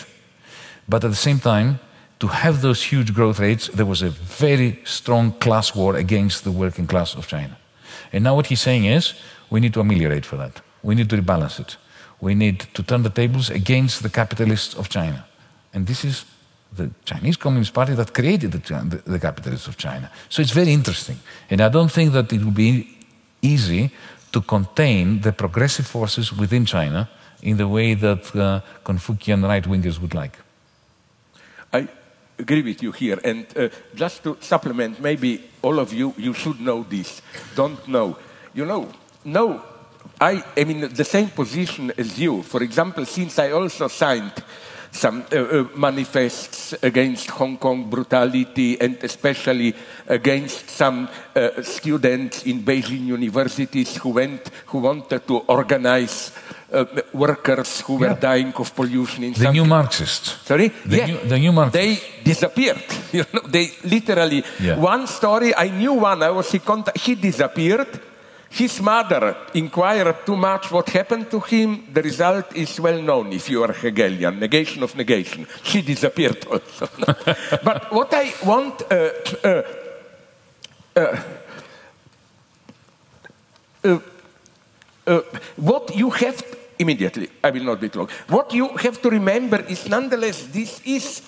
but 0.88 1.04
at 1.04 1.10
the 1.10 1.24
same 1.28 1.38
time, 1.38 1.78
to 2.18 2.26
have 2.26 2.62
those 2.62 2.82
huge 2.82 3.14
growth 3.14 3.38
rates, 3.38 3.68
there 3.68 3.86
was 3.86 4.02
a 4.02 4.10
very 4.10 4.80
strong 4.84 5.30
class 5.38 5.72
war 5.76 5.94
against 5.94 6.42
the 6.42 6.50
working 6.50 6.88
class 6.88 7.14
of 7.14 7.28
China. 7.28 7.56
And 8.12 8.24
now 8.24 8.34
what 8.34 8.46
he's 8.46 8.60
saying 8.60 8.86
is, 8.86 9.14
we 9.50 9.60
need 9.60 9.72
to 9.74 9.80
ameliorate 9.80 10.26
for 10.26 10.36
that. 10.36 10.62
We 10.82 10.96
need 10.96 11.08
to 11.10 11.16
rebalance 11.16 11.60
it. 11.60 11.76
We 12.20 12.34
need 12.34 12.58
to 12.74 12.82
turn 12.82 13.02
the 13.04 13.10
tables 13.10 13.50
against 13.50 14.02
the 14.02 14.10
capitalists 14.10 14.74
of 14.74 14.88
China. 14.88 15.24
And 15.72 15.86
this 15.86 16.04
is 16.04 16.24
the 16.72 16.90
Chinese 17.04 17.36
Communist 17.36 17.72
Party 17.72 17.94
that 17.94 18.12
created 18.12 18.50
the, 18.50 18.58
the, 18.58 19.10
the, 19.12 19.20
capitalists 19.20 19.68
of 19.68 19.76
China. 19.76 20.10
So 20.28 20.42
it's 20.42 20.50
very 20.50 20.72
interesting. 20.72 21.20
And 21.50 21.60
I 21.60 21.68
don't 21.68 21.92
think 21.92 22.12
that 22.14 22.32
it 22.32 22.42
will 22.42 22.58
be 22.68 22.98
easy 23.42 23.92
to 24.34 24.40
contain 24.42 25.20
the 25.20 25.32
progressive 25.32 25.86
forces 25.86 26.32
within 26.32 26.66
China 26.66 27.08
in 27.42 27.56
the 27.56 27.68
way 27.68 27.94
that 27.94 28.34
uh, 28.34 28.60
Confucian 28.82 29.42
right 29.42 29.64
wingers 29.64 30.00
would 30.00 30.12
like. 30.12 30.36
I 31.72 31.88
agree 32.36 32.62
with 32.62 32.82
you 32.82 32.90
here. 32.90 33.20
And 33.22 33.46
uh, 33.56 33.68
just 33.94 34.24
to 34.24 34.36
supplement, 34.40 35.00
maybe 35.00 35.40
all 35.62 35.78
of 35.78 35.92
you, 35.92 36.14
you 36.18 36.34
should 36.34 36.60
know 36.60 36.82
this, 36.82 37.22
don't 37.54 37.86
know. 37.86 38.16
You 38.54 38.66
know, 38.66 38.88
no, 39.24 39.62
I 40.20 40.42
am 40.56 40.70
in 40.70 40.92
the 40.92 41.04
same 41.04 41.28
position 41.28 41.92
as 41.96 42.18
you. 42.18 42.42
For 42.42 42.62
example, 42.62 43.06
since 43.06 43.38
I 43.38 43.52
also 43.52 43.88
signed 43.88 44.32
some 44.94 45.24
uh, 45.32 45.36
uh, 45.36 45.64
manifests 45.74 46.72
against 46.82 47.28
Hong 47.30 47.58
Kong 47.58 47.90
brutality 47.90 48.80
and 48.80 48.96
especially 49.02 49.74
against 50.06 50.70
some 50.70 51.08
uh, 51.34 51.62
students 51.62 52.44
in 52.46 52.62
Beijing 52.62 53.06
universities 53.06 53.96
who 53.96 54.10
went, 54.10 54.50
who 54.66 54.78
wanted 54.78 55.26
to 55.26 55.38
organize 55.38 56.30
uh, 56.72 56.84
workers 57.12 57.80
who 57.80 57.96
were 57.96 58.14
yeah. 58.14 58.20
dying 58.20 58.52
of 58.54 58.74
pollution 58.74 59.24
in 59.24 59.32
the 59.32 59.52
new 59.52 59.64
Marxists. 59.64 60.46
Sorry, 60.46 60.68
the 60.68 60.96
yeah, 60.96 61.06
new, 61.06 61.18
the 61.28 61.38
new 61.38 61.52
Marxists. 61.52 61.74
They 61.74 62.22
disappeared. 62.22 62.82
You 63.14 63.24
know, 63.32 63.46
they 63.46 63.70
literally. 63.84 64.42
Yeah. 64.58 64.76
One 64.76 65.06
story 65.06 65.54
I 65.54 65.68
knew 65.68 65.92
one. 65.92 66.20
I 66.20 66.30
was 66.30 66.50
he, 66.50 66.60
he 66.96 67.14
disappeared 67.14 67.86
his 68.54 68.80
mother 68.80 69.36
inquired 69.54 70.24
too 70.24 70.36
much 70.36 70.70
what 70.70 70.88
happened 70.90 71.28
to 71.30 71.40
him. 71.40 71.88
The 71.92 72.02
result 72.02 72.54
is 72.54 72.78
well 72.78 73.02
known 73.02 73.32
if 73.32 73.50
you 73.50 73.64
are 73.64 73.72
Hegelian, 73.72 74.38
negation 74.38 74.82
of 74.84 74.94
negation. 74.94 75.46
She 75.62 75.82
disappeared 75.82 76.46
also. 76.46 76.88
but 77.64 77.92
what 77.92 78.14
I 78.14 78.32
want 78.44 78.82
uh, 78.82 79.10
uh, 79.42 79.62
uh, 80.96 81.22
uh, 83.84 83.98
uh, 85.06 85.20
what 85.56 85.96
you 85.96 86.10
have 86.10 86.44
immediately, 86.78 87.28
I 87.42 87.50
will 87.50 87.64
not 87.64 87.80
be 87.80 87.88
long. 87.88 88.08
What 88.28 88.54
you 88.54 88.68
have 88.76 89.02
to 89.02 89.10
remember 89.10 89.60
is 89.68 89.88
nonetheless, 89.88 90.46
this 90.46 90.80
is 90.84 91.22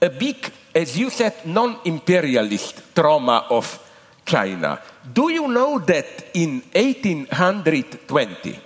a 0.00 0.10
big, 0.10 0.52
as 0.74 0.98
you 0.98 1.08
said, 1.08 1.46
non 1.46 1.78
imperialist 1.86 2.94
trauma 2.94 3.46
of 3.48 3.82
China. 4.26 4.78
Do 5.12 5.30
you 5.30 5.48
know 5.48 5.78
that 5.80 6.30
in 6.34 6.62
1820, 6.74 8.58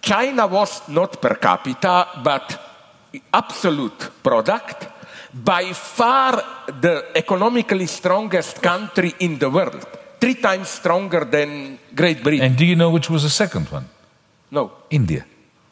China 0.00 0.46
was 0.46 0.88
not 0.88 1.20
per 1.20 1.36
capita, 1.36 2.06
but 2.22 2.60
absolute 3.32 4.10
product, 4.22 4.88
by 5.32 5.72
far 5.72 6.42
the 6.80 7.06
economically 7.14 7.86
strongest 7.86 8.62
country 8.62 9.14
in 9.20 9.38
the 9.38 9.50
world, 9.50 9.86
three 10.20 10.34
times 10.36 10.68
stronger 10.68 11.24
than 11.24 11.78
Great 11.94 12.22
Britain. 12.22 12.46
And 12.46 12.56
do 12.56 12.64
you 12.64 12.76
know 12.76 12.90
which 12.90 13.10
was 13.10 13.22
the 13.22 13.30
second 13.30 13.68
one? 13.68 13.88
No. 14.50 14.72
India. 14.90 15.26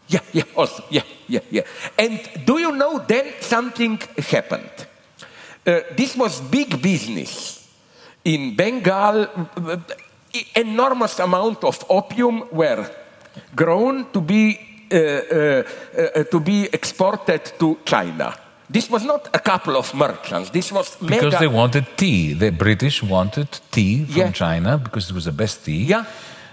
Yeah, 0.09 0.21
yeah, 0.33 0.43
also, 0.57 0.85
yeah, 0.91 1.03
yeah, 1.29 1.41
yeah. 1.51 1.63
And 1.99 2.21
do 2.45 2.59
you 2.59 2.73
know 2.73 2.99
then 2.99 3.33
something 3.41 3.99
happened? 4.31 4.87
Uh, 5.65 5.81
this 5.97 6.17
was 6.17 6.41
big 6.41 6.83
business 6.83 7.62
in 8.25 8.55
Bengal, 8.57 9.29
enormous 10.55 11.19
amount 11.19 11.65
of 11.65 11.85
opium 11.89 12.45
were 12.53 12.89
grown 13.55 14.07
to 14.13 14.21
be, 14.21 14.59
uh, 14.91 14.97
uh, 14.97 15.63
uh, 16.17 16.25
to 16.25 16.41
be 16.41 16.69
exported 16.73 17.53
to 17.59 17.79
China. 17.85 18.35
This 18.69 18.89
was 18.89 19.05
not 19.05 19.29
a 19.35 19.39
couple 19.39 19.77
of 19.77 19.93
merchants. 19.95 20.51
This 20.51 20.73
was 20.73 20.97
because 20.97 21.25
mega... 21.25 21.39
they 21.39 21.49
wanted 21.49 21.87
tea. 21.97 22.33
The 22.33 22.51
British 22.51 23.03
wanted 23.03 23.49
tea 23.71 24.07
from 24.07 24.17
yeah. 24.17 24.33
China 24.33 24.79
because 24.79 25.11
it 25.11 25.15
was 25.15 25.27
the 25.27 25.33
best 25.33 25.65
tea. 25.65 25.85
Yeah. 25.85 26.07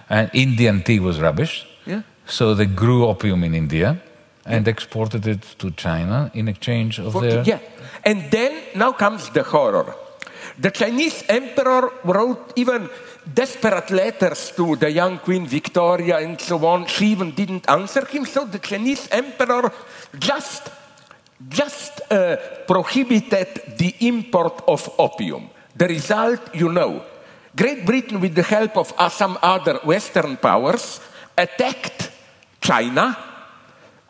And 0.09 0.29
Indian 0.33 0.83
tea 0.83 0.99
was 0.99 1.21
rubbish. 1.21 1.65
Yeah. 1.85 2.01
So 2.25 2.53
they 2.55 2.65
grew 2.65 3.05
opium 3.05 3.43
in 3.43 3.55
India 3.55 4.01
and 4.45 4.67
exported 4.67 5.27
it 5.27 5.43
to 5.59 5.71
China 5.71 6.29
in 6.33 6.47
exchange 6.47 6.99
of 6.99 7.13
For, 7.13 7.21
their. 7.21 7.43
Yeah. 7.43 7.59
And 8.03 8.29
then 8.31 8.63
now 8.75 8.91
comes 8.91 9.29
the 9.29 9.43
horror. 9.43 9.95
The 10.60 10.72
Chinese 10.72 11.23
emperor 11.30 11.90
wrote 12.03 12.52
even 12.57 12.90
desperate 13.34 13.91
letters 13.91 14.52
to 14.57 14.76
the 14.76 14.91
young 14.91 15.19
Queen 15.19 15.48
Victoria 15.48 16.18
and 16.18 16.40
so 16.40 16.65
on. 16.65 16.86
She 16.86 17.07
even 17.07 17.31
didn't 17.31 17.69
answer 17.69 18.06
him. 18.06 18.26
So 18.26 18.44
the 18.45 18.60
Chinese 18.60 19.07
emperor 19.10 19.72
just, 20.19 20.69
just 21.48 22.02
uh, 22.11 22.36
prohibited 22.68 23.77
the 23.77 23.95
import 24.02 24.61
of 24.68 24.90
opium. 24.99 25.49
The 25.76 25.88
result, 25.88 26.53
you 26.53 26.69
know. 26.69 27.06
Great 27.56 27.86
Britain, 27.86 28.19
with 28.19 28.36
the 28.36 28.44
help 28.44 28.77
of 28.77 28.94
some 29.14 29.38
other 29.41 29.80
Western 29.86 30.36
powers, 30.38 30.99
attacked 31.38 32.11
China 32.60 33.28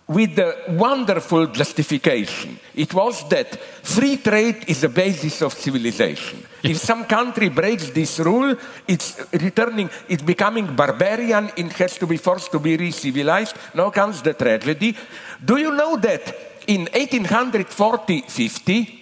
with 0.10 0.36
the 0.36 0.57
wonderful 0.69 1.48
justification. 1.48 2.60
It 2.73 2.94
was 2.95 3.30
that 3.30 3.56
free 3.86 4.18
trade 4.18 4.65
is 4.68 4.81
the 4.81 4.90
basis 4.90 5.44
of 5.44 5.53
civilization. 5.53 6.44
if 6.64 6.77
some 6.77 7.06
country 7.06 7.49
breaks 7.49 7.91
this 7.91 8.18
rule, 8.19 8.56
it's 8.88 9.22
returning, 9.34 9.88
it's 10.10 10.23
becoming 10.23 10.76
barbarian, 10.76 11.52
it 11.56 11.72
has 11.73 11.99
to 11.99 12.07
be 12.07 12.18
forced 12.18 12.52
to 12.52 12.57
be 12.60 12.76
re-civilized. 12.76 13.56
Now 13.76 13.91
comes 13.91 14.23
the 14.23 14.34
tragedy. 14.34 14.98
Do 15.45 15.57
you 15.57 15.72
know 15.72 15.95
that 15.98 16.36
in 16.65 16.88
1840-50, 16.88 18.99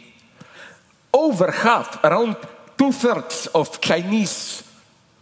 over 1.13 1.51
half, 1.51 2.03
around 2.03 2.35
two-thirds 2.77 3.47
of 3.55 3.79
Chinese 3.79 4.63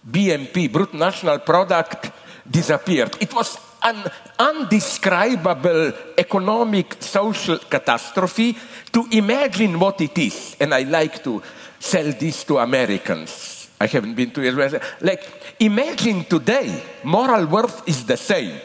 BNP, 0.10 0.72
brute 0.72 0.96
national 0.96 1.38
product, 1.40 2.12
disappeared. 2.50 3.18
It 3.20 3.34
was 3.34 3.58
an 3.86 4.04
undescribable 4.40 5.94
economic 6.18 6.98
social 7.00 7.60
catastrophe 7.60 8.58
to 8.92 9.06
imagine 9.12 9.80
what 9.80 10.02
it 10.02 10.18
is. 10.18 10.58
And 10.60 10.74
I 10.74 10.82
like 10.84 11.24
to 11.24 11.42
sell 11.80 12.12
this 12.12 12.44
to 12.46 12.58
Americans. 12.58 13.70
I 13.80 13.86
haven't 13.86 14.16
been 14.16 14.32
to 14.32 14.42
Israel. 14.42 14.80
Like, 15.02 15.56
imagine 15.60 16.26
today, 16.26 16.82
moral 17.04 17.46
worth 17.46 17.88
is 17.88 18.06
the 18.06 18.18
same. 18.18 18.60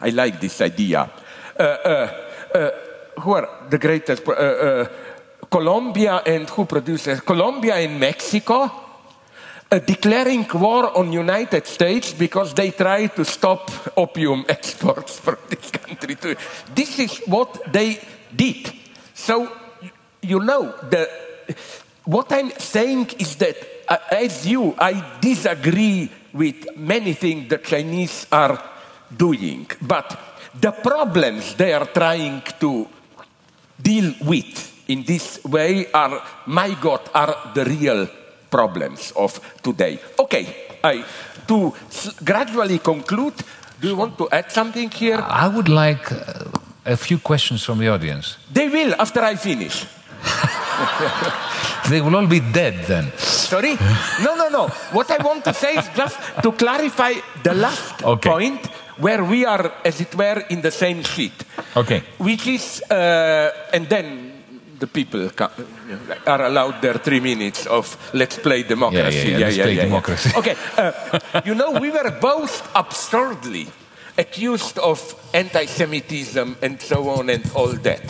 I 0.00 0.10
like 0.10 0.38
this 0.38 0.60
idea. 0.60 1.10
Uh, 1.58 1.62
uh, 1.62 2.24
uh, 2.54 2.70
who 3.20 3.32
are 3.32 3.48
the 3.70 3.78
greatest? 3.78 4.28
Uh, 4.28 4.32
uh, 4.32 4.88
Colombia 5.50 6.22
and 6.26 6.48
who 6.50 6.66
produces? 6.66 7.20
Colombia 7.22 7.76
and 7.76 7.98
Mexico 7.98 8.87
uh, 9.70 9.78
declaring 9.78 10.46
war 10.54 10.96
on 10.96 11.12
United 11.12 11.66
States 11.66 12.12
because 12.12 12.54
they 12.54 12.70
try 12.70 13.06
to 13.06 13.24
stop 13.24 13.70
opium 13.96 14.44
exports 14.48 15.18
from 15.18 15.36
this 15.48 15.70
country. 15.70 16.14
To, 16.14 16.36
this 16.74 16.98
is 16.98 17.18
what 17.26 17.72
they 17.72 18.00
did. 18.34 18.72
So, 19.14 19.50
you 20.22 20.40
know, 20.40 20.74
the, 20.88 21.08
what 22.04 22.32
I'm 22.32 22.50
saying 22.58 23.10
is 23.18 23.36
that, 23.36 23.56
uh, 23.88 23.98
as 24.10 24.46
you, 24.46 24.74
I 24.78 25.18
disagree 25.20 26.10
with 26.32 26.76
many 26.76 27.12
things 27.14 27.48
the 27.48 27.58
Chinese 27.58 28.26
are 28.32 28.62
doing, 29.14 29.66
but 29.82 30.18
the 30.58 30.72
problems 30.72 31.54
they 31.54 31.72
are 31.72 31.86
trying 31.86 32.42
to 32.60 32.88
deal 33.80 34.14
with 34.22 34.88
in 34.88 35.02
this 35.02 35.44
way 35.44 35.90
are, 35.92 36.22
my 36.46 36.74
God, 36.80 37.02
are 37.14 37.52
the 37.54 37.64
real 37.64 38.08
problems 38.50 39.12
of 39.16 39.40
today. 39.62 39.98
Okay, 40.18 40.46
I, 40.82 41.04
to 41.46 41.72
gradually 42.24 42.78
conclude, 42.78 43.34
do 43.80 43.88
you 43.88 43.96
want 43.96 44.18
to 44.18 44.28
add 44.30 44.50
something 44.50 44.90
here? 44.90 45.20
I 45.20 45.48
would 45.48 45.68
like 45.68 46.10
uh, 46.12 46.50
a 46.84 46.96
few 46.96 47.18
questions 47.18 47.64
from 47.64 47.78
the 47.78 47.88
audience. 47.88 48.38
They 48.52 48.68
will 48.68 48.94
after 48.98 49.20
I 49.22 49.36
finish. 49.36 49.86
they 51.88 52.00
will 52.00 52.16
all 52.16 52.26
be 52.26 52.40
dead 52.40 52.84
then. 52.86 53.12
Sorry? 53.16 53.76
No, 54.22 54.34
no, 54.34 54.48
no. 54.48 54.68
What 54.92 55.10
I 55.10 55.22
want 55.22 55.44
to 55.44 55.54
say 55.54 55.76
is 55.76 55.88
just 55.96 56.18
to 56.42 56.52
clarify 56.52 57.14
the 57.42 57.54
last 57.54 58.02
okay. 58.02 58.28
point 58.28 58.66
where 58.98 59.24
we 59.24 59.46
are, 59.46 59.72
as 59.84 60.00
it 60.00 60.14
were, 60.14 60.44
in 60.50 60.60
the 60.60 60.70
same 60.70 61.02
sheet. 61.02 61.44
Okay. 61.76 62.02
Which 62.18 62.46
is, 62.46 62.82
uh, 62.90 63.50
and 63.72 63.88
then 63.88 64.37
the 64.78 64.86
people 64.86 65.30
are 66.26 66.42
allowed 66.42 66.80
their 66.80 66.98
three 66.98 67.20
minutes 67.20 67.66
of 67.66 67.96
let's 68.14 68.38
play 68.38 68.62
democracy. 68.62 69.30
yeah, 69.30 69.38
yeah, 69.38 69.38
yeah. 69.38 69.46
let's 69.46 69.56
play 69.56 69.76
democracy. 69.76 70.30
Okay, 70.36 70.56
uh, 70.76 71.42
you 71.44 71.54
know, 71.54 71.72
we 71.80 71.90
were 71.90 72.10
both 72.20 72.70
absurdly 72.74 73.66
accused 74.16 74.78
of 74.78 74.98
anti-Semitism 75.32 76.56
and 76.62 76.80
so 76.80 77.08
on 77.08 77.30
and 77.30 77.44
all 77.54 77.72
that. 77.72 78.02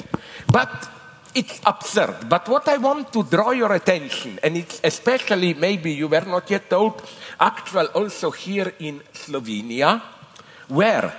But 0.51 0.89
it's 1.35 1.61
absurd. 1.65 2.29
But 2.29 2.49
what 2.49 2.67
I 2.69 2.79
want 2.79 3.13
to 3.13 3.23
draw 3.23 3.51
your 3.51 3.73
attention, 3.73 4.39
and 4.43 4.57
it's 4.57 4.81
especially 4.83 5.55
maybe 5.55 5.93
you 5.93 6.09
were 6.09 6.25
not 6.27 6.51
yet 6.51 6.71
told, 6.71 7.03
actual 7.39 7.87
also 7.95 8.31
here 8.31 8.73
in 8.81 9.01
Slovenia, 9.13 10.01
where 10.69 11.13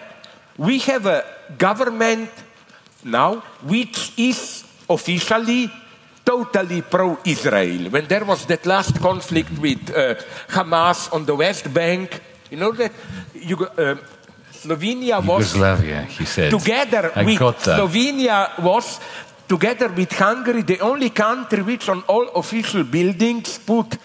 we 0.57 0.79
have 0.79 1.05
a 1.05 1.23
government 1.57 2.29
now 3.03 3.35
which 3.63 4.13
is 4.17 4.65
officially 4.89 5.69
totally 6.25 6.81
pro-Israel. 6.81 7.89
When 7.89 8.05
there 8.07 8.25
was 8.25 8.45
that 8.45 8.65
last 8.65 8.99
conflict 8.99 9.57
with 9.59 9.89
uh, 9.89 10.15
Hamas 10.49 11.11
on 11.13 11.25
the 11.25 11.35
West 11.35 11.73
Bank, 11.73 12.21
you 12.51 12.57
know 12.57 12.71
that 12.71 12.91
you, 13.33 13.57
uh, 13.57 13.95
Slovenia 14.51 15.25
was 15.25 15.53
Yugoslavia, 15.53 16.03
he 16.03 16.25
said. 16.25 16.51
together 16.51 17.11
I 17.15 17.23
with. 17.23 17.39
Slovenia 17.39 18.61
was 18.61 18.99
together 19.47 19.89
with 19.89 20.11
Hungary 20.11 20.61
the 20.63 20.79
only 20.81 21.09
country 21.09 21.63
which 21.63 21.89
on 21.89 22.03
all 22.07 22.27
official 22.35 22.83
buildings 22.83 23.57
put 23.57 23.97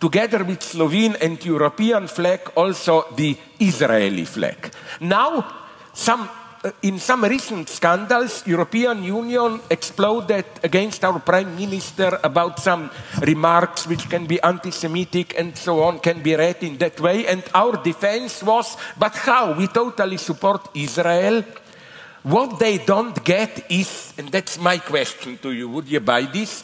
together 0.00 0.44
with 0.44 0.62
Slovene 0.62 1.16
and 1.20 1.42
European 1.44 2.08
flag 2.08 2.40
also 2.56 3.06
the 3.16 3.36
Israeli 3.58 4.24
flag. 4.24 4.72
Now 5.00 5.44
some 5.92 6.28
Uh, 6.62 6.70
in 6.82 6.98
some 6.98 7.24
recent 7.24 7.70
scandals, 7.70 8.46
European 8.46 9.02
Union 9.02 9.58
exploded 9.70 10.44
against 10.62 11.02
our 11.02 11.18
Prime 11.18 11.56
Minister 11.56 12.20
about 12.22 12.58
some 12.60 12.90
remarks 13.22 13.86
which 13.86 14.10
can 14.10 14.26
be 14.26 14.38
anti-Semitic 14.42 15.38
and 15.38 15.56
so 15.56 15.82
on, 15.82 16.00
can 16.00 16.20
be 16.20 16.36
read 16.36 16.62
in 16.62 16.76
that 16.76 17.00
way. 17.00 17.26
And 17.26 17.42
our 17.54 17.82
defense 17.82 18.42
was, 18.42 18.76
but 18.98 19.14
how? 19.14 19.54
We 19.56 19.68
totally 19.68 20.18
support 20.18 20.68
Israel. 20.74 21.44
What 22.24 22.58
they 22.58 22.76
don't 22.76 23.24
get 23.24 23.64
is, 23.70 24.12
and 24.18 24.28
that's 24.28 24.58
my 24.58 24.76
question 24.76 25.38
to 25.38 25.52
you, 25.52 25.70
would 25.70 25.88
you 25.88 26.00
buy 26.00 26.28
this? 26.28 26.62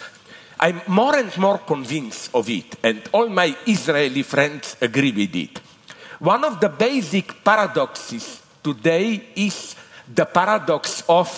I'm 0.61 0.83
more 0.89 1.17
and 1.17 1.35
more 1.39 1.65
convinced 1.65 2.35
of 2.35 2.51
it, 2.51 2.77
and 2.83 3.01
all 3.13 3.31
my 3.31 3.57
Israeli 3.67 4.25
friends 4.25 4.77
agree 4.79 5.13
with 5.13 5.35
it. 5.35 5.59
One 6.19 6.45
of 6.45 6.61
the 6.61 6.69
basic 6.69 7.43
paradoxes 7.43 8.43
today 8.63 9.33
is 9.37 9.75
the 10.15 10.25
paradox 10.25 11.03
of, 11.09 11.29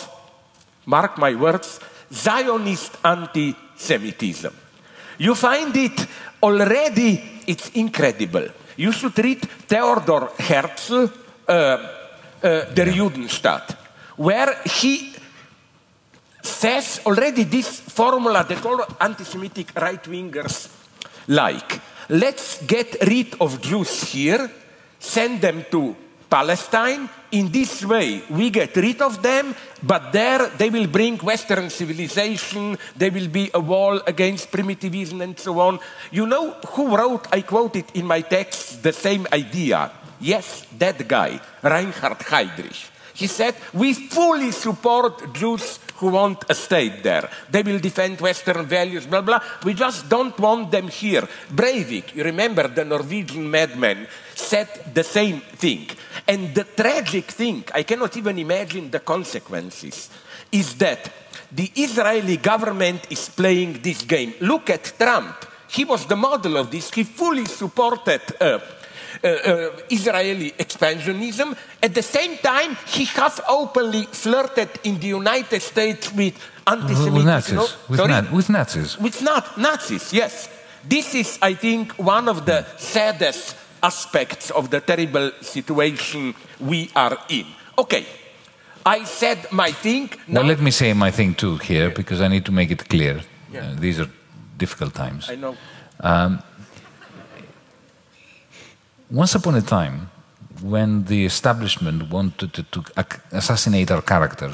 mark 0.87 1.19
my 1.19 1.35
words, 1.35 1.81
Zionist 2.13 2.99
anti 3.05 3.55
Semitism. 3.77 4.55
You 5.19 5.35
find 5.35 5.77
it 5.77 6.07
already, 6.43 7.43
it's 7.47 7.71
incredible. 7.71 8.49
You 8.77 8.93
should 8.93 9.19
read 9.19 9.41
Theodor 9.41 10.31
Herzl, 10.39 11.07
uh, 11.49 11.53
uh, 11.53 12.65
Der 12.73 12.93
Judenstaat, 12.93 13.77
where 14.17 14.63
he 14.65 15.15
says 16.43 17.01
already 17.05 17.45
this 17.45 17.81
formula 17.81 18.45
that 18.45 18.65
all 18.65 18.85
anti 19.01 19.25
Semitic 19.25 19.73
right 19.75 20.03
wingers 20.05 20.69
like. 21.29 21.81
Let's 22.11 22.63
get 22.65 22.97
rid 23.07 23.35
of 23.41 23.61
Jews 23.61 24.03
here, 24.13 24.51
send 24.99 25.41
them 25.41 25.67
to 25.71 25.95
Palestine. 26.29 27.09
In 27.31 27.51
this 27.51 27.85
way, 27.85 28.23
we 28.31 28.49
get 28.49 28.75
rid 28.77 29.03
of 29.03 29.23
them, 29.23 29.55
but 29.83 30.13
there 30.13 30.49
they 30.57 30.71
will 30.71 30.87
bring 30.87 31.19
Western 31.19 31.69
civilization, 31.69 32.79
there 32.97 33.11
will 33.11 33.29
be 33.29 33.51
a 33.53 33.61
wall 33.61 34.01
against 34.07 34.51
primitivism 34.51 35.21
and 35.21 35.39
so 35.39 35.61
on. 35.61 35.79
You 36.11 36.27
know 36.27 36.53
who 36.69 36.97
wrote, 36.97 37.29
I 37.31 37.43
quote 37.43 37.77
it 37.77 37.91
in 37.95 38.07
my 38.07 38.23
text, 38.23 38.83
the 38.83 38.93
same 38.93 39.27
idea? 39.31 39.91
Yes, 40.21 40.67
that 40.79 41.07
guy, 41.07 41.41
Reinhard 41.63 42.19
Heydrich. 42.19 42.91
He 43.19 43.27
said, 43.27 43.57
We 43.75 43.95
fully 43.95 44.53
support 44.53 45.35
Jews 45.35 45.81
who 45.97 46.09
want 46.09 46.45
a 46.49 46.55
state 46.55 47.03
there. 47.03 47.29
They 47.51 47.63
will 47.63 47.81
defend 47.81 48.21
Western 48.21 48.65
values, 48.67 49.07
blah, 49.07 49.21
blah. 49.23 49.41
We 49.65 49.75
just 49.75 50.09
don't 50.09 50.39
want 50.39 50.71
them 50.71 50.87
here. 50.87 51.29
Breivik, 51.53 52.15
you 52.15 52.23
remember 52.23 52.69
the 52.69 52.85
Norwegian 52.85 53.51
madman, 53.51 54.07
said 54.35 54.69
the 54.95 55.03
same 55.03 55.41
thing. 55.41 55.91
And 56.29 56.55
the 56.55 56.65
tragic 56.65 57.25
thing, 57.25 57.65
I 57.75 57.85
cannot 57.85 58.15
even 58.17 58.39
imagine 58.39 58.91
the 58.91 59.01
consequences, 59.01 60.11
is 60.53 60.75
that 60.75 61.11
the 61.51 61.73
Israeli 61.75 62.37
government 62.37 63.07
is 63.11 63.31
playing 63.31 63.81
this 63.83 64.03
game. 64.03 64.35
Look 64.41 64.69
at 64.69 64.93
Trump. 64.99 65.47
He 65.69 65.87
was 65.87 66.05
the 66.07 66.17
model 66.17 66.59
of 66.59 66.71
this. 66.71 66.91
He 66.91 67.05
fully 67.05 67.47
supported 67.47 68.21
uh, 68.41 68.59
uh, 69.25 69.27
uh, 69.27 69.71
Israeli 69.91 70.53
expansionism. 70.53 71.57
At 71.83 71.95
the 71.95 72.03
same 72.03 72.37
time, 72.39 72.77
he 72.87 73.05
has 73.07 73.41
openly 73.49 74.05
flirted 74.05 74.69
in 74.85 75.01
the 75.01 75.09
United 75.09 75.63
States 75.63 76.13
with 76.13 76.35
anti-Semitism. 76.67 77.15
With 77.15 77.25
Nazis. 77.25 77.77
with, 77.89 78.07
na- 78.07 78.31
with 78.31 78.51
Nazis. 78.51 78.99
with 78.99 79.23
not 79.23 79.59
Nazis, 79.59 80.13
yes. 80.13 80.49
This 80.85 81.15
is, 81.15 81.39
I 81.41 81.55
think, 81.55 81.93
one 81.93 82.29
of 82.29 82.45
the 82.45 82.67
saddest 82.77 83.57
aspects 83.83 84.51
of 84.51 84.71
the 84.71 84.81
terrible 84.81 85.31
situation 85.41 86.35
we 86.61 86.91
are 86.95 87.19
in. 87.29 87.47
Okay, 87.77 88.07
I 88.85 89.05
said 89.05 89.47
my 89.53 89.71
thing. 89.73 90.11
Now, 90.27 90.41
Well, 90.41 90.49
let 90.49 90.61
me 90.61 90.71
say 90.71 90.93
my 90.95 91.11
thing 91.11 91.35
too 91.35 91.57
here 91.59 91.91
because 91.91 92.21
I 92.21 92.29
need 92.29 92.45
to 92.47 92.53
make 92.53 92.71
it 92.71 92.89
clear. 92.89 93.21
Yeah. 93.53 93.71
Uh, 93.71 93.75
these 93.81 94.01
are 94.01 94.11
difficult 94.57 94.95
times. 94.95 95.31
I 95.31 95.37
know. 95.37 95.57
Once 99.11 99.35
upon 99.35 99.55
a 99.55 99.63
time, 99.63 100.11
when 100.61 101.05
the 101.05 101.25
establishment 101.25 102.11
wanted 102.11 102.53
to, 102.53 102.63
to 102.65 102.85
assassinate 103.33 103.91
our 103.91 104.03
character, 104.03 104.53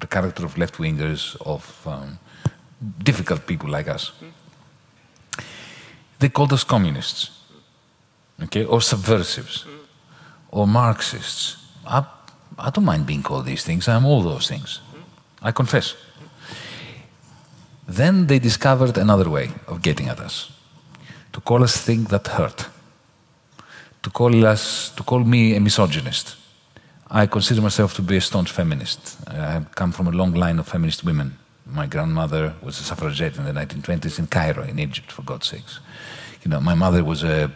the 0.00 0.06
character 0.06 0.44
of 0.46 0.56
left 0.56 0.76
wingers, 0.76 1.36
of 1.44 1.86
um, 1.86 2.18
difficult 3.02 3.46
people 3.46 3.68
like 3.68 3.88
us, 3.88 4.12
they 6.18 6.30
called 6.30 6.52
us 6.52 6.64
communists, 6.64 7.30
okay, 8.42 8.64
or 8.64 8.80
subversives, 8.80 9.66
or 10.50 10.66
Marxists. 10.66 11.56
I, 11.86 12.04
I 12.58 12.70
don't 12.70 12.84
mind 12.84 13.06
being 13.06 13.22
called 13.22 13.46
these 13.46 13.64
things, 13.64 13.88
I'm 13.88 14.04
all 14.04 14.22
those 14.22 14.48
things. 14.48 14.80
I 15.42 15.52
confess. 15.52 15.94
Then 17.86 18.26
they 18.26 18.38
discovered 18.38 18.98
another 18.98 19.30
way 19.30 19.50
of 19.66 19.82
getting 19.82 20.08
at 20.08 20.20
us 20.20 20.50
to 21.32 21.40
call 21.40 21.62
us 21.62 21.76
things 21.76 22.08
that 22.08 22.26
hurt 22.26 22.68
to 24.02 24.10
call 24.10 24.46
us, 24.46 24.90
to 24.96 25.02
call 25.02 25.20
me 25.20 25.54
a 25.56 25.60
misogynist. 25.60 26.36
I 27.10 27.26
consider 27.26 27.62
myself 27.62 27.94
to 27.94 28.02
be 28.02 28.16
a 28.16 28.20
staunch 28.20 28.50
feminist. 28.52 29.16
I 29.26 29.62
come 29.74 29.92
from 29.92 30.08
a 30.08 30.10
long 30.10 30.34
line 30.34 30.58
of 30.58 30.68
feminist 30.68 31.04
women. 31.04 31.38
My 31.66 31.86
grandmother 31.86 32.54
was 32.62 32.80
a 32.80 32.82
suffragette 32.82 33.36
in 33.36 33.44
the 33.44 33.52
1920s 33.52 34.18
in 34.18 34.26
Cairo, 34.26 34.62
in 34.62 34.78
Egypt, 34.78 35.12
for 35.12 35.22
God's 35.22 35.48
sakes. 35.48 35.80
You 36.42 36.50
know, 36.50 36.60
my 36.60 36.74
mother 36.74 37.04
was 37.04 37.22
a 37.22 37.50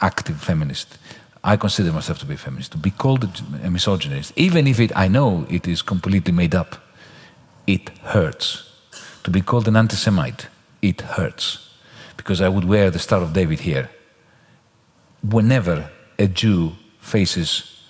active 0.00 0.40
feminist. 0.40 0.98
I 1.42 1.56
consider 1.56 1.92
myself 1.92 2.18
to 2.20 2.26
be 2.26 2.34
a 2.34 2.38
feminist. 2.38 2.72
To 2.72 2.78
be 2.78 2.90
called 2.90 3.24
a 3.62 3.70
misogynist, 3.70 4.32
even 4.36 4.66
if 4.66 4.80
it, 4.80 4.90
I 4.96 5.08
know 5.08 5.46
it 5.48 5.68
is 5.68 5.82
completely 5.82 6.32
made 6.32 6.54
up, 6.54 6.76
it 7.66 7.88
hurts. 8.02 8.72
To 9.24 9.30
be 9.30 9.40
called 9.40 9.68
an 9.68 9.76
anti-Semite, 9.76 10.48
it 10.82 11.00
hurts. 11.00 11.74
Because 12.16 12.40
I 12.40 12.48
would 12.48 12.64
wear 12.64 12.90
the 12.90 12.98
Star 12.98 13.22
of 13.22 13.32
David 13.32 13.60
here 13.60 13.90
whenever 15.22 15.90
a 16.18 16.26
Jew 16.26 16.72
faces 17.00 17.80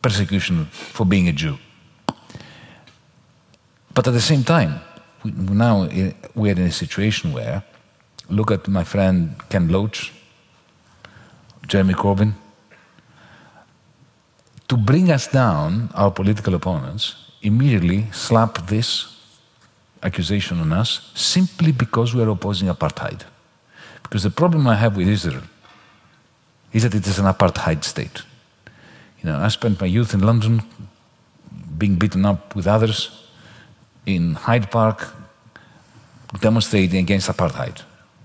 persecution 0.00 0.66
for 0.66 1.06
being 1.06 1.28
a 1.28 1.32
Jew. 1.32 1.58
But 3.94 4.08
at 4.08 4.14
the 4.14 4.20
same 4.20 4.42
time, 4.42 4.80
now 5.24 5.84
eh, 5.84 6.12
we're 6.34 6.52
in 6.52 6.62
a 6.62 6.72
situation 6.72 7.32
where, 7.32 7.62
look 8.28 8.50
at 8.50 8.66
my 8.68 8.84
friend 8.84 9.36
Ken 9.48 9.68
Loach, 9.68 10.12
Jeremy 11.66 11.94
Corbyn, 11.94 12.34
to 14.68 14.76
bring 14.76 15.10
us 15.10 15.26
down, 15.28 15.90
our 15.94 16.10
political 16.10 16.54
opponents 16.54 17.14
immediately 17.42 18.06
slap 18.12 18.66
this 18.68 19.18
accusation 20.02 20.60
on 20.60 20.72
us 20.72 21.10
simply 21.14 21.72
because 21.72 22.14
we 22.14 22.22
are 22.22 22.30
opposing 22.30 22.68
apartheid. 22.68 23.22
Because 24.02 24.22
the 24.22 24.30
problem 24.30 24.66
I 24.66 24.76
have 24.76 24.96
with 24.96 25.08
Israel 25.08 25.42
is 26.72 26.82
that 26.82 26.94
it 26.94 27.06
is 27.06 27.18
an 27.18 27.26
apartheid 27.26 27.84
state. 27.84 28.22
You 29.20 29.30
know, 29.30 29.38
I 29.38 29.48
spent 29.48 29.80
my 29.80 29.86
youth 29.86 30.14
in 30.14 30.20
London 30.20 30.62
being 31.78 31.96
beaten 31.96 32.24
up 32.24 32.56
with 32.56 32.66
others 32.66 33.10
in 34.06 34.34
Hyde 34.34 34.70
Park 34.70 35.14
demonstrating 36.40 37.00
against 37.00 37.28
apartheid 37.28 37.82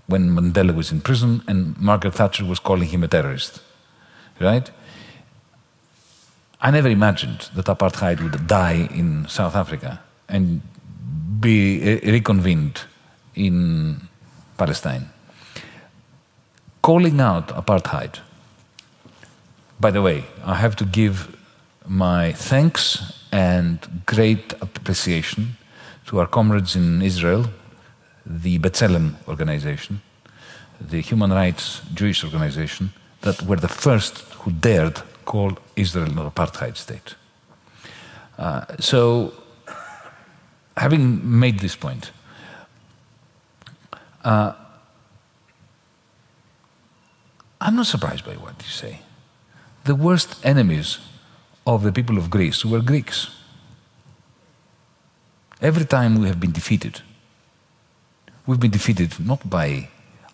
when 0.08 0.30
Mandela 0.30 0.74
was 0.74 0.92
in 0.92 1.02
prison 1.02 1.44
and 1.48 1.78
Margaret 1.80 2.16
Thatcher 2.16 2.46
was 2.46 2.60
calling 2.60 2.90
him 2.90 3.04
a 3.04 3.08
terrorist. 3.08 3.62
Right? 4.40 4.70
I 6.60 6.72
never 6.72 6.90
imagined 6.90 7.50
that 7.56 7.66
apartheid 7.66 8.22
would 8.24 8.48
die 8.48 8.90
in 8.92 9.28
South 9.28 9.56
Africa. 9.56 10.02
And 10.28 10.62
be 11.40 12.00
reconvened 12.04 12.82
in 13.36 14.08
Palestine, 14.58 15.10
calling 16.82 17.20
out 17.22 17.50
apartheid. 17.50 18.20
By 19.80 19.92
the 19.92 20.02
way, 20.02 20.26
I 20.44 20.56
have 20.56 20.76
to 20.78 20.86
give 20.86 21.36
my 21.86 22.34
thanks 22.34 23.24
and 23.32 23.80
great 24.06 24.54
appreciation 24.62 25.58
to 26.08 26.20
our 26.20 26.28
comrades 26.28 26.76
in 26.76 27.02
Israel, 27.02 27.46
the 28.30 28.60
B'Tselem 28.60 29.16
organization, 29.28 30.02
the 30.82 31.02
human 31.02 31.32
rights 31.32 31.82
Jewish 31.94 32.24
organization, 32.24 32.92
that 33.22 33.42
were 33.44 33.56
the 33.56 33.68
first 33.68 34.20
who 34.42 34.52
dared 34.52 35.02
call 35.26 35.58
Israel 35.76 36.08
an 36.08 36.30
apartheid 36.32 36.76
state. 36.76 37.16
Uh, 38.38 38.66
so, 38.80 39.34
having 40.76 41.40
made 41.40 41.60
this 41.60 41.76
point, 41.76 42.12
uh, 44.24 44.54
I'm 47.60 47.76
not 47.76 47.88
surprised 47.88 48.26
by 48.26 48.34
what 48.34 48.56
you 48.62 48.70
say. 48.70 49.00
The 49.86 49.96
worst 49.96 50.46
enemies 50.46 51.00
of 51.66 51.84
the 51.84 51.92
people 51.92 52.18
of 52.18 52.30
Greece 52.30 52.64
were 52.64 52.82
Greeks. 52.82 53.32
Every 55.62 55.86
time 55.86 56.20
we 56.20 56.28
have 56.28 56.40
been 56.40 56.52
defeated, 56.52 57.02
we've 58.48 58.60
been 58.60 58.72
defeated 58.72 59.20
not 59.20 59.48
by 59.50 59.90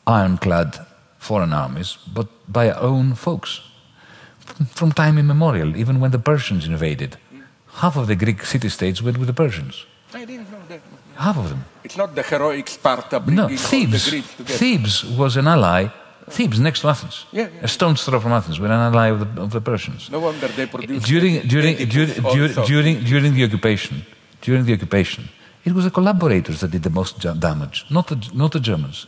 ironclad 0.07 0.85
foreign 1.17 1.53
armies, 1.53 1.97
but 2.13 2.27
by 2.47 2.69
our 2.71 2.79
own 2.81 3.15
folks. 3.15 3.61
From 4.75 4.91
time 4.91 5.17
immemorial, 5.17 5.75
even 5.77 5.99
when 5.99 6.11
the 6.11 6.19
Persians 6.19 6.65
invaded, 6.67 7.17
half 7.81 7.95
of 7.97 8.07
the 8.07 8.15
Greek 8.15 8.45
city 8.45 8.69
states 8.69 9.01
went 9.01 9.17
with 9.17 9.27
the 9.27 9.33
Persians. 9.33 9.85
I 10.13 10.25
didn't 10.25 10.51
know 10.51 10.59
that. 10.67 10.81
Half 11.15 11.37
of 11.37 11.49
them. 11.49 11.65
It's 11.83 11.95
not 11.97 12.13
the 12.15 12.23
heroic 12.23 12.67
Sparta 12.67 13.19
bringing 13.19 13.47
No, 13.47 13.57
Thebes. 13.57 14.09
Thebes 14.59 15.05
was 15.05 15.37
an 15.37 15.47
ally. 15.47 15.87
Thebes, 16.29 16.59
next 16.59 16.81
to 16.81 16.87
Athens, 16.87 17.25
Yeah, 17.31 17.49
yeah. 17.53 17.63
a 17.63 17.67
stone's 17.67 18.03
throw 18.03 18.19
from 18.19 18.31
Athens, 18.31 18.57
were 18.59 18.67
an 18.67 18.71
ally 18.93 19.07
of 19.09 19.19
the, 19.35 19.41
of 19.41 19.51
the 19.51 19.59
Persians. 19.61 20.09
No 20.09 20.19
wonder 20.19 20.47
they 20.47 20.65
produced 20.65 21.05
during 21.05 21.41
during 21.47 21.75
during, 21.89 22.13
during, 22.33 22.53
during 22.65 23.03
during 23.03 23.33
the 23.33 23.43
occupation, 23.43 24.05
during 24.41 24.63
the 24.65 24.73
occupation, 24.73 25.27
it 25.65 25.73
was 25.73 25.85
the 25.85 25.91
collaborators 25.91 26.59
that 26.59 26.71
did 26.71 26.83
the 26.83 26.89
most 26.89 27.19
damage, 27.39 27.85
not 27.89 28.07
the 28.07 28.17
not 28.33 28.51
the 28.51 28.59
Germans. 28.59 29.07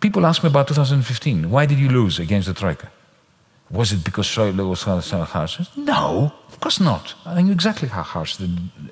People 0.00 0.26
ask 0.26 0.42
me 0.42 0.50
about 0.50 0.68
2015. 0.68 1.50
Why 1.50 1.66
did 1.66 1.78
you 1.78 1.88
lose 1.88 2.18
against 2.18 2.46
the 2.46 2.54
Troika? 2.54 2.90
Was 3.70 3.92
it 3.92 4.04
because 4.04 4.26
Schäuble 4.26 4.68
was 4.68 4.80
so 4.80 5.18
harsh? 5.22 5.60
No, 5.76 6.32
of 6.48 6.60
course 6.60 6.80
not. 6.80 7.14
I 7.26 7.42
knew 7.42 7.52
exactly 7.52 7.88
how 7.88 8.02
harsh 8.02 8.36
the 8.36 8.46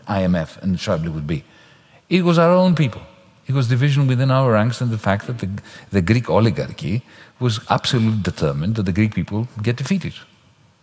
IMF 0.06 0.62
and 0.62 0.76
Schäuble 0.76 1.12
would 1.14 1.26
be. 1.26 1.44
It 2.08 2.24
was 2.24 2.38
our 2.38 2.52
own 2.52 2.74
people. 2.74 3.02
It 3.46 3.54
was 3.54 3.68
division 3.68 4.06
within 4.06 4.30
our 4.30 4.52
ranks 4.52 4.80
and 4.80 4.90
the 4.90 4.98
fact 4.98 5.26
that 5.28 5.38
the, 5.38 5.48
the 5.90 6.02
Greek 6.02 6.28
oligarchy 6.28 7.02
was 7.38 7.60
absolutely 7.70 8.20
determined 8.22 8.74
that 8.74 8.82
the 8.82 8.92
Greek 8.92 9.14
people 9.14 9.48
get 9.62 9.76
defeated 9.76 10.14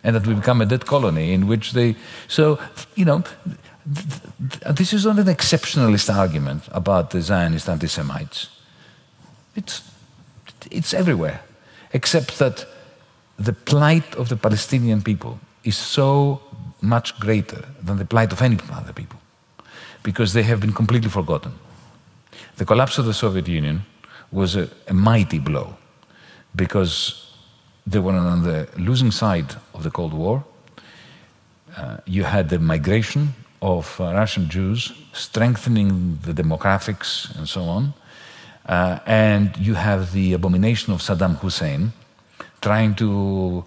and 0.02 0.16
that 0.16 0.26
we 0.26 0.34
become 0.34 0.60
a 0.60 0.66
dead 0.66 0.86
colony 0.86 1.32
in 1.32 1.46
which 1.46 1.72
they. 1.72 1.94
So, 2.26 2.58
you 2.94 3.04
know, 3.04 3.22
this 3.86 4.92
is 4.92 5.04
not 5.04 5.18
an 5.18 5.26
exceptionalist 5.26 6.14
argument 6.14 6.62
about 6.72 7.10
the 7.10 7.20
Zionist 7.20 7.68
anti 7.68 7.86
Semites. 7.86 8.48
It's, 9.56 9.82
it's 10.70 10.94
everywhere, 10.94 11.40
except 11.92 12.38
that 12.38 12.66
the 13.38 13.52
plight 13.52 14.14
of 14.14 14.28
the 14.28 14.36
Palestinian 14.36 15.02
people 15.02 15.38
is 15.64 15.76
so 15.76 16.40
much 16.80 17.18
greater 17.18 17.64
than 17.82 17.98
the 17.98 18.04
plight 18.04 18.32
of 18.32 18.42
any 18.42 18.58
other 18.72 18.92
people 18.92 19.18
because 20.02 20.32
they 20.32 20.42
have 20.42 20.60
been 20.60 20.72
completely 20.72 21.10
forgotten. 21.10 21.52
The 22.56 22.64
collapse 22.64 22.98
of 22.98 23.06
the 23.06 23.14
Soviet 23.14 23.48
Union 23.48 23.82
was 24.30 24.56
a, 24.56 24.68
a 24.88 24.94
mighty 24.94 25.38
blow 25.38 25.76
because 26.56 27.32
they 27.86 27.98
were 27.98 28.12
on 28.12 28.42
the 28.42 28.68
losing 28.76 29.10
side 29.10 29.56
of 29.74 29.82
the 29.82 29.90
Cold 29.90 30.14
War. 30.14 30.44
Uh, 31.76 31.98
you 32.06 32.24
had 32.24 32.48
the 32.48 32.58
migration 32.58 33.34
of 33.64 33.98
uh, 33.98 34.12
Russian 34.12 34.48
Jews, 34.50 34.92
strengthening 35.12 36.18
the 36.22 36.32
demographics 36.32 37.34
and 37.36 37.48
so 37.48 37.62
on. 37.62 37.94
Uh, 38.66 38.98
and 39.06 39.56
you 39.56 39.74
have 39.74 40.12
the 40.12 40.34
abomination 40.34 40.92
of 40.92 41.00
Saddam 41.00 41.38
Hussein 41.38 41.92
trying 42.60 42.94
to 42.96 43.64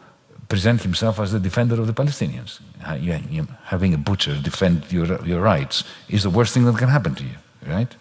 present 0.50 0.82
himself 0.84 1.20
as 1.20 1.32
the 1.32 1.40
defender 1.40 1.80
of 1.82 1.88
the 1.88 1.94
Palestinians. 1.94 2.60
Having 3.66 3.94
a 3.94 3.98
butcher 3.98 4.40
defend 4.42 4.92
your, 4.92 5.08
your 5.26 5.42
rights 5.42 5.84
is 6.10 6.24
the 6.24 6.30
worst 6.30 6.54
thing 6.54 6.66
that 6.66 6.78
can 6.78 6.90
happen 6.90 7.16
to 7.16 7.24
you, 7.24 7.38
right? 7.68 7.94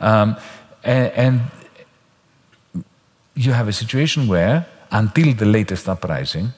Um, 0.00 0.36
and, 0.84 1.12
and 1.12 1.40
you 3.34 3.52
have 3.52 3.68
a 3.68 3.72
situation 3.72 4.28
where, 4.28 4.66
until 4.90 5.34
the 5.34 5.46
latest 5.46 5.88
uprising, 5.88 6.52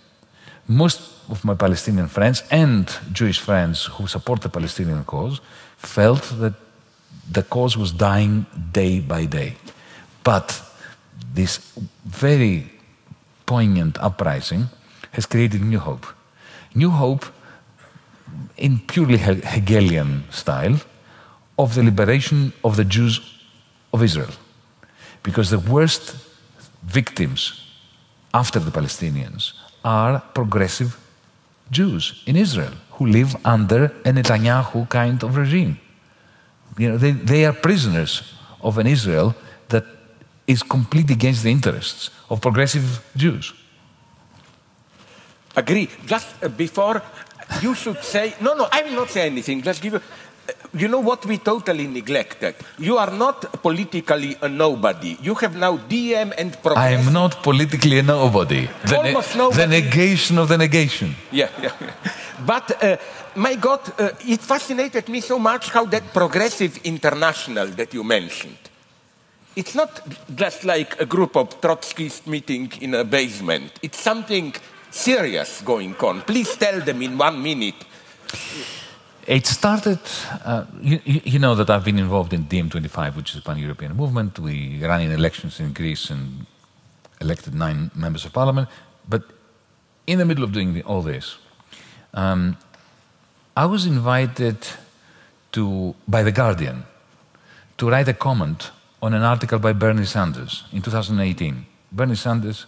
most 0.67 1.14
of 1.29 1.45
my 1.45 1.55
Palestinian 1.55 2.09
friends 2.09 2.43
and 2.51 2.91
Jewish 3.13 3.41
friends 3.41 3.87
who 3.87 4.07
support 4.07 4.43
the 4.43 4.49
Palestinian 4.49 5.05
cause 5.05 5.41
felt 5.77 6.23
that 6.39 6.55
the 7.31 7.43
cause 7.43 7.77
was 7.77 7.93
dying 7.93 8.47
day 8.73 9.01
by 9.01 9.25
day. 9.25 9.57
But 10.23 10.63
this 11.33 11.59
very 12.05 12.71
poignant 13.47 13.99
uprising 13.99 14.69
has 15.13 15.27
created 15.27 15.63
new 15.63 15.79
hope. 15.79 16.07
New 16.75 16.91
hope 16.91 17.25
in 18.57 18.79
purely 18.79 19.19
Hegelian 19.19 20.25
style 20.31 20.81
of 21.59 21.75
the 21.75 21.83
liberation 21.83 22.53
of 22.63 22.77
the 22.77 22.85
Jews 22.85 23.21
of 23.93 24.03
Israel. 24.03 24.31
Because 25.23 25.51
the 25.51 25.59
worst 25.59 26.17
victims 26.83 27.61
after 28.33 28.59
the 28.59 28.71
Palestinians 28.71 29.53
are 29.85 30.21
progressive 30.35 30.99
Jews 31.71 32.23
in 32.27 32.37
Israel 32.37 32.73
who 32.93 33.07
live 33.07 33.37
under 33.45 33.85
a 34.05 34.13
Netanyahu 34.13 34.89
kind 34.89 35.23
of 35.23 35.37
regime. 35.37 35.79
You 36.79 36.91
know, 36.91 36.99
they, 36.99 37.13
they 37.13 37.45
are 37.45 37.53
prisoners 37.53 38.35
of 38.61 38.79
an 38.79 38.87
Israel 38.87 39.35
that 39.69 39.85
is 40.47 40.63
completely 40.63 41.15
against 41.15 41.43
the 41.43 41.51
interests 41.51 42.11
of 42.31 42.41
progressive 42.41 43.05
Jews. 43.17 43.53
Agree. 45.57 45.89
Just 46.07 46.43
uh, 46.43 46.49
before, 46.49 47.03
you 47.63 47.75
should 47.75 48.03
say, 48.03 48.35
no, 48.41 48.55
no, 48.55 48.69
I 48.71 48.83
will 48.83 48.93
not 48.93 49.11
say 49.11 49.27
anything. 49.27 49.63
Just 49.63 49.81
give 49.81 49.95
you, 49.95 50.01
you 50.75 50.89
know 50.89 51.01
what 51.01 51.25
we 51.27 51.39
totally 51.39 51.87
neglected? 51.87 52.55
You 52.79 52.99
are 52.99 53.11
not 53.11 53.63
politically 53.63 54.37
a 54.43 54.49
nobody. 54.49 55.17
You 55.23 55.35
have 55.37 55.57
now 55.57 55.77
DiEM 55.77 56.33
and 56.37 56.53
progress. 56.63 56.79
I 56.79 56.91
am 56.91 57.13
not 57.13 57.43
politically 57.43 57.99
a 57.99 58.03
nobody. 58.03 58.69
The, 58.87 58.97
Almost 58.97 59.57
the 59.57 59.67
negation 59.67 60.39
of 60.39 60.49
the 60.49 60.59
negation. 60.59 61.15
Yeah, 61.31 61.49
yeah. 61.63 61.73
But 62.45 62.83
uh, 62.83 62.97
my 63.37 63.55
God, 63.55 63.81
uh, 63.99 64.11
it 64.27 64.41
fascinated 64.41 65.09
me 65.09 65.21
so 65.21 65.39
much 65.39 65.71
how 65.71 65.85
that 65.87 66.13
progressive 66.13 66.79
international 66.85 67.69
that 67.69 67.95
you 67.95 68.05
mentioned. 68.05 68.59
It's 69.57 69.75
not 69.75 70.03
just 70.35 70.65
like 70.65 71.01
a 71.01 71.07
group 71.07 71.37
of 71.37 71.61
Trotskyists 71.61 72.27
meeting 72.27 72.73
in 72.81 72.95
a 72.95 73.05
basement. 73.05 73.73
It's 73.83 74.01
something 74.01 74.53
serious 74.91 75.63
going 75.63 75.95
on. 75.97 76.23
Please 76.23 76.57
tell 76.57 76.81
them 76.81 77.03
in 77.03 77.17
one 77.17 77.41
minute. 77.41 77.77
It 79.27 79.47
started, 79.47 80.01
uh, 80.45 80.65
you, 80.81 81.01
you 81.05 81.39
know 81.39 81.55
that 81.55 81.71
I've 81.71 81.85
been 81.85 81.99
involved 81.99 82.33
in 82.33 82.45
DiEM25, 82.45 83.17
which 83.17 83.31
is 83.33 83.39
a 83.39 83.43
pan 83.43 83.59
European 83.59 83.97
movement. 83.97 84.39
We 84.39 84.79
ran 84.83 85.01
in 85.01 85.13
elections 85.13 85.61
in 85.61 85.73
Greece 85.73 86.11
and 86.11 86.47
elected 87.21 87.55
nine 87.55 87.91
members 87.95 88.25
of 88.25 88.33
parliament. 88.33 88.69
But 89.09 89.23
in 90.07 90.19
the 90.19 90.25
middle 90.25 90.45
of 90.45 90.53
doing 90.53 90.75
the, 90.75 90.83
all 90.83 91.01
this, 91.03 91.37
um, 92.13 92.57
I 93.57 93.67
was 93.67 93.87
invited 93.87 94.59
to, 95.53 95.95
by 96.07 96.23
The 96.23 96.33
Guardian 96.33 96.85
to 97.79 97.89
write 97.89 98.09
a 98.09 98.15
comment 98.15 98.71
on 99.01 99.15
an 99.15 99.23
article 99.23 99.59
by 99.59 99.73
Bernie 99.73 100.05
Sanders 100.05 100.65
in 100.73 100.83
2018. 100.83 101.67
Bernie 101.93 102.15
Sanders, 102.15 102.67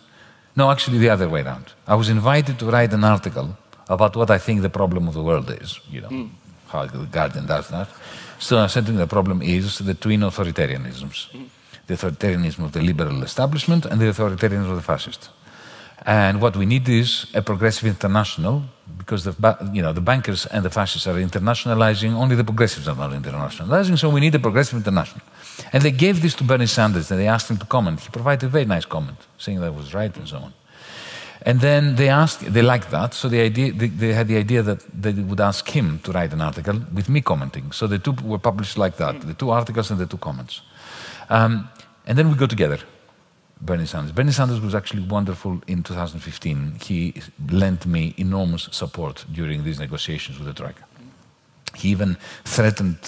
no, 0.55 0.71
actually 0.71 0.99
the 0.99 1.11
other 1.11 1.29
way 1.29 1.43
around. 1.43 1.73
I 1.87 1.97
was 1.97 2.09
invited 2.09 2.59
to 2.61 2.67
write 2.67 2.93
an 2.93 3.05
article 3.05 3.57
about 3.89 4.17
what 4.17 4.31
I 4.31 4.39
think 4.39 4.63
the 4.63 4.71
problem 4.71 5.07
of 5.09 5.15
the 5.15 5.23
world 5.23 5.51
is, 5.51 5.81
you 5.91 6.01
know, 6.01 6.31
how 6.77 6.87
The 6.87 6.99
Guardian 7.07 7.47
does 7.47 7.69
that. 7.69 7.89
So 8.39 8.59
him, 8.59 8.97
the 8.97 9.07
problem 9.07 9.43
is 9.43 9.79
the 9.79 9.95
twin 9.95 10.21
authoritarianisms. 10.21 11.29
The 11.87 11.95
authoritarianism 11.95 12.65
of 12.65 12.73
the 12.73 12.81
liberal 12.81 13.23
establishment 13.23 13.87
and 13.87 14.01
the 14.01 14.07
authoritarianism 14.07 14.71
of 14.71 14.77
the 14.77 14.83
fascist. 14.83 15.31
And 16.05 16.41
what 16.41 16.57
we 16.57 16.67
need 16.67 16.89
is 16.89 17.27
a 17.35 17.43
progressive 17.43 17.89
international, 17.89 18.63
because 18.99 19.25
the, 19.25 19.35
you 19.73 19.83
know, 19.83 19.93
the 19.93 20.01
bankers 20.01 20.47
and 20.47 20.65
the 20.65 20.71
fascists 20.71 21.07
are 21.09 21.15
internationalizing, 21.15 22.13
only 22.13 22.37
the 22.37 22.45
progressives 22.45 22.87
are 22.87 22.95
not 22.95 23.11
internationalizing, 23.11 23.99
so 23.99 24.09
we 24.11 24.21
need 24.21 24.35
a 24.35 24.39
progressive 24.39 24.77
international. 24.77 25.25
And 25.73 25.83
they 25.83 25.91
gave 25.91 26.23
this 26.23 26.35
to 26.35 26.45
Bernie 26.45 26.67
Sanders, 26.67 27.11
and 27.11 27.19
they 27.19 27.27
asked 27.27 27.51
him 27.51 27.57
to 27.57 27.67
comment. 27.67 28.01
He 28.01 28.09
provided 28.11 28.47
a 28.47 28.49
very 28.49 28.67
nice 28.67 28.85
comment, 28.85 29.19
saying 29.39 29.61
that 29.61 29.75
was 29.75 29.95
right 29.95 30.15
and 30.17 30.29
so 30.29 30.37
on. 30.37 30.53
And 31.43 31.61
then 31.61 31.97
they 31.97 32.09
asked, 32.09 32.41
they 32.53 32.63
liked 32.63 32.91
that, 32.91 33.15
so 33.15 33.29
the 33.29 33.41
idea, 33.41 33.73
they, 33.73 33.89
they, 33.89 34.13
had 34.13 34.29
the 34.29 34.37
idea 34.37 34.63
that 34.63 34.81
they 34.93 35.13
would 35.13 35.41
ask 35.41 35.69
him 35.69 36.01
to 36.01 36.13
write 36.13 36.33
an 36.33 36.41
article 36.41 36.81
with 36.93 37.09
me 37.09 37.21
commenting. 37.21 37.73
So 37.73 37.87
the 37.87 37.99
two 37.99 38.13
were 38.25 38.39
published 38.39 38.79
like 38.79 38.97
that, 38.97 39.21
the 39.21 39.35
two 39.35 39.51
articles 39.51 39.91
and 39.91 40.01
the 40.01 40.07
two 40.07 40.17
comments. 40.17 40.63
Um, 41.29 41.69
and 42.07 42.17
then 42.17 42.31
we 42.31 42.37
go 42.37 42.47
together, 42.47 42.79
Bernie 43.61 43.87
Sanders. 43.87 44.13
Bernie 44.13 44.33
Sanders 44.33 44.61
was 44.61 44.75
actually 44.75 45.03
wonderful 45.03 45.61
in 45.67 45.83
2015. 45.83 46.79
He 46.83 47.15
lent 47.51 47.87
me 47.87 48.15
enormous 48.17 48.69
support 48.73 49.25
during 49.33 49.65
these 49.65 49.79
negotiations 49.79 50.39
with 50.39 50.49
the 50.49 50.55
Troika. 50.55 50.83
He 51.75 51.91
even 51.91 52.17
threatened 52.45 52.99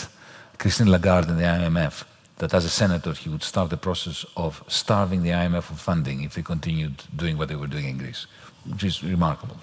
Christine 0.59 0.90
Lagarde 0.90 1.28
and 1.28 1.38
the 1.38 1.44
IMF 1.44 2.05
that 2.39 2.55
as 2.55 2.65
a 2.65 2.69
senator 2.69 3.12
he 3.12 3.28
would 3.28 3.43
start 3.43 3.70
the 3.70 3.77
process 3.77 4.24
of 4.36 4.62
starving 4.69 5.23
the 5.23 5.31
IMF 5.31 5.70
of 5.70 5.81
funding 5.81 6.23
if 6.23 6.35
they 6.35 6.43
continued 6.43 7.02
doing 7.15 7.36
what 7.36 7.48
they 7.48 7.56
were 7.56 7.66
doing 7.66 7.86
in 7.86 7.98
Greece, 7.98 8.27
which 8.66 8.85
is 8.85 9.02
remarkable. 9.02 9.56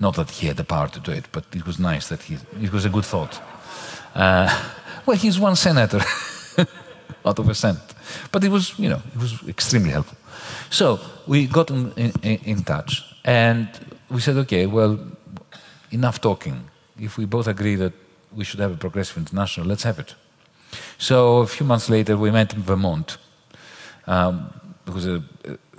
Not 0.00 0.16
that 0.16 0.30
he 0.30 0.46
had 0.46 0.56
the 0.56 0.64
power 0.64 0.88
to 0.88 1.00
do 1.00 1.12
it, 1.12 1.26
but 1.32 1.44
it 1.52 1.66
was 1.66 1.78
nice 1.78 2.08
that 2.08 2.22
he, 2.22 2.38
it 2.60 2.72
was 2.72 2.84
a 2.84 2.90
good 2.90 3.04
thought. 3.04 3.40
Uh, 4.14 4.48
well, 5.06 5.16
he's 5.16 5.38
one 5.38 5.56
senator 5.56 6.00
out 7.24 7.38
of 7.38 7.48
a 7.48 7.54
senate. 7.54 7.94
But 8.32 8.44
it 8.44 8.50
was, 8.50 8.78
you 8.78 8.88
know, 8.88 9.02
it 9.14 9.20
was 9.20 9.46
extremely 9.48 9.90
helpful. 9.90 10.18
So 10.70 11.00
we 11.26 11.46
got 11.46 11.70
in, 11.70 11.92
in, 11.92 12.38
in 12.44 12.64
touch 12.64 13.02
and 13.24 13.68
we 14.10 14.20
said, 14.20 14.36
okay, 14.36 14.66
well, 14.66 14.98
enough 15.90 16.20
talking. 16.20 16.70
If 16.98 17.18
we 17.18 17.24
both 17.24 17.46
agree 17.46 17.76
that 17.76 17.92
we 18.34 18.44
should 18.44 18.60
have 18.60 18.72
a 18.72 18.76
progressive 18.76 19.18
international, 19.18 19.66
let's 19.66 19.82
have 19.82 19.98
it. 19.98 20.14
So 20.98 21.38
a 21.38 21.46
few 21.46 21.66
months 21.66 21.88
later, 21.88 22.16
we 22.16 22.30
met 22.30 22.54
in 22.54 22.62
Vermont. 22.62 23.18
Um, 24.06 24.52
it 24.86 24.94
was 24.94 25.06
a, 25.06 25.22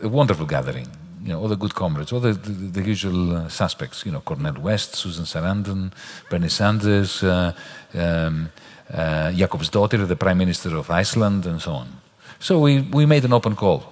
a, 0.02 0.10
wonderful 0.10 0.46
gathering. 0.46 0.88
You 1.24 1.30
know, 1.30 1.42
all 1.42 1.48
the 1.48 1.56
good 1.56 1.74
comrades, 1.74 2.12
all 2.12 2.20
the, 2.20 2.34
the, 2.34 2.82
the 2.82 2.84
usual 2.84 3.36
uh, 3.36 3.50
suspects. 3.50 4.06
You 4.06 4.12
know, 4.12 4.22
Cornel 4.22 4.62
West, 4.62 4.96
Susan 4.96 5.26
Sarandon, 5.26 5.92
Bernie 6.30 6.50
Sanders, 6.50 7.24
uh, 7.24 7.54
um, 7.94 8.50
uh, 8.94 9.32
Jakobsdóttir, 9.32 10.08
the 10.08 10.16
Prime 10.16 10.38
Minister 10.38 10.76
of 10.76 10.90
Iceland, 10.90 11.46
and 11.46 11.62
so 11.62 11.72
on. 11.72 11.88
So 12.40 12.60
we, 12.60 12.82
we 12.82 13.06
made 13.06 13.26
an 13.26 13.34
open 13.34 13.56
call. 13.56 13.84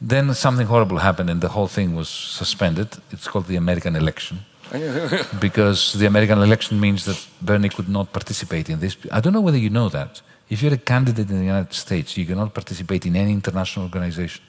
Then 0.00 0.34
something 0.34 0.66
horrible 0.66 0.98
happened, 0.98 1.30
and 1.30 1.40
the 1.40 1.48
whole 1.48 1.68
thing 1.68 1.94
was 1.94 2.08
suspended. 2.08 2.88
It's 3.10 3.28
called 3.28 3.46
the 3.46 3.56
American 3.56 3.96
election. 3.96 4.40
because 5.40 5.92
the 5.92 6.06
American 6.06 6.38
election 6.38 6.80
means 6.80 7.04
that 7.04 7.18
Bernie 7.40 7.68
could 7.68 7.88
not 7.88 8.12
participate 8.12 8.68
in 8.68 8.80
this. 8.80 8.96
I 9.12 9.20
don't 9.20 9.32
know 9.32 9.40
whether 9.40 9.58
you 9.58 9.70
know 9.70 9.88
that. 9.88 10.22
If 10.48 10.62
you're 10.62 10.74
a 10.74 10.78
candidate 10.78 11.30
in 11.30 11.38
the 11.38 11.44
United 11.44 11.72
States, 11.72 12.16
you 12.16 12.26
cannot 12.26 12.54
participate 12.54 13.06
in 13.06 13.16
any 13.16 13.32
international 13.32 13.86
organization. 13.86 14.42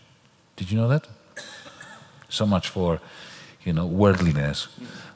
Did 0.56 0.72
you 0.72 0.78
know 0.78 0.88
that? 0.88 1.08
So 2.30 2.46
much 2.46 2.70
for, 2.70 3.00
you 3.64 3.74
know, 3.74 3.86
worldliness 3.86 4.68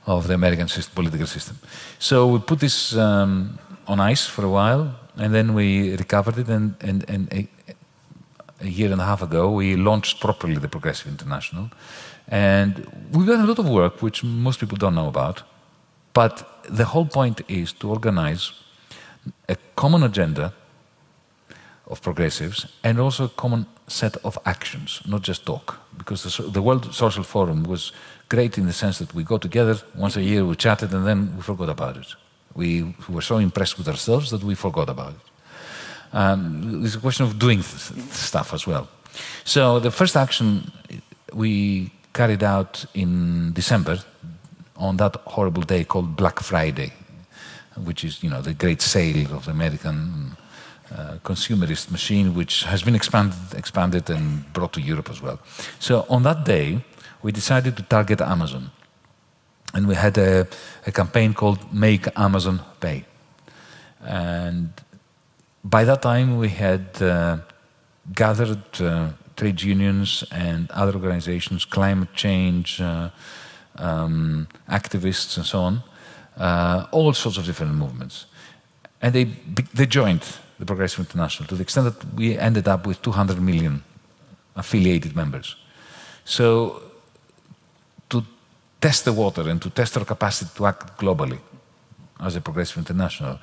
of 0.06 0.28
the 0.28 0.34
American 0.34 0.68
system, 0.68 0.94
political 0.96 1.28
system. 1.28 1.58
So 1.98 2.28
we 2.28 2.40
put 2.40 2.60
this 2.60 2.96
um, 2.96 3.58
on 3.88 4.00
ice 4.00 4.26
for 4.26 4.46
a 4.46 4.50
while, 4.50 4.96
and 5.18 5.34
then 5.34 5.54
we 5.54 5.96
recovered 5.96 6.38
it, 6.38 6.48
and, 6.50 6.76
and, 6.82 7.10
and 7.10 7.34
a, 7.34 7.48
a 8.62 8.68
year 8.68 8.92
and 8.92 9.02
a 9.02 9.06
half 9.06 9.22
ago, 9.22 9.52
we 9.52 9.76
launched 9.76 10.20
properly 10.20 10.56
the 10.56 10.68
Progressive 10.68 11.08
International. 11.08 11.70
And 12.30 12.88
we've 13.12 13.28
done 13.28 13.42
a 13.42 13.48
lot 13.48 13.60
of 13.60 13.68
work 13.68 14.02
which 14.02 14.24
most 14.24 14.60
people 14.60 14.78
don't 14.78 14.96
know 14.96 15.08
about. 15.08 15.44
But 16.14 16.64
the 16.70 16.86
whole 16.86 17.06
point 17.06 17.42
is 17.48 17.74
to 17.74 17.90
organize 17.90 18.54
a 19.48 19.56
common 19.76 20.04
agenda 20.04 20.54
of 21.88 22.02
progressives 22.02 22.68
and 22.84 23.00
also 23.00 23.26
a 23.26 23.30
common 23.30 23.66
set 23.88 24.16
of 24.18 24.38
actions, 24.46 25.02
not 25.08 25.24
just 25.24 25.46
talk. 25.46 25.80
Because 25.98 26.24
the, 26.24 26.44
the, 26.44 26.62
World 26.62 26.94
Social 26.94 27.24
Forum 27.24 27.64
was 27.64 27.92
great 28.30 28.58
in 28.58 28.68
the 28.68 28.74
sense 28.74 29.00
that 29.00 29.14
we 29.16 29.24
go 29.24 29.38
together 29.38 29.76
once 29.96 30.16
a 30.16 30.22
year, 30.22 30.46
we 30.46 30.56
chatted, 30.56 30.94
and 30.94 31.06
then 31.06 31.36
we 31.36 31.42
forgot 31.42 31.70
about 31.70 31.98
it. 31.98 32.08
We 32.54 32.96
were 33.08 33.22
so 33.22 33.38
impressed 33.38 33.78
with 33.78 33.88
ourselves 33.88 34.30
that 34.30 34.44
we 34.44 34.56
forgot 34.56 34.90
about 34.90 35.14
it. 35.14 35.22
Um, 36.14 36.84
it's 36.86 36.96
a 36.96 37.00
question 37.00 37.26
of 37.26 37.38
doing 37.40 37.62
stuff 37.62 38.54
as 38.54 38.68
well. 38.68 38.88
So 39.44 39.80
the 39.80 39.92
first 39.92 40.16
action 40.16 40.72
we 41.34 41.92
carried 42.14 42.44
out 42.44 42.86
in 42.94 43.54
December 43.54 44.00
on 44.76 44.98
that 44.98 45.16
horrible 45.28 45.62
day 45.64 45.84
called 45.84 46.16
Black 46.16 46.40
Friday, 46.40 46.94
which 47.84 48.04
is, 48.04 48.24
you 48.24 48.30
know, 48.30 48.42
the 48.42 48.54
great 48.54 48.82
sale 48.82 49.36
of 49.36 49.46
the 49.46 49.52
American 49.52 50.36
uh, 50.92 51.18
consumerist 51.24 51.92
machine, 51.92 52.34
which 52.34 52.64
has 52.64 52.82
been 52.84 52.96
expanded, 52.96 53.38
expanded 53.56 54.10
and 54.10 54.52
brought 54.54 54.74
to 54.74 54.82
Europe 54.82 55.10
as 55.10 55.22
well. 55.22 55.40
So 55.80 56.06
on 56.10 56.24
that 56.24 56.46
day, 56.46 56.84
we 57.22 57.32
decided 57.32 57.76
to 57.78 57.84
target 57.84 58.22
Amazon. 58.22 58.72
And 59.74 59.88
we 59.88 59.96
had 59.96 60.18
a, 60.18 60.48
a 60.88 60.92
campaign 60.92 61.34
called 61.34 61.72
Make 61.72 62.08
Amazon 62.16 62.62
Pay. 62.80 63.06
And 64.02 64.72
by 65.64 65.84
that 65.84 66.02
time, 66.02 66.38
we 66.38 66.50
had 66.50 67.02
uh, 67.02 67.38
gathered 68.14 68.82
uh, 68.82 69.10
trade 69.40 69.62
unions 69.62 70.24
and 70.32 70.70
other 70.72 70.94
organizations, 70.94 71.66
climate 71.66 72.14
change, 72.14 72.82
uh, 72.82 73.10
um, 73.78 74.48
activists, 74.68 75.38
and 75.38 75.46
so 75.46 75.60
on, 75.60 75.84
uh, 76.38 76.88
all 76.92 77.14
sorts 77.14 77.38
of 77.38 77.46
different 77.46 77.74
movements. 77.74 78.26
And 79.02 79.14
they, 79.16 79.26
they 79.74 79.86
joined 79.86 80.26
the 80.60 80.66
Progressive 80.66 81.00
International 81.06 81.48
to 81.48 81.56
the 81.56 81.62
extent 81.62 81.86
that 81.86 82.14
we 82.14 82.38
ended 82.38 82.68
up 82.68 82.86
with 82.86 83.02
200 83.02 83.42
million 83.42 83.82
affiliated 84.58 85.16
members. 85.16 85.56
So, 86.26 86.82
to 88.10 88.24
test 88.82 89.06
the 89.06 89.14
water 89.14 89.50
and 89.50 89.62
to 89.62 89.70
test 89.70 89.98
our 89.98 90.06
capacity 90.06 90.52
to 90.56 90.66
act 90.66 91.00
globally 91.00 91.40
as 92.20 92.36
a 92.36 92.42
Progressive 92.42 92.78
International, 92.78 93.40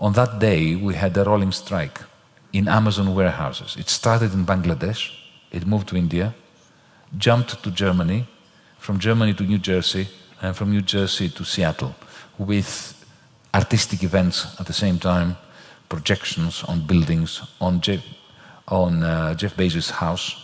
on 0.00 0.12
that 0.14 0.40
day 0.40 0.74
we 0.74 0.94
had 0.94 1.16
a 1.16 1.22
rolling 1.22 1.52
strike 1.52 2.00
in 2.52 2.66
Amazon 2.66 3.14
warehouses. 3.14 3.76
It 3.76 3.88
started 3.88 4.32
in 4.34 4.44
Bangladesh, 4.44 5.12
it 5.50 5.66
moved 5.66 5.88
to 5.88 5.96
India, 5.96 6.34
jumped 7.16 7.62
to 7.62 7.70
Germany, 7.70 8.26
from 8.78 8.98
Germany 8.98 9.34
to 9.34 9.42
New 9.44 9.58
Jersey, 9.58 10.08
and 10.40 10.56
from 10.56 10.70
New 10.70 10.82
Jersey 10.82 11.28
to 11.30 11.44
Seattle, 11.44 11.94
with 12.38 12.94
artistic 13.54 14.02
events 14.02 14.46
at 14.60 14.66
the 14.66 14.72
same 14.72 14.98
time, 14.98 15.36
projections 15.88 16.62
on 16.64 16.86
buildings, 16.86 17.42
on 17.60 17.80
Jeff, 17.80 18.02
on, 18.68 19.02
uh, 19.02 19.34
Jeff 19.34 19.56
Bezos' 19.56 19.90
house. 19.90 20.36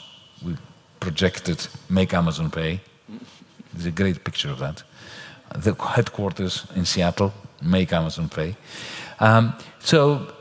We 0.42 0.56
projected 1.00 1.66
Make 1.88 2.14
Amazon 2.14 2.50
Pay. 2.50 2.80
There's 3.72 3.86
a 3.86 3.90
great 3.90 4.24
picture 4.24 4.50
of 4.50 4.58
that. 4.58 4.82
The 5.54 5.74
headquarters 5.74 6.66
in 6.74 6.84
Seattle, 6.84 7.32
Make 7.62 7.92
Amazon 7.92 8.28
Pay. 8.28 8.56
Um, 9.20 9.54
so 9.80 10.34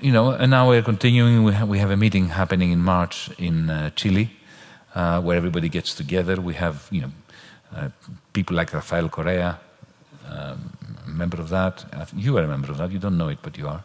you 0.00 0.12
know, 0.12 0.30
and 0.30 0.50
now 0.50 0.68
we're 0.68 0.82
continuing. 0.82 1.44
We 1.44 1.52
have, 1.52 1.68
we 1.68 1.78
have 1.78 1.90
a 1.90 1.96
meeting 1.96 2.28
happening 2.28 2.70
in 2.70 2.80
March 2.80 3.30
in 3.38 3.70
uh, 3.70 3.90
Chile, 3.90 4.30
uh, 4.94 5.20
where 5.20 5.36
everybody 5.36 5.68
gets 5.68 5.94
together. 5.94 6.40
We 6.40 6.54
have, 6.54 6.86
you 6.90 7.02
know, 7.02 7.10
uh, 7.74 7.88
people 8.32 8.56
like 8.56 8.72
Rafael 8.72 9.08
Correa, 9.08 9.58
um, 10.28 10.70
a 11.06 11.10
member 11.10 11.40
of 11.40 11.48
that. 11.48 11.84
You 12.14 12.36
are 12.38 12.44
a 12.44 12.48
member 12.48 12.70
of 12.70 12.78
that. 12.78 12.90
You 12.90 12.98
don't 12.98 13.16
know 13.16 13.28
it, 13.28 13.38
but 13.42 13.56
you 13.56 13.68
are. 13.68 13.82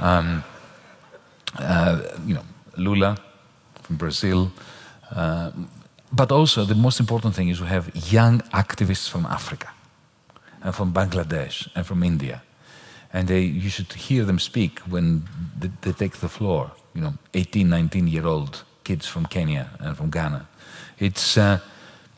Um, 0.00 0.42
uh, 1.58 2.02
you 2.26 2.34
know, 2.34 2.44
Lula 2.76 3.16
from 3.82 3.96
Brazil. 3.96 4.50
Uh, 5.14 5.50
but 6.12 6.32
also, 6.32 6.64
the 6.64 6.74
most 6.74 7.00
important 7.00 7.34
thing 7.34 7.48
is 7.48 7.60
we 7.60 7.66
have 7.66 7.94
young 8.12 8.40
activists 8.52 9.08
from 9.08 9.26
Africa, 9.26 9.68
and 10.62 10.74
from 10.74 10.92
Bangladesh, 10.92 11.68
and 11.74 11.84
from 11.84 12.02
India 12.02 12.42
and 13.16 13.28
they, 13.28 13.40
you 13.40 13.70
should 13.70 13.90
hear 13.94 14.26
them 14.26 14.38
speak 14.38 14.80
when 14.80 15.22
they, 15.58 15.70
they 15.80 15.92
take 15.92 16.18
the 16.18 16.28
floor. 16.28 16.70
You 16.94 17.00
know, 17.00 17.14
18, 17.32 17.66
19 17.66 18.08
year 18.08 18.26
old 18.26 18.62
kids 18.84 19.06
from 19.06 19.24
Kenya 19.24 19.70
and 19.80 19.96
from 19.96 20.10
Ghana. 20.10 20.46
It's, 20.98 21.38
uh, 21.38 21.60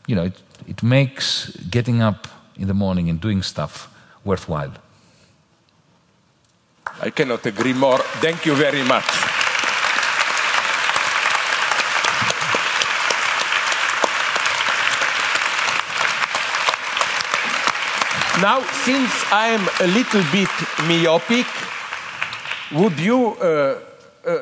you 0.07 0.15
know, 0.15 0.25
it, 0.25 0.41
it 0.67 0.83
makes 0.83 1.55
getting 1.69 2.01
up 2.01 2.27
in 2.57 2.67
the 2.67 2.73
morning 2.73 3.09
and 3.09 3.21
doing 3.21 3.41
stuff 3.43 3.87
worthwhile. 4.25 4.73
I 7.01 7.11
cannot 7.11 7.45
agree 7.45 7.73
more. 7.73 7.99
Thank 8.19 8.45
you 8.45 8.55
very 8.55 8.83
much. 8.83 9.28
Now, 18.41 18.61
since 18.85 19.11
I'm 19.31 19.67
a 19.81 19.87
little 19.87 20.23
bit 20.31 20.49
myopic, 20.87 21.45
would 22.71 22.97
you, 22.97 23.35
uh, 23.35 23.79
uh, 24.25 24.37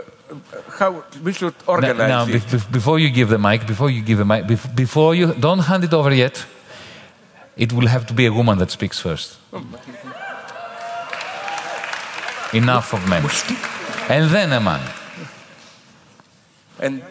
how 0.78 1.04
we 1.24 1.34
should 1.34 1.56
organize 1.66 1.98
now, 1.98 2.28
it? 2.28 2.52
Be 2.52 2.58
before 2.72 3.00
you 3.00 3.10
give 3.10 3.30
the 3.30 3.40
mic, 3.40 3.66
before 3.66 3.90
you 3.90 4.04
give 4.04 4.20
the 4.20 4.26
mic, 4.26 4.46
before 4.76 5.16
you, 5.16 5.34
don't 5.34 5.60
hand 5.60 5.84
it 5.84 5.94
over 5.94 6.14
yet. 6.14 6.46
It 7.56 7.74
will 7.74 7.88
have 7.88 8.06
to 8.06 8.14
be 8.14 8.28
a 8.28 8.32
woman 8.32 8.60
that 8.60 8.70
speaks 8.70 9.00
first. 9.00 9.38
Enough 12.54 12.94
of 12.94 13.08
men. 13.10 13.24
And 14.10 14.30
then 14.30 14.54
a 14.54 14.62
man. 14.62 14.80
And 16.80 17.02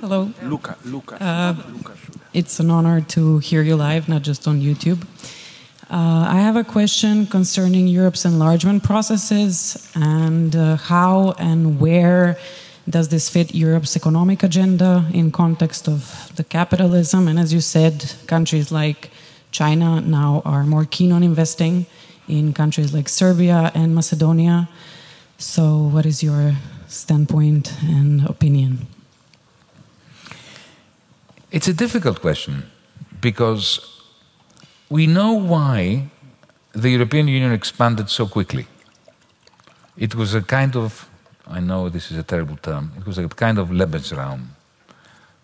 Hello. 0.00 0.30
Luca, 0.42 0.76
Luca. 0.84 1.22
Uh, 1.22 1.54
Luca. 1.72 1.92
It's 2.34 2.60
an 2.60 2.70
honor 2.70 3.00
to 3.00 3.38
hear 3.38 3.62
you 3.62 3.76
live, 3.76 4.08
not 4.08 4.22
just 4.22 4.46
on 4.46 4.60
YouTube. 4.60 5.02
Uh, 5.88 6.26
I 6.28 6.36
have 6.36 6.56
a 6.56 6.64
question 6.64 7.26
concerning 7.26 7.86
Europe's 7.86 8.24
enlargement 8.24 8.82
processes 8.82 9.90
and 9.94 10.54
uh, 10.54 10.76
how 10.76 11.34
and 11.38 11.80
where 11.80 12.36
does 12.88 13.08
this 13.08 13.28
fit 13.28 13.54
Europe's 13.54 13.96
economic 13.96 14.42
agenda 14.42 15.08
in 15.14 15.30
context 15.30 15.88
of 15.88 16.30
the 16.36 16.44
capitalism? 16.44 17.28
And 17.28 17.38
as 17.38 17.54
you 17.54 17.60
said, 17.60 18.12
countries 18.26 18.70
like 18.70 19.10
China 19.50 20.00
now 20.00 20.42
are 20.44 20.64
more 20.64 20.84
keen 20.84 21.12
on 21.12 21.22
investing 21.22 21.86
in 22.28 22.52
countries 22.52 22.92
like 22.92 23.08
Serbia 23.08 23.70
and 23.74 23.94
Macedonia. 23.94 24.68
So, 25.38 25.78
what 25.78 26.04
is 26.04 26.22
your 26.22 26.54
standpoint 26.86 27.72
and 27.82 28.26
opinion? 28.26 28.86
It's 31.56 31.68
a 31.68 31.72
difficult 31.72 32.20
question 32.20 32.70
because 33.22 33.80
we 34.90 35.06
know 35.06 35.32
why 35.32 36.10
the 36.72 36.90
European 36.90 37.28
Union 37.28 37.50
expanded 37.50 38.10
so 38.10 38.26
quickly. 38.26 38.66
It 39.96 40.14
was 40.14 40.34
a 40.34 40.42
kind 40.42 40.76
of, 40.76 41.08
I 41.46 41.60
know 41.60 41.88
this 41.88 42.10
is 42.10 42.18
a 42.18 42.22
terrible 42.22 42.58
term, 42.58 42.92
it 42.98 43.06
was 43.06 43.16
a 43.16 43.26
kind 43.26 43.58
of 43.58 43.70
Lebensraum, 43.70 44.48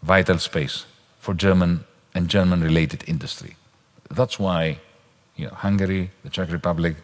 vital 0.03 0.37
space 0.37 0.85
for 1.19 1.33
German 1.33 1.85
and 2.15 2.29
German 2.29 2.61
related 2.61 3.05
industry. 3.07 3.57
That's 4.11 4.39
why 4.39 4.81
you 5.37 5.47
know, 5.47 5.55
Hungary, 5.55 6.11
the 6.25 6.29
Czech 6.29 6.53
Republic, 6.53 6.97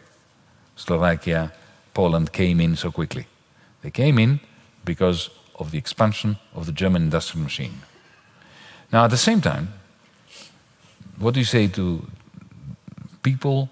Slovakia, 0.75 1.51
Poland 1.95 2.31
came 2.31 2.61
in 2.61 2.75
so 2.75 2.91
quickly. 2.91 3.25
They 3.81 3.89
came 3.89 4.19
in 4.19 4.39
because 4.85 5.31
of 5.55 5.71
the 5.71 5.79
expansion 5.79 6.37
of 6.53 6.67
the 6.67 6.71
German 6.71 7.01
industrial 7.01 7.43
machine. 7.43 7.81
Now, 8.91 9.05
at 9.05 9.11
the 9.11 9.17
same 9.17 9.41
time, 9.41 9.73
what 11.19 11.33
do 11.33 11.39
you 11.39 11.45
say 11.45 11.67
to 11.67 12.05
people 13.21 13.69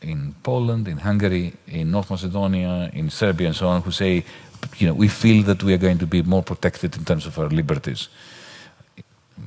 in 0.00 0.34
Poland, 0.42 0.86
in 0.86 0.98
Hungary, 0.98 1.52
in 1.66 1.90
North 1.90 2.10
Macedonia, 2.10 2.90
in 2.92 3.10
Serbia, 3.10 3.48
and 3.48 3.56
so 3.56 3.68
on, 3.68 3.82
who 3.82 3.90
say, 3.90 4.24
you 4.78 4.86
know, 4.86 4.94
we 4.94 5.08
feel 5.08 5.42
that 5.44 5.62
we 5.62 5.72
are 5.72 5.78
going 5.78 5.98
to 5.98 6.06
be 6.06 6.22
more 6.22 6.42
protected 6.42 6.96
in 6.96 7.04
terms 7.04 7.26
of 7.26 7.38
our 7.38 7.48
liberties? 7.48 8.08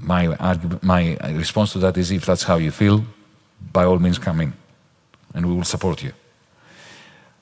My, 0.02 0.28
argument, 0.36 0.84
my 0.84 1.16
response 1.32 1.72
to 1.74 1.80
that 1.80 1.98
is 1.98 2.12
if 2.12 2.26
that's 2.26 2.44
how 2.44 2.58
you 2.58 2.72
feel, 2.72 3.06
by 3.72 3.86
all 3.86 4.00
means 4.00 4.18
come 4.18 4.42
in, 4.42 4.54
and 5.34 5.46
we 5.46 5.54
will 5.54 5.64
support 5.64 6.04
you. 6.04 6.12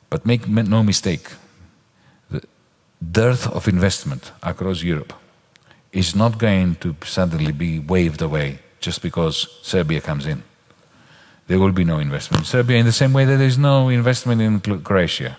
But 0.10 0.26
make 0.26 0.48
no 0.48 0.84
mistake, 0.84 1.30
the 2.30 2.44
dearth 3.12 3.48
of 3.48 3.68
investment 3.68 4.32
across 4.44 4.84
Europe 4.84 5.14
is 5.92 6.16
not 6.16 6.38
going 6.38 6.76
to 6.76 6.96
suddenly 7.04 7.52
be 7.52 7.80
waved 7.80 8.22
away 8.22 8.60
just 8.80 9.02
because 9.02 9.48
Serbia 9.62 10.02
comes 10.02 10.26
in. 10.26 10.44
There 11.48 11.60
will 11.60 11.72
be 11.72 11.84
no 11.84 12.00
investment 12.00 12.42
in 12.42 12.46
Serbia 12.46 12.78
in 12.78 12.86
the 12.86 12.92
same 12.92 13.14
way 13.14 13.26
that 13.26 13.38
there 13.38 13.48
is 13.48 13.58
no 13.58 13.90
investment 13.90 14.42
in 14.42 14.60
Croatia. 14.82 15.38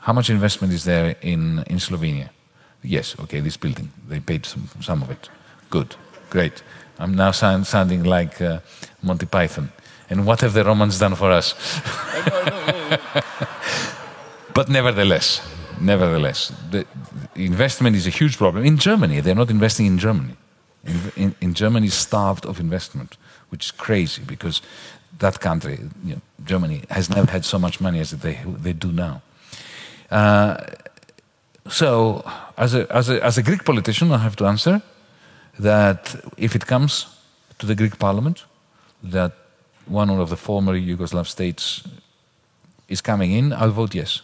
How 0.00 0.12
much 0.12 0.30
investment 0.30 0.72
is 0.72 0.84
there 0.84 1.16
in, 1.22 1.62
in 1.68 1.78
Slovenia? 1.78 2.30
Yes, 2.82 3.16
okay, 3.20 3.40
this 3.40 3.56
building. 3.56 3.90
They 4.08 4.20
paid 4.20 4.46
some, 4.46 4.68
some 4.80 5.02
of 5.02 5.10
it. 5.10 5.28
Good, 5.70 5.96
great. 6.30 6.62
I'm 6.98 7.14
now 7.14 7.30
sound, 7.32 7.66
sounding 7.66 8.04
like 8.04 8.40
uh, 8.40 8.60
Monty 9.02 9.26
Python. 9.26 9.72
And 10.08 10.24
what 10.26 10.40
have 10.40 10.52
the 10.52 10.64
Romans 10.64 10.98
done 10.98 11.14
for 11.14 11.30
us? 11.30 11.54
but 14.54 14.68
nevertheless, 14.68 15.40
nevertheless, 15.80 16.52
the, 16.70 16.86
investment 17.34 17.96
is 17.96 18.06
a 18.06 18.10
huge 18.10 18.36
problem. 18.36 18.64
In 18.64 18.78
Germany, 18.78 19.20
they're 19.20 19.34
not 19.34 19.50
investing 19.50 19.86
in 19.86 19.98
Germany. 19.98 20.36
In, 20.84 21.12
in, 21.16 21.34
in 21.40 21.54
Germany, 21.54 21.88
starved 21.88 22.46
of 22.46 22.60
investment, 22.60 23.16
which 23.50 23.66
is 23.66 23.70
crazy 23.70 24.22
because 24.22 24.62
that 25.18 25.40
country, 25.40 25.78
you 26.04 26.14
know, 26.14 26.20
Germany, 26.44 26.82
has 26.90 27.10
never 27.10 27.30
had 27.30 27.44
so 27.44 27.58
much 27.58 27.80
money 27.80 28.00
as 28.00 28.10
they, 28.10 28.38
they 28.46 28.72
do 28.72 28.92
now. 28.92 29.22
Uh, 30.10 30.56
so, 31.68 32.24
as 32.56 32.74
a, 32.74 32.86
as, 32.94 33.10
a, 33.10 33.24
as 33.24 33.38
a 33.38 33.42
Greek 33.42 33.64
politician, 33.64 34.12
I 34.12 34.18
have 34.18 34.36
to 34.36 34.46
answer 34.46 34.82
that 35.58 36.14
if 36.36 36.54
it 36.54 36.66
comes 36.66 37.06
to 37.58 37.66
the 37.66 37.74
Greek 37.74 37.98
parliament, 37.98 38.44
that 39.02 39.32
one 39.86 40.10
of 40.10 40.30
the 40.30 40.36
former 40.36 40.74
Yugoslav 40.78 41.26
states 41.26 41.82
is 42.88 43.00
coming 43.00 43.32
in, 43.32 43.52
I'll 43.52 43.70
vote 43.70 43.94
yes. 43.94 44.22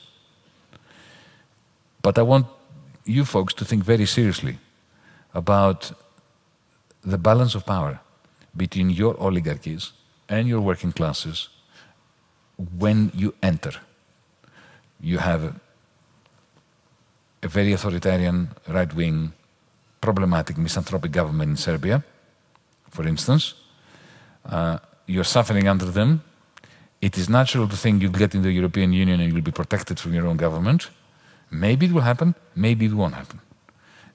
But 2.02 2.18
I 2.18 2.22
want 2.22 2.46
you 3.04 3.24
folks 3.24 3.54
to 3.54 3.64
think 3.64 3.84
very 3.84 4.06
seriously 4.06 4.58
about 5.34 5.92
the 7.02 7.18
balance 7.18 7.54
of 7.54 7.64
power 7.64 8.00
between 8.56 8.90
your 8.90 9.16
oligarchies 9.20 9.92
and 10.28 10.48
your 10.48 10.60
working 10.60 10.92
classes 10.92 11.48
when 12.78 13.10
you 13.14 13.34
enter. 13.42 13.72
You 15.00 15.18
have 15.18 15.54
a, 17.42 17.48
very 17.48 17.72
authoritarian, 17.72 18.48
right 18.68 18.92
wing, 18.94 19.32
problematic, 20.00 20.56
misanthropic 20.58 21.10
government 21.10 21.50
in 21.50 21.56
Serbia, 21.56 22.04
for 22.90 23.06
instance. 23.06 23.54
Uh, 24.44 24.78
you're 25.06 25.24
suffering 25.24 25.66
under 25.66 25.86
them. 25.86 26.22
It 27.00 27.18
is 27.18 27.28
natural 27.28 27.66
to 27.68 27.76
think 27.76 28.00
you'll 28.00 28.12
get 28.12 28.34
in 28.34 28.42
the 28.42 28.52
European 28.52 28.92
Union 28.92 29.20
and 29.20 29.32
you'll 29.32 29.42
be 29.42 29.50
protected 29.50 29.98
from 29.98 30.14
your 30.14 30.26
own 30.26 30.36
government. 30.36 30.90
Maybe 31.52 31.86
it 31.86 31.92
will 31.92 32.00
happen, 32.00 32.34
maybe 32.56 32.86
it 32.86 32.94
won't 32.94 33.14
happen. 33.14 33.40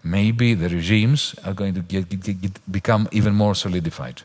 Maybe 0.04 0.56
the 0.56 0.70
regimes 0.70 1.36
are 1.46 1.54
going 1.54 1.76
to 1.76 1.82
get, 1.82 2.10
get, 2.10 2.42
get, 2.42 2.72
become 2.72 3.08
even 3.12 3.36
more 3.36 3.54
solidified. 3.54 4.24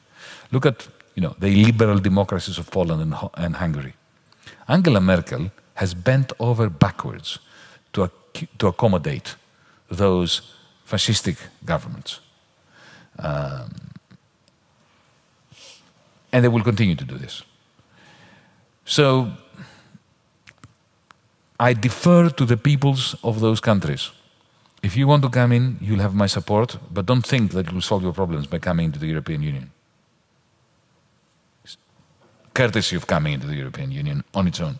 Look 0.50 0.64
at 0.64 0.88
you 1.14 1.22
know, 1.22 1.36
the 1.38 1.64
liberal 1.64 1.98
democracies 1.98 2.58
of 2.58 2.70
Poland 2.70 3.02
and, 3.02 3.14
and 3.34 3.56
Hungary. 3.56 3.94
Angela 4.66 5.00
Merkel 5.00 5.50
has 5.74 5.94
bent 5.94 6.32
over 6.38 6.70
backwards 6.70 7.38
to, 7.92 8.10
to 8.58 8.66
accommodate 8.66 9.36
those 9.90 10.40
fascistic 10.88 11.36
governments. 11.64 12.20
Um, 13.18 13.74
and 16.32 16.42
they 16.44 16.48
will 16.48 16.62
continue 16.64 16.94
to 16.94 17.04
do 17.04 17.18
this. 17.18 17.42
So 18.86 19.32
I 21.58 21.74
defer 21.74 22.30
to 22.30 22.44
the 22.44 22.56
peoples 22.56 23.14
of 23.22 23.40
those 23.40 23.60
countries. 23.60 24.10
If 24.82 24.96
you 24.96 25.06
want 25.06 25.22
to 25.22 25.28
come 25.28 25.52
in, 25.52 25.78
you'll 25.80 26.00
have 26.00 26.14
my 26.14 26.26
support, 26.26 26.76
but 26.90 27.06
don't 27.06 27.26
think 27.26 27.52
that 27.52 27.68
you 27.68 27.74
will 27.74 27.82
solve 27.82 28.02
your 28.02 28.12
problems 28.12 28.46
by 28.48 28.58
coming 28.58 28.86
into 28.86 28.98
the 28.98 29.06
European 29.06 29.42
Union. 29.42 29.70
Courtesy 32.52 32.96
of 32.96 33.06
coming 33.06 33.34
into 33.34 33.46
the 33.46 33.54
European 33.54 33.92
Union 33.92 34.24
on 34.34 34.48
its 34.48 34.60
own. 34.60 34.78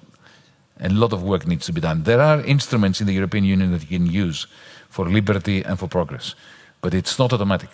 A 0.81 0.89
lot 0.89 1.13
of 1.13 1.23
work 1.23 1.47
needs 1.47 1.67
to 1.67 1.73
be 1.73 1.81
done. 1.81 2.03
There 2.03 2.21
are 2.21 2.41
instruments 2.45 3.01
in 3.01 3.07
the 3.07 3.13
European 3.13 3.45
Union 3.45 3.71
that 3.71 3.83
you 3.83 3.99
can 3.99 4.07
use 4.07 4.47
for 4.89 5.09
liberty 5.09 5.63
and 5.63 5.79
for 5.79 5.87
progress, 5.87 6.35
but 6.81 6.93
it's 6.93 7.19
not 7.19 7.33
automatic. 7.33 7.71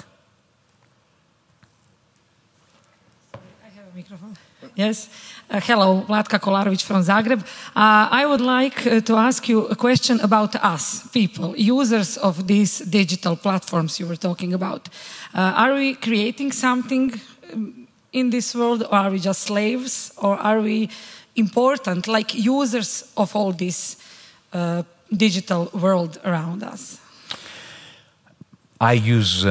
I 3.35 3.69
have 3.75 3.87
a 3.91 3.97
microphone. 3.97 4.37
Yes. 4.75 5.09
Hello, 5.51 6.05
Vlatka 6.07 6.39
Kolarovic 6.39 6.83
from 6.83 7.03
Zagreb. 7.03 7.41
Uh, 7.75 8.07
I 8.11 8.27
would 8.27 8.43
like 8.43 8.87
uh, 8.87 9.01
to 9.01 9.16
ask 9.16 9.49
you 9.49 9.66
a 9.69 9.75
question 9.75 10.20
about 10.20 10.55
us, 10.57 11.09
people, 11.09 11.57
users 11.57 12.19
of 12.19 12.47
these 12.47 12.81
digital 12.81 13.35
platforms 13.35 13.99
you 13.99 14.07
were 14.07 14.19
talking 14.19 14.53
about. 14.53 14.91
Uh, 15.35 15.55
are 15.57 15.73
we 15.73 15.95
creating 15.95 16.53
something 16.53 17.19
um, 17.51 17.89
in 18.12 18.29
this 18.29 18.55
world, 18.55 18.83
or 18.83 18.95
are 18.95 19.11
we 19.11 19.19
just 19.19 19.41
slaves, 19.41 20.12
or 20.19 20.37
are 20.37 20.61
we 20.61 20.91
important, 21.35 22.07
like 22.07 22.35
users 22.35 23.11
of 23.16 23.35
all 23.35 23.53
this 23.53 23.97
uh, 24.53 24.83
digital 25.11 25.70
world 25.73 26.20
around 26.27 26.62
us? 26.62 27.01
I 28.79 28.93
use 28.93 29.47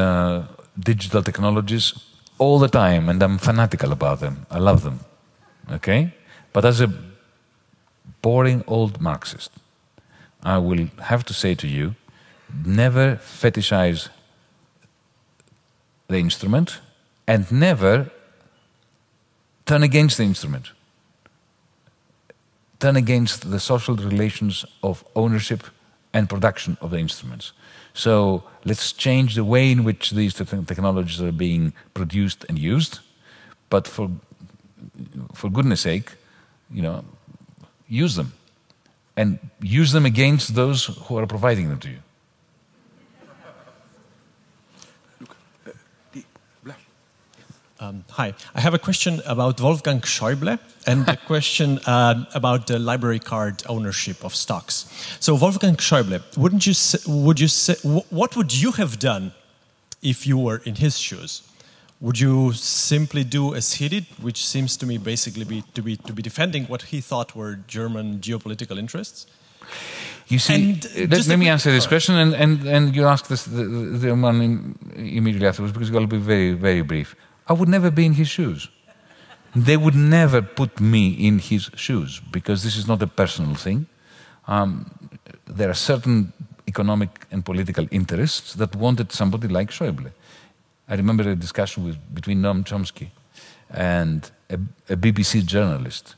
digital 0.80 1.24
technologies 1.24 1.94
all 2.38 2.60
the 2.60 2.69
time, 2.69 3.10
and 3.10 3.24
I'm 3.24 3.40
fanatical 3.40 3.91
about 3.91 4.19
them. 4.19 4.45
I 4.52 4.60
love 4.60 4.84
them. 4.84 4.99
Okay? 5.72 6.14
But 6.53 6.65
as 6.65 6.81
a 6.81 6.94
boring 8.22 8.64
old 8.68 9.02
Marxist, 9.02 9.52
I 10.44 10.57
will 10.57 10.88
have 11.03 11.23
to 11.26 11.34
say 11.34 11.56
to 11.56 11.68
you 11.68 11.95
never 12.65 13.18
fetishize 13.18 14.10
the 16.07 16.18
instrument 16.18 16.80
and 17.27 17.52
never 17.52 18.10
turn 19.65 19.84
against 19.84 20.18
the 20.18 20.23
instrument. 20.23 20.72
Turn 22.80 22.95
against 22.95 23.52
the 23.52 23.60
social 23.60 23.95
relations 23.95 24.65
of 24.81 25.03
ownership 25.15 25.64
and 26.14 26.30
production 26.30 26.77
of 26.80 26.91
the 26.91 26.98
instruments. 26.98 27.52
So 27.94 28.44
let's 28.64 28.94
change 28.94 29.35
the 29.35 29.44
way 29.44 29.72
in 29.72 29.84
which 29.84 30.11
these 30.11 30.34
technologies 30.34 31.22
are 31.22 31.31
being 31.31 31.73
produced 31.94 32.45
and 32.48 32.57
used, 32.57 32.99
but 33.69 33.88
for 33.88 34.10
for 35.34 35.49
goodness 35.49 35.82
sake, 35.82 36.12
you 36.72 36.82
know, 36.82 37.04
use 37.88 38.16
them. 38.16 38.34
And 39.16 39.40
use 39.62 39.91
them 39.94 40.06
against 40.06 40.54
those 40.54 40.86
who 40.86 41.18
are 41.18 41.26
providing 41.26 41.70
them 41.70 41.80
to 41.80 41.90
you. 41.90 41.99
Um, 47.80 48.04
hi, 48.10 48.34
I 48.56 48.62
have 48.62 48.74
a 48.74 48.80
question 48.80 49.22
about 49.28 49.62
Wolfgang 49.62 50.02
Schäuble 50.02 50.58
and 50.88 51.08
a 51.08 51.16
question 51.28 51.78
uh, 51.86 52.26
about 52.34 52.66
the 52.66 52.80
library 52.80 53.20
card 53.20 53.62
ownership 53.70 54.26
of 54.26 54.34
stocks. 54.34 54.88
So, 55.20 55.36
Wolfgang 55.36 55.76
Schäuble, 55.76 56.22
wouldn't 56.36 56.66
you 56.66 56.74
say, 56.74 56.98
would 57.06 57.40
you 57.40 57.48
say, 57.48 57.76
what 58.10 58.36
would 58.36 58.52
you 58.52 58.72
have 58.72 58.98
done 58.98 59.32
if 60.02 60.26
you 60.26 60.40
were 60.40 60.58
in 60.66 60.76
his 60.76 60.98
shoes? 60.98 61.44
Would 61.99 62.19
you 62.19 62.53
simply 62.53 63.24
do 63.24 63.56
as 63.56 63.74
he 63.74 63.90
did, 63.90 64.06
which 64.22 64.45
seems 64.45 64.78
to 64.78 64.86
me 64.86 64.98
basically 64.99 65.45
be, 65.45 65.64
to, 65.74 65.82
be, 65.82 65.98
to 65.98 66.14
be 66.14 66.22
defending 66.22 66.65
what 66.65 66.84
he 66.84 67.02
thought 67.02 67.36
were 67.36 67.56
German 67.68 68.19
geopolitical 68.19 68.78
interests? 68.78 69.26
You 70.28 70.40
see, 70.40 70.72
And, 70.72 70.86
uh, 70.86 71.15
let, 71.15 71.28
let 71.28 71.40
me 71.40 71.49
answer 71.49 71.72
this 71.72 71.88
question, 71.88 72.15
and, 72.15 72.36
and, 72.36 72.68
and 72.68 72.95
you 72.95 73.06
ask 73.06 73.28
this, 73.28 73.45
the, 73.45 73.64
the 73.64 74.14
one 74.14 74.78
immediately 74.95 75.48
afterwards 75.48 75.74
because 75.74 75.90
I'll 75.95 76.06
be 76.06 76.18
very, 76.18 76.52
very 76.53 76.82
brief. 76.82 77.15
I 77.48 77.53
would 77.53 77.69
never 77.69 77.90
be 77.90 78.06
in 78.06 78.14
his 78.14 78.28
shoes. 78.28 78.68
They 79.56 79.78
would 79.78 79.95
never 79.95 80.41
put 80.41 80.80
me 80.80 81.10
in 81.10 81.40
his 81.40 81.72
shoes 81.76 82.22
because 82.32 82.61
this 82.64 82.76
is 82.76 82.88
not 82.88 83.02
a 83.02 83.07
personal 83.07 83.56
thing. 83.56 83.88
Um, 84.48 84.91
there 85.45 85.69
are 85.69 85.74
certain 85.74 86.34
economic 86.68 87.26
and 87.32 87.44
political 87.44 87.88
interests 87.90 88.53
that 88.56 88.76
wanted 88.76 89.11
somebody 89.11 89.48
like 89.48 89.72
Schäuble. 89.72 90.11
I 90.89 90.95
remember 90.95 91.30
a 91.30 91.35
discussion 91.35 91.84
with, 91.84 91.97
between 92.14 92.41
Noam 92.41 92.64
Chomsky 92.64 93.09
and 93.69 94.30
a, 94.49 94.55
a 94.89 94.95
BBC 94.95 95.45
journalist. 95.45 96.15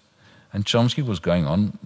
And 0.53 0.65
Chomsky 0.65 1.05
was 1.05 1.19
going 1.19 1.45
on 1.45 1.77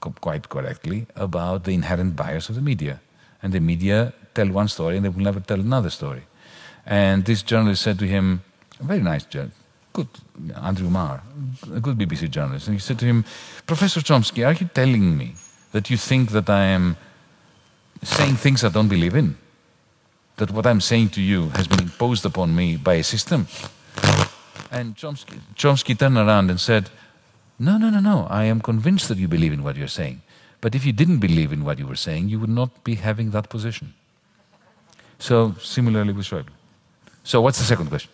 co- 0.00 0.14
quite 0.20 0.48
correctly 0.48 1.06
about 1.14 1.64
the 1.64 1.72
inherent 1.72 2.16
bias 2.16 2.48
of 2.48 2.56
the 2.56 2.60
media. 2.60 3.00
And 3.42 3.52
the 3.52 3.60
media 3.60 4.12
tell 4.34 4.48
one 4.48 4.68
story 4.68 4.96
and 4.96 5.04
they 5.04 5.08
will 5.08 5.22
never 5.22 5.40
tell 5.40 5.60
another 5.60 5.90
story. 5.90 6.22
And 6.84 7.24
this 7.24 7.42
journalist 7.42 7.82
said 7.82 7.98
to 8.00 8.06
him, 8.06 8.42
a 8.80 8.84
very 8.84 9.00
nice 9.00 9.24
journalist, 9.24 9.60
good, 9.92 10.08
Andrew 10.56 10.90
Marr, 10.90 11.22
a 11.72 11.80
good 11.80 11.98
BBC 11.98 12.30
journalist, 12.30 12.66
and 12.66 12.74
he 12.74 12.80
said 12.80 12.98
to 13.00 13.04
him, 13.04 13.24
Professor 13.66 14.00
Chomsky, 14.00 14.46
are 14.46 14.52
you 14.52 14.68
telling 14.72 15.16
me 15.16 15.34
that 15.72 15.90
you 15.90 15.96
think 15.96 16.30
that 16.30 16.48
I 16.48 16.64
am 16.64 16.96
saying 18.02 18.36
things 18.36 18.64
I 18.64 18.70
don't 18.70 18.88
believe 18.88 19.14
in? 19.14 19.36
That 20.38 20.50
what 20.50 20.66
I'm 20.66 20.80
saying 20.80 21.10
to 21.10 21.20
you 21.20 21.50
has 21.50 21.68
been 21.68 21.80
imposed 21.80 22.24
upon 22.24 22.54
me 22.54 22.76
by 22.76 22.94
a 22.94 23.04
system? 23.04 23.46
And 24.70 24.96
Chomsky, 24.96 25.40
Chomsky 25.54 25.98
turned 25.98 26.16
around 26.16 26.50
and 26.50 26.60
said, 26.60 26.90
No, 27.58 27.76
no, 27.76 27.90
no, 27.90 28.00
no. 28.00 28.26
I 28.30 28.44
am 28.44 28.60
convinced 28.60 29.08
that 29.08 29.18
you 29.18 29.28
believe 29.28 29.52
in 29.52 29.62
what 29.62 29.76
you're 29.76 29.88
saying. 29.88 30.22
But 30.60 30.74
if 30.74 30.84
you 30.84 30.92
didn't 30.92 31.18
believe 31.18 31.52
in 31.52 31.64
what 31.64 31.78
you 31.78 31.86
were 31.86 31.96
saying, 31.96 32.28
you 32.28 32.40
would 32.40 32.50
not 32.50 32.84
be 32.84 32.96
having 32.96 33.30
that 33.30 33.48
position. 33.48 33.94
So, 35.18 35.54
similarly 35.60 36.12
with 36.12 36.26
Schäuble. 36.26 36.54
So, 37.24 37.40
what's 37.40 37.58
the 37.58 37.64
second 37.64 37.88
question? 37.88 38.10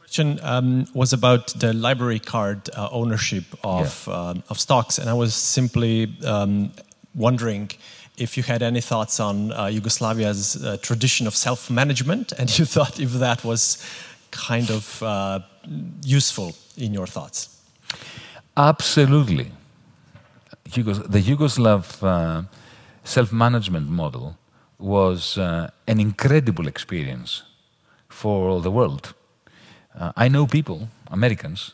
question 0.00 0.40
um, 0.42 0.86
was 0.94 1.12
about 1.12 1.48
the 1.58 1.72
library 1.72 2.18
card 2.18 2.68
uh, 2.76 2.88
ownership 2.90 3.44
of, 3.64 4.08
um, 4.08 4.42
of 4.50 4.58
stocks, 4.58 4.98
and 4.98 5.08
I 5.08 5.14
was 5.14 5.34
simply 5.34 6.14
um, 6.24 6.72
wondering 7.14 7.70
if 8.16 8.36
you 8.36 8.42
had 8.42 8.62
any 8.62 8.80
thoughts 8.80 9.20
on 9.20 9.52
uh, 9.52 9.64
Yugoslavia's 9.64 10.62
uh, 10.62 10.76
tradition 10.82 11.26
of 11.26 11.34
self 11.34 11.70
management, 11.70 12.32
and 12.32 12.58
you 12.58 12.64
thought 12.74 13.00
if 13.00 13.12
that 13.14 13.44
was 13.44 13.84
kind 14.30 14.70
of 14.70 15.02
uh, 15.02 15.40
useful 16.04 16.54
in 16.76 16.92
your 16.94 17.06
thoughts. 17.06 17.48
Absolutely. 18.56 19.50
Yugos- 20.70 21.10
the 21.10 21.20
Yugoslav 21.20 22.02
uh, 22.02 22.42
self 23.04 23.32
management 23.32 23.88
model 23.88 24.36
was 24.78 25.38
uh, 25.38 25.70
an 25.86 26.00
incredible 26.00 26.66
experience 26.66 27.42
for 28.08 28.60
the 28.60 28.70
world. 28.70 29.14
Uh, 29.98 30.12
I 30.16 30.28
know 30.28 30.46
people, 30.46 30.88
Americans, 31.10 31.72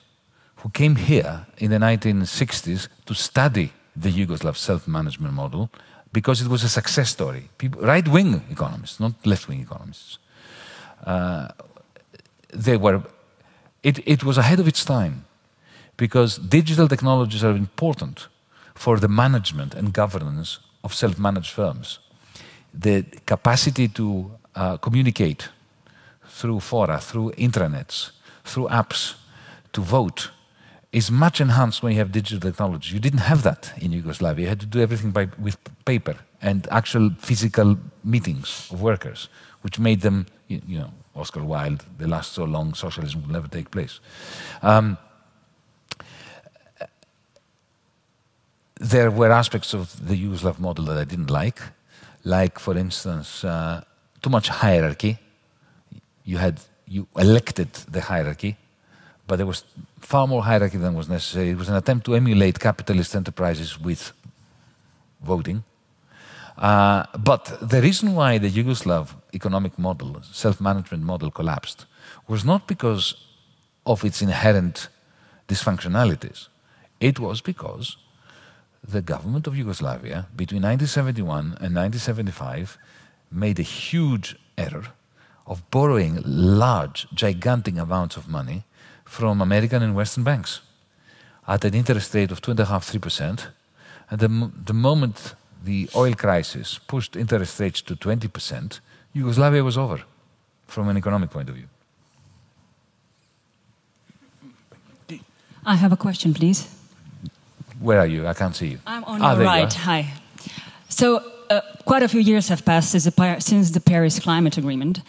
who 0.56 0.70
came 0.70 0.96
here 0.96 1.46
in 1.58 1.70
the 1.70 1.78
1960s 1.78 2.88
to 3.06 3.14
study 3.14 3.72
the 3.96 4.10
Yugoslav 4.10 4.56
self 4.56 4.86
management 4.86 5.34
model 5.34 5.70
because 6.12 6.40
it 6.40 6.48
was 6.48 6.64
a 6.64 6.68
success 6.68 7.10
story. 7.10 7.48
People, 7.58 7.82
right 7.82 8.06
wing 8.08 8.42
economists, 8.50 9.00
not 9.00 9.14
left 9.26 9.48
wing 9.48 9.60
economists. 9.60 10.18
Uh, 11.04 11.48
they 12.52 12.76
were, 12.76 13.02
it, 13.82 14.00
it 14.06 14.24
was 14.24 14.38
ahead 14.38 14.60
of 14.60 14.66
its 14.66 14.84
time 14.84 15.24
because 15.96 16.38
digital 16.38 16.88
technologies 16.88 17.44
are 17.44 17.56
important 17.56 18.28
for 18.74 18.98
the 18.98 19.08
management 19.08 19.74
and 19.74 19.92
governance 19.92 20.58
of 20.84 20.94
self 20.94 21.18
managed 21.18 21.50
firms. 21.50 21.98
The 22.72 23.02
capacity 23.26 23.88
to 23.88 24.30
uh, 24.54 24.76
communicate 24.78 25.48
through 26.26 26.60
fora, 26.60 27.00
through 27.00 27.32
intranets, 27.32 28.12
through 28.44 28.68
apps, 28.68 29.14
to 29.72 29.80
vote 29.80 30.30
is 30.92 31.10
much 31.10 31.40
enhanced 31.40 31.82
when 31.82 31.92
you 31.92 31.98
have 31.98 32.12
digital 32.12 32.40
technology. 32.40 32.94
You 32.94 33.00
didn't 33.00 33.20
have 33.20 33.42
that 33.42 33.72
in 33.78 33.92
Yugoslavia. 33.92 34.44
You 34.44 34.48
had 34.48 34.60
to 34.60 34.66
do 34.66 34.80
everything 34.80 35.10
by, 35.10 35.28
with 35.38 35.56
paper 35.84 36.16
and 36.40 36.66
actual 36.70 37.10
physical 37.18 37.76
meetings 38.04 38.68
of 38.72 38.80
workers, 38.80 39.28
which 39.62 39.78
made 39.78 40.00
them, 40.00 40.26
you, 40.46 40.78
know, 40.78 40.90
Oscar 41.14 41.44
Wilde, 41.44 41.84
they 41.98 42.06
last 42.06 42.32
so 42.32 42.44
long, 42.44 42.74
socialism 42.74 43.22
will 43.22 43.32
never 43.32 43.48
take 43.48 43.70
place. 43.70 44.00
Um, 44.62 44.96
there 48.80 49.10
were 49.10 49.30
aspects 49.30 49.74
of 49.74 50.06
the 50.06 50.14
Yugoslav 50.14 50.58
model 50.58 50.84
that 50.86 50.96
I 50.96 51.04
didn't 51.04 51.30
like, 51.30 51.60
like, 52.24 52.58
for 52.58 52.76
instance, 52.78 53.44
uh, 53.44 53.82
too 54.22 54.30
much 54.30 54.48
hierarchy. 54.48 55.18
You 56.24 56.38
had 56.38 56.60
you 56.86 57.06
elected 57.16 57.72
the 57.90 58.00
hierarchy, 58.00 58.56
but 59.28 59.36
there 59.36 59.46
was 59.46 59.62
far 60.00 60.26
more 60.26 60.42
hierarchy 60.42 60.78
than 60.78 60.94
was 60.94 61.08
necessary. 61.08 61.50
It 61.50 61.58
was 61.58 61.68
an 61.68 61.76
attempt 61.76 62.06
to 62.06 62.14
emulate 62.16 62.58
capitalist 62.58 63.14
enterprises 63.14 63.78
with 63.78 64.12
voting. 65.22 65.62
Uh, 66.56 67.04
but 67.16 67.44
the 67.60 67.80
reason 67.80 68.14
why 68.14 68.38
the 68.38 68.50
Yugoslav 68.50 69.10
economic 69.32 69.78
model, 69.78 70.20
self-management 70.32 71.04
model, 71.04 71.30
collapsed 71.30 71.84
was 72.26 72.44
not 72.44 72.66
because 72.66 73.14
of 73.86 74.04
its 74.04 74.22
inherent 74.22 74.88
dysfunctionalities. 75.46 76.48
It 76.98 77.20
was 77.20 77.40
because 77.42 77.96
the 78.82 79.02
government 79.02 79.46
of 79.46 79.56
Yugoslavia 79.56 80.26
between 80.34 80.62
1971 80.62 81.58
and 81.60 81.76
1975 81.76 82.78
made 83.30 83.58
a 83.58 83.62
huge 83.62 84.36
error 84.56 84.86
of 85.46 85.70
borrowing 85.70 86.22
large, 86.24 87.06
gigantic 87.14 87.76
amounts 87.76 88.16
of 88.16 88.26
money 88.28 88.64
from 89.08 89.40
American 89.40 89.82
and 89.82 89.94
Western 89.94 90.22
banks 90.24 90.60
at 91.46 91.64
an 91.64 91.74
interest 91.74 92.14
rate 92.14 92.30
of 92.30 92.40
2.5%, 92.42 93.00
3%. 93.00 93.46
And 94.10 94.20
the, 94.20 94.26
m- 94.26 94.52
the 94.66 94.74
moment 94.74 95.34
the 95.64 95.88
oil 95.96 96.14
crisis 96.14 96.78
pushed 96.86 97.16
interest 97.16 97.58
rates 97.60 97.80
to 97.82 97.96
20%, 97.96 98.80
Yugoslavia 99.14 99.64
was 99.64 99.76
over 99.76 100.02
from 100.66 100.88
an 100.88 100.96
economic 100.96 101.30
point 101.30 101.48
of 101.48 101.54
view. 101.56 101.68
I 105.66 105.74
have 105.74 105.92
a 105.92 105.96
question, 105.96 106.32
please. 106.34 106.66
Where 107.80 107.98
are 107.98 108.06
you? 108.06 108.26
I 108.26 108.34
can't 108.34 108.54
see 108.56 108.68
you. 108.68 108.78
I'm 108.86 109.04
on 109.04 109.20
Ah, 109.22 109.28
your 109.30 109.36
there 109.38 109.44
you 109.46 109.50
right. 109.64 109.72
Hi. 109.74 110.12
So, 110.88 111.22
uh, 111.50 111.60
quite 111.84 112.02
a 112.02 112.08
few 112.08 112.20
years 112.20 112.48
have 112.48 112.64
passed 112.64 112.90
since 112.92 113.04
the, 113.04 113.36
since 113.40 113.70
the 113.72 113.80
Paris 113.80 114.18
Climate 114.18 114.56
Agreement, 114.58 115.00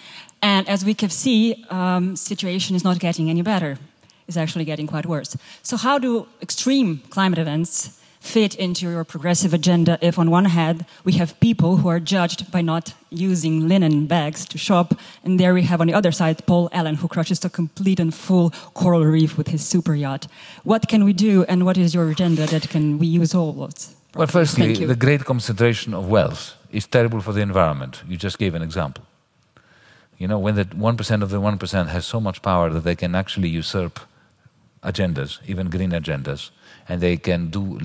and 0.41 0.67
as 0.69 0.83
we 0.85 0.93
can 0.93 1.09
see, 1.09 1.65
um, 1.69 2.15
situation 2.15 2.75
is 2.75 2.83
not 2.83 2.99
getting 2.99 3.29
any 3.29 3.41
better. 3.41 3.77
It's 4.29 4.37
actually 4.37 4.65
getting 4.65 4.85
quite 4.85 5.07
worse. 5.07 5.35
So, 5.63 5.75
how 5.75 5.97
do 5.97 6.27
extreme 6.39 7.01
climate 7.09 7.39
events 7.39 7.99
fit 8.19 8.53
into 8.53 8.85
your 8.85 9.03
progressive 9.03 9.55
agenda 9.55 9.97
if, 10.01 10.19
on 10.19 10.29
one 10.29 10.45
hand, 10.45 10.85
we 11.03 11.13
have 11.13 11.39
people 11.39 11.77
who 11.77 11.87
are 11.89 11.99
judged 11.99 12.51
by 12.51 12.61
not 12.61 12.93
using 13.09 13.67
linen 13.67 14.05
bags 14.05 14.45
to 14.49 14.57
shop, 14.59 14.93
and 15.23 15.39
there 15.39 15.55
we 15.55 15.63
have 15.63 15.81
on 15.81 15.87
the 15.87 15.95
other 15.95 16.11
side 16.11 16.45
Paul 16.45 16.69
Allen, 16.71 16.93
who 16.93 17.07
crushes 17.07 17.43
a 17.43 17.49
complete 17.49 17.99
and 17.99 18.13
full 18.13 18.51
coral 18.75 19.03
reef 19.03 19.35
with 19.35 19.47
his 19.47 19.65
super 19.65 19.95
yacht? 19.95 20.27
What 20.63 20.87
can 20.87 21.03
we 21.03 21.13
do, 21.13 21.43
and 21.45 21.65
what 21.65 21.75
is 21.75 21.95
your 21.95 22.07
agenda 22.11 22.45
that 22.45 22.69
can 22.69 22.99
we 22.99 23.07
use 23.07 23.33
all 23.33 23.49
of 23.49 23.71
it? 23.71 23.87
Well, 24.13 24.27
firstly, 24.27 24.85
the 24.85 24.95
great 24.95 25.25
concentration 25.25 25.95
of 25.95 26.07
wealth 26.07 26.53
is 26.71 26.85
terrible 26.85 27.21
for 27.21 27.33
the 27.33 27.41
environment. 27.41 28.03
You 28.07 28.15
just 28.15 28.37
gave 28.37 28.53
an 28.53 28.61
example. 28.61 29.03
You 30.19 30.27
know, 30.27 30.37
when 30.37 30.55
the 30.55 30.65
1% 30.65 31.23
of 31.23 31.29
the 31.29 31.41
1% 31.41 31.87
has 31.87 32.05
so 32.05 32.19
much 32.19 32.41
power 32.41 32.69
that 32.69 32.83
they 32.83 32.95
can 32.95 33.15
actually 33.15 33.49
usurp 33.49 33.99
agendas, 34.83 35.39
even 35.47 35.69
green 35.69 35.91
agendas, 35.91 36.51
and 36.87 37.01
they 37.01 37.17
can 37.17 37.49
do 37.49 37.79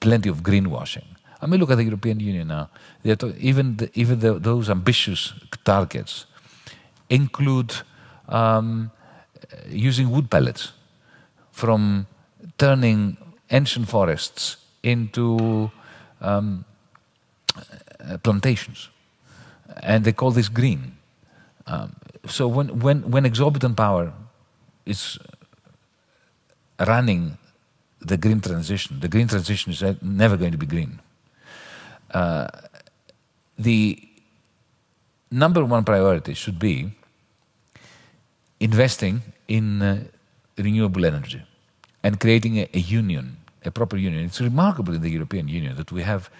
plenty 0.00 0.28
of 0.28 0.42
greenwashing. 0.42 1.04
I 1.40 1.46
mean, 1.46 1.60
look 1.60 1.70
at 1.70 1.76
the 1.76 1.84
European 1.84 2.20
Union 2.20 2.48
now. 2.48 2.70
To- 3.04 3.36
even 3.38 3.76
the, 3.76 3.90
even 3.94 4.20
the, 4.20 4.38
those 4.38 4.70
ambitious 4.70 5.32
targets 5.64 6.26
include 7.08 7.74
um, 8.28 8.90
using 9.68 10.10
wood 10.10 10.30
pellets 10.30 10.72
from 11.50 12.06
turning 12.58 13.16
ancient 13.50 13.88
forests 13.88 14.56
into 14.82 15.70
um, 16.20 16.64
uh, 17.56 18.18
plantations. 18.18 18.88
And 19.82 20.04
they 20.04 20.12
call 20.12 20.30
this 20.30 20.48
green. 20.48 20.96
Um, 21.66 21.96
so 22.26 22.46
when, 22.46 22.80
when, 22.80 23.10
when 23.10 23.24
exorbitant 23.26 23.76
power 23.76 24.12
is 24.86 25.18
running 26.86 27.38
the 28.00 28.16
green 28.16 28.40
transition. 28.40 29.00
The 29.00 29.08
green 29.08 29.28
transition 29.28 29.72
is 29.72 29.82
never 30.02 30.36
going 30.36 30.52
to 30.52 30.58
be 30.58 30.66
green. 30.66 31.00
Uh, 32.10 32.48
the 33.58 34.08
number 35.30 35.64
one 35.64 35.84
priority 35.84 36.34
should 36.34 36.58
be 36.58 36.92
investing 38.60 39.22
in 39.48 39.82
uh, 39.82 40.04
renewable 40.58 41.04
energy 41.04 41.42
and 42.02 42.20
creating 42.20 42.58
a, 42.58 42.68
a, 42.74 42.78
union, 42.78 43.36
a 43.64 43.70
proper 43.70 43.96
union. 43.96 44.24
It's 44.24 44.40
remarkable 44.40 44.94
in 44.94 45.00
the 45.00 45.10
European 45.10 45.48
Union 45.48 45.76
that 45.76 45.90
we 45.92 46.02
have, 46.02 46.30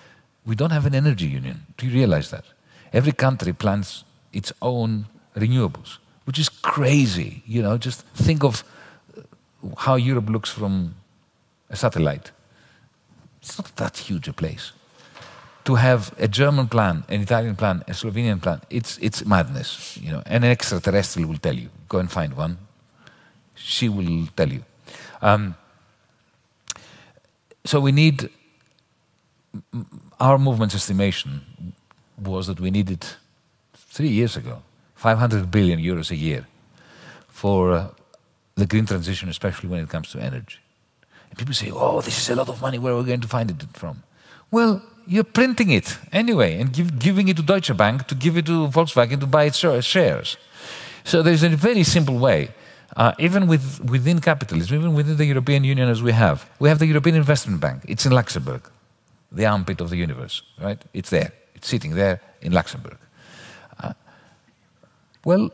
we 0.45 0.55
don't 0.55 0.71
have 0.71 0.87
an 0.87 0.95
energy 0.95 1.27
union. 1.27 1.67
Do 1.77 1.87
you 1.87 1.93
realize 1.93 2.31
that? 2.31 2.45
Every 2.93 3.13
country 3.13 3.53
plans 3.53 4.05
its 4.33 4.53
own 4.61 5.07
renewables, 5.37 5.99
which 6.25 6.39
is 6.39 6.49
crazy. 6.49 7.43
You 7.47 7.63
know, 7.63 7.79
just 7.79 8.03
think 8.15 8.45
of 8.45 8.65
how 9.79 9.97
Europe 9.97 10.29
looks 10.29 10.51
from 10.51 10.95
a 11.71 11.77
satellite. 11.77 12.31
It's 13.41 13.59
not 13.59 13.75
that 13.77 13.97
huge 13.97 14.29
a 14.29 14.33
place. 14.33 14.73
To 15.65 15.75
have 15.77 16.13
a 16.19 16.29
German 16.29 16.69
plan, 16.69 17.05
an 17.09 17.21
Italian 17.21 17.57
plan, 17.57 17.83
a 17.87 17.93
Slovenian 17.93 18.41
plan, 18.41 18.61
it's, 18.71 18.99
it's 18.99 19.25
madness. 19.25 19.97
You 20.01 20.13
know, 20.13 20.23
and 20.27 20.45
an 20.45 20.51
extraterrestrial 20.51 21.29
will 21.29 21.39
tell 21.39 21.55
you. 21.55 21.69
Go 21.89 21.99
and 21.99 22.11
find 22.11 22.35
one. 22.37 22.59
She 23.55 23.89
will 23.89 24.27
tell 24.37 24.49
you. 24.49 24.65
Um, 25.21 25.55
so 27.65 27.81
we 27.81 27.93
need, 27.93 28.29
our 30.19 30.39
movement's 30.39 30.75
estimation 30.75 31.75
was 32.19 32.49
that 32.49 32.61
we 32.61 32.71
needed, 32.71 33.05
three 33.75 34.09
years 34.09 34.37
ago, 34.37 34.63
500 34.97 35.51
billion 35.51 35.79
euros 35.79 36.11
a 36.11 36.17
year 36.17 36.47
for 37.29 37.73
uh, 37.73 37.89
the 38.55 38.67
green 38.67 38.87
transition, 38.87 39.29
especially 39.29 39.69
when 39.69 39.81
it 39.81 39.89
comes 39.89 40.11
to 40.13 40.19
energy. 40.21 40.59
And 41.31 41.39
people 41.39 41.55
say, 41.55 41.71
oh, 41.71 42.01
this 42.01 42.19
is 42.19 42.31
a 42.31 42.37
lot 42.37 42.49
of 42.49 42.61
money, 42.61 42.79
where 42.79 42.93
are 42.93 42.99
we 42.99 43.05
going 43.05 43.21
to 43.21 43.29
find 43.29 43.51
it 43.51 43.65
from? 43.73 44.03
Well, 44.51 44.83
you're 45.07 45.25
printing 45.25 45.71
it 45.71 45.99
anyway 46.13 46.61
and 46.61 46.73
give, 46.73 46.99
giving 46.99 47.29
it 47.29 47.37
to 47.37 47.43
Deutsche 47.43 47.77
Bank 47.77 48.07
to 48.07 48.15
give 48.15 48.37
it 48.37 48.47
to 48.47 48.69
Volkswagen 48.69 49.19
to 49.21 49.27
buy 49.27 49.45
its 49.45 49.57
shares. 49.57 50.37
So 51.05 51.23
there's 51.23 51.43
a 51.43 51.49
very 51.49 51.83
simple 51.83 52.19
way. 52.19 52.51
Uh, 52.95 53.13
even 53.19 53.47
with, 53.47 53.81
within 53.91 54.21
capitalism, 54.21 54.77
even 54.77 54.93
within 54.93 55.17
the 55.17 55.25
European 55.25 55.65
Union 55.65 55.89
as 55.89 56.03
we 56.03 56.13
have, 56.13 56.49
we 56.59 56.69
have 56.69 56.79
the 56.79 56.87
European 56.87 57.17
Investment 57.17 57.59
Bank. 57.61 57.83
It's 57.89 58.05
in 58.05 58.13
Luxembourg, 58.13 58.69
the 59.33 59.47
armpit 59.47 59.81
of 59.81 59.89
the 59.89 59.97
universe, 59.97 60.43
right? 60.61 60.81
It's 60.93 61.09
there. 61.09 61.33
It's 61.55 61.69
sitting 61.69 61.95
there 61.95 62.21
in 62.43 62.53
Luxembourg. 62.53 62.99
Uh, 63.83 63.95
well, 65.25 65.51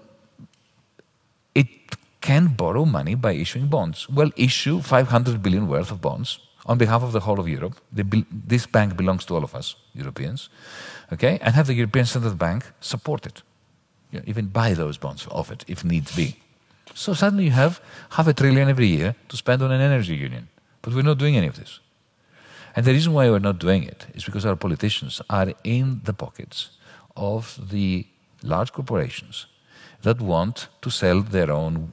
can 2.28 2.48
borrow 2.48 2.84
money 2.84 3.14
by 3.14 3.32
issuing 3.32 3.68
bonds. 3.68 4.06
Well, 4.08 4.30
issue 4.36 4.82
500 4.82 5.42
billion 5.42 5.66
worth 5.66 5.90
of 5.90 6.00
bonds 6.00 6.38
on 6.66 6.76
behalf 6.76 7.02
of 7.02 7.12
the 7.12 7.20
whole 7.20 7.40
of 7.40 7.48
Europe. 7.48 7.76
this 8.48 8.66
bank 8.66 8.96
belongs 8.96 9.24
to 9.24 9.34
all 9.34 9.44
of 9.44 9.54
us, 9.54 9.76
Europeans, 9.94 10.50
okay? 11.10 11.38
And 11.40 11.54
have 11.54 11.66
the 11.66 11.74
European 11.74 12.06
Central 12.06 12.34
Bank 12.34 12.64
support 12.80 13.26
it. 13.26 13.42
You 14.10 14.18
know, 14.18 14.24
even 14.26 14.46
buy 14.46 14.74
those 14.74 14.98
bonds 14.98 15.26
of 15.30 15.50
it 15.50 15.64
if 15.66 15.84
needs 15.84 16.14
be. 16.14 16.36
So 16.94 17.14
suddenly 17.14 17.44
you 17.44 17.52
have 17.52 17.80
half 18.10 18.28
a 18.28 18.34
trillion 18.34 18.68
every 18.68 18.88
year 18.88 19.14
to 19.28 19.36
spend 19.36 19.62
on 19.62 19.72
an 19.72 19.80
energy 19.80 20.16
union. 20.16 20.48
But 20.82 20.94
we're 20.94 21.10
not 21.10 21.18
doing 21.18 21.36
any 21.36 21.48
of 21.48 21.56
this. 21.56 21.80
And 22.76 22.84
the 22.84 22.92
reason 22.92 23.14
why 23.14 23.30
we're 23.30 23.48
not 23.50 23.58
doing 23.58 23.84
it 23.84 24.06
is 24.14 24.24
because 24.24 24.44
our 24.44 24.56
politicians 24.56 25.22
are 25.30 25.54
in 25.64 26.00
the 26.04 26.12
pockets 26.12 26.70
of 27.16 27.70
the 27.70 28.06
large 28.42 28.72
corporations 28.72 29.46
that 30.02 30.20
want 30.20 30.68
to 30.82 30.90
sell 30.90 31.22
their 31.22 31.50
own 31.50 31.92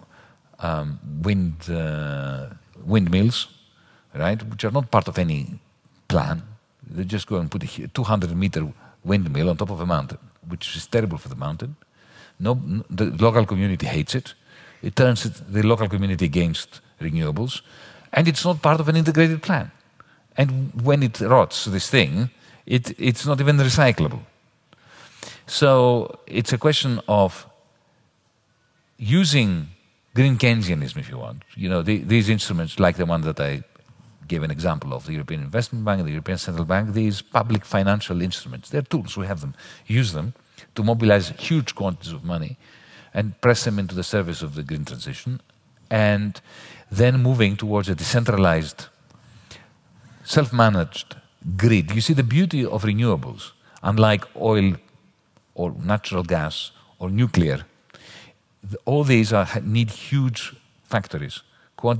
um, 0.66 1.00
wind 1.28 1.56
uh, 1.70 2.48
windmills, 2.86 3.48
right, 4.14 4.42
which 4.50 4.64
are 4.64 4.72
not 4.72 4.92
part 4.92 5.08
of 5.08 5.18
any 5.18 5.60
plan. 6.08 6.42
They 6.96 7.04
just 7.04 7.28
go 7.28 7.38
and 7.38 7.50
put 7.50 7.64
a 7.64 7.88
200 7.88 8.36
meter 8.36 8.68
windmill 9.04 9.50
on 9.50 9.58
top 9.58 9.72
of 9.72 9.80
a 9.82 9.86
mountain, 9.86 10.20
which 10.48 10.76
is 10.76 10.88
terrible 10.88 11.18
for 11.18 11.30
the 11.30 11.36
mountain. 11.36 11.76
No, 12.40 12.54
the 12.90 13.06
local 13.26 13.46
community 13.46 13.86
hates 13.86 14.16
it. 14.16 14.34
It 14.82 14.96
turns 14.96 15.24
the 15.24 15.64
local 15.64 15.88
community 15.88 16.26
against 16.26 16.82
renewables, 17.02 17.62
and 18.14 18.28
it's 18.28 18.44
not 18.46 18.62
part 18.62 18.80
of 18.80 18.88
an 18.90 18.96
integrated 18.96 19.42
plan. 19.42 19.72
And 20.38 20.50
when 20.82 21.02
it 21.02 21.22
rots, 21.22 21.66
this 21.66 21.90
thing, 21.90 22.30
it, 22.66 22.94
it's 23.00 23.26
not 23.26 23.40
even 23.40 23.58
recyclable. 23.58 24.20
So 25.48 26.20
it's 26.28 26.52
a 26.52 26.58
question 26.58 27.00
of 27.08 27.48
using 28.98 29.70
green 30.16 30.38
Keynesianism, 30.38 30.98
if 30.98 31.10
you 31.10 31.20
want. 31.20 31.44
You 31.56 31.70
know, 31.70 31.82
the, 31.84 31.98
these 31.98 32.30
instruments, 32.30 32.80
like 32.80 32.96
the 32.96 33.06
one 33.06 33.22
that 33.22 33.40
I 33.40 33.64
gave 34.28 34.42
an 34.42 34.50
example 34.50 34.94
of, 34.94 35.06
the 35.06 35.12
European 35.12 35.42
Investment 35.42 35.86
Bank, 35.86 36.04
the 36.04 36.10
European 36.10 36.38
Central 36.40 36.66
Bank, 36.66 36.94
these 36.94 37.22
public 37.22 37.66
financial 37.66 38.22
instruments, 38.22 38.70
they're 38.70 38.82
tools, 38.82 39.18
we 39.18 39.28
have 39.28 39.42
them. 39.42 39.54
Use 39.86 40.14
them 40.14 40.34
to 40.74 40.84
mobilize 40.84 41.30
huge 41.30 41.76
quantities 41.76 42.14
of 42.14 42.24
money 42.24 42.58
and 43.14 43.40
press 43.42 43.66
them 43.66 43.78
into 43.78 43.94
the 43.94 44.04
service 44.04 44.42
of 44.42 44.56
the 44.56 44.64
green 44.64 44.86
transition, 44.86 45.42
and 45.92 46.42
then 46.90 47.22
moving 47.22 47.56
towards 47.56 47.88
a 47.88 47.96
decentralized, 47.96 48.88
self 50.24 50.52
managed 50.52 51.16
grid. 51.56 51.92
You 51.92 52.02
see, 52.02 52.14
the 52.14 52.24
beauty 52.24 52.66
of 52.66 52.84
renewables, 52.84 53.52
unlike 53.84 54.26
oil 54.36 54.76
or 55.54 55.74
natural 55.84 56.24
gas 56.24 56.72
or 57.00 57.10
nuclear, 57.10 57.66
all 58.86 59.04
these 59.04 59.34
are, 59.34 59.48
need 59.62 59.90
huge 59.90 60.56
factories, 60.84 61.42
uh, 61.84 61.96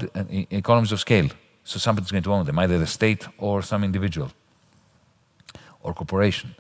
economies 0.52 0.92
of 0.92 1.00
scale. 1.00 1.30
So 1.64 1.80
somebody's 1.80 2.12
going 2.12 2.24
to 2.24 2.34
own 2.34 2.46
them, 2.46 2.60
either 2.60 2.78
the 2.78 2.88
state 2.88 3.28
or 3.38 3.62
some 3.62 3.84
individual 3.84 4.32
or 5.82 5.94
corporation. 5.94 6.56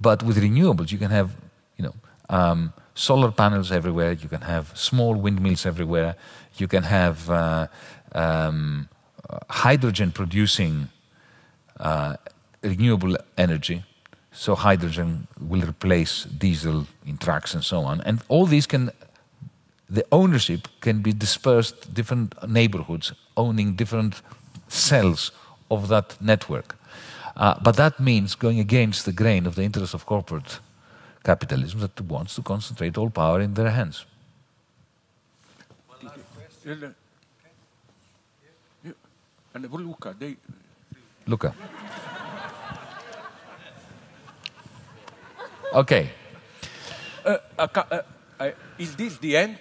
But 0.00 0.22
with 0.22 0.36
renewables, 0.38 0.90
you 0.92 0.98
can 0.98 1.10
have, 1.10 1.30
you 1.76 1.84
know, 1.84 1.94
um, 2.30 2.72
solar 2.94 3.30
panels 3.30 3.70
everywhere. 3.72 4.12
You 4.12 4.28
can 4.28 4.42
have 4.42 4.76
small 4.76 5.14
windmills 5.14 5.66
everywhere. 5.66 6.16
You 6.56 6.68
can 6.68 6.82
have 6.82 7.30
uh, 7.30 7.66
um, 8.12 8.88
hydrogen 9.50 10.12
producing 10.12 10.88
uh, 11.80 12.16
renewable 12.62 13.16
energy. 13.36 13.84
So 14.32 14.54
hydrogen 14.54 15.26
will 15.40 15.62
replace 15.62 16.24
diesel 16.24 16.86
in 17.04 17.18
trucks 17.18 17.54
and 17.54 17.64
so 17.64 17.80
on. 17.80 18.00
And 18.02 18.20
all 18.28 18.46
these 18.46 18.66
can, 18.66 18.90
the 19.90 20.04
ownership 20.12 20.68
can 20.80 21.02
be 21.02 21.12
dispersed 21.12 21.82
to 21.82 21.88
different 21.88 22.34
neighborhoods 22.48 23.12
owning 23.36 23.74
different 23.74 24.22
cells 24.68 25.32
of 25.70 25.88
that 25.88 26.20
network. 26.20 26.76
Uh, 27.36 27.54
but 27.62 27.76
that 27.76 28.00
means 28.00 28.34
going 28.34 28.58
against 28.58 29.04
the 29.04 29.12
grain 29.12 29.46
of 29.46 29.54
the 29.54 29.62
interests 29.62 29.94
of 29.94 30.04
corporate 30.04 30.58
capitalism 31.24 31.80
that 31.80 32.00
wants 32.00 32.34
to 32.34 32.42
concentrate 32.42 32.98
all 32.98 33.10
power 33.10 33.40
in 33.40 33.54
their 33.54 33.70
hands. 33.70 34.04
Luca. 41.26 41.54
Okay. 45.74 46.10
Uh, 47.24 47.36
uh, 47.58 47.68
uh, 48.40 48.50
is 48.78 48.96
this 48.96 49.18
the 49.18 49.36
end? 49.36 49.58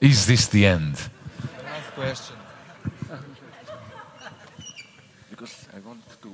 Is 0.00 0.26
this 0.26 0.46
the 0.48 0.66
end? 0.66 0.94
Last 1.64 1.90
question. 1.94 2.36
because 5.30 5.68
I 5.74 5.78
want 5.80 6.00
to 6.22 6.30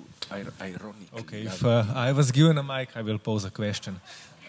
ironic. 0.60 1.08
Okay, 1.20 1.42
if 1.42 1.64
uh, 1.64 1.84
I 1.94 2.12
was 2.12 2.30
given 2.30 2.58
a 2.58 2.62
mic, 2.62 2.96
I 2.96 3.02
will 3.02 3.18
pose 3.18 3.44
a 3.44 3.50
question. 3.50 4.00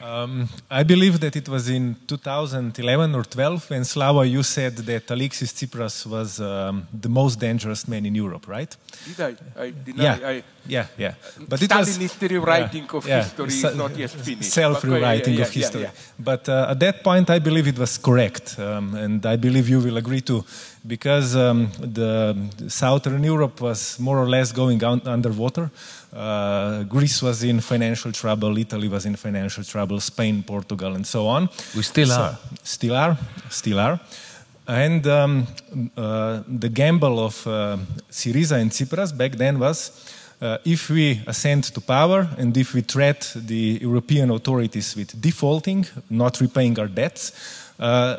Um, 0.02 0.50
I 0.70 0.84
believe 0.84 1.20
that 1.22 1.36
it 1.36 1.48
was 1.48 1.70
in 1.70 1.96
2011 2.08 3.16
or 3.16 3.24
12 3.24 3.70
when 3.70 3.86
Slava, 3.86 4.28
you 4.28 4.44
said 4.44 4.76
that 4.78 5.10
Alexis 5.10 5.54
Tsipras 5.54 6.06
was 6.06 6.40
um, 6.40 6.88
the 6.94 7.10
most 7.10 7.40
dangerous 7.40 7.88
man 7.88 8.06
in 8.06 8.16
Europe, 8.16 8.48
right? 8.48 8.76
Did 9.06 9.20
I? 9.22 9.62
I 9.62 9.74
deny. 9.84 10.04
Yeah, 10.04 10.28
I, 10.28 10.44
yeah, 10.68 10.88
yeah. 10.98 11.14
But 11.48 11.62
it 11.62 11.74
was 11.74 11.96
history 11.96 12.38
writing 12.38 12.84
yeah, 12.84 12.98
of 12.98 13.08
yeah, 13.08 13.24
history 13.24 13.48
is 13.48 13.76
not 13.76 13.98
yet 13.98 14.10
finished. 14.12 14.52
Self-rewriting 14.52 15.36
yeah, 15.36 15.42
of 15.44 15.52
history. 15.52 15.88
But 16.20 16.50
uh, 16.50 16.68
at 16.72 16.80
that 16.80 17.04
point, 17.04 17.30
I 17.30 17.40
believe 17.40 17.68
it 17.68 17.80
was 17.80 17.98
correct, 17.98 18.60
um, 18.60 18.96
and 18.96 19.26
I 19.26 19.38
believe 19.38 19.70
you 19.70 19.80
will 19.80 19.98
agree 19.98 20.22
too, 20.22 20.44
because 20.88 21.36
um, 21.36 21.70
the 21.80 22.36
southern 22.68 23.24
Europe 23.24 23.62
was 23.62 24.00
more 24.00 24.18
or 24.18 24.30
less 24.30 24.52
going 24.52 24.84
underwater. 24.84 25.72
Uh, 26.14 26.84
Greece 26.84 27.22
was 27.22 27.44
in 27.44 27.60
financial 27.60 28.12
trouble, 28.12 28.58
Italy 28.58 28.88
was 28.88 29.06
in 29.06 29.16
financial 29.16 29.64
trouble, 29.64 30.00
Spain, 30.00 30.44
Portugal, 30.44 30.96
and 30.96 31.06
so 31.06 31.28
on. 31.28 31.50
We 31.76 31.82
still 31.82 32.08
so, 32.08 32.22
are. 32.22 32.38
Still 32.64 32.96
are, 32.96 33.18
still 33.50 33.80
are. 33.80 34.00
And 34.68 35.06
um, 35.08 35.48
uh, 35.96 36.42
the 36.48 36.70
gamble 36.70 37.20
of 37.20 37.46
uh, 37.46 37.78
Syriza 38.10 38.60
and 38.60 38.72
Tsipras 38.72 39.16
back 39.16 39.34
then 39.34 39.60
was 39.60 39.92
uh, 40.42 40.58
if 40.66 40.90
we 40.90 41.22
ascend 41.28 41.64
to 41.66 41.82
power 41.82 42.28
and 42.38 42.56
if 42.58 42.74
we 42.74 42.82
threat 42.82 43.32
the 43.36 43.80
European 43.82 44.32
authorities 44.32 44.96
with 44.96 45.20
defaulting, 45.22 45.86
not 46.10 46.42
repaying 46.42 46.80
our 46.80 46.88
debts, 46.88 47.32
uh, 47.80 48.18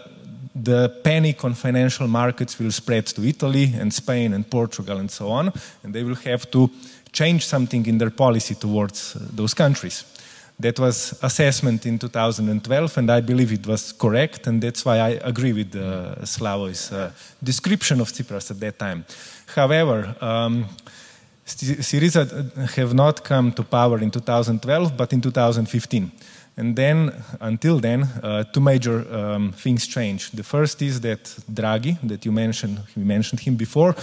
the 0.62 0.88
panic 1.02 1.44
on 1.44 1.54
financial 1.54 2.08
markets 2.08 2.58
will 2.58 2.72
spread 2.72 3.06
to 3.06 3.22
Italy 3.22 3.74
and 3.78 3.92
Spain 3.92 4.32
and 4.32 4.48
Portugal 4.48 4.98
and 4.98 5.10
so 5.10 5.28
on, 5.28 5.52
and 5.82 5.94
they 5.94 6.02
will 6.02 6.16
have 6.16 6.50
to 6.50 6.70
change 7.12 7.46
something 7.46 7.86
in 7.86 7.98
their 7.98 8.10
policy 8.10 8.54
towards 8.54 9.16
uh, 9.16 9.20
those 9.34 9.54
countries. 9.54 10.04
That 10.58 10.78
was 10.78 11.18
assessment 11.22 11.84
in 11.84 11.98
2012, 11.98 12.98
and 12.98 13.10
I 13.10 13.20
believe 13.20 13.52
it 13.52 13.66
was 13.66 13.92
correct, 13.92 14.46
and 14.46 14.62
that's 14.62 14.84
why 14.84 14.98
I 14.98 15.10
agree 15.22 15.52
with 15.52 15.76
uh, 15.76 16.24
Slavo's 16.24 16.90
uh, 16.92 17.10
description 17.42 18.00
of 18.00 18.08
Tsipras 18.08 18.50
at 18.50 18.60
that 18.60 18.78
time. 18.78 19.04
However, 19.54 20.16
um, 20.20 20.66
Syriza 21.46 22.26
have 22.76 22.94
not 22.94 23.22
come 23.22 23.52
to 23.52 23.62
power 23.62 23.98
in 23.98 24.10
2012, 24.10 24.96
but 24.96 25.12
in 25.12 25.20
2015. 25.20 26.10
And 26.58 26.74
then, 26.74 27.12
until 27.40 27.80
then, 27.80 28.04
uh, 28.22 28.44
two 28.44 28.60
major 28.60 29.04
um, 29.14 29.52
things 29.52 29.86
changed. 29.86 30.36
The 30.36 30.42
first 30.42 30.80
is 30.80 31.00
that 31.02 31.24
Draghi, 31.52 31.98
that 32.04 32.24
you 32.24 32.32
mentioned, 32.32 32.80
we 32.96 33.04
mentioned 33.04 33.40
him 33.40 33.56
before, 33.56 33.94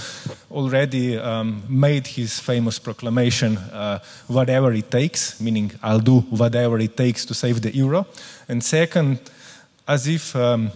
already 0.51 1.17
um, 1.17 1.63
made 1.67 2.05
his 2.05 2.39
famous 2.39 2.77
proclamation, 2.77 3.57
uh, 3.57 3.99
whatever 4.27 4.71
it 4.71 4.91
takes, 4.91 5.41
meaning 5.41 5.71
I'll 5.81 6.03
do 6.03 6.19
whatever 6.29 6.79
it 6.79 6.95
takes 6.95 7.25
to 7.25 7.33
save 7.33 7.59
the 7.61 7.75
euro. 7.75 8.05
And 8.47 8.63
second, 8.63 9.19
as 9.87 10.07
if 10.07 10.35
um, 10.35 10.69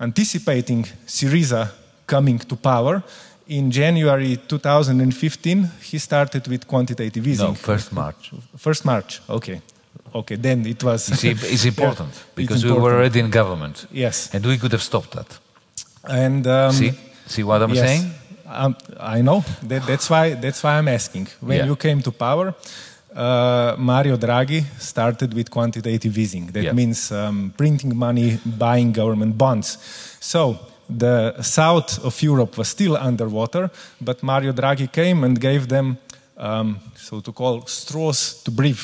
anticipating 0.00 0.82
Syriza 1.06 1.70
coming 2.04 2.40
to 2.40 2.56
power, 2.56 3.04
in 3.46 3.70
January 3.70 4.36
2015, 4.36 5.70
he 5.82 5.98
started 5.98 6.48
with 6.48 6.66
quantitative 6.66 7.26
easing. 7.26 7.46
No, 7.46 7.54
first 7.54 7.92
March. 7.92 8.32
First 8.56 8.84
March, 8.84 9.20
okay. 9.28 9.60
Okay, 10.12 10.36
then 10.36 10.66
it 10.66 10.82
was. 10.82 11.04
See, 11.04 11.30
it's 11.30 11.64
important 11.74 12.12
Yeah, 12.14 12.22
because 12.34 12.64
it's 12.64 12.72
we 12.72 12.78
were 12.78 12.94
already 12.94 13.20
in 13.20 13.30
government. 13.30 13.86
Yes. 13.92 14.34
And 14.34 14.44
we 14.44 14.58
could 14.58 14.72
have 14.72 14.82
stopped 14.82 15.12
that. 15.12 15.38
And 16.04 16.46
um, 16.46 16.72
see? 16.72 16.92
See 17.26 17.42
what 17.44 17.62
I'm 17.62 17.74
yes, 17.74 17.86
saying? 17.86 18.10
Um, 18.46 18.76
I 18.98 19.22
know. 19.22 19.44
That, 19.68 19.86
that's 19.86 20.08
why. 20.10 20.34
That's 20.34 20.62
why 20.62 20.78
I'm 20.78 20.88
asking. 20.88 21.28
When 21.40 21.58
Yeah. 21.58 21.66
you 21.66 21.76
came 21.76 22.02
to 22.02 22.10
power, 22.10 22.54
uh, 23.14 23.74
Mario 23.78 24.16
Draghi 24.16 24.64
started 24.78 25.32
with 25.34 25.50
quantitative 25.50 26.18
easing. 26.18 26.46
That 26.52 26.64
Yeah. 26.64 26.72
means 26.74 27.10
um, 27.12 27.52
printing 27.56 27.96
money, 27.96 28.38
buying 28.44 28.92
government 28.92 29.36
bonds. 29.38 29.78
So 30.20 30.58
the 30.88 31.34
south 31.42 32.04
of 32.04 32.20
Europe 32.22 32.56
was 32.58 32.68
still 32.68 32.96
underwater, 32.96 33.70
but 34.00 34.22
Mario 34.22 34.52
Draghi 34.52 34.88
came 34.90 35.24
and 35.24 35.40
gave 35.40 35.66
them, 35.68 35.98
um, 36.36 36.78
so 36.96 37.20
to 37.20 37.32
call, 37.32 37.62
straws 37.66 38.42
to 38.42 38.50
breathe. 38.50 38.80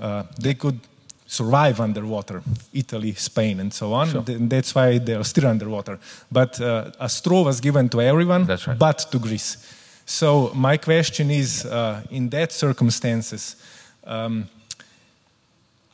Uh, 0.00 0.22
they 0.40 0.54
could 0.54 0.78
survive 1.26 1.80
underwater, 1.80 2.42
Italy, 2.72 3.14
Spain, 3.14 3.60
and 3.60 3.72
so 3.72 3.92
on. 3.92 4.24
Th- 4.24 4.38
That's 4.48 4.74
why 4.74 4.98
they 4.98 5.14
are 5.14 5.24
still 5.24 5.46
underwater. 5.46 5.98
But 6.30 6.60
uh, 6.60 6.90
a 7.00 7.08
straw 7.08 7.42
was 7.44 7.60
given 7.60 7.88
to 7.90 8.00
everyone, 8.00 8.44
That's 8.44 8.66
right. 8.66 8.78
but 8.78 8.98
to 9.10 9.18
Greece. 9.18 9.56
So 10.04 10.50
my 10.54 10.76
question 10.78 11.30
is, 11.30 11.64
uh, 11.64 12.02
in 12.10 12.28
that 12.30 12.52
circumstances, 12.52 13.56
um, 14.04 14.48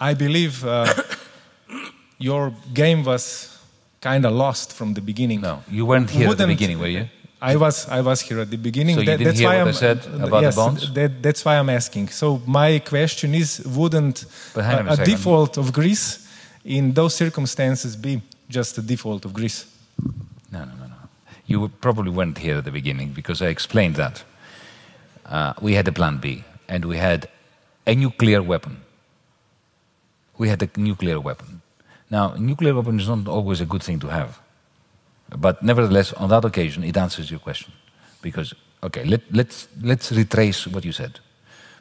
I 0.00 0.14
believe 0.14 0.64
uh, 0.64 0.92
your 2.18 2.52
game 2.74 3.04
was 3.04 3.58
kind 4.00 4.24
of 4.24 4.32
lost 4.32 4.72
from 4.72 4.94
the 4.94 5.00
beginning. 5.00 5.40
No, 5.40 5.62
you 5.70 5.86
weren't 5.86 6.10
here 6.10 6.22
at 6.30 6.36
the 6.38 6.44
Wouldn't- 6.44 6.48
beginning, 6.58 6.78
were 6.80 6.88
you? 6.88 7.08
I 7.40 7.56
was 7.56 7.88
I 7.88 8.00
was 8.00 8.20
here 8.20 8.40
at 8.40 8.50
the 8.50 8.56
beginning. 8.56 8.96
So 8.96 9.00
you 9.00 9.06
didn't 9.06 9.24
that's 9.24 9.38
hear 9.38 9.48
why 9.48 9.58
what 9.58 9.66
I 9.66 9.68
I'm, 9.68 9.74
said 9.74 9.98
about 10.06 10.30
the 10.30 10.40
yes, 10.40 10.56
bonds? 10.56 10.92
That, 10.92 11.22
that's 11.22 11.44
why 11.44 11.56
I'm 11.58 11.70
asking. 11.70 12.08
So 12.08 12.42
my 12.46 12.80
question 12.80 13.34
is: 13.34 13.62
Wouldn't 13.64 14.24
But 14.54 14.64
hang 14.64 14.78
on 14.80 14.88
a 14.88 15.02
a, 15.02 15.04
default 15.04 15.56
of 15.56 15.72
Greece 15.72 16.26
in 16.64 16.94
those 16.94 17.14
circumstances 17.14 17.96
be 17.96 18.22
just 18.48 18.78
a 18.78 18.82
default 18.82 19.24
of 19.24 19.32
Greece? 19.32 19.66
No, 20.50 20.64
no, 20.64 20.74
no, 20.74 20.86
no. 20.86 20.96
You 21.46 21.68
probably 21.80 22.10
weren't 22.10 22.38
here 22.38 22.58
at 22.58 22.64
the 22.64 22.72
beginning 22.72 23.12
because 23.12 23.40
I 23.40 23.48
explained 23.48 23.96
that. 23.96 24.24
Uh, 25.24 25.52
we 25.60 25.74
had 25.74 25.86
a 25.86 25.92
plan 25.92 26.18
B 26.18 26.44
and 26.68 26.84
we 26.84 26.96
had 26.96 27.28
a 27.86 27.94
nuclear 27.94 28.42
weapon. 28.42 28.78
We 30.38 30.48
had 30.48 30.62
a 30.62 30.68
nuclear 30.76 31.20
weapon. 31.20 31.60
Now, 32.10 32.34
nuclear 32.38 32.74
weapon 32.74 32.98
is 32.98 33.08
not 33.08 33.28
always 33.28 33.60
a 33.60 33.66
good 33.66 33.82
thing 33.82 34.00
to 34.00 34.08
have. 34.08 34.40
But 35.36 35.62
nevertheless, 35.62 36.12
on 36.14 36.30
that 36.30 36.44
occasion, 36.44 36.84
it 36.84 36.96
answers 36.96 37.30
your 37.30 37.40
question. 37.40 37.72
Because, 38.22 38.54
okay, 38.82 39.04
let, 39.04 39.22
let's, 39.30 39.68
let's 39.82 40.10
retrace 40.12 40.66
what 40.66 40.84
you 40.84 40.92
said. 40.92 41.20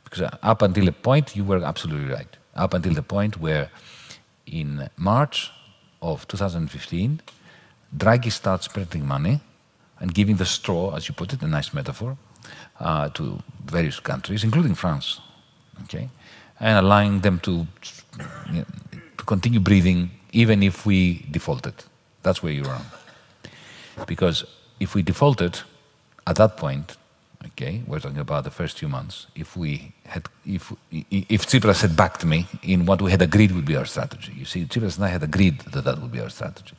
Because 0.04 0.22
uh, 0.22 0.38
up 0.44 0.62
until 0.62 0.88
a 0.88 0.92
point, 0.92 1.36
you 1.36 1.44
were 1.44 1.64
absolutely 1.64 2.12
right. 2.12 2.38
Up 2.56 2.74
until 2.74 2.94
the 2.94 3.04
point 3.04 3.40
where 3.40 3.70
in 4.46 4.90
March 4.98 5.52
of 6.02 6.28
2015, 6.28 7.22
Draghi 7.96 8.32
starts 8.32 8.68
printing 8.68 9.06
money 9.06 9.40
and 10.00 10.14
giving 10.14 10.36
the 10.36 10.46
straw, 10.46 10.96
as 10.96 11.08
you 11.08 11.16
put 11.16 11.34
it, 11.34 11.42
a 11.42 11.48
nice 11.48 11.74
metaphor, 11.74 12.18
uh, 12.80 13.10
to 13.10 13.42
various 13.66 14.00
countries, 14.00 14.44
including 14.44 14.76
France, 14.76 15.20
okay, 15.84 16.10
and 16.60 16.78
allowing 16.78 17.22
them 17.22 17.40
to, 17.40 17.66
you 18.52 18.60
know, 18.60 18.66
to 19.18 19.24
continue 19.26 19.60
breathing 19.60 20.12
even 20.32 20.62
if 20.64 20.86
we 20.86 21.26
defaulted. 21.32 21.74
That's 22.24 22.44
where 22.44 22.52
you're 22.52 22.66
wrong. 22.66 22.86
Because 24.06 24.46
if 24.80 24.94
we 24.96 25.02
defaulted 25.02 25.62
at 26.26 26.36
that 26.36 26.58
point, 26.58 26.98
okay, 27.46 27.82
we're 27.88 28.00
talking 28.00 28.20
about 28.20 28.44
the 28.44 28.52
first 28.52 28.80
few 28.80 28.88
months, 28.88 29.28
if 29.36 29.58
we 29.58 29.94
had, 30.06 30.28
if, 30.46 30.74
if 30.92 31.46
Tsipras 31.48 31.82
had 31.82 31.96
backed 31.96 32.26
me 32.26 32.48
in 32.62 32.86
what 32.86 33.02
we 33.02 33.12
had 33.12 33.22
agreed 33.22 33.52
would 33.52 33.66
be 33.66 33.76
our 33.76 33.86
strategy, 33.86 34.34
you 34.34 34.46
see, 34.46 34.66
Tsipras 34.66 34.98
and 34.98 35.06
I 35.06 35.10
had 35.10 35.24
agreed 35.24 35.60
that 35.60 35.84
that 35.84 36.00
would 36.02 36.12
be 36.12 36.20
our 36.20 36.30
strategy. 36.30 36.76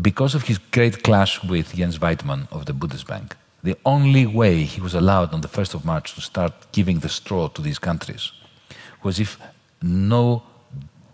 Because 0.00 0.34
of 0.34 0.44
his 0.44 0.58
great 0.58 1.02
clash 1.02 1.42
with 1.44 1.74
Jens 1.74 1.98
Weidmann 1.98 2.50
of 2.50 2.66
the 2.66 2.72
Bundesbank, 2.72 3.32
the 3.62 3.76
only 3.84 4.26
way 4.26 4.64
he 4.64 4.80
was 4.80 4.94
allowed 4.94 5.32
on 5.32 5.40
the 5.40 5.48
1st 5.48 5.74
of 5.74 5.84
March 5.84 6.14
to 6.14 6.20
start 6.20 6.52
giving 6.72 6.98
the 7.00 7.08
straw 7.08 7.48
to 7.48 7.62
these 7.62 7.78
countries 7.78 8.32
was 9.02 9.20
if 9.20 9.38
no 9.82 10.42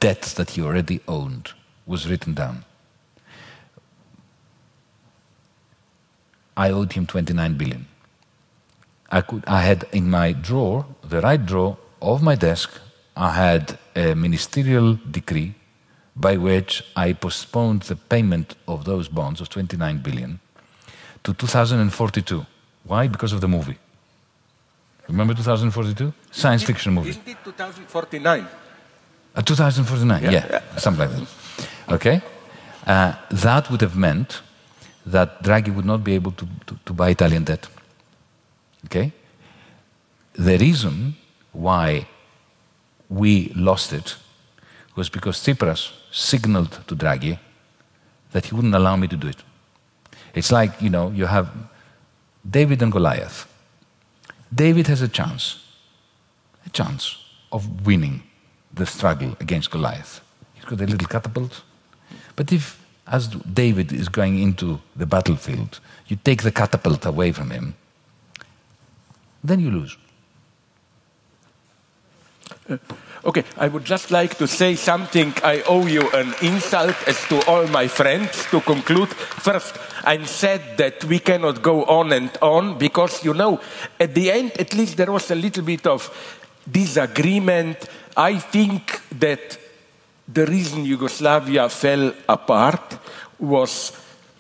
debt 0.00 0.22
that 0.36 0.50
he 0.50 0.62
already 0.62 1.00
owned 1.08 1.52
was 1.86 2.08
written 2.08 2.34
down. 2.34 2.64
I 6.58 6.70
owed 6.70 6.92
him 6.92 7.06
29 7.06 7.54
billion. 7.56 7.86
I, 9.10 9.20
could, 9.22 9.44
I 9.46 9.62
had 9.62 9.86
in 9.92 10.10
my 10.10 10.32
drawer, 10.32 10.84
the 11.08 11.20
right 11.20 11.44
drawer 11.46 11.78
of 12.02 12.22
my 12.22 12.34
desk, 12.34 12.70
I 13.16 13.30
had 13.30 13.78
a 13.96 14.14
ministerial 14.14 14.98
decree 15.10 15.54
by 16.16 16.36
which 16.36 16.82
I 16.96 17.12
postponed 17.12 17.82
the 17.82 17.96
payment 17.96 18.56
of 18.66 18.84
those 18.84 19.08
bonds 19.08 19.40
of 19.40 19.48
29 19.48 19.98
billion 19.98 20.40
to 21.22 21.32
2042. 21.32 22.44
Why? 22.84 23.06
Because 23.06 23.32
of 23.32 23.40
the 23.40 23.48
movie. 23.48 23.78
Remember 25.08 25.32
2042? 25.34 26.12
Science 26.32 26.64
fiction 26.64 26.92
movie. 26.92 27.10
Isn't 27.10 27.28
it 27.28 27.36
2049? 27.44 28.46
Uh, 29.36 29.42
2049, 29.42 30.22
yeah, 30.22 30.30
Yeah. 30.30 30.60
something 30.76 31.08
like 31.08 31.16
that. 31.18 31.28
Okay? 31.94 32.20
Uh, 32.86 33.14
that 33.30 33.70
would 33.70 33.80
have 33.80 33.96
meant 33.96 34.42
that 35.12 35.42
Draghi 35.42 35.74
would 35.74 35.84
not 35.84 36.04
be 36.04 36.14
able 36.14 36.32
to, 36.32 36.46
to, 36.66 36.78
to 36.84 36.92
buy 36.92 37.10
Italian 37.10 37.44
debt. 37.44 37.66
Okay? 38.84 39.12
The 40.34 40.58
reason 40.58 41.16
why 41.52 42.06
we 43.08 43.52
lost 43.56 43.92
it 43.92 44.16
was 44.94 45.08
because 45.08 45.36
Tsipras 45.38 45.92
signaled 46.12 46.72
to 46.86 46.94
Draghi 46.94 47.38
that 48.32 48.46
he 48.46 48.54
wouldn't 48.54 48.74
allow 48.74 48.96
me 48.96 49.08
to 49.08 49.16
do 49.16 49.28
it. 49.28 49.42
It's 50.34 50.52
like, 50.52 50.80
you 50.80 50.90
know, 50.90 51.10
you 51.10 51.26
have 51.26 51.48
David 52.48 52.82
and 52.82 52.92
Goliath. 52.92 53.46
David 54.54 54.86
has 54.86 55.02
a 55.02 55.08
chance, 55.08 55.64
a 56.66 56.70
chance 56.70 57.16
of 57.50 57.86
winning 57.86 58.22
the 58.72 58.86
struggle 58.86 59.36
against 59.40 59.70
Goliath. 59.70 60.20
He's 60.54 60.64
got 60.64 60.80
a 60.80 60.86
little 60.86 61.08
catapult. 61.08 61.62
But 62.36 62.52
if, 62.52 62.77
as 63.10 63.28
David 63.28 63.92
is 63.92 64.08
going 64.08 64.38
into 64.38 64.80
the 64.94 65.06
battlefield, 65.06 65.80
you 66.06 66.16
take 66.16 66.42
the 66.42 66.52
catapult 66.52 67.06
away 67.06 67.32
from 67.32 67.50
him, 67.50 67.74
then 69.42 69.60
you 69.60 69.70
lose. 69.70 69.96
Uh, 72.68 72.76
okay, 73.24 73.44
I 73.56 73.68
would 73.68 73.84
just 73.84 74.10
like 74.10 74.36
to 74.38 74.46
say 74.46 74.74
something. 74.74 75.32
I 75.42 75.62
owe 75.62 75.86
you 75.86 76.10
an 76.10 76.34
insult 76.42 76.96
as 77.08 77.18
to 77.28 77.44
all 77.46 77.66
my 77.68 77.88
friends 77.88 78.46
to 78.50 78.60
conclude. 78.60 79.08
First, 79.08 79.78
I 80.04 80.22
said 80.24 80.76
that 80.76 81.04
we 81.04 81.18
cannot 81.18 81.62
go 81.62 81.84
on 81.84 82.12
and 82.12 82.30
on 82.42 82.78
because, 82.78 83.24
you 83.24 83.32
know, 83.32 83.60
at 83.98 84.14
the 84.14 84.30
end, 84.30 84.52
at 84.58 84.74
least 84.74 84.96
there 84.96 85.12
was 85.12 85.30
a 85.30 85.34
little 85.34 85.62
bit 85.62 85.86
of 85.86 86.10
disagreement. 86.70 87.88
I 88.16 88.38
think 88.38 89.00
that 89.18 89.58
the 90.32 90.44
reason 90.46 90.84
Yugoslavia 90.84 91.68
fell 91.68 92.12
apart 92.28 92.98
was 93.38 93.92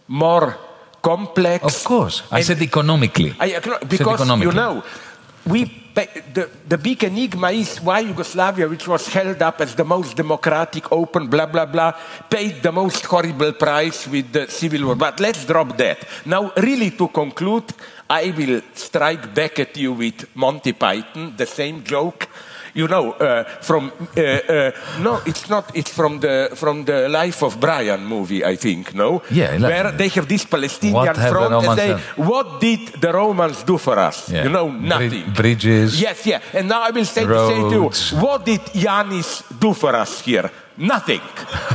more 0.06 0.56
complex. 1.02 1.64
Of 1.64 1.84
course. 1.84 2.22
I 2.30 2.42
said 2.42 2.60
economically. 2.62 3.34
I, 3.38 3.50
acknow- 3.52 3.80
Said 3.80 3.88
because 3.88 4.20
you 4.40 4.52
know, 4.52 4.82
we 5.46 5.88
the, 6.34 6.48
the 6.68 6.78
big 6.78 7.02
enigma 7.02 7.50
is 7.50 7.80
why 7.80 8.00
Yugoslavia, 8.00 8.68
which 8.68 8.86
was 8.86 9.08
held 9.08 9.42
up 9.42 9.60
as 9.60 9.74
the 9.74 9.84
most 9.84 10.16
democratic, 10.16 10.92
open, 10.92 11.26
blah, 11.26 11.46
blah, 11.46 11.66
blah, 11.66 11.92
paid 12.30 12.62
the 12.62 12.70
most 12.70 13.04
horrible 13.06 13.52
price 13.52 14.06
with 14.06 14.32
the 14.32 14.46
civil 14.46 14.84
war. 14.86 14.94
But 14.94 15.18
let's 15.18 15.44
drop 15.44 15.76
that. 15.78 16.06
Now, 16.24 16.52
really, 16.56 16.92
to 16.92 17.08
conclude, 17.08 17.64
I 18.08 18.30
will 18.30 18.62
strike 18.74 19.34
back 19.34 19.58
at 19.58 19.76
you 19.76 19.92
with 19.92 20.28
Monty 20.36 20.72
Python, 20.72 21.34
the 21.36 21.46
same 21.46 21.82
joke 21.82 22.28
you 22.74 22.86
know, 22.88 23.12
uh, 23.12 23.44
from 23.62 23.92
uh, 24.16 24.20
uh, 24.20 24.70
no, 25.00 25.20
it's 25.26 25.48
not. 25.48 25.74
It's 25.74 25.90
from 25.90 26.20
the 26.20 26.50
from 26.54 26.84
the 26.84 27.08
Life 27.08 27.42
of 27.42 27.58
Brian 27.60 28.04
movie, 28.04 28.44
I 28.44 28.56
think. 28.56 28.94
No, 28.94 29.22
Yeah, 29.30 29.58
where 29.58 29.92
they 29.92 30.08
have 30.08 30.26
this 30.28 30.44
Palestinian 30.44 31.06
have 31.06 31.16
the 31.16 31.28
front 31.28 31.64
and 31.64 31.78
say, 31.78 31.96
"What 32.16 32.60
did 32.60 33.00
the 33.00 33.12
Romans 33.12 33.62
do 33.64 33.78
for 33.78 33.98
us? 33.98 34.28
Yeah. 34.28 34.44
You 34.44 34.50
know, 34.50 34.70
nothing. 34.70 35.32
bridges. 35.34 36.00
Yes, 36.00 36.26
yeah. 36.26 36.40
And 36.54 36.68
now 36.68 36.82
I 36.82 36.90
will 36.90 37.04
say 37.04 37.24
the 37.24 37.48
same 37.48 37.70
to 37.70 37.76
you. 37.76 38.20
What 38.20 38.44
did 38.44 38.60
Yanis 38.74 39.42
do 39.58 39.74
for 39.74 39.94
us 39.94 40.20
here? 40.20 40.50
Nothing. 40.78 41.20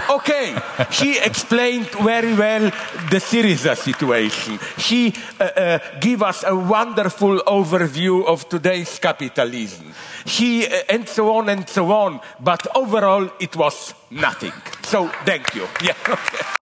Okay, 0.09 0.55
he 0.91 1.19
explained 1.19 1.89
very 1.89 2.33
well 2.33 2.71
the 3.09 3.19
Syriza 3.19 3.75
situation. 3.75 4.57
He 4.77 5.13
uh, 5.39 5.43
uh, 5.43 5.79
gave 5.99 6.23
us 6.23 6.43
a 6.47 6.55
wonderful 6.55 7.39
overview 7.45 8.25
of 8.25 8.47
today's 8.47 8.99
capitalism. 8.99 9.91
He 10.25 10.65
uh, 10.65 10.83
and 10.89 11.07
so 11.07 11.35
on 11.35 11.49
and 11.49 11.67
so 11.67 11.91
on. 11.91 12.21
But 12.39 12.65
overall, 12.75 13.29
it 13.41 13.55
was 13.57 13.93
nothing. 14.09 14.53
So 14.83 15.09
thank 15.25 15.53
you. 15.55 15.67
Yeah. 15.81 15.95
Okay. 16.13 16.62